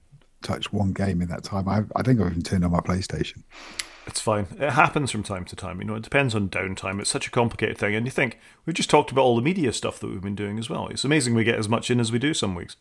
touched 0.41 0.74
one 0.74 0.91
game 0.91 1.22
in 1.22 1.30
that 1.30 1.44
time. 1.44 1.68
I 1.68 1.84
I 1.96 2.04
think 2.04 2.20
I've 2.20 2.32
even 2.32 2.41
turned 2.41 2.66
on 2.66 2.72
my 2.72 2.80
PlayStation. 2.80 3.44
It's 4.06 4.20
fine. 4.20 4.47
It 4.60 4.72
happens 4.72 5.12
from 5.12 5.24
time 5.24 5.45
to 5.45 5.56
time. 5.56 5.80
You 5.80 5.86
know, 5.86 5.95
it 5.95 6.04
depends 6.04 6.36
on 6.36 6.49
downtime. 6.49 6.99
It's 6.99 7.10
such 7.10 7.28
a 7.28 7.32
complicated 7.32 7.78
thing. 7.78 7.95
And 7.95 8.06
you 8.06 8.12
think, 8.12 8.38
we've 8.66 8.76
just 8.76 8.89
talked 8.89 9.12
about 9.12 9.22
all 9.22 9.36
the 9.36 9.41
media 9.41 9.72
stuff 9.72 9.99
that 9.99 10.08
we've 10.08 10.22
been 10.22 10.36
doing 10.36 10.60
as 10.60 10.70
well. 10.70 10.88
It's 10.88 11.06
amazing 11.06 11.36
we 11.36 11.43
get 11.43 11.58
as 11.58 11.70
much 11.70 11.89
in 11.89 11.99
as 11.99 12.12
we 12.12 12.20
do 12.20 12.34
some 12.34 12.54
weeks. 12.54 12.76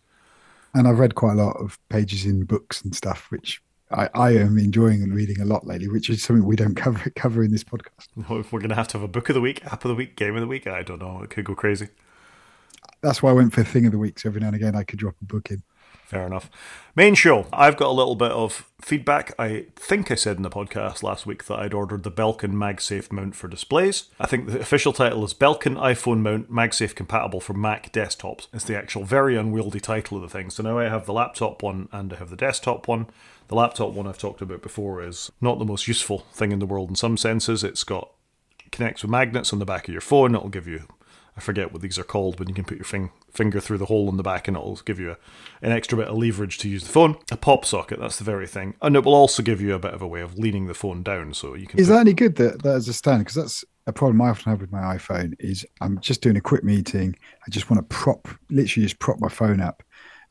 And 0.74 0.88
I've 0.88 0.98
read 0.98 1.14
quite 1.14 1.34
a 1.34 1.42
lot 1.42 1.56
of 1.56 1.78
pages 1.88 2.24
in 2.24 2.44
books 2.44 2.82
and 2.82 2.94
stuff, 2.94 3.30
which 3.30 3.62
I, 3.90 4.08
I 4.14 4.30
am 4.32 4.58
enjoying 4.58 5.02
and 5.02 5.14
reading 5.14 5.40
a 5.40 5.44
lot 5.44 5.66
lately, 5.66 5.88
which 5.88 6.10
is 6.10 6.22
something 6.22 6.44
we 6.44 6.56
don't 6.56 6.74
cover 6.76 7.10
cover 7.10 7.42
in 7.42 7.52
this 7.52 7.64
podcast. 7.64 8.08
if 8.16 8.52
we're 8.52 8.60
going 8.60 8.70
to 8.70 8.74
have 8.74 8.88
to 8.88 8.98
have 8.98 9.04
a 9.04 9.08
book 9.08 9.28
of 9.28 9.34
the 9.34 9.40
week, 9.40 9.64
app 9.66 9.84
of 9.84 9.90
the 9.90 9.94
week, 9.94 10.16
game 10.16 10.34
of 10.34 10.40
the 10.40 10.46
week, 10.46 10.66
I 10.66 10.82
don't 10.82 11.00
know. 11.00 11.22
It 11.22 11.30
could 11.30 11.44
go 11.44 11.54
crazy. 11.54 11.88
That's 13.00 13.22
why 13.22 13.30
I 13.30 13.34
went 13.34 13.52
for 13.52 13.62
thing 13.62 13.86
of 13.86 13.92
the 13.92 13.98
week. 13.98 14.18
So 14.18 14.28
every 14.28 14.40
now 14.40 14.48
and 14.48 14.56
again, 14.56 14.74
I 14.74 14.84
could 14.84 14.98
drop 14.98 15.14
a 15.20 15.24
book 15.24 15.50
in. 15.50 15.62
Fair 16.12 16.26
enough. 16.26 16.50
Main 16.94 17.14
show. 17.14 17.46
I've 17.54 17.78
got 17.78 17.88
a 17.88 17.92
little 17.92 18.16
bit 18.16 18.32
of 18.32 18.68
feedback. 18.82 19.32
I 19.38 19.64
think 19.76 20.10
I 20.10 20.14
said 20.14 20.36
in 20.36 20.42
the 20.42 20.50
podcast 20.50 21.02
last 21.02 21.24
week 21.24 21.46
that 21.46 21.58
I'd 21.58 21.72
ordered 21.72 22.02
the 22.02 22.10
Belkin 22.10 22.52
MagSafe 22.52 23.10
mount 23.10 23.34
for 23.34 23.48
displays. 23.48 24.10
I 24.20 24.26
think 24.26 24.46
the 24.46 24.60
official 24.60 24.92
title 24.92 25.24
is 25.24 25.32
Belkin 25.32 25.78
iPhone 25.78 26.20
mount 26.20 26.52
MagSafe 26.52 26.94
compatible 26.94 27.40
for 27.40 27.54
Mac 27.54 27.94
desktops. 27.94 28.48
It's 28.52 28.64
the 28.64 28.76
actual 28.76 29.04
very 29.04 29.38
unwieldy 29.38 29.80
title 29.80 30.18
of 30.18 30.22
the 30.22 30.28
thing. 30.28 30.50
So 30.50 30.62
now 30.62 30.78
I 30.78 30.90
have 30.90 31.06
the 31.06 31.14
laptop 31.14 31.62
one 31.62 31.88
and 31.92 32.12
I 32.12 32.16
have 32.16 32.28
the 32.28 32.36
desktop 32.36 32.86
one. 32.86 33.06
The 33.48 33.54
laptop 33.54 33.92
one 33.94 34.06
I've 34.06 34.18
talked 34.18 34.42
about 34.42 34.60
before 34.60 35.02
is 35.02 35.32
not 35.40 35.58
the 35.58 35.64
most 35.64 35.88
useful 35.88 36.26
thing 36.34 36.52
in 36.52 36.58
the 36.58 36.66
world 36.66 36.90
in 36.90 36.94
some 36.94 37.16
senses. 37.16 37.64
It's 37.64 37.84
got 37.84 38.10
connects 38.70 39.00
with 39.00 39.10
magnets 39.10 39.50
on 39.54 39.60
the 39.60 39.64
back 39.64 39.88
of 39.88 39.94
your 39.94 40.02
phone. 40.02 40.34
It'll 40.34 40.50
give 40.50 40.68
you 40.68 40.88
I 41.36 41.40
forget 41.40 41.72
what 41.72 41.80
these 41.80 41.98
are 41.98 42.04
called, 42.04 42.36
but 42.36 42.48
you 42.48 42.54
can 42.54 42.64
put 42.64 42.76
your 42.76 42.84
fing- 42.84 43.10
finger 43.30 43.58
through 43.58 43.78
the 43.78 43.86
hole 43.86 44.08
in 44.10 44.18
the 44.18 44.22
back 44.22 44.48
and 44.48 44.56
it'll 44.56 44.76
give 44.76 45.00
you 45.00 45.12
a, 45.12 45.16
an 45.62 45.72
extra 45.72 45.96
bit 45.96 46.08
of 46.08 46.18
leverage 46.18 46.58
to 46.58 46.68
use 46.68 46.82
the 46.82 46.90
phone. 46.90 47.16
A 47.30 47.36
pop 47.36 47.64
socket, 47.64 47.98
that's 47.98 48.18
the 48.18 48.24
very 48.24 48.46
thing. 48.46 48.74
And 48.82 48.96
it 48.96 49.04
will 49.04 49.14
also 49.14 49.42
give 49.42 49.60
you 49.60 49.74
a 49.74 49.78
bit 49.78 49.94
of 49.94 50.02
a 50.02 50.06
way 50.06 50.20
of 50.20 50.38
leaning 50.38 50.66
the 50.66 50.74
phone 50.74 51.02
down 51.02 51.32
so 51.32 51.54
you 51.54 51.66
can. 51.66 51.80
Is 51.80 51.88
that 51.88 52.00
any 52.00 52.12
good 52.12 52.36
that, 52.36 52.62
that 52.62 52.76
as 52.76 52.88
a 52.88 52.92
stand? 52.92 53.20
Because 53.20 53.34
that's 53.34 53.64
a 53.86 53.92
problem 53.92 54.20
I 54.20 54.28
often 54.28 54.50
have 54.50 54.60
with 54.60 54.72
my 54.72 54.96
iPhone 54.96 55.34
is 55.38 55.64
I'm 55.80 55.98
just 56.00 56.20
doing 56.20 56.36
a 56.36 56.40
quick 56.40 56.64
meeting. 56.64 57.16
I 57.46 57.50
just 57.50 57.70
want 57.70 57.88
to 57.88 57.94
prop, 57.94 58.28
literally 58.50 58.86
just 58.86 58.98
prop 58.98 59.18
my 59.18 59.28
phone 59.28 59.60
up. 59.60 59.82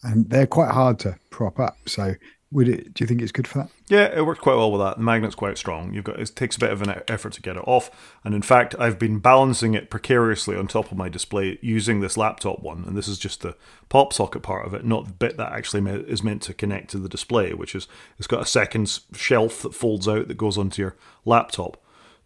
And 0.04 0.30
they're 0.30 0.48
quite 0.48 0.72
hard 0.72 1.00
to 1.00 1.18
prop 1.30 1.60
up. 1.60 1.78
So 1.88 2.14
would 2.52 2.68
it? 2.68 2.94
Do 2.94 3.04
you 3.04 3.08
think 3.08 3.22
it's 3.22 3.32
good 3.32 3.48
for 3.48 3.60
that? 3.60 3.70
Yeah, 3.88 4.06
it 4.16 4.26
works 4.26 4.42
quite 4.42 4.56
well 4.56 4.72
with 4.72 4.82
that. 4.82 4.98
The 4.98 5.04
magnet's 5.04 5.36
quite 5.36 5.58
strong. 5.58 5.94
You've 5.94 6.04
got 6.04 6.20
it 6.20 6.36
takes 6.36 6.58
a 6.58 6.60
bit 6.60 6.72
of 6.72 6.82
an 6.82 7.02
effort 7.08 7.34
to 7.34 7.42
get 7.42 7.56
it 7.56 7.64
off, 7.66 7.90
and 8.24 8.36
in 8.36 8.42
fact, 8.42 8.76
I've 8.78 9.00
been 9.00 9.20
balancing 9.20 9.74
it 9.74 9.90
precariously 9.90 10.56
on 10.56 10.68
top 10.68 10.92
of 10.92 10.98
my 10.98 11.10
display 11.10 11.58
using 11.62 12.02
this 12.02 12.18
laptop 12.18 12.62
one, 12.62 12.84
and 12.86 12.98
this 12.98 13.08
is 13.08 13.18
just 13.18 13.42
the 13.42 13.56
pop 13.90 14.14
socket 14.14 14.44
part 14.44 14.66
of 14.66 14.74
it, 14.74 14.86
not 14.86 15.06
the 15.06 15.14
bit 15.14 15.38
that 15.38 15.54
actually 15.54 15.90
is 16.08 16.24
meant 16.24 16.42
to 16.44 16.54
connect 16.54 16.90
to 16.92 16.98
the 16.98 17.10
display, 17.10 17.54
which 17.54 17.74
is 17.74 17.88
it's 18.18 18.28
got 18.28 18.42
a 18.42 18.46
second 18.46 19.00
shelf 19.14 19.62
that 19.62 19.74
folds 19.74 20.08
out 20.08 20.28
that 20.28 20.38
goes 20.38 20.58
onto 20.58 20.82
your 20.82 20.96
laptop 21.26 21.82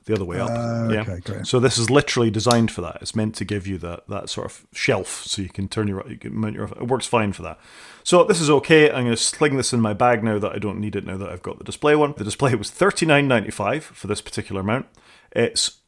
the 0.05 0.13
other 0.13 0.25
way 0.25 0.39
up. 0.39 0.49
Uh, 0.49 0.89
yeah. 0.91 1.05
Okay, 1.07 1.43
so 1.43 1.59
this 1.59 1.77
is 1.77 1.89
literally 1.89 2.29
designed 2.29 2.71
for 2.71 2.81
that. 2.81 2.99
It's 3.01 3.15
meant 3.15 3.35
to 3.35 3.45
give 3.45 3.67
you 3.67 3.77
that 3.79 4.07
that 4.07 4.29
sort 4.29 4.45
of 4.45 4.65
shelf, 4.71 5.23
so 5.25 5.41
you 5.41 5.49
can 5.49 5.67
turn 5.67 5.87
your 5.87 6.07
you 6.07 6.17
can 6.17 6.35
mount 6.35 6.55
your. 6.55 6.65
It 6.65 6.87
works 6.87 7.07
fine 7.07 7.33
for 7.33 7.41
that. 7.43 7.59
So 8.03 8.23
this 8.23 8.39
is 8.39 8.49
okay. 8.49 8.89
I'm 8.89 9.05
going 9.05 9.15
to 9.15 9.17
sling 9.17 9.57
this 9.57 9.73
in 9.73 9.81
my 9.81 9.93
bag 9.93 10.23
now 10.23 10.39
that 10.39 10.51
I 10.51 10.59
don't 10.59 10.79
need 10.79 10.95
it 10.95 11.05
now 11.05 11.17
that 11.17 11.29
I've 11.29 11.41
got 11.41 11.57
the 11.57 11.63
display 11.63 11.95
one. 11.95 12.13
The 12.17 12.23
display 12.23 12.53
was 12.55 12.69
thirty 12.69 13.05
nine 13.05 13.27
ninety 13.27 13.51
five 13.51 13.83
for 13.83 14.07
this 14.07 14.21
particular 14.21 14.63
mount. 14.63 14.85
It's 15.31 15.79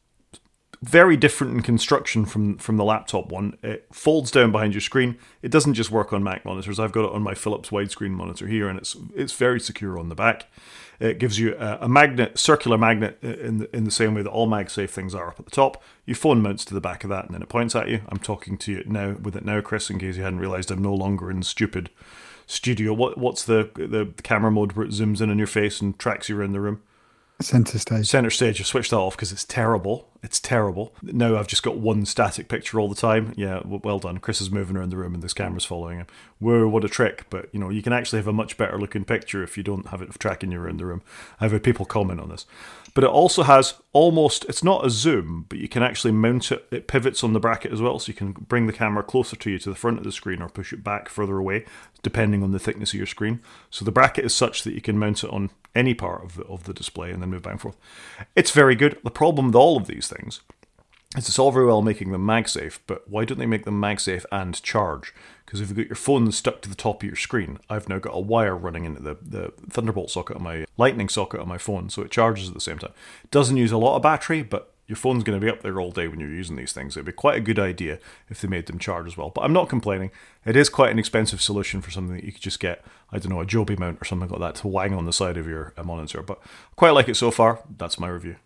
very 0.80 1.16
different 1.16 1.54
in 1.54 1.62
construction 1.62 2.24
from 2.24 2.58
from 2.58 2.76
the 2.76 2.84
laptop 2.84 3.30
one. 3.30 3.56
It 3.62 3.86
folds 3.92 4.30
down 4.30 4.52
behind 4.52 4.74
your 4.74 4.80
screen. 4.80 5.16
It 5.42 5.50
doesn't 5.50 5.74
just 5.74 5.90
work 5.90 6.12
on 6.12 6.22
Mac 6.22 6.44
monitors. 6.44 6.78
I've 6.78 6.92
got 6.92 7.04
it 7.04 7.12
on 7.12 7.22
my 7.22 7.34
Philips 7.34 7.70
widescreen 7.70 8.10
monitor 8.10 8.46
here, 8.46 8.68
and 8.68 8.78
it's 8.78 8.96
it's 9.14 9.32
very 9.32 9.60
secure 9.60 9.98
on 9.98 10.08
the 10.08 10.14
back. 10.14 10.46
It 11.00 11.18
gives 11.18 11.38
you 11.38 11.54
a, 11.58 11.78
a, 11.82 11.88
magnet, 11.88 12.38
circular 12.38 12.76
magnet, 12.76 13.18
uh, 13.22 13.28
in 13.28 13.58
the, 13.58 13.76
in 13.76 13.84
the 13.84 13.90
same 13.90 14.14
way 14.14 14.22
that 14.22 14.30
all 14.30 14.48
MagSafe 14.48 14.90
things 14.90 15.14
are 15.14 15.28
up 15.28 15.38
at 15.38 15.44
the 15.44 15.52
top. 15.52 15.82
Your 16.06 16.16
phone 16.16 16.42
mounts 16.42 16.64
to 16.66 16.74
the 16.74 16.80
back 16.80 17.04
of 17.04 17.10
that, 17.10 17.26
and 17.26 17.34
then 17.34 17.42
it 17.42 17.48
points 17.48 17.76
at 17.76 17.88
you. 17.88 18.00
I'm 18.08 18.18
talking 18.18 18.58
to 18.58 18.72
you 18.72 18.84
now 18.84 19.12
with 19.12 19.36
it 19.36 19.44
now, 19.44 19.60
Chris, 19.60 19.90
in 19.90 20.00
case 20.00 20.16
you 20.16 20.24
hadn't 20.24 20.40
realised 20.40 20.70
I'm 20.70 20.82
no 20.82 20.94
longer 20.94 21.30
in 21.30 21.42
stupid 21.42 21.90
studio. 22.46 22.92
What 22.92 23.16
what's 23.16 23.44
the 23.44 23.70
the 23.74 24.12
camera 24.22 24.50
mode 24.50 24.72
where 24.72 24.86
it 24.86 24.92
zooms 24.92 25.20
in 25.20 25.30
on 25.30 25.38
your 25.38 25.46
face 25.46 25.80
and 25.80 25.96
tracks 25.98 26.28
you 26.28 26.38
around 26.38 26.52
the 26.52 26.60
room? 26.60 26.82
Center 27.40 27.78
stage. 27.78 28.06
Center 28.06 28.30
stage. 28.30 28.60
I 28.60 28.64
switched 28.64 28.90
that 28.90 28.96
off 28.96 29.16
because 29.16 29.30
it's 29.30 29.44
terrible. 29.44 30.08
It's 30.24 30.40
terrible. 30.40 30.92
Now 31.02 31.36
I've 31.38 31.46
just 31.46 31.62
got 31.62 31.76
one 31.76 32.04
static 32.04 32.48
picture 32.48 32.80
all 32.80 32.88
the 32.88 32.96
time. 32.96 33.32
Yeah, 33.36 33.60
well 33.64 34.00
done. 34.00 34.18
Chris 34.18 34.40
is 34.40 34.50
moving 34.50 34.76
around 34.76 34.90
the 34.90 34.96
room 34.96 35.14
and 35.14 35.22
this 35.22 35.34
camera's 35.34 35.64
following 35.64 35.98
him. 35.98 36.06
Whoa, 36.40 36.66
what 36.66 36.84
a 36.84 36.88
trick! 36.88 37.26
But 37.30 37.48
you 37.52 37.60
know, 37.60 37.70
you 37.70 37.80
can 37.80 37.92
actually 37.92 38.18
have 38.18 38.26
a 38.26 38.32
much 38.32 38.56
better 38.56 38.76
looking 38.76 39.04
picture 39.04 39.44
if 39.44 39.56
you 39.56 39.62
don't 39.62 39.88
have 39.88 40.02
it 40.02 40.10
tracking 40.18 40.50
you 40.50 40.60
around 40.60 40.80
the 40.80 40.86
room. 40.86 41.02
I've 41.40 41.52
had 41.52 41.62
people 41.62 41.86
comment 41.86 42.20
on 42.20 42.28
this. 42.28 42.44
But 42.92 43.04
it 43.04 43.10
also 43.10 43.44
has 43.44 43.74
almost. 43.92 44.44
It's 44.46 44.64
not 44.64 44.84
a 44.84 44.90
zoom, 44.90 45.46
but 45.48 45.58
you 45.58 45.68
can 45.68 45.84
actually 45.84 46.10
mount 46.10 46.50
it. 46.50 46.66
It 46.72 46.88
pivots 46.88 47.22
on 47.22 47.34
the 47.34 47.40
bracket 47.40 47.72
as 47.72 47.80
well, 47.80 48.00
so 48.00 48.08
you 48.10 48.14
can 48.14 48.32
bring 48.32 48.66
the 48.66 48.72
camera 48.72 49.04
closer 49.04 49.36
to 49.36 49.50
you 49.50 49.60
to 49.60 49.70
the 49.70 49.76
front 49.76 49.98
of 49.98 50.04
the 50.04 50.10
screen 50.10 50.42
or 50.42 50.48
push 50.48 50.72
it 50.72 50.82
back 50.82 51.08
further 51.08 51.38
away, 51.38 51.64
depending 52.02 52.42
on 52.42 52.50
the 52.50 52.58
thickness 52.58 52.90
of 52.90 52.98
your 52.98 53.06
screen. 53.06 53.40
So 53.70 53.84
the 53.84 53.92
bracket 53.92 54.24
is 54.24 54.34
such 54.34 54.64
that 54.64 54.74
you 54.74 54.80
can 54.80 54.98
mount 54.98 55.22
it 55.22 55.30
on 55.30 55.50
any 55.78 55.94
part 55.94 56.24
of 56.24 56.36
the, 56.36 56.44
of 56.44 56.64
the 56.64 56.74
display 56.74 57.10
and 57.10 57.22
then 57.22 57.30
move 57.30 57.42
back 57.42 57.52
and 57.52 57.60
forth. 57.60 57.76
It's 58.34 58.50
very 58.50 58.74
good. 58.74 58.98
The 59.04 59.10
problem 59.10 59.46
with 59.46 59.54
all 59.54 59.76
of 59.76 59.86
these 59.86 60.08
things 60.08 60.40
is 61.16 61.28
it's 61.28 61.38
all 61.38 61.52
very 61.52 61.66
well 61.66 61.80
making 61.80 62.12
them 62.12 62.26
MagSafe, 62.26 62.80
but 62.86 63.08
why 63.08 63.24
don't 63.24 63.38
they 63.38 63.46
make 63.46 63.64
them 63.64 63.80
MagSafe 63.80 64.26
and 64.30 64.60
charge? 64.62 65.14
Because 65.46 65.60
if 65.60 65.68
you've 65.68 65.78
got 65.78 65.86
your 65.86 65.96
phone 65.96 66.30
stuck 66.32 66.60
to 66.62 66.68
the 66.68 66.74
top 66.74 67.02
of 67.02 67.06
your 67.06 67.16
screen, 67.16 67.58
I've 67.70 67.88
now 67.88 67.98
got 67.98 68.14
a 68.14 68.20
wire 68.20 68.56
running 68.56 68.84
into 68.84 69.00
the, 69.00 69.16
the 69.22 69.52
Thunderbolt 69.70 70.10
socket 70.10 70.36
on 70.36 70.42
my 70.42 70.66
lightning 70.76 71.08
socket 71.08 71.40
on 71.40 71.48
my 71.48 71.56
phone, 71.56 71.88
so 71.88 72.02
it 72.02 72.10
charges 72.10 72.48
at 72.48 72.54
the 72.54 72.60
same 72.60 72.78
time. 72.78 72.92
Doesn't 73.30 73.56
use 73.56 73.72
a 73.72 73.78
lot 73.78 73.96
of 73.96 74.02
battery, 74.02 74.42
but 74.42 74.74
your 74.88 74.96
phone's 74.96 75.22
going 75.22 75.38
to 75.38 75.44
be 75.44 75.50
up 75.50 75.60
there 75.60 75.78
all 75.78 75.90
day 75.90 76.08
when 76.08 76.18
you're 76.18 76.30
using 76.30 76.56
these 76.56 76.72
things. 76.72 76.96
It'd 76.96 77.04
be 77.04 77.12
quite 77.12 77.36
a 77.36 77.42
good 77.42 77.58
idea 77.58 77.98
if 78.30 78.40
they 78.40 78.48
made 78.48 78.66
them 78.66 78.78
charge 78.78 79.06
as 79.06 79.18
well. 79.18 79.28
But 79.28 79.42
I'm 79.42 79.52
not 79.52 79.68
complaining. 79.68 80.10
It 80.46 80.56
is 80.56 80.70
quite 80.70 80.90
an 80.90 80.98
expensive 80.98 81.42
solution 81.42 81.82
for 81.82 81.90
something 81.90 82.16
that 82.16 82.24
you 82.24 82.32
could 82.32 82.40
just 82.40 82.58
get, 82.58 82.82
I 83.12 83.18
don't 83.18 83.30
know, 83.30 83.40
a 83.40 83.46
Joby 83.46 83.76
mount 83.76 84.00
or 84.00 84.06
something 84.06 84.30
like 84.30 84.40
that 84.40 84.54
to 84.62 84.66
wang 84.66 84.94
on 84.94 85.04
the 85.04 85.12
side 85.12 85.36
of 85.36 85.46
your 85.46 85.74
uh, 85.76 85.82
monitor. 85.82 86.22
But 86.22 86.40
quite 86.74 86.90
like 86.90 87.08
it 87.08 87.16
so 87.16 87.30
far. 87.30 87.60
That's 87.76 88.00
my 88.00 88.08
review. 88.08 88.36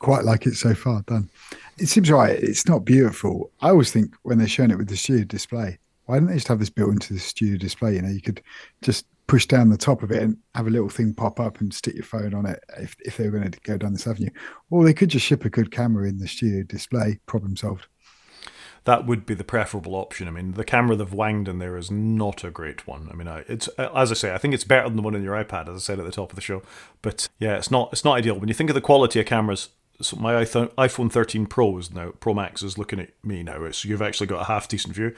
Quite 0.00 0.24
like 0.24 0.44
it 0.44 0.56
so 0.56 0.74
far. 0.74 1.02
Done. 1.02 1.30
It 1.78 1.86
seems 1.86 2.10
right. 2.10 2.36
It's 2.36 2.66
not 2.66 2.84
beautiful. 2.84 3.52
I 3.60 3.68
always 3.68 3.92
think 3.92 4.14
when 4.24 4.38
they're 4.38 4.48
showing 4.48 4.72
it 4.72 4.78
with 4.78 4.88
the 4.88 4.96
studio 4.96 5.24
display, 5.24 5.78
why 6.06 6.18
don't 6.18 6.26
they 6.26 6.34
just 6.34 6.48
have 6.48 6.58
this 6.58 6.70
built 6.70 6.90
into 6.90 7.14
the 7.14 7.20
studio 7.20 7.56
display? 7.56 7.94
You 7.94 8.02
know, 8.02 8.08
you 8.08 8.20
could 8.20 8.42
just 8.82 9.06
push 9.26 9.46
down 9.46 9.70
the 9.70 9.76
top 9.76 10.02
of 10.02 10.10
it 10.10 10.22
and 10.22 10.36
have 10.54 10.66
a 10.66 10.70
little 10.70 10.88
thing 10.88 11.12
pop 11.12 11.40
up 11.40 11.60
and 11.60 11.74
stick 11.74 11.94
your 11.94 12.04
phone 12.04 12.34
on 12.34 12.46
it 12.46 12.62
if, 12.78 12.96
if 13.00 13.16
they 13.16 13.24
were 13.24 13.38
going 13.38 13.50
to 13.50 13.60
go 13.60 13.76
down 13.76 13.92
this 13.92 14.06
avenue. 14.06 14.30
Or 14.70 14.84
they 14.84 14.94
could 14.94 15.08
just 15.08 15.26
ship 15.26 15.44
a 15.44 15.50
good 15.50 15.70
camera 15.70 16.08
in 16.08 16.18
the 16.18 16.28
studio 16.28 16.62
display, 16.62 17.20
problem 17.26 17.56
solved. 17.56 17.86
That 18.84 19.04
would 19.04 19.26
be 19.26 19.34
the 19.34 19.42
preferable 19.42 19.96
option. 19.96 20.28
I 20.28 20.30
mean, 20.30 20.52
the 20.52 20.64
camera 20.64 20.94
they've 20.94 21.12
wanged 21.12 21.48
in 21.48 21.58
there 21.58 21.76
is 21.76 21.90
not 21.90 22.44
a 22.44 22.52
great 22.52 22.86
one. 22.86 23.08
I 23.10 23.16
mean, 23.16 23.26
it's 23.48 23.68
uh, 23.78 23.90
as 23.96 24.12
I 24.12 24.14
say, 24.14 24.32
I 24.32 24.38
think 24.38 24.54
it's 24.54 24.62
better 24.62 24.88
than 24.88 24.94
the 24.94 25.02
one 25.02 25.16
in 25.16 25.24
your 25.24 25.34
iPad, 25.34 25.68
as 25.68 25.74
I 25.74 25.78
said 25.78 25.98
at 25.98 26.04
the 26.04 26.12
top 26.12 26.30
of 26.30 26.36
the 26.36 26.42
show. 26.42 26.62
But 27.02 27.28
yeah, 27.40 27.56
it's 27.56 27.70
not 27.70 27.88
it's 27.90 28.04
not 28.04 28.16
ideal. 28.16 28.38
When 28.38 28.46
you 28.46 28.54
think 28.54 28.70
of 28.70 28.74
the 28.74 28.80
quality 28.80 29.18
of 29.18 29.26
cameras 29.26 29.70
so 30.00 30.16
my 30.16 30.34
iPhone 30.34 31.10
13 31.10 31.46
Pro 31.46 31.78
is 31.78 31.92
now 31.92 32.12
Pro 32.20 32.34
Max 32.34 32.62
is 32.62 32.78
looking 32.78 33.00
at 33.00 33.10
me 33.24 33.42
now. 33.42 33.70
So 33.70 33.88
you've 33.88 34.02
actually 34.02 34.26
got 34.26 34.42
a 34.42 34.44
half 34.44 34.68
decent 34.68 34.94
view, 34.94 35.14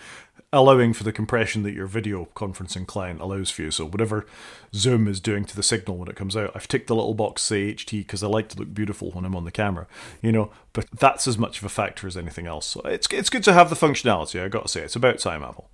allowing 0.52 0.92
for 0.92 1.04
the 1.04 1.12
compression 1.12 1.62
that 1.62 1.74
your 1.74 1.86
video 1.86 2.28
conferencing 2.34 2.86
client 2.86 3.20
allows 3.20 3.50
for 3.50 3.62
you. 3.62 3.70
So 3.70 3.86
whatever 3.86 4.26
Zoom 4.74 5.08
is 5.08 5.20
doing 5.20 5.44
to 5.46 5.56
the 5.56 5.62
signal 5.62 5.96
when 5.96 6.08
it 6.08 6.16
comes 6.16 6.36
out, 6.36 6.52
I've 6.54 6.68
ticked 6.68 6.86
the 6.86 6.94
little 6.94 7.14
box 7.14 7.42
say 7.42 7.74
HD 7.74 7.98
because 7.98 8.22
I 8.22 8.28
like 8.28 8.48
to 8.50 8.58
look 8.58 8.72
beautiful 8.72 9.10
when 9.10 9.24
I'm 9.24 9.36
on 9.36 9.44
the 9.44 9.50
camera, 9.50 9.86
you 10.22 10.32
know. 10.32 10.50
But 10.72 10.86
that's 10.92 11.26
as 11.26 11.38
much 11.38 11.58
of 11.58 11.64
a 11.64 11.68
factor 11.68 12.06
as 12.06 12.16
anything 12.16 12.46
else. 12.46 12.66
So 12.66 12.80
it's 12.82 13.08
it's 13.10 13.30
good 13.30 13.44
to 13.44 13.52
have 13.52 13.70
the 13.70 13.76
functionality. 13.76 14.42
I 14.42 14.48
got 14.48 14.62
to 14.62 14.68
say, 14.68 14.82
it's 14.82 14.96
about 14.96 15.18
time, 15.18 15.42
Apple. 15.42 15.70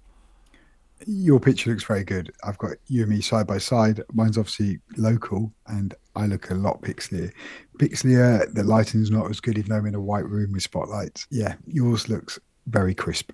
Your 1.07 1.41
picture 1.41 1.71
looks 1.71 1.85
very 1.85 2.05
good. 2.05 2.33
I've 2.45 2.57
got 2.57 2.73
you 2.87 3.03
and 3.03 3.11
me 3.11 3.21
side 3.21 3.47
by 3.47 3.59
side. 3.59 4.01
Mine's 4.13 4.39
obviously 4.39 4.79
local, 4.97 5.53
and 5.67 5.95
I 6.17 6.27
look 6.27 6.51
a 6.51 6.55
lot 6.55 6.83
pixelier. 6.83 7.33
Pixelier, 7.79 8.53
the 8.53 8.63
lighting's 8.63 9.11
not 9.11 9.31
as 9.31 9.41
good, 9.41 9.59
even 9.59 9.71
though 9.71 9.77
I'm 9.77 9.87
in 9.87 9.95
a 9.95 10.01
white 10.01 10.29
room 10.29 10.53
with 10.53 10.63
spotlights. 10.63 11.27
Yeah, 11.31 11.55
yours 11.67 12.09
looks 12.09 12.39
very 12.67 12.95
crisp. 12.95 13.33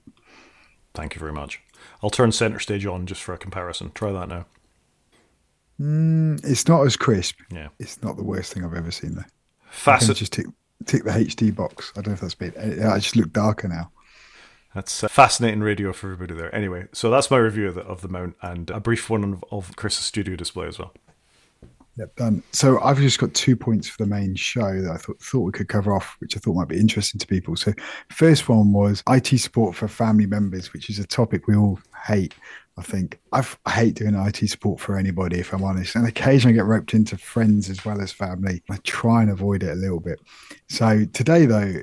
Thank 0.94 1.14
you 1.14 1.20
very 1.20 1.32
much. 1.32 1.60
I'll 2.02 2.10
turn 2.10 2.32
center 2.32 2.58
stage 2.58 2.86
on 2.86 3.06
just 3.06 3.22
for 3.22 3.32
a 3.32 3.38
comparison. 3.38 3.92
Try 3.94 4.12
that 4.12 4.28
now. 4.28 4.46
Mm, 5.80 6.44
it's 6.44 6.68
not 6.68 6.86
as 6.86 6.96
crisp. 6.96 7.40
Yeah. 7.50 7.68
It's 7.78 8.02
not 8.02 8.16
the 8.16 8.24
worst 8.24 8.52
thing 8.52 8.64
I've 8.64 8.74
ever 8.74 8.90
seen, 8.90 9.14
though. 9.14 9.24
Facet. 9.70 10.16
Just 10.16 10.32
tick, 10.32 10.46
tick 10.84 11.04
the 11.04 11.10
HD 11.10 11.54
box. 11.54 11.92
I 11.96 12.00
don't 12.00 12.08
know 12.08 12.14
if 12.14 12.20
that's 12.20 12.34
been. 12.34 12.52
I 12.84 12.98
just 12.98 13.16
look 13.16 13.32
darker 13.32 13.68
now. 13.68 13.90
That's 14.74 15.00
fascinating 15.00 15.60
radio 15.60 15.92
for 15.92 16.12
everybody 16.12 16.38
there. 16.38 16.54
Anyway, 16.54 16.86
so 16.92 17.10
that's 17.10 17.30
my 17.30 17.38
review 17.38 17.68
of 17.68 17.74
the, 17.74 17.82
of 17.82 18.02
the 18.02 18.08
mount 18.08 18.36
and 18.40 18.70
a 18.70 18.78
brief 18.78 19.10
one 19.10 19.24
of, 19.24 19.44
of 19.50 19.74
Chris's 19.74 20.04
studio 20.04 20.36
display 20.36 20.68
as 20.68 20.78
well. 20.78 20.92
Yep, 21.96 22.16
done. 22.16 22.42
So 22.52 22.80
I've 22.80 22.98
just 22.98 23.18
got 23.18 23.34
two 23.34 23.56
points 23.56 23.88
for 23.88 24.02
the 24.02 24.08
main 24.08 24.34
show 24.34 24.80
that 24.80 24.90
I 24.90 24.96
thought 24.96 25.20
thought 25.20 25.40
we 25.40 25.52
could 25.52 25.68
cover 25.68 25.94
off, 25.94 26.16
which 26.20 26.36
I 26.36 26.40
thought 26.40 26.54
might 26.54 26.68
be 26.68 26.78
interesting 26.78 27.18
to 27.18 27.26
people. 27.26 27.56
So 27.56 27.72
first 28.10 28.48
one 28.48 28.72
was 28.72 29.02
IT 29.08 29.38
support 29.38 29.74
for 29.74 29.88
family 29.88 30.26
members, 30.26 30.72
which 30.72 30.88
is 30.88 30.98
a 30.98 31.06
topic 31.06 31.46
we 31.46 31.56
all 31.56 31.78
hate. 32.06 32.34
I 32.78 32.82
think 32.82 33.20
I've, 33.32 33.58
I 33.66 33.72
hate 33.72 33.96
doing 33.96 34.14
IT 34.14 34.48
support 34.48 34.80
for 34.80 34.96
anybody, 34.96 35.38
if 35.38 35.52
I'm 35.52 35.64
honest. 35.64 35.96
And 35.96 36.06
occasionally 36.06 36.54
I 36.54 36.58
get 36.58 36.64
roped 36.64 36.94
into 36.94 37.18
friends 37.18 37.68
as 37.68 37.84
well 37.84 38.00
as 38.00 38.12
family. 38.12 38.62
I 38.70 38.78
try 38.84 39.22
and 39.22 39.30
avoid 39.30 39.62
it 39.62 39.72
a 39.72 39.74
little 39.74 40.00
bit. 40.00 40.18
So 40.68 41.04
today, 41.12 41.44
though, 41.44 41.74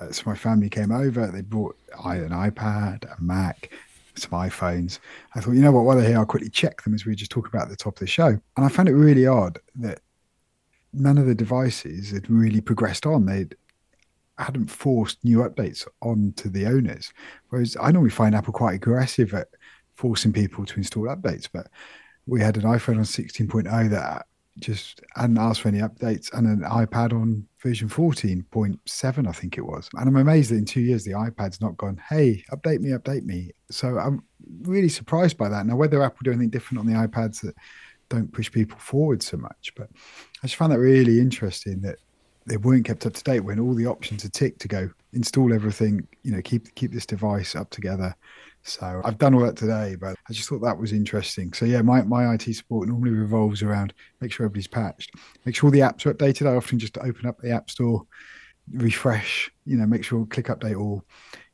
uh, 0.00 0.10
so 0.10 0.24
my 0.26 0.34
family 0.34 0.68
came 0.68 0.90
over. 0.90 1.28
They 1.28 1.42
brought 1.42 1.76
an 2.04 2.30
iPad, 2.30 3.04
a 3.04 3.22
Mac, 3.22 3.70
some 4.16 4.30
iPhones. 4.30 4.98
I 5.34 5.40
thought, 5.40 5.52
you 5.52 5.62
know 5.62 5.72
what, 5.72 5.84
while 5.84 5.96
they're 5.96 6.08
here, 6.08 6.18
I'll 6.18 6.26
quickly 6.26 6.50
check 6.50 6.82
them 6.82 6.94
as 6.94 7.04
we 7.04 7.12
were 7.12 7.16
just 7.16 7.30
talk 7.30 7.48
about 7.48 7.62
at 7.62 7.68
the 7.68 7.76
top 7.76 7.94
of 7.94 8.00
the 8.00 8.06
show. 8.06 8.28
And 8.28 8.64
I 8.64 8.68
found 8.68 8.88
it 8.88 8.94
really 8.94 9.26
odd 9.26 9.58
that 9.76 10.00
none 10.92 11.18
of 11.18 11.26
the 11.26 11.34
devices 11.34 12.10
had 12.10 12.30
really 12.30 12.60
progressed 12.60 13.06
on. 13.06 13.26
They 13.26 13.46
hadn't 14.38 14.70
forced 14.70 15.24
new 15.24 15.38
updates 15.38 15.86
onto 16.00 16.48
the 16.48 16.66
owners. 16.66 17.12
Whereas 17.48 17.76
I 17.80 17.90
normally 17.92 18.10
find 18.10 18.34
Apple 18.34 18.52
quite 18.52 18.74
aggressive 18.74 19.34
at 19.34 19.48
forcing 19.94 20.32
people 20.32 20.64
to 20.66 20.76
install 20.76 21.04
updates. 21.04 21.48
But 21.52 21.68
we 22.26 22.40
had 22.40 22.56
an 22.56 22.62
iPhone 22.62 22.96
on 22.96 23.04
16.0 23.04 23.90
that 23.90 24.26
just 24.60 25.00
hadn't 25.14 25.38
asked 25.38 25.62
for 25.62 25.68
any 25.68 25.80
updates 25.80 26.32
and 26.32 26.46
an 26.46 26.68
iPad 26.68 27.12
on 27.12 27.46
version 27.60 27.88
14.7, 27.88 29.28
I 29.28 29.32
think 29.32 29.58
it 29.58 29.66
was. 29.66 29.88
And 29.94 30.08
I'm 30.08 30.16
amazed 30.16 30.50
that 30.50 30.56
in 30.56 30.64
two 30.64 30.80
years 30.80 31.04
the 31.04 31.12
iPad's 31.12 31.60
not 31.60 31.76
gone, 31.76 32.00
hey, 32.08 32.44
update 32.52 32.80
me, 32.80 32.90
update 32.90 33.24
me. 33.24 33.50
So 33.70 33.98
I'm 33.98 34.22
really 34.62 34.88
surprised 34.88 35.36
by 35.36 35.48
that. 35.48 35.66
Now, 35.66 35.76
whether 35.76 36.02
Apple 36.02 36.20
do 36.22 36.30
anything 36.30 36.50
different 36.50 36.78
on 36.78 36.86
the 36.86 36.92
iPads 36.92 37.40
that 37.42 37.54
don't 38.08 38.32
push 38.32 38.50
people 38.50 38.78
forward 38.78 39.22
so 39.22 39.36
much, 39.36 39.72
but 39.76 39.88
I 40.42 40.46
just 40.46 40.56
found 40.56 40.72
that 40.72 40.78
really 40.78 41.20
interesting 41.20 41.80
that 41.80 41.96
they 42.46 42.56
weren't 42.56 42.84
kept 42.84 43.06
up 43.06 43.14
to 43.14 43.24
date 43.24 43.40
when 43.40 43.58
all 43.58 43.74
the 43.74 43.86
options 43.86 44.24
are 44.24 44.30
ticked 44.30 44.60
to 44.60 44.68
go, 44.68 44.90
install 45.12 45.52
everything, 45.52 46.06
you 46.22 46.32
know, 46.32 46.42
keep 46.42 46.74
keep 46.74 46.92
this 46.92 47.06
device 47.06 47.56
up 47.56 47.70
together. 47.70 48.14
So 48.66 49.02
I've 49.04 49.18
done 49.18 49.34
all 49.34 49.42
that 49.42 49.56
today, 49.56 49.94
but 49.94 50.16
I 50.28 50.32
just 50.32 50.48
thought 50.48 50.60
that 50.60 50.78
was 50.78 50.92
interesting. 50.92 51.52
So 51.52 51.66
yeah, 51.66 51.82
my, 51.82 52.02
my 52.02 52.32
IT 52.32 52.44
support 52.54 52.88
normally 52.88 53.10
revolves 53.10 53.62
around 53.62 53.92
make 54.20 54.32
sure 54.32 54.46
everybody's 54.46 54.66
patched, 54.66 55.10
make 55.44 55.54
sure 55.54 55.68
all 55.68 55.70
the 55.70 55.80
apps 55.80 56.06
are 56.06 56.14
updated. 56.14 56.50
I 56.50 56.56
often 56.56 56.78
just 56.78 56.96
open 56.96 57.26
up 57.26 57.38
the 57.38 57.50
app 57.50 57.68
store, 57.68 58.06
refresh, 58.72 59.50
you 59.66 59.76
know, 59.76 59.86
make 59.86 60.02
sure 60.02 60.24
click 60.26 60.46
update 60.46 60.80
all. 60.80 61.04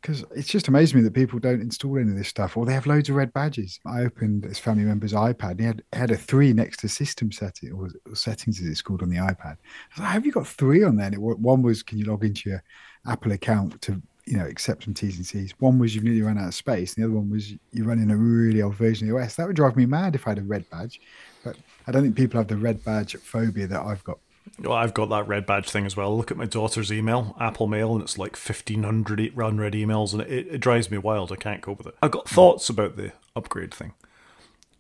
Because 0.01 0.25
it's 0.35 0.49
just 0.49 0.69
amazing 0.69 0.99
me 0.99 1.05
that 1.05 1.13
people 1.13 1.41
don't 1.41 1.61
install 1.61 1.99
any 1.99 2.13
of 2.13 2.17
this 2.17 2.29
stuff 2.29 2.57
or 2.57 2.65
they 2.65 2.73
have 2.73 2.87
loads 2.87 3.09
of 3.09 3.17
red 3.17 3.33
badges. 3.33 3.81
I 3.85 4.03
opened 4.03 4.45
this 4.45 4.61
family 4.61 4.85
member's 4.85 5.13
iPad 5.13 5.51
and 5.51 5.61
he 5.61 5.67
had, 5.67 5.83
had 5.93 6.11
a 6.13 6.17
three 6.17 6.53
next 6.53 6.79
to 6.81 6.89
system 6.89 7.33
setting 7.33 7.73
or 7.73 7.89
settings 8.15 8.61
as 8.61 8.69
it's 8.69 8.83
called 8.83 9.03
on 9.03 9.11
the 9.11 9.19
iPad. 9.19 9.57
I 9.57 9.95
was 9.95 9.99
like, 9.99 10.09
have 10.11 10.25
you 10.25 10.33
got 10.33 10.47
three 10.47 10.85
on 10.85 10.97
there? 10.97 11.07
And 11.07 11.17
it, 11.17 11.21
one 11.21 11.61
was, 11.61 11.83
can 11.83 11.99
you 11.99 12.05
log 12.05 12.25
into 12.25 12.51
your 12.51 12.63
Apple 13.07 13.33
account 13.33 13.83
to 13.83 14.01
you 14.31 14.39
know, 14.39 14.47
accept 14.47 14.85
some 14.85 14.95
T's 14.95 15.17
and 15.17 15.27
C's. 15.27 15.53
One 15.59 15.79
was 15.79 15.95
you've 15.95 16.05
nearly 16.05 16.23
run 16.23 16.39
out 16.39 16.49
of 16.49 16.55
space, 16.55 16.95
and 16.95 17.03
the 17.03 17.09
other 17.09 17.17
one 17.17 17.31
was 17.31 17.53
you're 17.73 17.87
running 17.87 18.11
a 18.13 18.17
really 18.17 18.63
old 18.63 18.77
version 18.77 19.09
of 19.09 19.17
the 19.17 19.21
OS. 19.21 19.35
That 19.35 19.49
would 19.49 19.57
drive 19.57 19.77
me 19.77 19.87
mad 19.87 20.15
if 20.15 20.27
I 20.27 20.31
had 20.31 20.39
a 20.39 20.43
red 20.43 20.71
badge, 20.71 21.01
but 21.43 21.57
I 21.89 21.93
don't 21.93 22.03
think 22.03 22.17
people 22.17 22.39
have 22.39 22.47
the 22.47 22.57
red 22.57 22.85
badge 22.85 23.17
phobia 23.17 23.67
that 23.67 23.83
I've 23.83 24.05
got. 24.05 24.19
Well, 24.61 24.73
I've 24.73 24.95
got 24.95 25.09
that 25.11 25.27
red 25.27 25.47
badge 25.47 25.69
thing 25.69 25.85
as 25.85 25.97
well. 25.97 26.17
Look 26.17 26.31
at 26.31 26.37
my 26.37 26.47
daughter's 26.47 26.93
email, 26.93 27.37
Apple 27.41 27.67
Mail, 27.67 27.93
and 27.93 28.03
it's 28.03 28.19
like 28.19 28.37
1,500 28.37 29.19
unread 29.37 29.73
emails, 29.73 30.13
and 30.13 30.23
it, 30.23 30.47
it 30.47 30.59
drives 30.59 30.91
me 30.91 30.99
wild. 30.99 31.33
I 31.33 31.37
can't 31.37 31.61
cope 31.61 31.79
with 31.79 31.89
it. 31.89 31.97
I've 32.01 32.13
got 32.13 32.29
thoughts 32.29 32.69
about 32.69 32.97
the 32.97 33.13
upgrade 33.35 33.75
thing. 33.75 33.95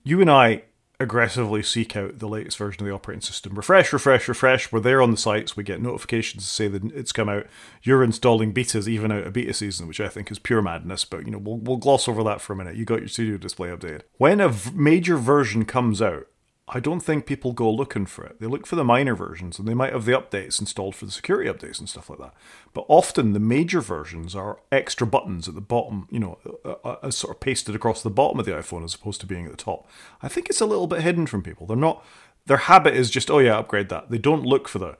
You 0.04 0.20
and 0.20 0.30
I 0.30 0.62
aggressively 1.00 1.62
seek 1.62 1.96
out 1.96 2.18
the 2.18 2.28
latest 2.28 2.58
version 2.58 2.82
of 2.82 2.86
the 2.86 2.94
operating 2.94 3.22
system. 3.22 3.54
Refresh, 3.54 3.92
refresh, 3.92 4.28
refresh. 4.28 4.70
We're 4.70 4.80
there 4.80 5.02
on 5.02 5.10
the 5.10 5.16
sites. 5.16 5.56
We 5.56 5.64
get 5.64 5.80
notifications 5.80 6.44
to 6.44 6.50
say 6.50 6.68
that 6.68 6.84
it's 6.92 7.10
come 7.12 7.28
out. 7.28 7.46
You're 7.82 8.04
installing 8.04 8.52
betas 8.52 8.86
even 8.86 9.10
out 9.10 9.26
of 9.26 9.32
beta 9.32 9.54
season, 9.54 9.88
which 9.88 10.00
I 10.00 10.08
think 10.08 10.30
is 10.30 10.38
pure 10.38 10.62
madness. 10.62 11.04
But 11.04 11.24
you 11.24 11.32
know, 11.32 11.38
we'll, 11.38 11.56
we'll 11.56 11.78
gloss 11.78 12.06
over 12.06 12.22
that 12.24 12.40
for 12.40 12.52
a 12.52 12.56
minute. 12.56 12.76
You 12.76 12.84
got 12.84 13.00
your 13.00 13.08
studio 13.08 13.38
display 13.38 13.70
updated. 13.70 14.02
When 14.18 14.40
a 14.40 14.50
v- 14.50 14.70
major 14.74 15.16
version 15.16 15.64
comes 15.64 16.02
out, 16.02 16.26
I 16.72 16.78
don't 16.78 17.00
think 17.00 17.26
people 17.26 17.52
go 17.52 17.68
looking 17.68 18.06
for 18.06 18.24
it. 18.24 18.40
They 18.40 18.46
look 18.46 18.64
for 18.64 18.76
the 18.76 18.84
minor 18.84 19.16
versions 19.16 19.58
and 19.58 19.66
they 19.66 19.74
might 19.74 19.92
have 19.92 20.04
the 20.04 20.12
updates 20.12 20.60
installed 20.60 20.94
for 20.94 21.04
the 21.04 21.10
security 21.10 21.50
updates 21.50 21.80
and 21.80 21.88
stuff 21.88 22.08
like 22.08 22.20
that. 22.20 22.32
But 22.72 22.84
often 22.86 23.32
the 23.32 23.40
major 23.40 23.80
versions 23.80 24.36
are 24.36 24.60
extra 24.70 25.04
buttons 25.04 25.48
at 25.48 25.56
the 25.56 25.60
bottom, 25.60 26.06
you 26.12 26.20
know, 26.20 26.38
uh, 26.64 26.74
uh, 26.84 27.10
sort 27.10 27.34
of 27.34 27.40
pasted 27.40 27.74
across 27.74 28.02
the 28.02 28.10
bottom 28.10 28.38
of 28.38 28.46
the 28.46 28.52
iPhone 28.52 28.84
as 28.84 28.94
opposed 28.94 29.20
to 29.20 29.26
being 29.26 29.46
at 29.46 29.50
the 29.50 29.56
top. 29.56 29.88
I 30.22 30.28
think 30.28 30.48
it's 30.48 30.60
a 30.60 30.66
little 30.66 30.86
bit 30.86 31.02
hidden 31.02 31.26
from 31.26 31.42
people. 31.42 31.66
They're 31.66 31.76
not, 31.76 32.04
their 32.46 32.56
habit 32.56 32.94
is 32.94 33.10
just, 33.10 33.32
oh 33.32 33.40
yeah, 33.40 33.58
upgrade 33.58 33.88
that. 33.88 34.10
They 34.10 34.18
don't 34.18 34.44
look 34.44 34.68
for 34.68 34.78
the 34.78 34.96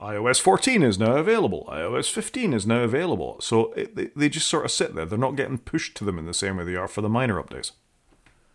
iOS 0.00 0.40
14 0.40 0.82
is 0.82 0.98
now 0.98 1.16
available, 1.16 1.68
iOS 1.70 2.10
15 2.10 2.54
is 2.54 2.66
now 2.66 2.82
available. 2.82 3.38
So 3.40 3.72
it, 3.72 3.96
they, 3.96 4.10
they 4.16 4.28
just 4.28 4.46
sort 4.46 4.64
of 4.64 4.70
sit 4.70 4.94
there. 4.94 5.04
They're 5.04 5.18
not 5.18 5.36
getting 5.36 5.58
pushed 5.58 5.96
to 5.96 6.04
them 6.04 6.18
in 6.18 6.24
the 6.24 6.32
same 6.32 6.56
way 6.56 6.64
they 6.64 6.76
are 6.76 6.88
for 6.88 7.02
the 7.02 7.08
minor 7.08 7.42
updates. 7.42 7.72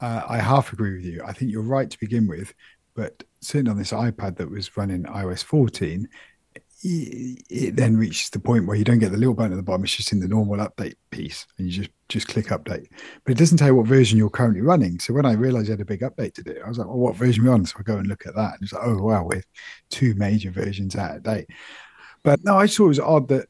Uh, 0.02 0.24
I 0.28 0.38
half 0.40 0.74
agree 0.74 0.96
with 0.96 1.06
you. 1.06 1.22
I 1.26 1.34
think 1.34 1.52
you're 1.52 1.62
right 1.62 1.90
to 1.90 2.00
begin 2.00 2.28
with, 2.28 2.54
but 2.96 3.24
sitting 3.42 3.70
on 3.70 3.78
this 3.78 3.92
iPad 3.92 4.38
that 4.38 4.50
was 4.50 4.76
running 4.78 5.04
iOS 5.04 5.44
14, 5.44 6.08
it 6.88 7.76
then 7.76 7.98
reaches 7.98 8.30
the 8.30 8.40
point 8.40 8.68
where 8.68 8.76
you 8.76 8.84
don't 8.84 9.00
get 9.00 9.12
the 9.12 9.18
little 9.18 9.34
button 9.34 9.54
at 9.54 9.56
the 9.56 9.64
bottom. 9.64 9.84
It's 9.84 9.96
just 9.96 10.12
in 10.12 10.20
the 10.20 10.28
normal 10.28 10.58
update 10.58 10.96
piece, 11.10 11.48
and 11.58 11.68
you 11.68 11.74
just 11.74 11.90
just 12.10 12.28
click 12.28 12.48
update. 12.48 12.88
But 13.24 13.32
it 13.32 13.38
doesn't 13.38 13.58
tell 13.58 13.70
you 13.70 13.76
what 13.76 13.88
version 13.88 14.18
you're 14.18 14.30
currently 14.30 14.62
running. 14.62 15.00
So 15.00 15.14
when 15.14 15.26
I 15.26 15.34
realized 15.34 15.70
I 15.70 15.74
had 15.74 15.82
a 15.82 15.86
big 15.86 16.02
update 16.02 16.34
to 16.36 16.44
do, 16.44 16.56
I 16.64 16.70
was 16.70 16.78
like, 16.78 16.88
"Well, 16.88 16.98
what 16.98 17.16
version 17.16 17.44
are 17.44 17.48
we 17.48 17.54
on?" 17.54 17.66
So 17.66 17.78
I 17.80 17.84
go 17.84 17.98
and 17.98 18.08
look 18.08 18.28
at 18.28 18.36
that, 18.36 18.54
and 18.54 18.64
it's 18.64 18.74
like, 18.74 18.84
"Oh 18.86 18.98
wow, 18.98 19.24
we're 19.24 19.44
two 19.90 20.14
major 20.16 20.52
versions 20.52 20.96
out 20.96 21.16
of 21.16 21.24
date." 21.24 21.48
But 22.24 22.44
no, 22.44 22.58
I 22.58 22.68
thought 22.68 22.86
it 22.86 22.88
was 22.90 23.00
odd 23.00 23.30
that 23.30 23.48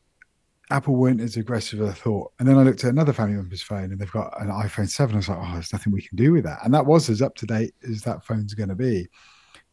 Apple 0.72 0.96
weren't 0.96 1.22
as 1.22 1.38
aggressive 1.38 1.82
as 1.82 1.90
I 1.90 1.94
thought. 1.94 2.32
And 2.40 2.48
then 2.48 2.58
I 2.58 2.64
looked 2.64 2.84
at 2.84 2.90
another 2.90 3.14
family 3.14 3.36
member's 3.36 3.62
phone 3.62 3.92
and 3.92 4.00
they've 4.00 4.12
got 4.12 4.40
an 4.42 4.48
iPhone 4.48 4.90
7. 4.90 5.14
I 5.14 5.18
was 5.18 5.30
like, 5.30 5.38
oh, 5.40 5.54
there's 5.54 5.74
nothing 5.74 5.94
we 5.94 6.02
can 6.02 6.16
do 6.18 6.32
with 6.34 6.44
that. 6.46 6.60
And 6.64 6.74
that 6.74 6.86
was 6.86 7.10
as 7.10 7.22
up 7.22 7.36
to 7.36 7.46
date 7.46 7.76
as 7.88 8.02
that 8.02 8.26
phone's 8.26 8.54
going 8.54 8.70
to 8.70 8.76
be. 8.76 9.08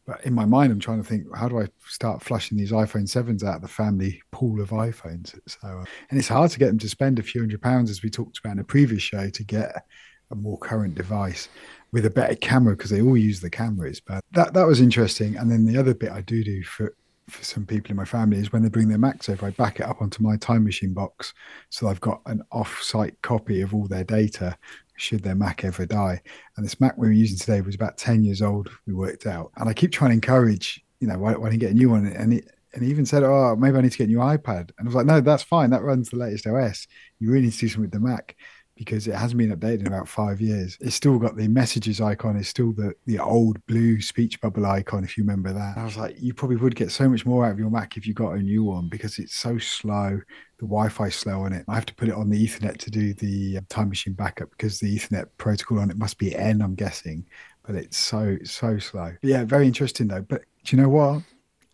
But 0.07 0.25
in 0.27 0.35
my 0.35 0.45
mind, 0.45 0.73
I'm 0.73 0.81
trying 0.81 1.03
to 1.03 1.09
think, 1.09 1.25
how 1.35 1.49
do 1.49 1.61
I 1.61 1.69
start 1.87 2.23
flushing 2.23 2.59
these 2.59 2.73
iPhone 2.73 3.05
7s 3.05 3.45
out 3.45 3.57
of 3.57 3.63
the 3.63 3.69
family 3.69 4.21
pool 4.33 4.61
of 4.61 4.71
iPhones? 4.71 5.39
So, 5.47 5.59
uh, 5.63 5.85
and 6.11 6.19
it's 6.19 6.29
hard 6.29 6.51
to 6.51 6.59
get 6.59 6.67
them 6.67 6.79
to 6.79 6.89
spend 6.89 7.19
a 7.19 7.23
few 7.23 7.41
hundred 7.41 7.63
pounds, 7.63 7.89
as 7.89 8.03
we 8.03 8.11
talked 8.11 8.39
about 8.39 8.55
in 8.55 8.59
a 8.59 8.65
previous 8.65 9.03
show, 9.03 9.31
to 9.31 9.45
get 9.45 9.87
a 10.33 10.35
more 10.35 10.59
current 10.59 10.97
device 10.97 11.49
with 11.93 12.07
a 12.07 12.11
better 12.11 12.35
camera 12.35 12.75
because 12.75 12.91
they 12.91 13.01
all 13.01 13.17
use 13.17 13.41
the 13.41 13.51
cameras. 13.51 14.01
But 14.01 14.25
that 14.33 14.55
that 14.55 14.67
was 14.67 14.81
interesting. 14.81 15.37
And 15.37 15.51
then 15.51 15.67
the 15.67 15.79
other 15.79 15.95
bit 15.95 16.11
I 16.11 16.23
do 16.23 16.43
do 16.43 16.65
for 16.65 16.97
for 17.29 17.45
some 17.45 17.67
people 17.67 17.91
in 17.91 17.97
my 17.97 18.05
family 18.05 18.39
is 18.39 18.53
when 18.53 18.63
they 18.63 18.69
bring 18.69 18.89
their 18.89 18.99
Macs 18.99 19.29
over, 19.29 19.47
I 19.47 19.51
back 19.51 19.81
it 19.81 19.87
up 19.87 20.03
onto 20.03 20.23
my 20.23 20.37
time 20.37 20.65
machine 20.65 20.93
box. 20.93 21.35
So 21.71 21.89
I've 21.89 22.01
got 22.01 22.21
an 22.27 22.43
off 22.51 22.83
site 22.83 23.21
copy 23.23 23.61
of 23.61 23.75
all 23.75 23.87
their 23.87 24.05
data 24.05 24.57
should 24.97 25.23
their 25.23 25.35
Mac 25.35 25.65
ever 25.65 25.87
die. 25.87 26.21
And 26.57 26.65
this 26.65 26.81
Mac 26.81 26.97
we 26.97 27.07
were 27.09 27.13
using 27.13 27.39
today 27.39 27.61
was 27.61 27.75
about 27.75 27.97
10 27.97 28.25
years 28.25 28.43
old, 28.43 28.69
we 28.87 28.93
worked 28.93 29.27
out. 29.27 29.51
And 29.57 29.69
I 29.69 29.73
keep 29.73 29.93
trying 29.93 30.11
to 30.11 30.15
encourage, 30.15 30.85
you 31.01 31.09
know, 31.09 31.19
why, 31.19 31.33
why 31.33 31.45
don't 31.45 31.55
you 31.55 31.59
get 31.59 31.73
a 31.73 31.75
new 31.75 31.91
one? 31.91 32.07
And 32.07 32.35
it, 32.35 32.49
and 32.75 32.83
he 32.83 32.91
even 32.91 33.05
said, 33.05 33.23
"Oh, 33.23 33.55
maybe 33.57 33.77
I 33.77 33.83
need 33.83 33.93
to 33.93 33.99
get 33.99 34.09
a 34.09 34.11
new 34.11 34.19
iPad." 34.19 34.71
And 34.79 34.81
I 34.81 34.85
was 34.85 34.95
like, 34.95 35.07
"No, 35.07 35.21
that's 35.21 35.43
fine. 35.43 35.71
That 35.71 35.83
runs 35.83 36.09
the 36.09 36.17
latest 36.17 36.47
OS. 36.47 36.87
You 37.19 37.31
really 37.31 37.47
need 37.47 37.53
to 37.53 37.59
do 37.59 37.69
something 37.69 37.83
with 37.83 37.91
the 37.93 38.01
Mac." 38.01 38.37
Because 38.77 39.07
it 39.07 39.15
hasn't 39.15 39.39
been 39.39 39.55
updated 39.55 39.81
in 39.81 39.87
about 39.87 40.09
five 40.09 40.41
years. 40.41 40.79
It's 40.81 40.95
still 40.95 41.19
got 41.19 41.37
the 41.37 41.49
messages 41.49 42.01
icon. 42.01 42.37
It's 42.37 42.49
still 42.49 42.73
the 42.73 42.95
the 43.07 43.19
old 43.19 43.65
blue 43.67 44.01
speech 44.01 44.41
bubble 44.41 44.67
icon, 44.67 45.05
if 45.05 45.17
you 45.17 45.25
remember 45.25 45.53
that. 45.53 45.77
I 45.77 45.85
was 45.85 45.97
like, 45.97 46.17
you 46.19 46.33
probably 46.35 46.57
would 46.57 46.75
get 46.75 46.91
so 46.91 47.09
much 47.09 47.27
more 47.27 47.45
out 47.45 47.53
of 47.53 47.59
your 47.59 47.71
Mac 47.71 47.97
if 47.97 48.07
you 48.07 48.15
got 48.15 48.33
a 48.33 48.39
new 48.39 48.65
one 48.65 48.89
because 48.89 49.19
it's 49.19 49.35
so 49.35 49.59
slow. 49.59 50.21
The 50.59 50.67
Wi-Fi 50.67 51.09
slow 51.09 51.41
on 51.41 51.53
it. 51.53 51.65
I 51.69 51.75
have 51.75 51.87
to 51.87 51.95
put 51.95 52.09
it 52.09 52.15
on 52.15 52.31
the 52.31 52.47
Ethernet 52.47 52.79
to 52.79 52.91
do 52.91 53.15
the 53.15 53.59
um, 53.59 53.67
time 53.69 53.89
machine 53.89 54.15
backup 54.15 54.51
because 54.51 54.79
the 54.79 54.97
Ethernet 54.97 55.27
protocol 55.37 55.81
on 55.81 55.91
it 55.91 55.99
must 55.99 56.19
be 56.19 56.35
N, 56.35 56.63
I'm 56.63 56.75
guessing. 56.75 57.27
But 57.65 57.75
it's 57.75 57.97
so 57.97 58.39
so 58.45 58.79
slow. 58.79 59.13
But 59.21 59.29
yeah, 59.29 59.45
very 59.45 59.67
interesting 59.67 60.09
though. 60.09 60.23
But 60.23 60.43
do 60.65 60.77
you 60.77 60.83
know 60.83 60.89
what? 60.89 61.23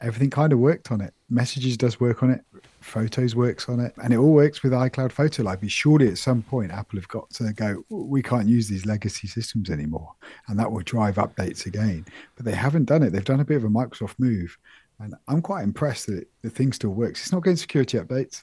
Everything 0.00 0.30
kind 0.30 0.52
of 0.52 0.58
worked 0.58 0.92
on 0.92 1.00
it. 1.00 1.12
Messages 1.28 1.76
does 1.76 1.98
work 1.98 2.22
on 2.22 2.30
it 2.30 2.42
Photos 2.88 3.34
works 3.34 3.68
on 3.68 3.80
it, 3.80 3.94
and 4.02 4.12
it 4.12 4.16
all 4.16 4.32
works 4.32 4.62
with 4.62 4.72
iCloud 4.72 5.12
Photo 5.12 5.42
Library. 5.42 5.68
Surely, 5.68 6.08
at 6.08 6.18
some 6.18 6.42
point, 6.42 6.72
Apple 6.72 6.98
have 6.98 7.08
got 7.08 7.30
to 7.30 7.52
go. 7.52 7.84
We 7.88 8.22
can't 8.22 8.48
use 8.48 8.68
these 8.68 8.86
legacy 8.86 9.28
systems 9.28 9.70
anymore, 9.70 10.12
and 10.48 10.58
that 10.58 10.70
will 10.70 10.82
drive 10.82 11.16
updates 11.16 11.66
again. 11.66 12.04
But 12.36 12.44
they 12.44 12.54
haven't 12.54 12.86
done 12.86 13.02
it. 13.02 13.10
They've 13.10 13.24
done 13.24 13.40
a 13.40 13.44
bit 13.44 13.58
of 13.58 13.64
a 13.64 13.68
Microsoft 13.68 14.14
move, 14.18 14.58
and 14.98 15.14
I'm 15.28 15.42
quite 15.42 15.62
impressed 15.62 16.06
that 16.06 16.18
it, 16.18 16.28
the 16.42 16.50
thing 16.50 16.72
still 16.72 16.90
works. 16.90 17.20
It's 17.20 17.32
not 17.32 17.44
getting 17.44 17.56
security 17.56 17.98
updates, 17.98 18.42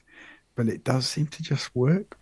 but 0.54 0.68
it 0.68 0.84
does 0.84 1.06
seem 1.06 1.26
to 1.28 1.42
just 1.42 1.74
work. 1.74 2.18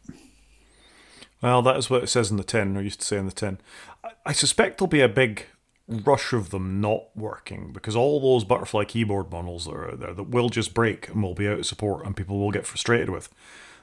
Well, 1.42 1.62
that 1.62 1.76
is 1.76 1.90
what 1.90 2.02
it 2.02 2.09
says 2.09 2.30
in 2.30 2.38
the 2.38 2.44
10, 2.44 2.76
or 2.76 2.82
used 2.82 3.01
to 3.01 3.06
say 3.06 3.18
in 3.18 3.26
the 3.26 3.32
tin. 3.32 3.59
I, 4.02 4.10
I 4.26 4.32
suspect 4.32 4.78
there'll 4.78 4.88
be 4.88 5.01
a 5.01 5.09
big 5.09 5.46
rush 5.89 6.32
of 6.32 6.51
them 6.51 6.81
not 6.81 7.05
working 7.15 7.73
because 7.73 7.94
all 7.94 8.20
those 8.20 8.44
butterfly 8.44 8.85
keyboard 8.85 9.31
models 9.31 9.66
that 9.66 9.73
are 9.73 9.90
out 9.90 10.01
there 10.01 10.15
that 10.15 10.31
will 10.31 10.48
just 10.48 10.73
break 10.73 11.09
and 11.09 11.23
will 11.23 11.35
be 11.35 11.48
out 11.48 11.59
of 11.59 11.66
support 11.66 12.06
and 12.06 12.16
people 12.16 12.39
will 12.39 12.51
get 12.51 12.66
frustrated 12.66 13.11
with. 13.11 13.28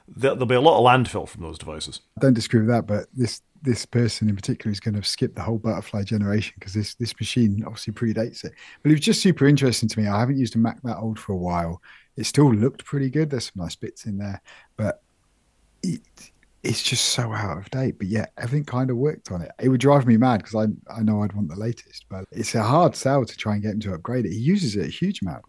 There'll 0.08 0.46
be 0.46 0.56
a 0.56 0.60
lot 0.60 0.78
of 0.78 0.84
landfill 0.84 1.28
from 1.28 1.42
those 1.42 1.58
devices. 1.58 2.00
I 2.18 2.20
don't 2.20 2.34
disagree 2.34 2.60
with 2.60 2.68
that, 2.70 2.86
but 2.86 3.06
this 3.14 3.40
this 3.62 3.86
person 3.86 4.28
in 4.28 4.34
particular 4.34 4.72
is 4.72 4.80
going 4.80 5.00
to 5.00 5.04
skip 5.04 5.36
the 5.36 5.42
whole 5.42 5.58
butterfly 5.58 6.02
generation 6.02 6.54
because 6.58 6.74
this 6.74 6.94
this 6.96 7.18
machine 7.20 7.62
obviously 7.64 7.92
predates 7.92 8.44
it. 8.44 8.52
But 8.82 8.90
it 8.90 8.94
was 8.94 9.00
just 9.00 9.22
super 9.22 9.46
interesting 9.46 9.88
to 9.88 10.00
me. 10.00 10.08
I 10.08 10.18
haven't 10.18 10.38
used 10.38 10.56
a 10.56 10.58
Mac 10.58 10.82
that 10.82 10.98
old 10.98 11.20
for 11.20 11.32
a 11.32 11.36
while. 11.36 11.80
It 12.16 12.26
still 12.26 12.52
looked 12.52 12.84
pretty 12.84 13.08
good. 13.10 13.30
There's 13.30 13.52
some 13.52 13.62
nice 13.62 13.76
bits 13.76 14.04
in 14.06 14.18
there, 14.18 14.42
but 14.76 15.02
it, 15.84 16.02
it's 16.62 16.82
just 16.82 17.06
so 17.06 17.32
out 17.32 17.58
of 17.58 17.70
date. 17.70 17.98
But 17.98 18.06
yeah, 18.06 18.26
everything 18.38 18.64
kind 18.64 18.90
of 18.90 18.96
worked 18.96 19.32
on 19.32 19.42
it. 19.42 19.50
It 19.60 19.68
would 19.68 19.80
drive 19.80 20.06
me 20.06 20.16
mad 20.16 20.42
because 20.42 20.54
I 20.54 20.92
I 20.92 21.02
know 21.02 21.22
I'd 21.22 21.32
want 21.32 21.48
the 21.48 21.56
latest, 21.56 22.06
but 22.08 22.26
it's 22.30 22.54
a 22.54 22.62
hard 22.62 22.94
sell 22.96 23.24
to 23.24 23.36
try 23.36 23.54
and 23.54 23.62
get 23.62 23.72
him 23.72 23.80
to 23.80 23.94
upgrade 23.94 24.26
it. 24.26 24.32
He 24.32 24.38
uses 24.38 24.76
it 24.76 24.86
a 24.86 24.90
huge 24.90 25.22
amount, 25.22 25.44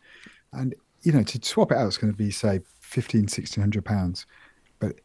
and 0.54 0.74
you 1.04 1.12
know 1.12 1.24
to 1.24 1.40
swap 1.44 1.72
it 1.72 1.78
out 1.78 1.88
is 1.88 1.98
going 1.98 2.12
to 2.12 2.18
be 2.18 2.32
say 2.32 2.60
15 2.82 3.22
1600 3.22 3.86
pounds 3.86 4.26
but 4.80 4.96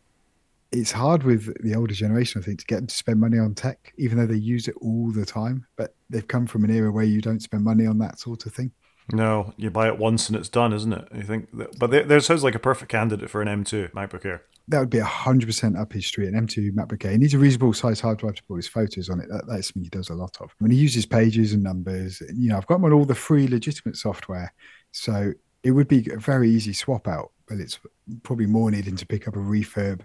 it's 0.73 0.93
hard 0.93 1.23
with 1.25 1.53
the 1.63 1.75
older 1.75 1.95
generation 1.95 2.41
i 2.41 2.45
think 2.45 2.61
to 2.61 2.67
get 2.67 2.77
them 2.77 2.87
to 2.87 2.95
spend 2.95 3.21
money 3.21 3.39
on 3.39 3.55
tech 3.55 3.93
even 3.99 4.17
though 4.17 4.27
they 4.27 4.37
use 4.37 4.69
it 4.69 4.75
all 4.81 5.11
the 5.11 5.27
time 5.27 5.67
but 5.77 5.95
they've 6.09 6.29
come 6.29 6.47
from 6.47 6.65
an 6.65 6.71
era 6.71 6.91
where 6.91 7.05
you 7.05 7.21
don't 7.21 7.43
spend 7.43 7.63
money 7.63 7.87
on 7.87 7.99
that 7.99 8.19
sort 8.19 8.47
of 8.47 8.55
thing 8.55 8.73
no, 9.11 9.55
you 9.57 9.71
buy 9.71 9.89
it 9.89 9.97
once 9.97 10.29
and 10.29 10.37
it's 10.37 10.51
done, 10.51 10.75
isn't 10.75 10.93
it? 10.93 11.09
You 11.15 11.23
think, 11.23 11.49
that, 11.57 11.79
but 11.79 11.91
there, 11.91 12.03
there 12.03 12.21
sounds 12.21 12.45
like 12.45 12.55
a 12.55 12.59
perfect 12.59 12.91
candidate 12.91 13.31
for 13.31 13.41
an 13.41 13.49
M2 13.49 13.93
MacBook 13.93 14.27
Air. 14.27 14.43
That 14.69 14.81
would 14.81 14.91
be 14.91 14.99
hundred 14.99 15.47
percent 15.47 15.77
up 15.77 15.93
his 15.93 16.07
street. 16.07 16.29
An 16.29 16.47
M2 16.47 16.73
MacBook 16.73 17.05
Air. 17.05 17.13
He 17.13 17.19
needs 17.19 17.35
a 17.35 17.39
reasonable 17.39 17.73
size 17.73 18.01
hard 18.01 18.19
drive 18.19 18.35
to 18.37 18.43
put 18.45 18.57
his 18.57 18.69
photos 18.69 19.09
on 19.09 19.21
it. 19.21 19.29
That, 19.29 19.47
that's 19.49 19.69
something 19.69 19.85
he 19.85 19.89
does 19.89 20.11
a 20.11 20.15
lot 20.15 20.37
of. 20.41 20.55
When 20.59 20.71
he 20.71 20.77
uses 20.77 21.07
pages 21.07 21.53
and 21.53 21.63
numbers, 21.63 22.23
you 22.35 22.51
know, 22.51 22.57
I've 22.57 22.67
got 22.67 22.77
him 22.77 22.85
on 22.85 22.93
all 22.93 23.05
the 23.05 23.15
free 23.15 23.49
legitimate 23.49 23.97
software, 23.97 24.53
so 24.93 25.33
it 25.63 25.71
would 25.71 25.89
be 25.89 26.07
a 26.13 26.19
very 26.19 26.51
easy 26.51 26.73
swap 26.73 27.09
out. 27.09 27.33
But 27.49 27.59
it's 27.59 27.79
probably 28.23 28.47
more 28.47 28.71
needing 28.71 28.97
to 28.97 29.07
pick 29.07 29.27
up 29.27 29.37
a 29.37 29.41
refurb 29.41 30.01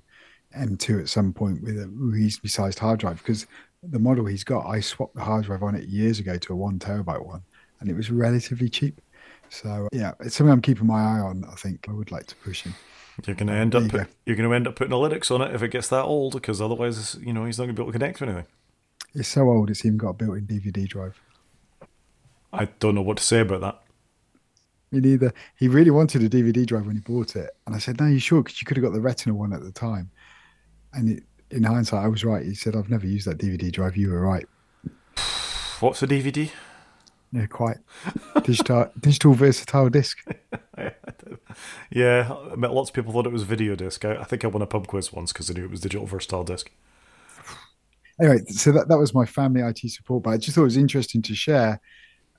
M2 0.58 1.02
at 1.02 1.10
some 1.10 1.34
point 1.34 1.62
with 1.62 1.80
a 1.80 1.88
reasonably 1.90 2.50
sized 2.50 2.80
hard 2.80 3.00
drive 3.00 3.18
because 3.18 3.48
the 3.82 4.00
model 4.00 4.26
he's 4.26 4.44
got, 4.44 4.66
I 4.66 4.80
swapped 4.80 5.16
the 5.16 5.22
hard 5.22 5.46
drive 5.46 5.64
on 5.64 5.76
it 5.76 5.90
years 5.90 6.20
ago 6.20 6.38
to 6.38 6.54
a 6.54 6.56
one 6.56 6.80
terabyte 6.80 7.26
one 7.26 7.42
and 7.80 7.90
it 7.90 7.96
was 7.96 8.10
relatively 8.10 8.70
cheap. 8.70 9.02
So 9.50 9.88
yeah, 9.92 10.14
it's 10.22 10.36
something 10.36 10.52
I'm 10.52 10.62
keeping 10.62 10.88
my 10.88 11.02
eye 11.02 11.20
on. 11.20 11.46
I 11.52 11.56
think 11.56 11.88
I 11.90 11.92
would 11.92 12.12
like 12.12 12.26
to 12.28 12.36
push 12.38 12.62
him. 12.62 12.74
You're 13.26 13.36
going 13.36 13.48
to 13.48 13.54
end 13.54 13.76
up 13.76 13.90
put, 13.90 14.08
you're 14.26 14.36
going 14.36 14.50
to 14.50 14.56
end 14.56 14.68
up 14.68 14.76
putting 14.76 14.94
a 14.94 14.96
Linux 14.96 15.30
on 15.30 15.42
it 15.42 15.54
if 15.54 15.62
it 15.62 15.70
gets 15.70 15.88
that 15.90 16.04
old, 16.04 16.34
because 16.34 16.60
otherwise, 16.62 17.16
you 17.22 17.32
know, 17.32 17.46
he's 17.46 17.58
not 17.58 17.66
going 17.66 17.76
to 17.76 17.80
be 17.80 17.84
able 17.84 17.92
to 17.92 18.00
connect 18.00 18.18
to 18.20 18.26
anything. 18.26 18.46
It's 19.14 19.28
so 19.28 19.50
old; 19.50 19.70
it's 19.70 19.86
even 19.86 19.98
got 19.98 20.10
a 20.10 20.14
built-in 20.14 20.48
DVD 20.48 20.88
drive. 20.88 21.20
I 22.52 22.66
don't 22.80 22.96
know 22.96 23.02
what 23.02 23.18
to 23.18 23.24
say 23.24 23.42
about 23.42 23.62
that. 23.62 23.82
Me 24.92 25.00
neither. 25.00 25.34
He 25.56 25.68
really 25.68 25.92
wanted 25.92 26.24
a 26.24 26.30
DVD 26.30 26.66
drive 26.66 26.88
when 26.88 26.96
he 26.96 27.02
bought 27.02 27.36
it, 27.36 27.52
and 27.68 27.76
I 27.76 27.80
said, 27.80 28.00
"No, 28.00 28.08
you 28.08 28.20
sure? 28.20 28.42
Because 28.42 28.62
you 28.62 28.66
could 28.66 28.78
have 28.78 28.84
got 28.84 28.94
the 28.94 29.02
Retina 29.02 29.36
one 29.36 29.54
at 29.54 29.64
the 29.64 29.72
time." 29.72 30.10
And 30.94 31.10
it, 31.10 31.24
in 31.52 31.64
hindsight, 31.64 32.04
I 32.04 32.08
was 32.08 32.24
right. 32.24 32.44
He 32.44 32.56
said, 32.56 32.76
"I've 32.76 32.90
never 32.90 33.06
used 33.06 33.28
that 33.28 33.38
DVD 33.38 33.72
drive. 33.72 33.96
You 33.96 34.10
were 34.10 34.22
right." 34.22 34.48
What's 35.80 36.02
a 36.02 36.08
DVD? 36.08 36.50
Yeah, 37.34 37.48
quite 37.48 37.78
digital, 38.44 38.92
digital 39.00 39.34
versatile 39.34 39.90
disc. 39.90 40.24
yeah, 41.90 42.36
I 42.52 42.56
met 42.56 42.74
lots 42.74 42.92
of 42.92 42.94
people 42.96 43.12
thought 43.12 43.26
it 43.26 43.34
was 43.34 43.42
video 43.42 43.76
disc. 43.76 44.06
I, 44.06 44.18
I 44.18 44.24
think 44.24 44.46
I 44.46 44.48
won 44.48 44.62
a 44.62 44.68
pub 44.68 44.86
quiz 44.86 45.12
once 45.12 45.34
because 45.34 45.50
I 45.50 45.54
knew 45.54 45.66
it 45.66 45.72
was 45.72 45.82
digital 45.82 46.06
versatile 46.06 46.44
disc. 46.44 46.70
Anyway, 48.22 48.38
so 48.46 48.72
that, 48.72 48.88
that 48.88 49.00
was 49.00 49.16
my 49.16 49.26
family 49.26 49.62
IT 49.62 49.80
support, 49.90 50.24
but 50.24 50.30
I 50.30 50.38
just 50.38 50.54
thought 50.54 50.62
it 50.62 50.66
was 50.66 50.78
interesting 50.78 51.24
to 51.24 51.34
share 51.34 51.82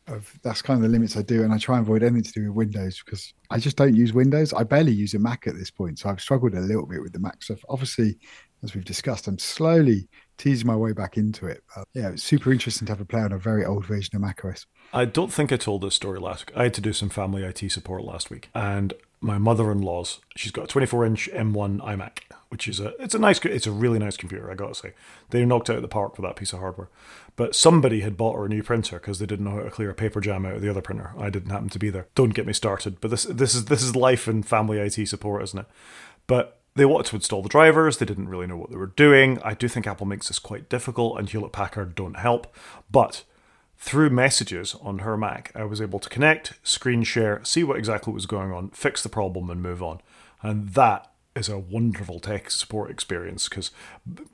of 0.07 0.33
that's 0.43 0.63
kind 0.63 0.77
of 0.77 0.83
the 0.83 0.89
limits 0.89 1.17
I 1.17 1.23
do, 1.23 1.43
and 1.43 1.53
I 1.53 1.59
try 1.59 1.77
and 1.77 1.85
avoid 1.85 2.03
anything 2.05 2.23
to 2.23 2.33
do 2.33 2.43
with 2.47 2.57
Windows 2.57 3.03
because 3.05 3.35
I 3.51 3.59
just 3.59 3.77
don't 3.77 3.97
use 3.97 4.13
Windows. 4.13 4.53
I 4.53 4.63
barely 4.63 4.93
use 4.93 5.15
a 5.15 5.19
Mac 5.19 5.49
at 5.49 5.57
this 5.57 5.71
point, 5.71 5.99
so 5.99 6.09
I've 6.09 6.21
struggled 6.21 6.55
a 6.55 6.61
little 6.61 6.87
bit 6.87 7.03
with 7.03 7.13
the 7.13 7.19
Mac 7.19 7.43
stuff. 7.43 7.65
Obviously, 7.69 8.19
as 8.63 8.75
we've 8.75 8.85
discussed, 8.85 9.27
I'm 9.27 9.39
slowly 9.39 10.09
teasing 10.39 10.67
my 10.67 10.77
way 10.77 10.93
back 10.93 11.17
into 11.17 11.47
it. 11.47 11.63
But 11.75 11.89
yeah, 11.95 12.11
it's 12.11 12.23
super 12.23 12.53
interesting 12.53 12.87
to 12.87 12.93
have 12.93 13.01
a 13.01 13.05
play 13.05 13.21
on 13.21 13.33
a 13.33 13.39
very 13.39 13.65
old 13.65 13.87
version 13.87 14.17
of 14.17 14.23
macOS. 14.23 14.67
I 14.93 15.05
don't 15.05 15.33
think 15.33 15.53
I 15.53 15.57
told 15.57 15.83
this 15.83 15.95
story 15.95 16.19
last 16.19 16.47
week. 16.47 16.57
I 16.57 16.65
had 16.65 16.75
to 16.75 16.81
do 16.81 16.93
some 16.93 17.09
family 17.09 17.43
IT 17.45 17.71
support 17.71 18.05
last 18.05 18.31
week, 18.31 18.51
and 18.55 18.95
my 19.21 19.39
mother-in-law's 19.39 20.21
she's 20.37 20.53
got 20.53 20.65
a 20.65 20.79
24-inch 20.79 21.31
M1 21.33 21.81
iMac, 21.81 22.19
which 22.51 22.69
is 22.69 22.79
a 22.79 22.95
it's 23.03 23.15
a 23.15 23.19
nice 23.19 23.43
it's 23.45 23.67
a 23.67 23.73
really 23.73 23.99
nice 23.99 24.17
computer. 24.17 24.51
I 24.51 24.55
gotta 24.55 24.75
say, 24.75 24.93
they 25.31 25.45
knocked 25.45 25.71
out 25.71 25.77
of 25.77 25.83
the 25.83 25.89
park 25.89 26.17
with 26.17 26.27
that 26.27 26.37
piece 26.37 26.53
of 26.53 26.61
hardware. 26.61 26.89
But 27.37 27.57
somebody 27.57 28.01
had 28.01 28.17
bought 28.17 28.37
her 28.37 28.45
a 28.45 28.49
new 28.49 28.63
printer 28.63 29.01
because 29.01 29.19
they 29.19 29.27
didn't 29.27 29.45
know 29.45 29.57
how 29.57 29.63
to 29.63 29.71
clear 29.71 29.91
a 29.91 29.95
paper 29.95 30.21
jam 30.21 30.47
out 30.47 30.55
of 30.55 30.63
the 30.63 30.69
other 30.69 30.83
printer. 30.83 31.13
I 31.19 31.31
didn't 31.31 31.51
happen 31.51 31.69
to 31.71 31.79
be 31.79 31.91
there. 31.91 32.07
Don't 32.15 32.35
get 32.35 32.47
me 32.47 32.53
started. 32.53 33.01
But 33.01 33.11
this 33.11 33.25
this 33.25 33.55
is 33.55 33.65
this 33.65 33.83
is 33.83 33.97
life 33.97 34.29
and 34.29 34.47
family 34.47 34.79
IT 34.79 35.09
support, 35.09 35.43
isn't 35.43 35.59
it? 35.61 35.67
But 36.27 36.61
they 36.75 36.85
wanted 36.85 37.07
to 37.07 37.17
install 37.17 37.43
the 37.43 37.49
drivers. 37.49 37.99
They 37.99 38.07
didn't 38.07 38.29
really 38.29 38.47
know 38.47 38.57
what 38.57 38.71
they 38.71 38.77
were 38.77 38.87
doing. 38.87 39.39
I 39.43 39.55
do 39.55 39.69
think 39.69 39.87
Apple 39.87 40.07
makes 40.07 40.29
this 40.29 40.39
quite 40.39 40.69
difficult, 40.69 41.19
and 41.19 41.29
Hewlett 41.29 41.53
Packard 41.53 41.95
don't 41.95 42.17
help. 42.17 42.55
But 42.91 43.25
through 43.79 44.11
messages 44.11 44.75
on 44.81 45.01
her 45.01 45.17
Mac, 45.17 45.53
I 45.55 45.65
was 45.65 45.81
able 45.81 46.01
to 46.01 46.09
connect, 46.09 46.59
screen 46.63 47.05
share, 47.05 47.45
see 47.45 47.63
what 47.63 47.77
exactly 47.77 48.13
was 48.13 48.27
going 48.27 48.53
on, 48.53 48.71
fix 48.71 49.03
the 49.03 49.09
problem, 49.09 49.51
and 49.51 49.63
move 49.63 49.83
on. 49.83 50.01
And 50.43 50.71
that 50.71 51.11
is 51.35 51.49
a 51.49 51.59
wonderful 51.59 52.21
tech 52.21 52.51
support 52.51 52.91
experience 52.91 53.49
because 53.49 53.73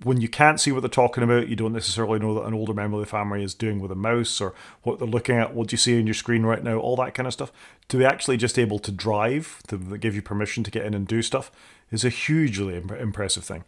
when 0.03 0.21
you 0.21 0.29
can't 0.29 0.61
see 0.61 0.71
what 0.71 0.81
they're 0.81 0.89
talking 0.89 1.23
about, 1.25 1.49
you 1.49 1.57
don't 1.57 1.73
necessarily 1.73 2.19
know 2.19 2.35
that 2.35 2.45
an 2.45 2.53
older 2.53 2.75
member 2.75 2.97
of 2.97 3.01
the 3.01 3.11
family 3.11 3.43
is 3.43 3.55
doing 3.55 3.81
with 3.81 3.91
a 3.91 3.97
mouse 3.97 4.41
or 4.41 4.55
what 4.83 4.99
they're 4.99 5.09
looking 5.09 5.37
at, 5.37 5.55
what 5.55 5.73
you 5.73 5.79
see 5.79 5.99
on 5.99 6.07
your 6.07 6.15
screen 6.15 6.43
right 6.43 6.63
now, 6.63 6.77
all 6.77 6.97
that 6.97 7.15
kind 7.15 7.27
of 7.27 7.33
stuff. 7.33 7.53
To 7.89 7.97
be 7.97 8.05
actually 8.05 8.37
just 8.37 8.59
able 8.59 8.79
to 8.81 8.93
drive, 8.93 9.63
to 9.69 9.79
give 9.97 10.15
you 10.15 10.21
permission 10.21 10.63
to 10.65 10.71
get 10.71 10.85
in 10.85 10.93
and 10.93 11.07
do 11.07 11.23
stuff, 11.23 11.51
is 11.91 12.05
a 12.05 12.11
hugely 12.11 12.77
imp- 12.77 12.93
impressive 12.93 13.45
thing. 13.45 13.65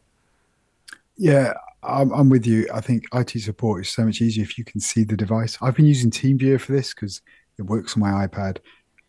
Yeah, 1.16 1.54
I'm, 1.82 2.12
I'm 2.12 2.28
with 2.28 2.46
you. 2.46 2.68
I 2.72 2.80
think 2.80 3.04
IT 3.14 3.30
support 3.40 3.82
is 3.82 3.88
so 3.88 4.04
much 4.04 4.20
easier 4.20 4.44
if 4.44 4.58
you 4.58 4.64
can 4.64 4.80
see 4.80 5.04
the 5.04 5.16
device. 5.16 5.56
I've 5.62 5.76
been 5.76 5.86
using 5.86 6.10
TeamViewer 6.10 6.60
for 6.60 6.72
this 6.72 6.92
because 6.92 7.22
it 7.58 7.62
works 7.62 7.96
on 7.96 8.00
my 8.00 8.26
iPad 8.26 8.58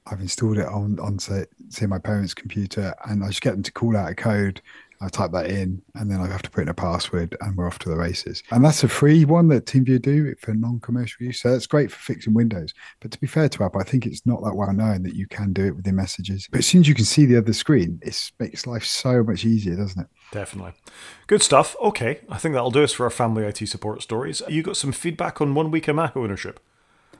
I've 0.08 0.22
installed 0.22 0.58
it 0.58 0.68
on 0.68 1.00
onto 1.00 1.46
say 1.70 1.86
my 1.86 2.00
parents' 2.00 2.34
computer, 2.34 2.94
and 3.06 3.24
I 3.24 3.28
just 3.28 3.42
get 3.42 3.52
them 3.52 3.64
to 3.64 3.72
call 3.72 3.96
out 3.96 4.12
a 4.12 4.16
code. 4.16 4.62
I 5.04 5.10
type 5.10 5.32
that 5.32 5.50
in, 5.50 5.82
and 5.96 6.10
then 6.10 6.22
I 6.22 6.28
have 6.28 6.42
to 6.44 6.50
put 6.50 6.62
in 6.62 6.70
a 6.70 6.74
password, 6.74 7.36
and 7.42 7.58
we're 7.58 7.68
off 7.68 7.80
to 7.80 7.90
the 7.90 7.98
races. 7.98 8.42
And 8.52 8.64
that's 8.64 8.86
a 8.86 8.88
free 8.88 9.26
one 9.26 9.50
that 9.50 9.66
TeamViewer 9.66 10.02
do 10.02 10.34
for 10.36 10.54
non-commercial 10.54 11.26
use. 11.26 11.42
So 11.42 11.52
that's 11.52 11.68
great 11.68 11.92
for 11.92 12.00
fixing 12.00 12.34
Windows. 12.34 12.74
But 13.02 13.12
to 13.12 13.20
be 13.20 13.28
fair 13.28 13.50
to 13.50 13.64
Apple, 13.66 13.82
I 13.82 13.84
think 13.84 14.06
it's 14.06 14.26
not 14.26 14.42
that 14.44 14.56
well 14.56 14.72
known 14.72 15.04
that 15.04 15.16
you 15.16 15.28
can 15.28 15.52
do 15.52 15.66
it 15.66 15.76
within 15.76 15.96
messages. 15.96 16.48
But 16.50 16.60
as 16.60 16.68
soon 16.68 16.82
as 16.82 16.88
you 16.88 16.96
can 16.96 17.04
see 17.04 17.26
the 17.26 17.38
other 17.38 17.52
screen, 17.52 18.00
it 18.02 18.32
makes 18.40 18.66
life 18.66 18.86
so 18.86 19.24
much 19.24 19.44
easier, 19.44 19.76
doesn't 19.76 20.02
it? 20.02 20.08
Definitely. 20.32 20.72
Good 21.28 21.42
stuff. 21.42 21.76
Okay, 21.82 22.22
I 22.30 22.38
think 22.38 22.54
that'll 22.54 22.72
do 22.72 22.84
us 22.84 22.94
for 22.94 23.04
our 23.04 23.10
family 23.10 23.44
IT 23.44 23.68
support 23.68 24.02
stories. 24.02 24.42
You 24.48 24.64
got 24.64 24.78
some 24.78 24.94
feedback 24.94 25.42
on 25.42 25.54
one 25.54 25.70
week 25.70 25.90
of 25.90 25.98
Mac 25.98 26.16
ownership? 26.16 26.62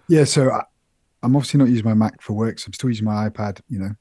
Yeah, 0.08 0.24
so 0.24 0.50
uh, 0.50 0.64
I'm 1.24 1.36
obviously 1.36 1.58
not 1.58 1.70
using 1.70 1.86
my 1.86 1.94
Mac 1.94 2.22
for 2.22 2.34
work, 2.34 2.60
so 2.60 2.68
I'm 2.68 2.74
still 2.74 2.90
using 2.90 3.06
my 3.06 3.30
iPad. 3.30 3.62
You 3.70 3.80
know, 3.80 3.96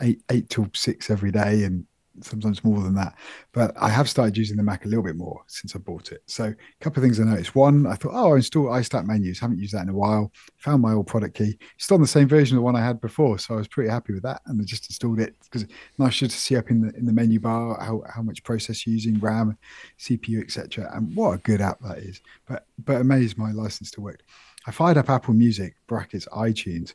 eight 0.00 0.22
eight 0.30 0.48
till 0.48 0.68
six 0.74 1.10
every 1.10 1.30
day, 1.30 1.64
and 1.64 1.84
sometimes 2.22 2.64
more 2.64 2.80
than 2.82 2.94
that. 2.94 3.14
But 3.52 3.72
I 3.76 3.88
have 3.88 4.08
started 4.08 4.36
using 4.36 4.56
the 4.56 4.62
Mac 4.62 4.84
a 4.84 4.88
little 4.88 5.04
bit 5.04 5.16
more 5.16 5.42
since 5.46 5.76
I 5.76 5.78
bought 5.78 6.12
it. 6.12 6.22
So 6.26 6.44
a 6.44 6.54
couple 6.80 7.00
of 7.00 7.04
things 7.04 7.20
I 7.20 7.24
noticed. 7.24 7.54
One, 7.54 7.86
I 7.86 7.94
thought, 7.94 8.12
oh, 8.14 8.32
I 8.32 8.36
installed 8.36 8.68
iStat 8.68 9.06
Menus. 9.06 9.38
Haven't 9.38 9.58
used 9.58 9.74
that 9.74 9.82
in 9.82 9.88
a 9.90 9.94
while. 9.94 10.32
Found 10.58 10.82
my 10.82 10.92
old 10.92 11.06
product 11.06 11.36
key. 11.36 11.58
Still 11.76 11.96
on 11.96 12.00
the 12.00 12.08
same 12.08 12.26
version 12.26 12.56
of 12.56 12.60
the 12.60 12.64
one 12.64 12.76
I 12.76 12.84
had 12.84 13.00
before, 13.00 13.38
so 13.38 13.54
I 13.54 13.58
was 13.58 13.68
pretty 13.68 13.90
happy 13.90 14.14
with 14.14 14.22
that. 14.22 14.40
And 14.46 14.60
I 14.60 14.64
just 14.64 14.88
installed 14.88 15.20
it 15.20 15.36
because 15.44 15.66
nice 15.98 16.18
to 16.18 16.30
see 16.30 16.56
up 16.56 16.70
in 16.70 16.80
the 16.80 16.96
in 16.96 17.04
the 17.04 17.12
menu 17.12 17.40
bar 17.40 17.78
how, 17.80 18.02
how 18.12 18.22
much 18.22 18.42
process 18.42 18.86
you're 18.86 18.94
using, 18.94 19.18
RAM, 19.18 19.56
CPU, 19.98 20.42
etc. 20.42 20.90
And 20.94 21.14
what 21.14 21.32
a 21.32 21.38
good 21.38 21.60
app 21.60 21.80
that 21.80 21.98
is. 21.98 22.20
But 22.48 22.66
but 22.84 23.00
amazed 23.00 23.38
my 23.38 23.52
license 23.52 23.90
to 23.92 24.00
work. 24.00 24.22
I 24.66 24.70
fired 24.70 24.98
up 24.98 25.10
Apple 25.10 25.34
Music 25.34 25.74
brackets 25.86 26.26
iTunes. 26.32 26.94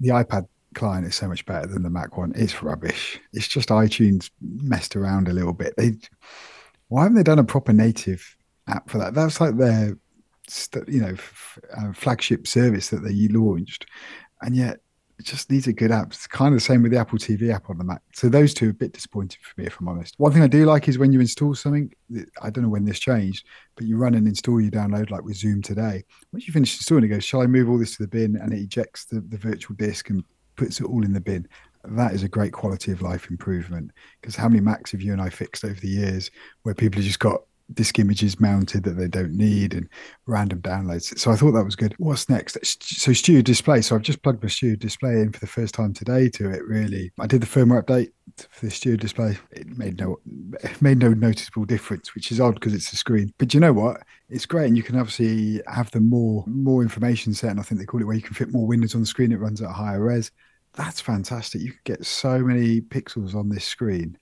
The 0.00 0.08
iPad 0.08 0.46
client 0.74 1.06
is 1.06 1.14
so 1.14 1.28
much 1.28 1.46
better 1.46 1.66
than 1.66 1.82
the 1.82 1.90
Mac 1.90 2.16
one. 2.16 2.32
It's 2.34 2.62
rubbish. 2.62 3.20
It's 3.32 3.48
just 3.48 3.68
iTunes 3.68 4.30
messed 4.40 4.96
around 4.96 5.28
a 5.28 5.32
little 5.32 5.52
bit. 5.52 5.74
They 5.76 5.92
why 6.88 7.04
haven't 7.04 7.16
they 7.16 7.22
done 7.22 7.38
a 7.38 7.44
proper 7.44 7.72
native 7.72 8.36
app 8.68 8.90
for 8.90 8.98
that? 8.98 9.14
That's 9.14 9.40
like 9.40 9.56
their 9.56 9.96
you 10.86 11.00
know 11.00 11.16
uh, 11.76 11.92
flagship 11.92 12.46
service 12.46 12.90
that 12.90 13.02
they 13.02 13.28
launched, 13.28 13.86
and 14.42 14.54
yet 14.54 14.80
just 15.22 15.50
needs 15.50 15.66
a 15.66 15.72
good 15.72 15.92
app. 15.92 16.08
It's 16.08 16.26
kind 16.26 16.52
of 16.52 16.60
the 16.60 16.64
same 16.64 16.82
with 16.82 16.92
the 16.92 16.98
Apple 16.98 17.18
TV 17.18 17.52
app 17.54 17.70
on 17.70 17.78
the 17.78 17.84
Mac. 17.84 18.02
So 18.12 18.28
those 18.28 18.52
two 18.52 18.66
are 18.66 18.70
a 18.70 18.74
bit 18.74 18.92
disappointing 18.92 19.38
for 19.42 19.60
me, 19.60 19.66
if 19.66 19.78
I'm 19.78 19.88
honest. 19.88 20.14
One 20.18 20.32
thing 20.32 20.42
I 20.42 20.48
do 20.48 20.64
like 20.66 20.88
is 20.88 20.98
when 20.98 21.12
you 21.12 21.20
install 21.20 21.54
something, 21.54 21.92
I 22.42 22.50
don't 22.50 22.64
know 22.64 22.70
when 22.70 22.84
this 22.84 22.98
changed, 22.98 23.46
but 23.76 23.86
you 23.86 23.96
run 23.96 24.14
and 24.14 24.26
install, 24.26 24.60
you 24.60 24.70
download 24.70 25.10
like 25.10 25.24
with 25.24 25.36
Zoom 25.36 25.62
today. 25.62 26.04
Once 26.32 26.46
you 26.46 26.52
finish 26.52 26.76
installing, 26.76 27.04
it 27.04 27.08
goes, 27.08 27.24
shall 27.24 27.42
I 27.42 27.46
move 27.46 27.68
all 27.68 27.78
this 27.78 27.96
to 27.96 28.02
the 28.02 28.08
bin? 28.08 28.36
And 28.36 28.52
it 28.52 28.58
ejects 28.58 29.04
the, 29.04 29.20
the 29.20 29.38
virtual 29.38 29.76
disk 29.76 30.10
and 30.10 30.24
puts 30.56 30.80
it 30.80 30.86
all 30.86 31.04
in 31.04 31.12
the 31.12 31.20
bin. 31.20 31.46
That 31.84 32.12
is 32.12 32.22
a 32.22 32.28
great 32.28 32.52
quality 32.52 32.92
of 32.92 33.02
life 33.02 33.30
improvement 33.30 33.90
because 34.20 34.34
how 34.34 34.48
many 34.48 34.60
Macs 34.60 34.92
have 34.92 35.02
you 35.02 35.12
and 35.12 35.20
I 35.20 35.28
fixed 35.28 35.64
over 35.64 35.78
the 35.78 35.88
years 35.88 36.30
where 36.62 36.74
people 36.74 36.98
have 36.98 37.06
just 37.06 37.20
got 37.20 37.42
disk 37.72 37.98
images 37.98 38.40
mounted 38.40 38.84
that 38.84 38.92
they 38.92 39.08
don't 39.08 39.32
need 39.32 39.74
and 39.74 39.88
random 40.26 40.60
downloads. 40.60 41.18
So 41.18 41.30
I 41.30 41.36
thought 41.36 41.52
that 41.52 41.64
was 41.64 41.76
good. 41.76 41.94
What's 41.98 42.28
next? 42.28 42.58
So 42.82 43.12
Studio 43.12 43.42
Display. 43.42 43.80
So 43.80 43.94
I've 43.94 44.02
just 44.02 44.22
plugged 44.22 44.42
my 44.42 44.48
Studio 44.48 44.76
Display 44.76 45.12
in 45.12 45.32
for 45.32 45.40
the 45.40 45.46
first 45.46 45.74
time 45.74 45.94
today 45.94 46.28
to 46.30 46.50
it. 46.50 46.64
Really, 46.64 47.12
I 47.18 47.26
did 47.26 47.40
the 47.40 47.46
firmware 47.46 47.82
update 47.82 48.10
for 48.50 48.66
the 48.66 48.70
Studio 48.70 48.96
Display. 48.96 49.38
It 49.52 49.66
made 49.78 49.98
no 49.98 50.18
it 50.62 50.82
made 50.82 50.98
no 50.98 51.10
noticeable 51.10 51.64
difference, 51.64 52.14
which 52.14 52.30
is 52.30 52.40
odd 52.40 52.54
because 52.54 52.74
it's 52.74 52.92
a 52.92 52.96
screen. 52.96 53.32
But 53.38 53.54
you 53.54 53.60
know 53.60 53.72
what? 53.72 54.02
It's 54.28 54.46
great, 54.46 54.68
and 54.68 54.76
you 54.76 54.82
can 54.82 54.98
obviously 54.98 55.62
have 55.66 55.90
the 55.90 56.00
more 56.00 56.44
more 56.46 56.82
information 56.82 57.34
set. 57.34 57.50
And 57.50 57.60
I 57.60 57.62
think 57.62 57.80
they 57.80 57.86
call 57.86 58.00
it 58.00 58.06
where 58.06 58.16
you 58.16 58.22
can 58.22 58.34
fit 58.34 58.52
more 58.52 58.66
windows 58.66 58.94
on 58.94 59.00
the 59.00 59.06
screen. 59.06 59.32
It 59.32 59.40
runs 59.40 59.62
at 59.62 59.70
a 59.70 59.72
higher 59.72 60.02
res. 60.02 60.30
That's 60.74 61.00
fantastic. 61.00 61.60
You 61.60 61.70
can 61.70 61.80
get 61.84 62.04
so 62.04 62.40
many 62.40 62.80
pixels 62.80 63.34
on 63.34 63.48
this 63.48 63.64
screen 63.64 64.18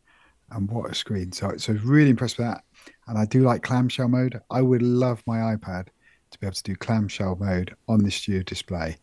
and 0.55 0.71
what 0.71 0.91
a 0.91 0.95
screen. 0.95 1.33
So, 1.33 1.57
so 1.57 1.73
really 1.83 2.11
impressed 2.11 2.39
with 2.39 2.47
that 2.47 2.65
and 3.09 3.19
I 3.19 3.25
do 3.25 3.43
like 3.43 3.63
clamshell 3.63 4.09
mode. 4.09 4.41
I 4.51 4.63
would 4.63 4.83
love 4.83 5.23
my 5.27 5.39
iPad 5.55 5.89
to 6.31 6.39
be 6.39 6.47
able 6.47 6.55
to 6.55 6.63
do 6.63 6.77
clamshell 6.77 7.37
mode 7.37 7.75
on 7.89 8.03
the 8.03 8.11
studio 8.11 8.43
display 8.43 8.97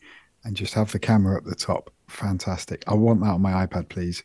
and 0.44 0.56
just 0.56 0.74
have 0.74 0.92
the 0.92 1.00
camera 1.00 1.38
up 1.38 1.44
the 1.44 1.56
top. 1.56 1.92
Fantastic. 2.08 2.84
I 2.88 2.94
want 2.94 3.22
that 3.22 3.32
on 3.32 3.42
my 3.42 3.66
iPad, 3.66 3.90
please. 3.90 4.24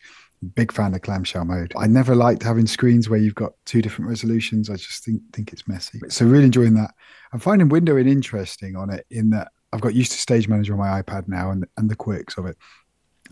Big 0.55 0.73
fan 0.73 0.95
of 0.95 1.03
clamshell 1.03 1.45
mode. 1.45 1.73
I 1.77 1.87
never 1.87 2.15
liked 2.15 2.43
having 2.43 2.67
screens 2.67 3.09
where 3.09 3.19
you've 3.19 3.35
got 3.35 3.53
two 3.65 3.81
different 3.81 4.11
resolutions. 4.11 4.69
I 4.69 4.75
just 4.75 5.05
think 5.05 5.23
think 5.33 5.53
it's 5.53 5.67
messy. 5.67 6.01
So 6.09 6.27
really 6.27 6.45
enjoying 6.45 6.75
that. 6.75 6.93
I'm 7.33 7.41
finding 7.41 7.71
windowing 7.71 8.09
interesting 8.09 8.77
on 8.77 8.91
it 8.91 9.07
in 9.11 9.31
that 9.31 9.49
I've 9.73 9.81
got 9.81 9.95
used 9.95 10.13
to 10.13 10.19
Stage 10.19 10.47
Manager 10.47 10.75
on 10.75 10.79
my 10.79 11.03
iPad 11.03 11.29
now 11.29 11.51
and 11.51 11.67
and 11.79 11.91
the 11.91 11.97
quirks 11.97 12.37
of 12.37 12.45
it. 12.45 12.59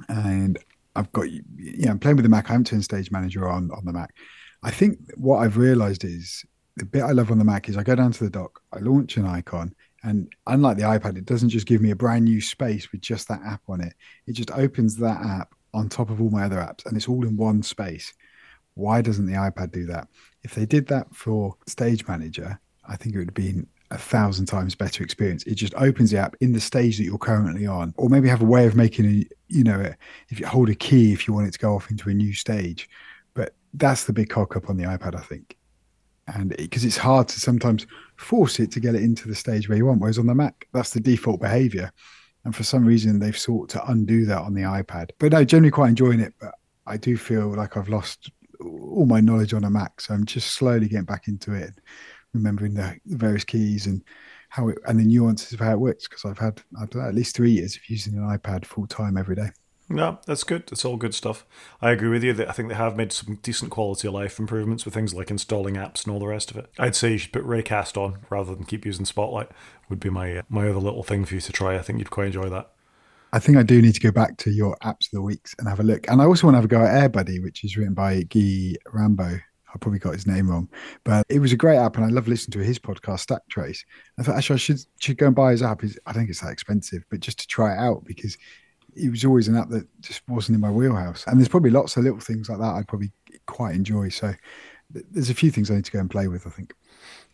And 0.08 0.58
I've 0.96 1.12
got 1.12 1.26
yeah, 1.58 1.90
I'm 1.90 1.98
playing 1.98 2.16
with 2.16 2.24
the 2.24 2.30
Mac. 2.30 2.48
I 2.48 2.52
haven't 2.52 2.68
turned 2.68 2.84
Stage 2.84 3.10
Manager 3.10 3.46
on 3.46 3.70
on 3.72 3.84
the 3.84 3.92
Mac. 3.92 4.14
I 4.62 4.70
think 4.70 4.98
what 5.16 5.38
I've 5.38 5.56
realized 5.56 6.04
is 6.04 6.44
the 6.76 6.84
bit 6.84 7.02
I 7.02 7.10
love 7.10 7.30
on 7.30 7.38
the 7.38 7.44
Mac 7.44 7.68
is 7.68 7.76
I 7.76 7.82
go 7.82 7.94
down 7.94 8.12
to 8.12 8.24
the 8.24 8.30
dock, 8.30 8.60
I 8.72 8.78
launch 8.78 9.16
an 9.16 9.26
icon, 9.26 9.74
and 10.04 10.32
unlike 10.46 10.76
the 10.76 10.84
iPad, 10.84 11.16
it 11.16 11.26
doesn't 11.26 11.50
just 11.50 11.66
give 11.66 11.80
me 11.80 11.90
a 11.90 11.96
brand 11.96 12.24
new 12.24 12.40
space 12.40 12.90
with 12.90 13.00
just 13.00 13.28
that 13.28 13.42
app 13.44 13.62
on 13.68 13.80
it. 13.80 13.94
It 14.26 14.32
just 14.32 14.50
opens 14.52 14.96
that 14.96 15.20
app 15.24 15.54
on 15.74 15.88
top 15.88 16.10
of 16.10 16.20
all 16.20 16.30
my 16.30 16.44
other 16.44 16.56
apps, 16.56 16.86
and 16.86 16.96
it's 16.96 17.08
all 17.08 17.26
in 17.26 17.36
one 17.36 17.62
space. 17.62 18.12
Why 18.74 19.02
doesn't 19.02 19.26
the 19.26 19.34
iPad 19.34 19.72
do 19.72 19.86
that? 19.86 20.08
If 20.42 20.54
they 20.54 20.66
did 20.66 20.86
that 20.88 21.14
for 21.14 21.56
Stage 21.66 22.06
Manager, 22.08 22.58
I 22.88 22.96
think 22.96 23.14
it 23.14 23.18
would 23.18 23.28
have 23.28 23.34
been 23.34 23.66
a 23.90 23.98
thousand 23.98 24.46
times 24.46 24.74
better 24.74 25.04
experience. 25.04 25.44
It 25.44 25.56
just 25.56 25.74
opens 25.74 26.10
the 26.10 26.18
app 26.18 26.34
in 26.40 26.52
the 26.52 26.60
stage 26.60 26.96
that 26.96 27.04
you're 27.04 27.18
currently 27.18 27.66
on, 27.66 27.94
or 27.96 28.08
maybe 28.08 28.28
have 28.28 28.42
a 28.42 28.46
way 28.46 28.66
of 28.66 28.74
making 28.74 29.06
a, 29.06 29.26
you 29.48 29.64
know, 29.64 29.92
if 30.30 30.40
you 30.40 30.46
hold 30.46 30.70
a 30.70 30.74
key 30.74 31.12
if 31.12 31.28
you 31.28 31.34
want 31.34 31.48
it 31.48 31.52
to 31.52 31.58
go 31.58 31.74
off 31.74 31.90
into 31.90 32.08
a 32.08 32.14
new 32.14 32.32
stage. 32.32 32.88
That's 33.74 34.04
the 34.04 34.12
big 34.12 34.28
cock 34.28 34.56
up 34.56 34.68
on 34.68 34.76
the 34.76 34.84
iPad, 34.84 35.14
I 35.14 35.22
think. 35.22 35.56
And 36.28 36.50
because 36.56 36.84
it, 36.84 36.88
it's 36.88 36.96
hard 36.96 37.28
to 37.28 37.40
sometimes 37.40 37.86
force 38.16 38.60
it 38.60 38.70
to 38.72 38.80
get 38.80 38.94
it 38.94 39.02
into 39.02 39.28
the 39.28 39.34
stage 39.34 39.68
where 39.68 39.78
you 39.78 39.86
want, 39.86 40.00
whereas 40.00 40.18
on 40.18 40.26
the 40.26 40.34
Mac, 40.34 40.68
that's 40.72 40.90
the 40.90 41.00
default 41.00 41.40
behavior. 41.40 41.90
And 42.44 42.54
for 42.54 42.64
some 42.64 42.84
reason, 42.84 43.18
they've 43.18 43.38
sought 43.38 43.68
to 43.70 43.90
undo 43.90 44.24
that 44.26 44.40
on 44.42 44.54
the 44.54 44.62
iPad. 44.62 45.10
But 45.18 45.32
no, 45.32 45.44
generally 45.44 45.70
quite 45.70 45.90
enjoying 45.90 46.20
it. 46.20 46.34
But 46.40 46.54
I 46.86 46.96
do 46.96 47.16
feel 47.16 47.54
like 47.54 47.76
I've 47.76 47.88
lost 47.88 48.30
all 48.60 49.06
my 49.06 49.20
knowledge 49.20 49.54
on 49.54 49.64
a 49.64 49.70
Mac. 49.70 50.00
So 50.00 50.14
I'm 50.14 50.24
just 50.24 50.52
slowly 50.52 50.88
getting 50.88 51.04
back 51.04 51.28
into 51.28 51.54
it, 51.54 51.70
remembering 52.34 52.74
the, 52.74 52.96
the 53.06 53.16
various 53.16 53.44
keys 53.44 53.86
and 53.86 54.02
how 54.48 54.68
it 54.68 54.78
and 54.86 54.98
the 54.98 55.04
nuances 55.04 55.52
of 55.52 55.60
how 55.60 55.72
it 55.72 55.80
works. 55.80 56.08
Because 56.08 56.24
I've 56.24 56.38
had 56.38 56.60
I 56.76 56.86
don't 56.86 57.02
know, 57.02 57.08
at 57.08 57.14
least 57.14 57.36
three 57.36 57.52
years 57.52 57.76
of 57.76 57.88
using 57.88 58.14
an 58.14 58.28
iPad 58.36 58.64
full 58.64 58.86
time 58.86 59.16
every 59.16 59.36
day. 59.36 59.50
No, 59.92 60.18
that's 60.26 60.42
good. 60.42 60.64
It's 60.72 60.86
all 60.86 60.96
good 60.96 61.14
stuff. 61.14 61.44
I 61.82 61.90
agree 61.90 62.08
with 62.08 62.24
you 62.24 62.32
that 62.32 62.48
I 62.48 62.52
think 62.52 62.70
they 62.70 62.74
have 62.74 62.96
made 62.96 63.12
some 63.12 63.38
decent 63.42 63.70
quality 63.70 64.08
of 64.08 64.14
life 64.14 64.38
improvements 64.38 64.86
with 64.86 64.94
things 64.94 65.12
like 65.12 65.30
installing 65.30 65.74
apps 65.74 66.04
and 66.04 66.12
all 66.12 66.18
the 66.18 66.26
rest 66.26 66.50
of 66.50 66.56
it. 66.56 66.70
I'd 66.78 66.96
say 66.96 67.12
you 67.12 67.18
should 67.18 67.32
put 67.32 67.46
Raycast 67.46 67.98
on 67.98 68.20
rather 68.30 68.54
than 68.54 68.64
keep 68.64 68.86
using 68.86 69.04
Spotlight. 69.04 69.50
Would 69.90 70.00
be 70.00 70.08
my 70.08 70.38
uh, 70.38 70.42
my 70.48 70.68
other 70.68 70.78
little 70.78 71.02
thing 71.02 71.26
for 71.26 71.34
you 71.34 71.42
to 71.42 71.52
try. 71.52 71.76
I 71.76 71.82
think 71.82 71.98
you'd 71.98 72.10
quite 72.10 72.28
enjoy 72.28 72.48
that. 72.48 72.70
I 73.34 73.38
think 73.38 73.58
I 73.58 73.62
do 73.62 73.82
need 73.82 73.94
to 73.94 74.00
go 74.00 74.10
back 74.10 74.38
to 74.38 74.50
your 74.50 74.76
apps 74.82 75.06
of 75.06 75.12
the 75.12 75.22
weeks 75.22 75.54
and 75.58 75.68
have 75.68 75.80
a 75.80 75.84
look. 75.84 76.08
And 76.08 76.22
I 76.22 76.24
also 76.24 76.46
want 76.46 76.54
to 76.54 76.58
have 76.58 76.64
a 76.64 76.68
go 76.68 76.82
at 76.82 77.12
AirBuddy, 77.12 77.42
which 77.42 77.62
is 77.62 77.76
written 77.76 77.94
by 77.94 78.22
Guy 78.22 78.74
Rambo. 78.92 79.24
I 79.74 79.78
probably 79.78 79.98
got 79.98 80.12
his 80.12 80.26
name 80.26 80.50
wrong, 80.50 80.68
but 81.02 81.24
it 81.30 81.38
was 81.38 81.52
a 81.52 81.56
great 81.56 81.78
app, 81.78 81.96
and 81.96 82.04
I 82.04 82.08
love 82.08 82.28
listening 82.28 82.52
to 82.60 82.66
his 82.66 82.78
podcast, 82.78 83.20
Stack 83.20 83.40
Trace. 83.48 83.84
I 84.18 84.22
thought 84.22 84.36
actually 84.36 84.54
I 84.54 84.58
should 84.58 84.80
should 85.00 85.16
go 85.16 85.26
and 85.26 85.34
buy 85.34 85.52
his 85.52 85.62
app. 85.62 85.82
I 85.82 85.86
don't 85.86 86.14
think 86.14 86.30
it's 86.30 86.40
that 86.40 86.52
expensive, 86.52 87.04
but 87.10 87.20
just 87.20 87.40
to 87.40 87.46
try 87.46 87.72
it 87.72 87.78
out 87.78 88.04
because 88.04 88.36
it 88.94 89.10
was 89.10 89.24
always 89.24 89.48
an 89.48 89.56
app 89.56 89.68
that 89.70 89.86
just 90.00 90.22
wasn't 90.28 90.56
in 90.56 90.60
my 90.60 90.70
wheelhouse. 90.70 91.24
And 91.26 91.38
there's 91.38 91.48
probably 91.48 91.70
lots 91.70 91.96
of 91.96 92.04
little 92.04 92.20
things 92.20 92.48
like 92.48 92.58
that 92.58 92.74
I'd 92.74 92.88
probably 92.88 93.12
quite 93.46 93.74
enjoy. 93.74 94.08
So 94.08 94.34
there's 94.90 95.30
a 95.30 95.34
few 95.34 95.50
things 95.50 95.70
I 95.70 95.76
need 95.76 95.84
to 95.86 95.92
go 95.92 96.00
and 96.00 96.10
play 96.10 96.28
with. 96.28 96.46
I 96.46 96.50
think. 96.50 96.74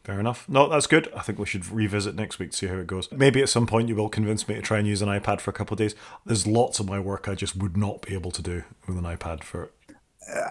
Fair 0.05 0.21
enough. 0.21 0.49
No, 0.49 0.69
that's 0.69 0.87
good. 0.87 1.13
I 1.15 1.21
think 1.21 1.39
we 1.39 1.45
should 1.45 1.71
revisit 1.71 2.15
next 2.15 2.39
week 2.39 2.53
to 2.53 2.57
see 2.57 2.67
how 2.67 2.77
it 2.77 2.87
goes. 2.87 3.13
Maybe 3.13 3.43
at 3.43 3.51
some 3.51 3.67
point 3.67 3.89
you 3.89 3.97
will 3.97 4.09
convince 4.09 4.49
me 4.49 4.55
to 4.55 4.63
try 4.63 4.79
and 4.79 4.87
use 4.89 5.03
an 5.03 5.09
iPad 5.09 5.41
for 5.41 5.51
a 5.51 5.53
couple 5.53 5.75
of 5.75 5.79
days. 5.79 5.95
There's 6.25 6.47
lots 6.47 6.81
of 6.81 6.89
my 6.89 6.99
work 6.99 7.29
I 7.29 7.35
just 7.35 7.57
would 7.57 7.77
not 7.77 8.01
be 8.01 8.15
able 8.15 8.31
to 8.31 8.41
do 8.41 8.65
with 8.87 8.97
an 8.97 9.05
iPad 9.05 9.45
for 9.45 9.71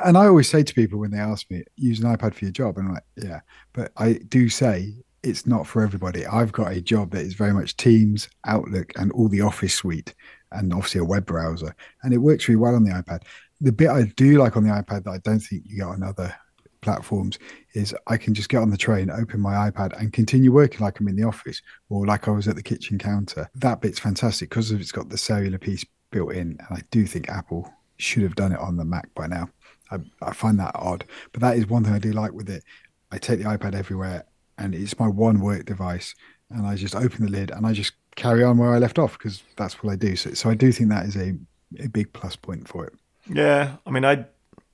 and 0.03 0.17
I 0.17 0.27
always 0.27 0.49
say 0.49 0.63
to 0.63 0.73
people 0.73 0.99
when 0.99 1.11
they 1.11 1.19
ask 1.19 1.49
me, 1.51 1.63
use 1.75 1.99
an 1.99 2.15
iPad 2.15 2.33
for 2.33 2.45
your 2.45 2.51
job, 2.51 2.77
and 2.77 2.87
I'm 2.87 2.93
like, 2.95 3.03
yeah, 3.15 3.41
but 3.73 3.91
I 3.97 4.13
do 4.13 4.49
say 4.49 4.93
it's 5.23 5.45
not 5.45 5.67
for 5.67 5.81
everybody. 5.81 6.25
I've 6.25 6.51
got 6.51 6.71
a 6.71 6.81
job 6.81 7.11
that 7.11 7.21
is 7.21 7.33
very 7.33 7.53
much 7.53 7.77
Teams, 7.77 8.29
Outlook, 8.45 8.93
and 8.95 9.11
all 9.11 9.27
the 9.27 9.41
Office 9.41 9.73
suite, 9.73 10.13
and 10.51 10.73
obviously 10.73 10.99
a 10.99 11.05
web 11.05 11.25
browser, 11.25 11.75
and 12.03 12.13
it 12.13 12.17
works 12.17 12.47
really 12.47 12.57
well 12.57 12.75
on 12.75 12.83
the 12.83 12.91
iPad. 12.91 13.23
The 13.61 13.71
bit 13.71 13.89
I 13.89 14.03
do 14.15 14.37
like 14.37 14.55
on 14.55 14.63
the 14.63 14.69
iPad 14.69 15.03
that 15.03 15.11
I 15.11 15.17
don't 15.19 15.39
think 15.39 15.63
you 15.65 15.77
get 15.77 15.87
on 15.87 16.03
other 16.03 16.33
platforms 16.81 17.39
is 17.73 17.95
I 18.05 18.17
can 18.17 18.33
just 18.33 18.49
get 18.49 18.61
on 18.61 18.69
the 18.69 18.77
train, 18.77 19.09
open 19.09 19.39
my 19.39 19.69
iPad, 19.69 19.99
and 19.99 20.13
continue 20.13 20.51
working 20.51 20.81
like 20.81 20.99
I'm 20.99 21.07
in 21.07 21.15
the 21.15 21.23
office 21.23 21.61
or 21.89 22.05
like 22.05 22.27
I 22.27 22.31
was 22.31 22.47
at 22.47 22.55
the 22.55 22.63
kitchen 22.63 22.97
counter. 22.97 23.49
That 23.55 23.81
bit's 23.81 23.99
fantastic 23.99 24.49
because 24.49 24.71
it's 24.71 24.91
got 24.91 25.09
the 25.09 25.17
cellular 25.17 25.57
piece 25.57 25.85
built 26.11 26.33
in, 26.33 26.57
and 26.59 26.77
I 26.77 26.81
do 26.91 27.05
think 27.05 27.29
Apple 27.29 27.71
should 27.97 28.23
have 28.23 28.35
done 28.35 28.51
it 28.51 28.59
on 28.59 28.77
the 28.77 28.85
Mac 28.85 29.13
by 29.15 29.27
now. 29.27 29.49
I, 29.89 29.97
I 30.21 30.33
find 30.33 30.59
that 30.59 30.75
odd, 30.75 31.05
but 31.31 31.41
that 31.41 31.57
is 31.57 31.67
one 31.67 31.83
thing 31.83 31.93
I 31.93 31.99
do 31.99 32.11
like 32.11 32.33
with 32.33 32.49
it. 32.49 32.63
I 33.11 33.17
take 33.17 33.39
the 33.39 33.45
iPad 33.45 33.73
everywhere, 33.73 34.25
and 34.57 34.75
it's 34.75 34.99
my 34.99 35.07
one 35.07 35.39
work 35.39 35.65
device, 35.65 36.13
and 36.49 36.65
I 36.65 36.75
just 36.75 36.95
open 36.95 37.25
the 37.25 37.31
lid 37.31 37.51
and 37.51 37.65
I 37.65 37.73
just 37.73 37.93
carry 38.17 38.43
on 38.43 38.57
where 38.57 38.73
I 38.73 38.79
left 38.79 38.99
off 38.99 39.17
because 39.17 39.41
that's 39.55 39.81
what 39.81 39.93
I 39.93 39.95
do. 39.95 40.17
So, 40.17 40.33
so 40.33 40.49
I 40.49 40.55
do 40.55 40.73
think 40.73 40.89
that 40.89 41.05
is 41.05 41.15
a 41.15 41.37
a 41.79 41.87
big 41.87 42.11
plus 42.13 42.35
point 42.35 42.67
for 42.67 42.85
it. 42.85 42.93
Yeah, 43.29 43.77
I 43.85 43.91
mean, 43.91 44.03
I 44.03 44.25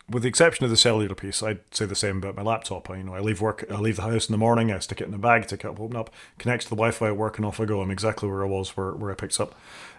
with 0.09 0.23
the 0.23 0.29
exception 0.29 0.63
of 0.63 0.69
the 0.71 0.77
cellular 0.77 1.15
piece, 1.15 1.41
I'd 1.41 1.61
say 1.71 1.85
the 1.85 1.95
same 1.95 2.17
about 2.17 2.35
my 2.35 2.41
laptop. 2.41 2.89
I, 2.89 2.97
you 2.97 3.03
know, 3.03 3.13
I 3.13 3.19
leave 3.19 3.41
work, 3.41 3.65
I 3.69 3.79
leave 3.79 3.95
the 3.95 4.03
house 4.03 4.27
in 4.27 4.33
the 4.33 4.37
morning, 4.37 4.71
I 4.71 4.79
stick 4.79 5.01
it 5.01 5.07
in 5.07 5.13
a 5.13 5.17
bag, 5.17 5.47
take 5.47 5.63
it 5.63 5.67
up, 5.67 5.79
open 5.79 5.95
up, 5.95 6.09
connect 6.37 6.63
to 6.63 6.69
the 6.69 6.75
Wi-Fi 6.75 7.07
at 7.07 7.17
work, 7.17 7.37
and 7.37 7.45
off 7.45 7.59
I 7.59 7.65
go. 7.65 7.81
I'm 7.81 7.91
exactly 7.91 8.29
where 8.29 8.43
I 8.43 8.47
was, 8.47 8.71
where 8.71 8.91
where 8.93 9.11
I 9.11 9.15
picked 9.15 9.39
up. 9.39 9.55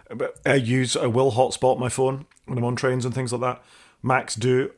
But 0.09 0.39
I 0.45 0.55
use, 0.55 0.95
I 0.95 1.07
will 1.07 1.31
hotspot 1.31 1.79
my 1.79 1.89
phone 1.89 2.25
when 2.45 2.57
I'm 2.57 2.63
on 2.63 2.75
trains 2.75 3.05
and 3.05 3.13
things 3.13 3.31
like 3.31 3.41
that. 3.41 3.63
Macs 4.03 4.35
do 4.35 4.71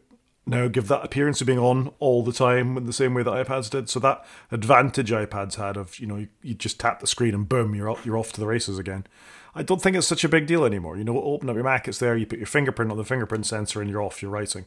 now 0.47 0.67
give 0.67 0.87
that 0.87 1.03
appearance 1.03 1.41
of 1.41 1.47
being 1.47 1.59
on 1.59 1.91
all 1.99 2.23
the 2.23 2.31
time 2.31 2.77
in 2.77 2.85
the 2.85 2.93
same 2.93 3.13
way 3.13 3.21
that 3.21 3.47
iPads 3.47 3.69
did. 3.69 3.89
So 3.89 3.99
that 3.99 4.25
advantage 4.51 5.11
iPads 5.11 5.55
had 5.55 5.77
of 5.77 5.99
you 5.99 6.07
know 6.07 6.15
you, 6.15 6.27
you 6.41 6.53
just 6.53 6.79
tap 6.79 6.99
the 6.99 7.07
screen 7.07 7.35
and 7.35 7.47
boom 7.47 7.75
you're 7.75 7.89
up, 7.89 8.05
you're 8.05 8.17
off 8.17 8.31
to 8.33 8.39
the 8.39 8.47
races 8.47 8.79
again. 8.79 9.05
I 9.53 9.63
don't 9.63 9.81
think 9.81 9.97
it's 9.97 10.07
such 10.07 10.23
a 10.23 10.29
big 10.29 10.45
deal 10.45 10.63
anymore. 10.63 10.97
You 10.97 11.03
know, 11.03 11.19
open 11.19 11.49
up 11.49 11.55
your 11.55 11.63
Mac, 11.63 11.87
it's 11.87 11.97
there. 11.97 12.15
You 12.15 12.27
put 12.27 12.37
your 12.37 12.47
fingerprint 12.47 12.91
on 12.91 12.97
the 12.97 13.03
fingerprint 13.03 13.45
sensor, 13.45 13.81
and 13.81 13.89
you're 13.89 14.03
off. 14.03 14.21
You're 14.21 14.31
writing. 14.31 14.65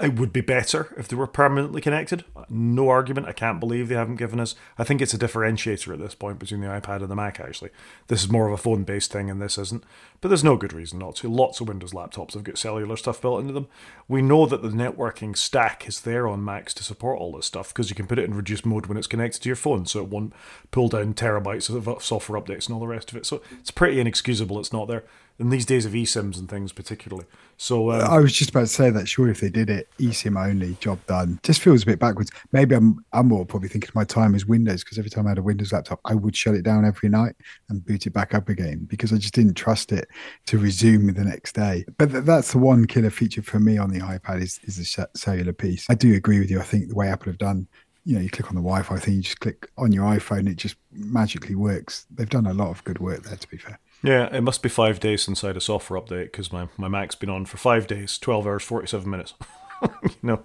It 0.00 0.18
would 0.18 0.32
be 0.32 0.40
better 0.40 0.92
if 0.96 1.06
they 1.06 1.14
were 1.14 1.28
permanently 1.28 1.80
connected. 1.80 2.24
No 2.48 2.88
argument. 2.88 3.28
I 3.28 3.32
can't 3.32 3.60
believe 3.60 3.88
they 3.88 3.94
haven't 3.94 4.16
given 4.16 4.40
us. 4.40 4.56
I 4.76 4.84
think 4.84 5.00
it's 5.00 5.14
a 5.14 5.18
differentiator 5.18 5.92
at 5.92 6.00
this 6.00 6.14
point 6.14 6.38
between 6.40 6.60
the 6.60 6.66
iPad 6.66 7.02
and 7.02 7.10
the 7.10 7.14
Mac, 7.14 7.38
actually. 7.38 7.70
This 8.08 8.24
is 8.24 8.30
more 8.30 8.48
of 8.48 8.52
a 8.52 8.56
phone 8.56 8.82
based 8.82 9.12
thing, 9.12 9.30
and 9.30 9.40
this 9.40 9.58
isn't. 9.58 9.84
But 10.20 10.28
there's 10.28 10.42
no 10.42 10.56
good 10.56 10.72
reason 10.72 10.98
not 10.98 11.16
to. 11.16 11.28
Lots 11.28 11.60
of 11.60 11.68
Windows 11.68 11.92
laptops 11.92 12.32
have 12.32 12.42
got 12.42 12.58
cellular 12.58 12.96
stuff 12.96 13.20
built 13.20 13.42
into 13.42 13.52
them. 13.52 13.68
We 14.08 14.22
know 14.22 14.46
that 14.46 14.62
the 14.62 14.70
networking 14.70 15.36
stack 15.36 15.86
is 15.86 16.00
there 16.00 16.26
on 16.26 16.44
Macs 16.44 16.74
to 16.74 16.84
support 16.84 17.20
all 17.20 17.32
this 17.32 17.46
stuff 17.46 17.68
because 17.68 17.90
you 17.90 17.94
can 17.94 18.06
put 18.06 18.18
it 18.18 18.24
in 18.24 18.34
reduced 18.34 18.66
mode 18.66 18.86
when 18.86 18.98
it's 18.98 19.06
connected 19.06 19.42
to 19.42 19.48
your 19.48 19.56
phone, 19.56 19.86
so 19.86 20.00
it 20.00 20.08
won't 20.08 20.32
pull 20.72 20.88
down 20.88 21.14
terabytes 21.14 21.70
of 21.70 22.02
software 22.02 22.40
updates 22.40 22.66
and 22.66 22.74
all 22.74 22.80
the 22.80 22.86
rest 22.88 23.10
of 23.10 23.16
it. 23.16 23.26
So 23.26 23.42
it's 23.60 23.70
pretty 23.70 24.00
inexcusable 24.00 24.58
it's 24.58 24.72
not 24.72 24.88
there 24.88 25.04
in 25.38 25.50
these 25.50 25.66
days 25.66 25.84
of 25.84 25.92
eSIMs 25.92 26.38
and 26.38 26.48
things, 26.48 26.72
particularly. 26.72 27.26
So 27.62 27.92
um, 27.92 28.00
I 28.00 28.18
was 28.18 28.32
just 28.32 28.50
about 28.50 28.62
to 28.62 28.66
say 28.66 28.90
that. 28.90 29.08
Sure, 29.08 29.28
if 29.28 29.40
they 29.40 29.48
did 29.48 29.70
it 29.70 29.86
eSIM 30.00 30.36
only, 30.36 30.76
job 30.80 30.98
done. 31.06 31.38
Just 31.44 31.60
feels 31.60 31.84
a 31.84 31.86
bit 31.86 32.00
backwards. 32.00 32.32
Maybe 32.50 32.74
I'm 32.74 33.04
I'm 33.12 33.28
more 33.28 33.46
probably 33.46 33.68
thinking 33.68 33.86
of 33.86 33.94
my 33.94 34.02
time 34.02 34.34
as 34.34 34.44
Windows 34.44 34.82
because 34.82 34.98
every 34.98 35.10
time 35.10 35.26
I 35.26 35.30
had 35.30 35.38
a 35.38 35.42
Windows 35.42 35.72
laptop, 35.72 36.00
I 36.04 36.16
would 36.16 36.34
shut 36.34 36.56
it 36.56 36.62
down 36.62 36.84
every 36.84 37.08
night 37.08 37.36
and 37.68 37.84
boot 37.84 38.04
it 38.04 38.10
back 38.10 38.34
up 38.34 38.48
again 38.48 38.84
because 38.90 39.12
I 39.12 39.16
just 39.16 39.34
didn't 39.34 39.54
trust 39.54 39.92
it 39.92 40.08
to 40.46 40.58
resume 40.58 41.14
the 41.14 41.22
next 41.22 41.54
day. 41.54 41.84
But 41.98 42.10
th- 42.10 42.24
that's 42.24 42.50
the 42.50 42.58
one 42.58 42.84
killer 42.84 43.10
feature 43.10 43.42
for 43.42 43.60
me 43.60 43.78
on 43.78 43.90
the 43.90 44.00
iPad 44.00 44.42
is 44.42 44.58
is 44.64 44.78
the 44.78 45.06
cellular 45.14 45.52
piece. 45.52 45.86
I 45.88 45.94
do 45.94 46.16
agree 46.16 46.40
with 46.40 46.50
you. 46.50 46.58
I 46.58 46.64
think 46.64 46.88
the 46.88 46.96
way 46.96 47.06
Apple 47.06 47.30
have 47.30 47.38
done 47.38 47.68
you 48.04 48.16
know, 48.16 48.20
you 48.20 48.30
click 48.30 48.48
on 48.48 48.56
the 48.56 48.60
Wi-Fi 48.60 48.98
thing, 48.98 49.14
you 49.14 49.22
just 49.22 49.38
click 49.38 49.70
on 49.78 49.92
your 49.92 50.04
iPhone, 50.04 50.50
it 50.50 50.56
just 50.56 50.74
magically 50.90 51.54
works. 51.54 52.06
They've 52.10 52.28
done 52.28 52.46
a 52.46 52.52
lot 52.52 52.70
of 52.70 52.82
good 52.82 52.98
work 52.98 53.22
there, 53.22 53.36
to 53.36 53.48
be 53.48 53.58
fair. 53.58 53.78
Yeah, 54.02 54.34
it 54.34 54.40
must 54.42 54.62
be 54.62 54.68
five 54.68 54.98
days 54.98 55.22
since 55.22 55.44
I 55.44 55.48
had 55.48 55.56
a 55.56 55.60
software 55.60 56.00
update 56.00 56.24
because 56.24 56.52
my, 56.52 56.68
my 56.76 56.88
Mac's 56.88 57.14
been 57.14 57.30
on 57.30 57.44
for 57.44 57.56
five 57.56 57.86
days, 57.86 58.18
12 58.18 58.46
hours, 58.46 58.64
47 58.64 59.08
minutes. 59.08 59.34
you 59.82 60.10
know, 60.22 60.42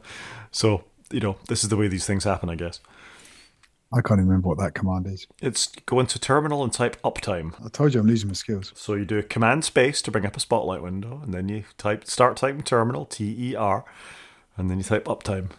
so, 0.52 0.84
you 1.12 1.20
know, 1.20 1.38
this 1.48 1.64
is 1.64 1.70
the 1.70 1.78
way 1.78 1.88
these 1.88 2.06
things 2.06 2.24
happen, 2.24 2.50
I 2.50 2.56
guess. 2.56 2.80
I 3.92 4.02
can't 4.02 4.20
even 4.20 4.28
remember 4.28 4.50
what 4.50 4.58
that 4.60 4.74
command 4.74 5.08
is. 5.08 5.28
It's 5.42 5.68
go 5.86 6.00
into 6.00 6.20
terminal 6.20 6.64
and 6.64 6.74
type 6.74 7.02
uptime. 7.04 7.54
I 7.66 7.70
told 7.70 7.94
you 7.94 8.02
I'm 8.02 8.08
losing 8.08 8.28
my 8.28 8.34
skills. 8.34 8.74
So 8.76 8.96
you 8.96 9.06
do 9.06 9.18
a 9.18 9.24
command 9.24 9.64
space 9.64 10.02
to 10.04 10.12
bring 10.12 10.26
up 10.26 10.36
a 10.36 10.42
spotlight 10.42 10.82
window, 10.82 11.22
and 11.24 11.34
then 11.34 11.48
you 11.48 11.64
type 11.78 12.06
start 12.06 12.36
typing 12.36 12.64
terminal 12.64 13.06
T 13.06 13.34
E 13.52 13.56
R, 13.56 13.86
and 14.58 14.70
then 14.70 14.78
you 14.78 14.84
type 14.84 15.06
uptime. 15.06 15.52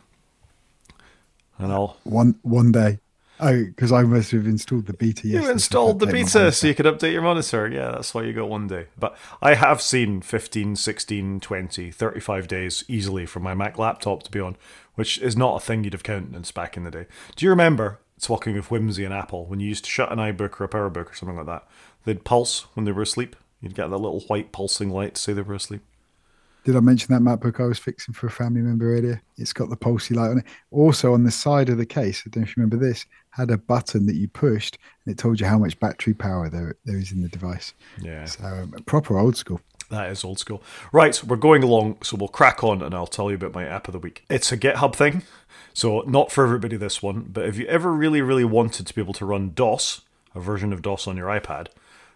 And 1.56 1.72
I'll 1.72 1.96
one 2.04 2.38
one 2.42 2.70
day. 2.70 2.98
Oh, 3.40 3.64
because 3.64 3.92
I 3.92 4.02
must 4.02 4.32
have 4.32 4.46
installed 4.46 4.86
the 4.86 4.92
beta. 4.92 5.28
You 5.28 5.48
installed 5.48 6.00
the 6.00 6.06
beta 6.06 6.50
so 6.50 6.66
you 6.66 6.74
could 6.74 6.86
update 6.86 7.12
your 7.12 7.22
monitor. 7.22 7.68
Yeah, 7.68 7.92
that's 7.92 8.12
why 8.12 8.22
you 8.22 8.32
got 8.32 8.48
one 8.48 8.66
day. 8.66 8.86
But 8.98 9.16
I 9.40 9.54
have 9.54 9.80
seen 9.80 10.20
15, 10.20 10.76
16, 10.76 11.40
20, 11.40 11.90
35 11.90 12.48
days 12.48 12.84
easily 12.88 13.26
for 13.26 13.40
my 13.40 13.54
Mac 13.54 13.78
laptop 13.78 14.22
to 14.24 14.30
be 14.30 14.40
on, 14.40 14.56
which 14.94 15.18
is 15.18 15.36
not 15.36 15.56
a 15.56 15.60
thing 15.60 15.84
you'd 15.84 15.92
have 15.92 16.02
countenanced 16.02 16.54
back 16.54 16.76
in 16.76 16.84
the 16.84 16.90
day. 16.90 17.06
Do 17.36 17.44
you 17.44 17.50
remember, 17.50 18.00
talking 18.20 18.58
of 18.58 18.70
whimsy 18.70 19.04
and 19.04 19.14
Apple, 19.14 19.46
when 19.46 19.60
you 19.60 19.68
used 19.68 19.84
to 19.84 19.90
shut 19.90 20.10
an 20.10 20.18
iBook 20.18 20.60
or 20.60 20.64
a 20.64 20.68
PowerBook 20.68 21.12
or 21.12 21.14
something 21.14 21.36
like 21.36 21.46
that, 21.46 21.68
they'd 22.04 22.24
pulse 22.24 22.66
when 22.74 22.84
they 22.84 22.92
were 22.92 23.02
asleep? 23.02 23.36
You'd 23.60 23.74
get 23.74 23.90
that 23.90 23.96
little 23.98 24.20
white 24.20 24.52
pulsing 24.52 24.90
light 24.90 25.14
to 25.14 25.20
say 25.20 25.32
they 25.32 25.42
were 25.42 25.54
asleep. 25.54 25.82
Did 26.64 26.76
I 26.76 26.80
mention 26.80 27.14
that 27.14 27.22
MacBook 27.22 27.60
I 27.60 27.66
was 27.66 27.78
fixing 27.78 28.12
for 28.12 28.26
a 28.26 28.30
family 28.30 28.60
member 28.60 28.92
earlier? 28.94 29.22
It's 29.38 29.54
got 29.54 29.70
the 29.70 29.76
pulsey 29.76 30.14
light 30.14 30.30
on 30.30 30.38
it. 30.38 30.44
Also, 30.70 31.14
on 31.14 31.24
the 31.24 31.30
side 31.30 31.70
of 31.70 31.78
the 31.78 31.86
case, 31.86 32.22
I 32.26 32.30
don't 32.30 32.42
know 32.42 32.44
if 32.44 32.56
you 32.56 32.62
remember 32.62 32.84
this, 32.84 33.06
had 33.38 33.50
a 33.50 33.56
button 33.56 34.06
that 34.06 34.16
you 34.16 34.28
pushed 34.28 34.78
and 35.04 35.14
it 35.14 35.18
told 35.18 35.40
you 35.40 35.46
how 35.46 35.58
much 35.58 35.78
battery 35.78 36.12
power 36.12 36.50
there, 36.50 36.76
there 36.84 36.98
is 36.98 37.12
in 37.12 37.22
the 37.22 37.28
device. 37.28 37.72
Yeah. 38.00 38.24
So, 38.24 38.44
um, 38.44 38.70
proper 38.84 39.18
old 39.18 39.36
school. 39.36 39.60
That 39.90 40.10
is 40.10 40.24
old 40.24 40.38
school. 40.38 40.62
Right, 40.92 41.22
we're 41.24 41.36
going 41.36 41.62
along, 41.62 41.98
so 42.02 42.16
we'll 42.16 42.28
crack 42.28 42.62
on 42.62 42.82
and 42.82 42.94
I'll 42.94 43.06
tell 43.06 43.30
you 43.30 43.36
about 43.36 43.54
my 43.54 43.64
app 43.64 43.88
of 43.88 43.92
the 43.92 43.98
week. 43.98 44.24
It's 44.28 44.52
a 44.52 44.58
GitHub 44.58 44.94
thing, 44.94 45.22
so 45.72 46.00
not 46.00 46.30
for 46.30 46.44
everybody 46.44 46.76
this 46.76 47.02
one, 47.02 47.22
but 47.32 47.46
if 47.46 47.56
you 47.56 47.64
ever 47.66 47.90
really, 47.92 48.20
really 48.20 48.44
wanted 48.44 48.86
to 48.86 48.94
be 48.94 49.00
able 49.00 49.14
to 49.14 49.24
run 49.24 49.52
DOS, 49.54 50.02
a 50.34 50.40
version 50.40 50.74
of 50.74 50.82
DOS 50.82 51.06
on 51.06 51.16
your 51.16 51.28
iPad, 51.28 51.68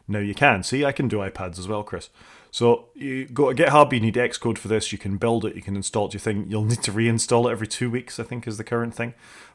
now 0.07 0.19
you 0.19 0.35
can. 0.35 0.62
See, 0.62 0.85
I 0.85 0.93
can 0.93 1.09
do 1.09 1.19
iPads 1.19 1.59
as 1.59 1.66
well, 1.66 1.82
Chris. 1.82 2.11
So 2.52 2.90
you 2.94 3.24
go 3.24 3.50
to 3.50 3.64
GitHub, 3.64 3.94
you 3.94 4.00
need 4.00 4.14
Xcode 4.14 4.58
for 4.58 4.68
this, 4.68 4.92
you 4.92 4.98
can 4.98 5.16
build 5.16 5.46
it, 5.46 5.56
you 5.56 5.62
can 5.62 5.74
install 5.74 6.08
it, 6.08 6.14
you 6.14 6.20
think 6.20 6.50
you'll 6.50 6.66
need 6.66 6.82
to 6.82 6.92
reinstall 6.92 7.48
it 7.48 7.52
every 7.52 7.66
two 7.66 7.90
weeks, 7.90 8.20
I 8.20 8.24
think 8.24 8.46
is 8.46 8.58
the 8.58 8.62
current 8.62 8.94
thing. 8.94 9.14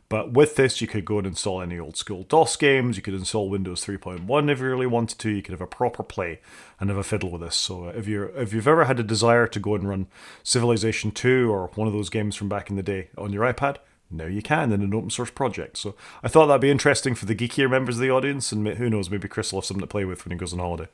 But 0.10 0.34
with 0.34 0.56
this, 0.56 0.82
you 0.82 0.88
could 0.88 1.06
go 1.06 1.20
and 1.20 1.28
install 1.28 1.62
any 1.62 1.78
old 1.78 1.96
school 1.96 2.24
DOS 2.24 2.56
games. 2.56 2.96
You 2.96 3.04
could 3.04 3.14
install 3.14 3.50
Windows 3.50 3.86
3.1 3.86 4.50
if 4.50 4.60
you 4.60 4.66
really 4.66 4.88
wanted 4.88 5.20
to. 5.20 5.30
You 5.30 5.44
could 5.44 5.52
have 5.52 5.62
a 5.62 5.68
proper 5.68 6.02
play 6.02 6.40
and 6.80 6.90
have 6.90 6.98
a 6.98 7.04
fiddle 7.04 7.30
with 7.30 7.42
this. 7.42 7.56
So 7.56 7.90
if 7.90 8.08
you're 8.08 8.30
if 8.30 8.52
you've 8.52 8.68
ever 8.68 8.86
had 8.86 9.00
a 9.00 9.04
desire 9.04 9.48
to 9.48 9.60
go 9.60 9.76
and 9.76 9.88
run 9.88 10.08
Civilization 10.44 11.12
2 11.12 11.52
or 11.52 11.68
one 11.76 11.88
of 11.88 11.94
those 11.94 12.10
games 12.10 12.36
from 12.36 12.50
back 12.50 12.70
in 12.70 12.78
the 12.78 12.84
day 12.84 13.10
on 13.18 13.34
your 13.34 13.44
iPad, 13.44 13.78
now 14.10 14.26
you 14.26 14.42
can 14.42 14.72
in 14.72 14.82
an 14.82 14.94
open 14.94 15.10
source 15.10 15.30
project. 15.30 15.78
So 15.78 15.94
I 16.24 16.30
thought 16.30 16.48
that'd 16.48 16.62
be 16.62 16.72
interesting 16.72 17.14
for 17.14 17.26
the 17.26 17.36
geekier 17.36 17.70
members 17.70 17.98
of 17.98 18.02
the 18.02 18.12
audience, 18.12 18.52
and 18.54 18.66
who 18.66 18.90
knows, 18.90 19.10
maybe 19.10 19.28
Chris 19.28 19.52
will 19.52 19.60
have 19.60 19.66
something 19.66 19.82
to 19.82 19.88
play 19.88 20.06
with 20.06 20.26
when 20.26 20.32
he 20.32 20.38
goes 20.38 20.54
on 20.54 20.60
holiday. 20.60 20.88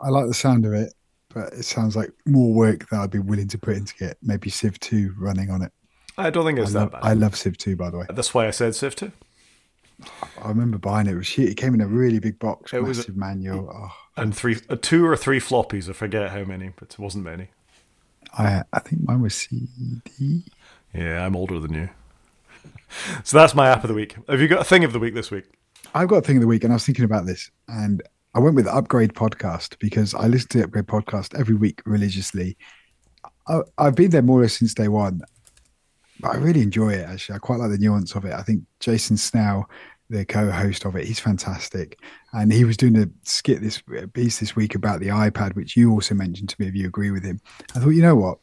I 0.00 0.08
like 0.10 0.26
the 0.26 0.34
sound 0.34 0.64
of 0.66 0.72
it, 0.72 0.92
but 1.34 1.52
it 1.52 1.64
sounds 1.64 1.96
like 1.96 2.10
more 2.26 2.52
work 2.52 2.88
that 2.90 3.00
I'd 3.00 3.10
be 3.10 3.18
willing 3.18 3.48
to 3.48 3.58
put 3.58 3.76
into 3.76 3.94
get 3.96 4.16
maybe 4.22 4.50
Civ 4.50 4.78
2 4.80 5.14
running 5.18 5.50
on 5.50 5.62
it. 5.62 5.72
I 6.16 6.30
don't 6.30 6.44
think 6.44 6.58
it's 6.58 6.70
I 6.70 6.72
that 6.74 6.78
love, 6.80 6.92
bad. 6.92 7.04
I 7.04 7.12
love 7.14 7.36
Civ 7.36 7.56
2, 7.58 7.76
by 7.76 7.90
the 7.90 7.98
way. 7.98 8.06
That's 8.10 8.34
why 8.34 8.46
I 8.46 8.50
said 8.50 8.74
Civ 8.74 8.96
2. 8.96 9.12
I 10.42 10.48
remember 10.48 10.78
buying 10.78 11.06
it. 11.06 11.12
It, 11.12 11.16
was 11.16 11.38
it 11.38 11.56
came 11.56 11.74
in 11.74 11.80
a 11.80 11.86
really 11.86 12.20
big 12.20 12.38
box, 12.38 12.72
It 12.72 12.82
was 12.82 12.98
massive 12.98 13.16
manual. 13.16 13.70
Oh, 13.72 13.92
And 14.16 14.34
three, 14.34 14.58
uh, 14.68 14.76
two 14.80 15.04
or 15.04 15.16
three 15.16 15.40
floppies. 15.40 15.88
I 15.88 15.92
forget 15.92 16.30
how 16.30 16.44
many, 16.44 16.70
but 16.76 16.92
it 16.92 16.98
wasn't 16.98 17.24
many. 17.24 17.48
I 18.36 18.62
I 18.72 18.78
think 18.80 19.06
mine 19.06 19.22
was 19.22 19.34
CD. 19.34 20.44
Yeah, 20.94 21.24
I'm 21.24 21.34
older 21.34 21.58
than 21.58 21.74
you. 21.74 21.88
so 23.24 23.38
that's 23.38 23.54
my 23.54 23.68
app 23.68 23.82
of 23.84 23.88
the 23.88 23.94
week. 23.94 24.16
Have 24.28 24.40
you 24.40 24.48
got 24.48 24.60
a 24.60 24.64
thing 24.64 24.84
of 24.84 24.92
the 24.92 24.98
week 24.98 25.14
this 25.14 25.30
week? 25.30 25.44
I've 25.94 26.08
got 26.08 26.18
a 26.18 26.22
thing 26.22 26.36
of 26.36 26.42
the 26.42 26.46
week, 26.48 26.64
and 26.64 26.72
I 26.72 26.76
was 26.76 26.84
thinking 26.84 27.04
about 27.04 27.26
this, 27.26 27.50
and 27.66 28.02
I 28.34 28.40
went 28.40 28.56
with 28.56 28.66
Upgrade 28.66 29.14
Podcast 29.14 29.78
because 29.78 30.14
I 30.14 30.26
listen 30.26 30.48
to 30.48 30.58
the 30.58 30.64
Upgrade 30.64 30.86
Podcast 30.86 31.38
every 31.38 31.54
week 31.54 31.82
religiously. 31.86 32.56
I, 33.48 33.60
I've 33.78 33.94
been 33.94 34.10
there 34.10 34.22
more 34.22 34.40
or 34.40 34.42
less 34.42 34.58
since 34.58 34.74
day 34.74 34.88
one, 34.88 35.22
but 36.20 36.34
I 36.34 36.36
really 36.36 36.62
enjoy 36.62 36.90
it. 36.90 37.08
Actually, 37.08 37.36
I 37.36 37.38
quite 37.38 37.58
like 37.58 37.70
the 37.70 37.78
nuance 37.78 38.14
of 38.14 38.24
it. 38.24 38.34
I 38.34 38.42
think 38.42 38.64
Jason 38.80 39.16
Snell, 39.16 39.68
the 40.10 40.24
co-host 40.24 40.84
of 40.84 40.94
it, 40.96 41.06
he's 41.06 41.20
fantastic, 41.20 41.98
and 42.32 42.52
he 42.52 42.64
was 42.64 42.76
doing 42.76 42.96
a 42.98 43.08
skit 43.22 43.62
this 43.62 43.82
piece 44.12 44.38
this 44.40 44.54
week 44.54 44.74
about 44.74 45.00
the 45.00 45.08
iPad, 45.08 45.56
which 45.56 45.76
you 45.76 45.90
also 45.90 46.14
mentioned 46.14 46.50
to 46.50 46.56
me. 46.58 46.68
If 46.68 46.74
you 46.74 46.86
agree 46.86 47.10
with 47.10 47.24
him, 47.24 47.40
I 47.74 47.80
thought, 47.80 47.90
you 47.90 48.02
know 48.02 48.16
what, 48.16 48.38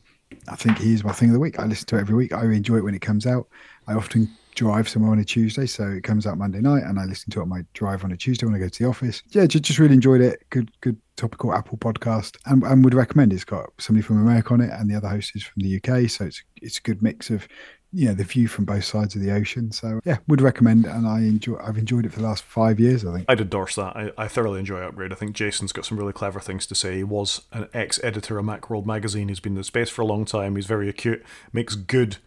I 0.48 0.56
think 0.56 0.80
he 0.80 0.94
is 0.94 1.03
my 1.03 1.12
thing 1.12 1.30
of 1.30 1.34
the 1.34 1.40
week. 1.40 1.60
I 1.60 1.66
listen 1.66 1.86
to 1.88 1.98
it 1.98 2.02
every 2.02 2.16
week. 2.16 2.34
I 2.34 2.44
enjoy 2.45 2.78
it 2.78 2.84
when 2.84 2.95
it 2.95 3.02
comes 3.02 3.26
out. 3.26 3.48
I 3.88 3.94
often 3.94 4.30
drive 4.56 4.90
somewhere 4.90 5.11
on 5.11 5.19
a 5.19 5.26
Tuesday, 5.26 5.65
so 5.65 5.88
it 5.88 6.03
comes 6.03 6.26
out 6.26 6.38
Monday 6.38 6.61
night, 6.61 6.84
and 6.84 6.99
I 6.99 7.06
listen 7.06 7.32
to 7.32 7.40
it 7.40 7.44
on 7.44 7.49
my 7.49 7.64
drive 7.73 8.03
on 8.03 8.11
a 8.11 8.18
Tuesday 8.18 8.45
when 8.45 8.56
I 8.56 8.60
go 8.60 8.69
to 8.69 8.84
the 8.84 8.90
office. 8.90 9.22
Yeah, 9.30 9.45
just, 9.45 9.65
just 9.65 9.80
really 9.80 9.94
enjoyed 9.94 10.22
it. 10.22 10.44
Good, 10.49 10.72
good 10.82 10.98
topical 11.15 11.53
Apple 11.53 11.77
podcast, 11.77 12.38
and, 12.45 12.64
and 12.64 12.84
would 12.84 12.94
recommend. 12.94 13.34
It's 13.34 13.44
got 13.44 13.69
somebody 13.77 14.02
from 14.02 14.22
America 14.22 14.53
on 14.53 14.61
it, 14.61 14.72
and 14.72 14.90
the 14.90 14.95
other 14.95 15.10
host 15.10 15.36
is 15.36 15.44
from 15.44 15.61
the 15.61 15.76
UK, 15.77 16.10
so 16.10 16.26
it's 16.26 16.41
it's 16.61 16.77
a 16.80 16.82
good 16.82 17.02
mix 17.03 17.30
of 17.30 17.48
you 17.95 18.10
know 18.10 18.14
the 18.14 18.23
view 18.23 18.48
from 18.48 18.65
both 18.65 18.84
sides 18.84 19.15
of 19.15 19.22
the 19.22 19.32
ocean. 19.32 19.72
So 19.72 19.99
yeah, 20.03 20.18
would 20.27 20.41
recommend, 20.41 20.86
and 20.86 21.07
I 21.07 21.19
enjoy. 21.19 21.57
I've 21.57 21.77
enjoyed 21.77 22.06
it 22.06 22.11
for 22.11 22.19
the 22.19 22.26
last 22.26 22.44
five 22.44 22.80
years. 22.80 23.06
I 23.06 23.14
think. 23.14 23.26
I'd 23.30 23.41
endorse 23.41 23.76
that. 23.76 23.95
I, 23.95 24.11
I 24.18 24.27
thoroughly 24.27 24.60
enjoy 24.60 24.80
Upgrade. 24.80 25.11
I 25.11 25.15
think 25.15 25.36
Jason's 25.36 25.72
got 25.72 25.86
some 25.86 25.98
really 25.98 26.14
clever 26.14 26.40
things 26.40 26.65
to 26.68 26.76
say. 26.76 26.98
He 26.98 27.03
was 27.03 27.41
an 27.52 27.69
ex 27.73 27.99
editor 28.03 28.38
of 28.38 28.45
Macworld 28.45 28.86
magazine. 28.86 29.30
He's 29.30 29.40
been 29.40 29.53
in 29.53 29.57
the 29.57 29.64
space 29.64 29.90
for 29.90 30.02
a 30.02 30.06
long 30.06 30.26
time. 30.26 30.56
He's 30.56 30.65
very 30.65 30.90
acute, 30.90 31.23
makes 31.53 31.76
good 31.76 32.18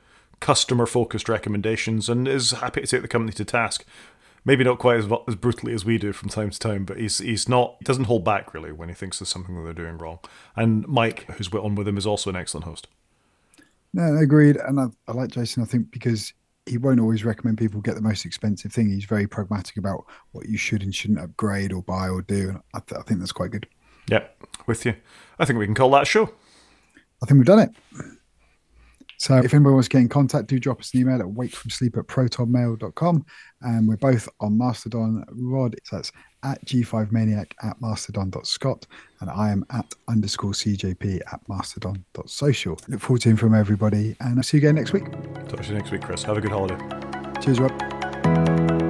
customer 0.40 0.86
focused 0.86 1.28
recommendations, 1.28 2.08
and 2.08 2.26
is 2.28 2.52
happy 2.52 2.80
to 2.80 2.86
take 2.86 3.02
the 3.02 3.08
company 3.08 3.32
to 3.32 3.44
task. 3.44 3.84
Maybe 4.44 4.64
not 4.64 4.78
quite 4.78 4.98
as, 4.98 5.06
as 5.26 5.34
brutally 5.34 5.74
as 5.74 5.84
we 5.84 5.98
do 5.98 6.12
from 6.12 6.28
time 6.28 6.50
to 6.50 6.58
time, 6.58 6.84
but 6.84 6.98
he's 6.98 7.18
he's 7.18 7.48
not 7.48 7.76
he 7.80 7.84
doesn't 7.84 8.04
hold 8.04 8.24
back 8.24 8.54
really 8.54 8.72
when 8.72 8.88
he 8.88 8.94
thinks 8.94 9.18
there's 9.18 9.28
something 9.28 9.54
that 9.56 9.62
they're 9.62 9.84
doing 9.84 9.98
wrong. 9.98 10.20
And 10.56 10.86
Mike, 10.88 11.30
who's 11.32 11.52
on 11.52 11.74
with 11.74 11.88
him, 11.88 11.98
is 11.98 12.06
also 12.06 12.30
an 12.30 12.36
excellent 12.36 12.64
host. 12.64 12.88
No, 13.92 14.16
agreed. 14.16 14.56
And 14.56 14.80
I, 14.80 14.86
I 15.06 15.12
like 15.12 15.30
Jason. 15.30 15.62
I 15.62 15.66
think 15.66 15.90
because 15.90 16.32
he 16.66 16.78
won't 16.78 17.00
always 17.00 17.24
recommend 17.24 17.58
people 17.58 17.80
get 17.80 17.94
the 17.94 18.00
most 18.02 18.24
expensive 18.24 18.72
thing. 18.72 18.90
He's 18.90 19.06
very 19.06 19.26
pragmatic 19.26 19.76
about 19.76 20.04
what 20.32 20.48
you 20.48 20.58
should 20.58 20.82
and 20.82 20.94
shouldn't 20.94 21.20
upgrade 21.20 21.72
or 21.72 21.82
buy 21.82 22.08
or 22.08 22.22
do. 22.22 22.50
And 22.50 22.60
I, 22.74 22.80
th- 22.80 22.98
I 22.98 23.02
think 23.02 23.20
that's 23.20 23.32
quite 23.32 23.50
good. 23.50 23.66
Yep, 24.10 24.46
with 24.66 24.86
you. 24.86 24.94
I 25.38 25.44
think 25.44 25.58
we 25.58 25.66
can 25.66 25.74
call 25.74 25.90
that 25.90 26.02
a 26.02 26.06
show. 26.06 26.32
I 27.22 27.26
think 27.26 27.38
we've 27.38 27.46
done 27.46 27.58
it. 27.58 27.70
So 29.18 29.36
if 29.36 29.52
anybody 29.52 29.74
wants 29.74 29.88
to 29.88 29.92
get 29.92 30.00
in 30.00 30.08
contact, 30.08 30.46
do 30.46 30.60
drop 30.60 30.80
us 30.80 30.94
an 30.94 31.00
email 31.00 31.20
at 31.20 31.26
wakefromsleep 31.26 31.98
at 31.98 32.06
protonmail.com. 32.06 33.26
And 33.62 33.88
we're 33.88 33.96
both 33.96 34.28
on 34.40 34.56
Mastodon. 34.56 35.24
Rod, 35.30 35.76
so 35.84 35.96
that's 35.96 36.12
at 36.44 36.64
G5maniac 36.64 37.52
at 37.62 37.80
mastodon.scot. 37.80 38.86
And 39.20 39.28
I 39.28 39.50
am 39.50 39.66
at 39.70 39.92
underscore 40.08 40.52
CJP 40.52 41.20
at 41.32 41.40
mastodon.social. 41.48 42.78
Look 42.86 43.00
forward 43.00 43.22
to 43.22 43.28
hearing 43.28 43.36
from 43.36 43.54
everybody. 43.54 44.16
And 44.20 44.38
I'll 44.38 44.44
see 44.44 44.58
you 44.58 44.60
again 44.60 44.76
next 44.76 44.92
week. 44.92 45.10
Talk 45.48 45.62
to 45.62 45.68
you 45.68 45.74
next 45.74 45.90
week, 45.90 46.02
Chris. 46.02 46.22
Have 46.22 46.38
a 46.38 46.40
good 46.40 46.52
holiday. 46.52 46.78
Cheers, 47.40 47.58
Rob. 47.58 48.87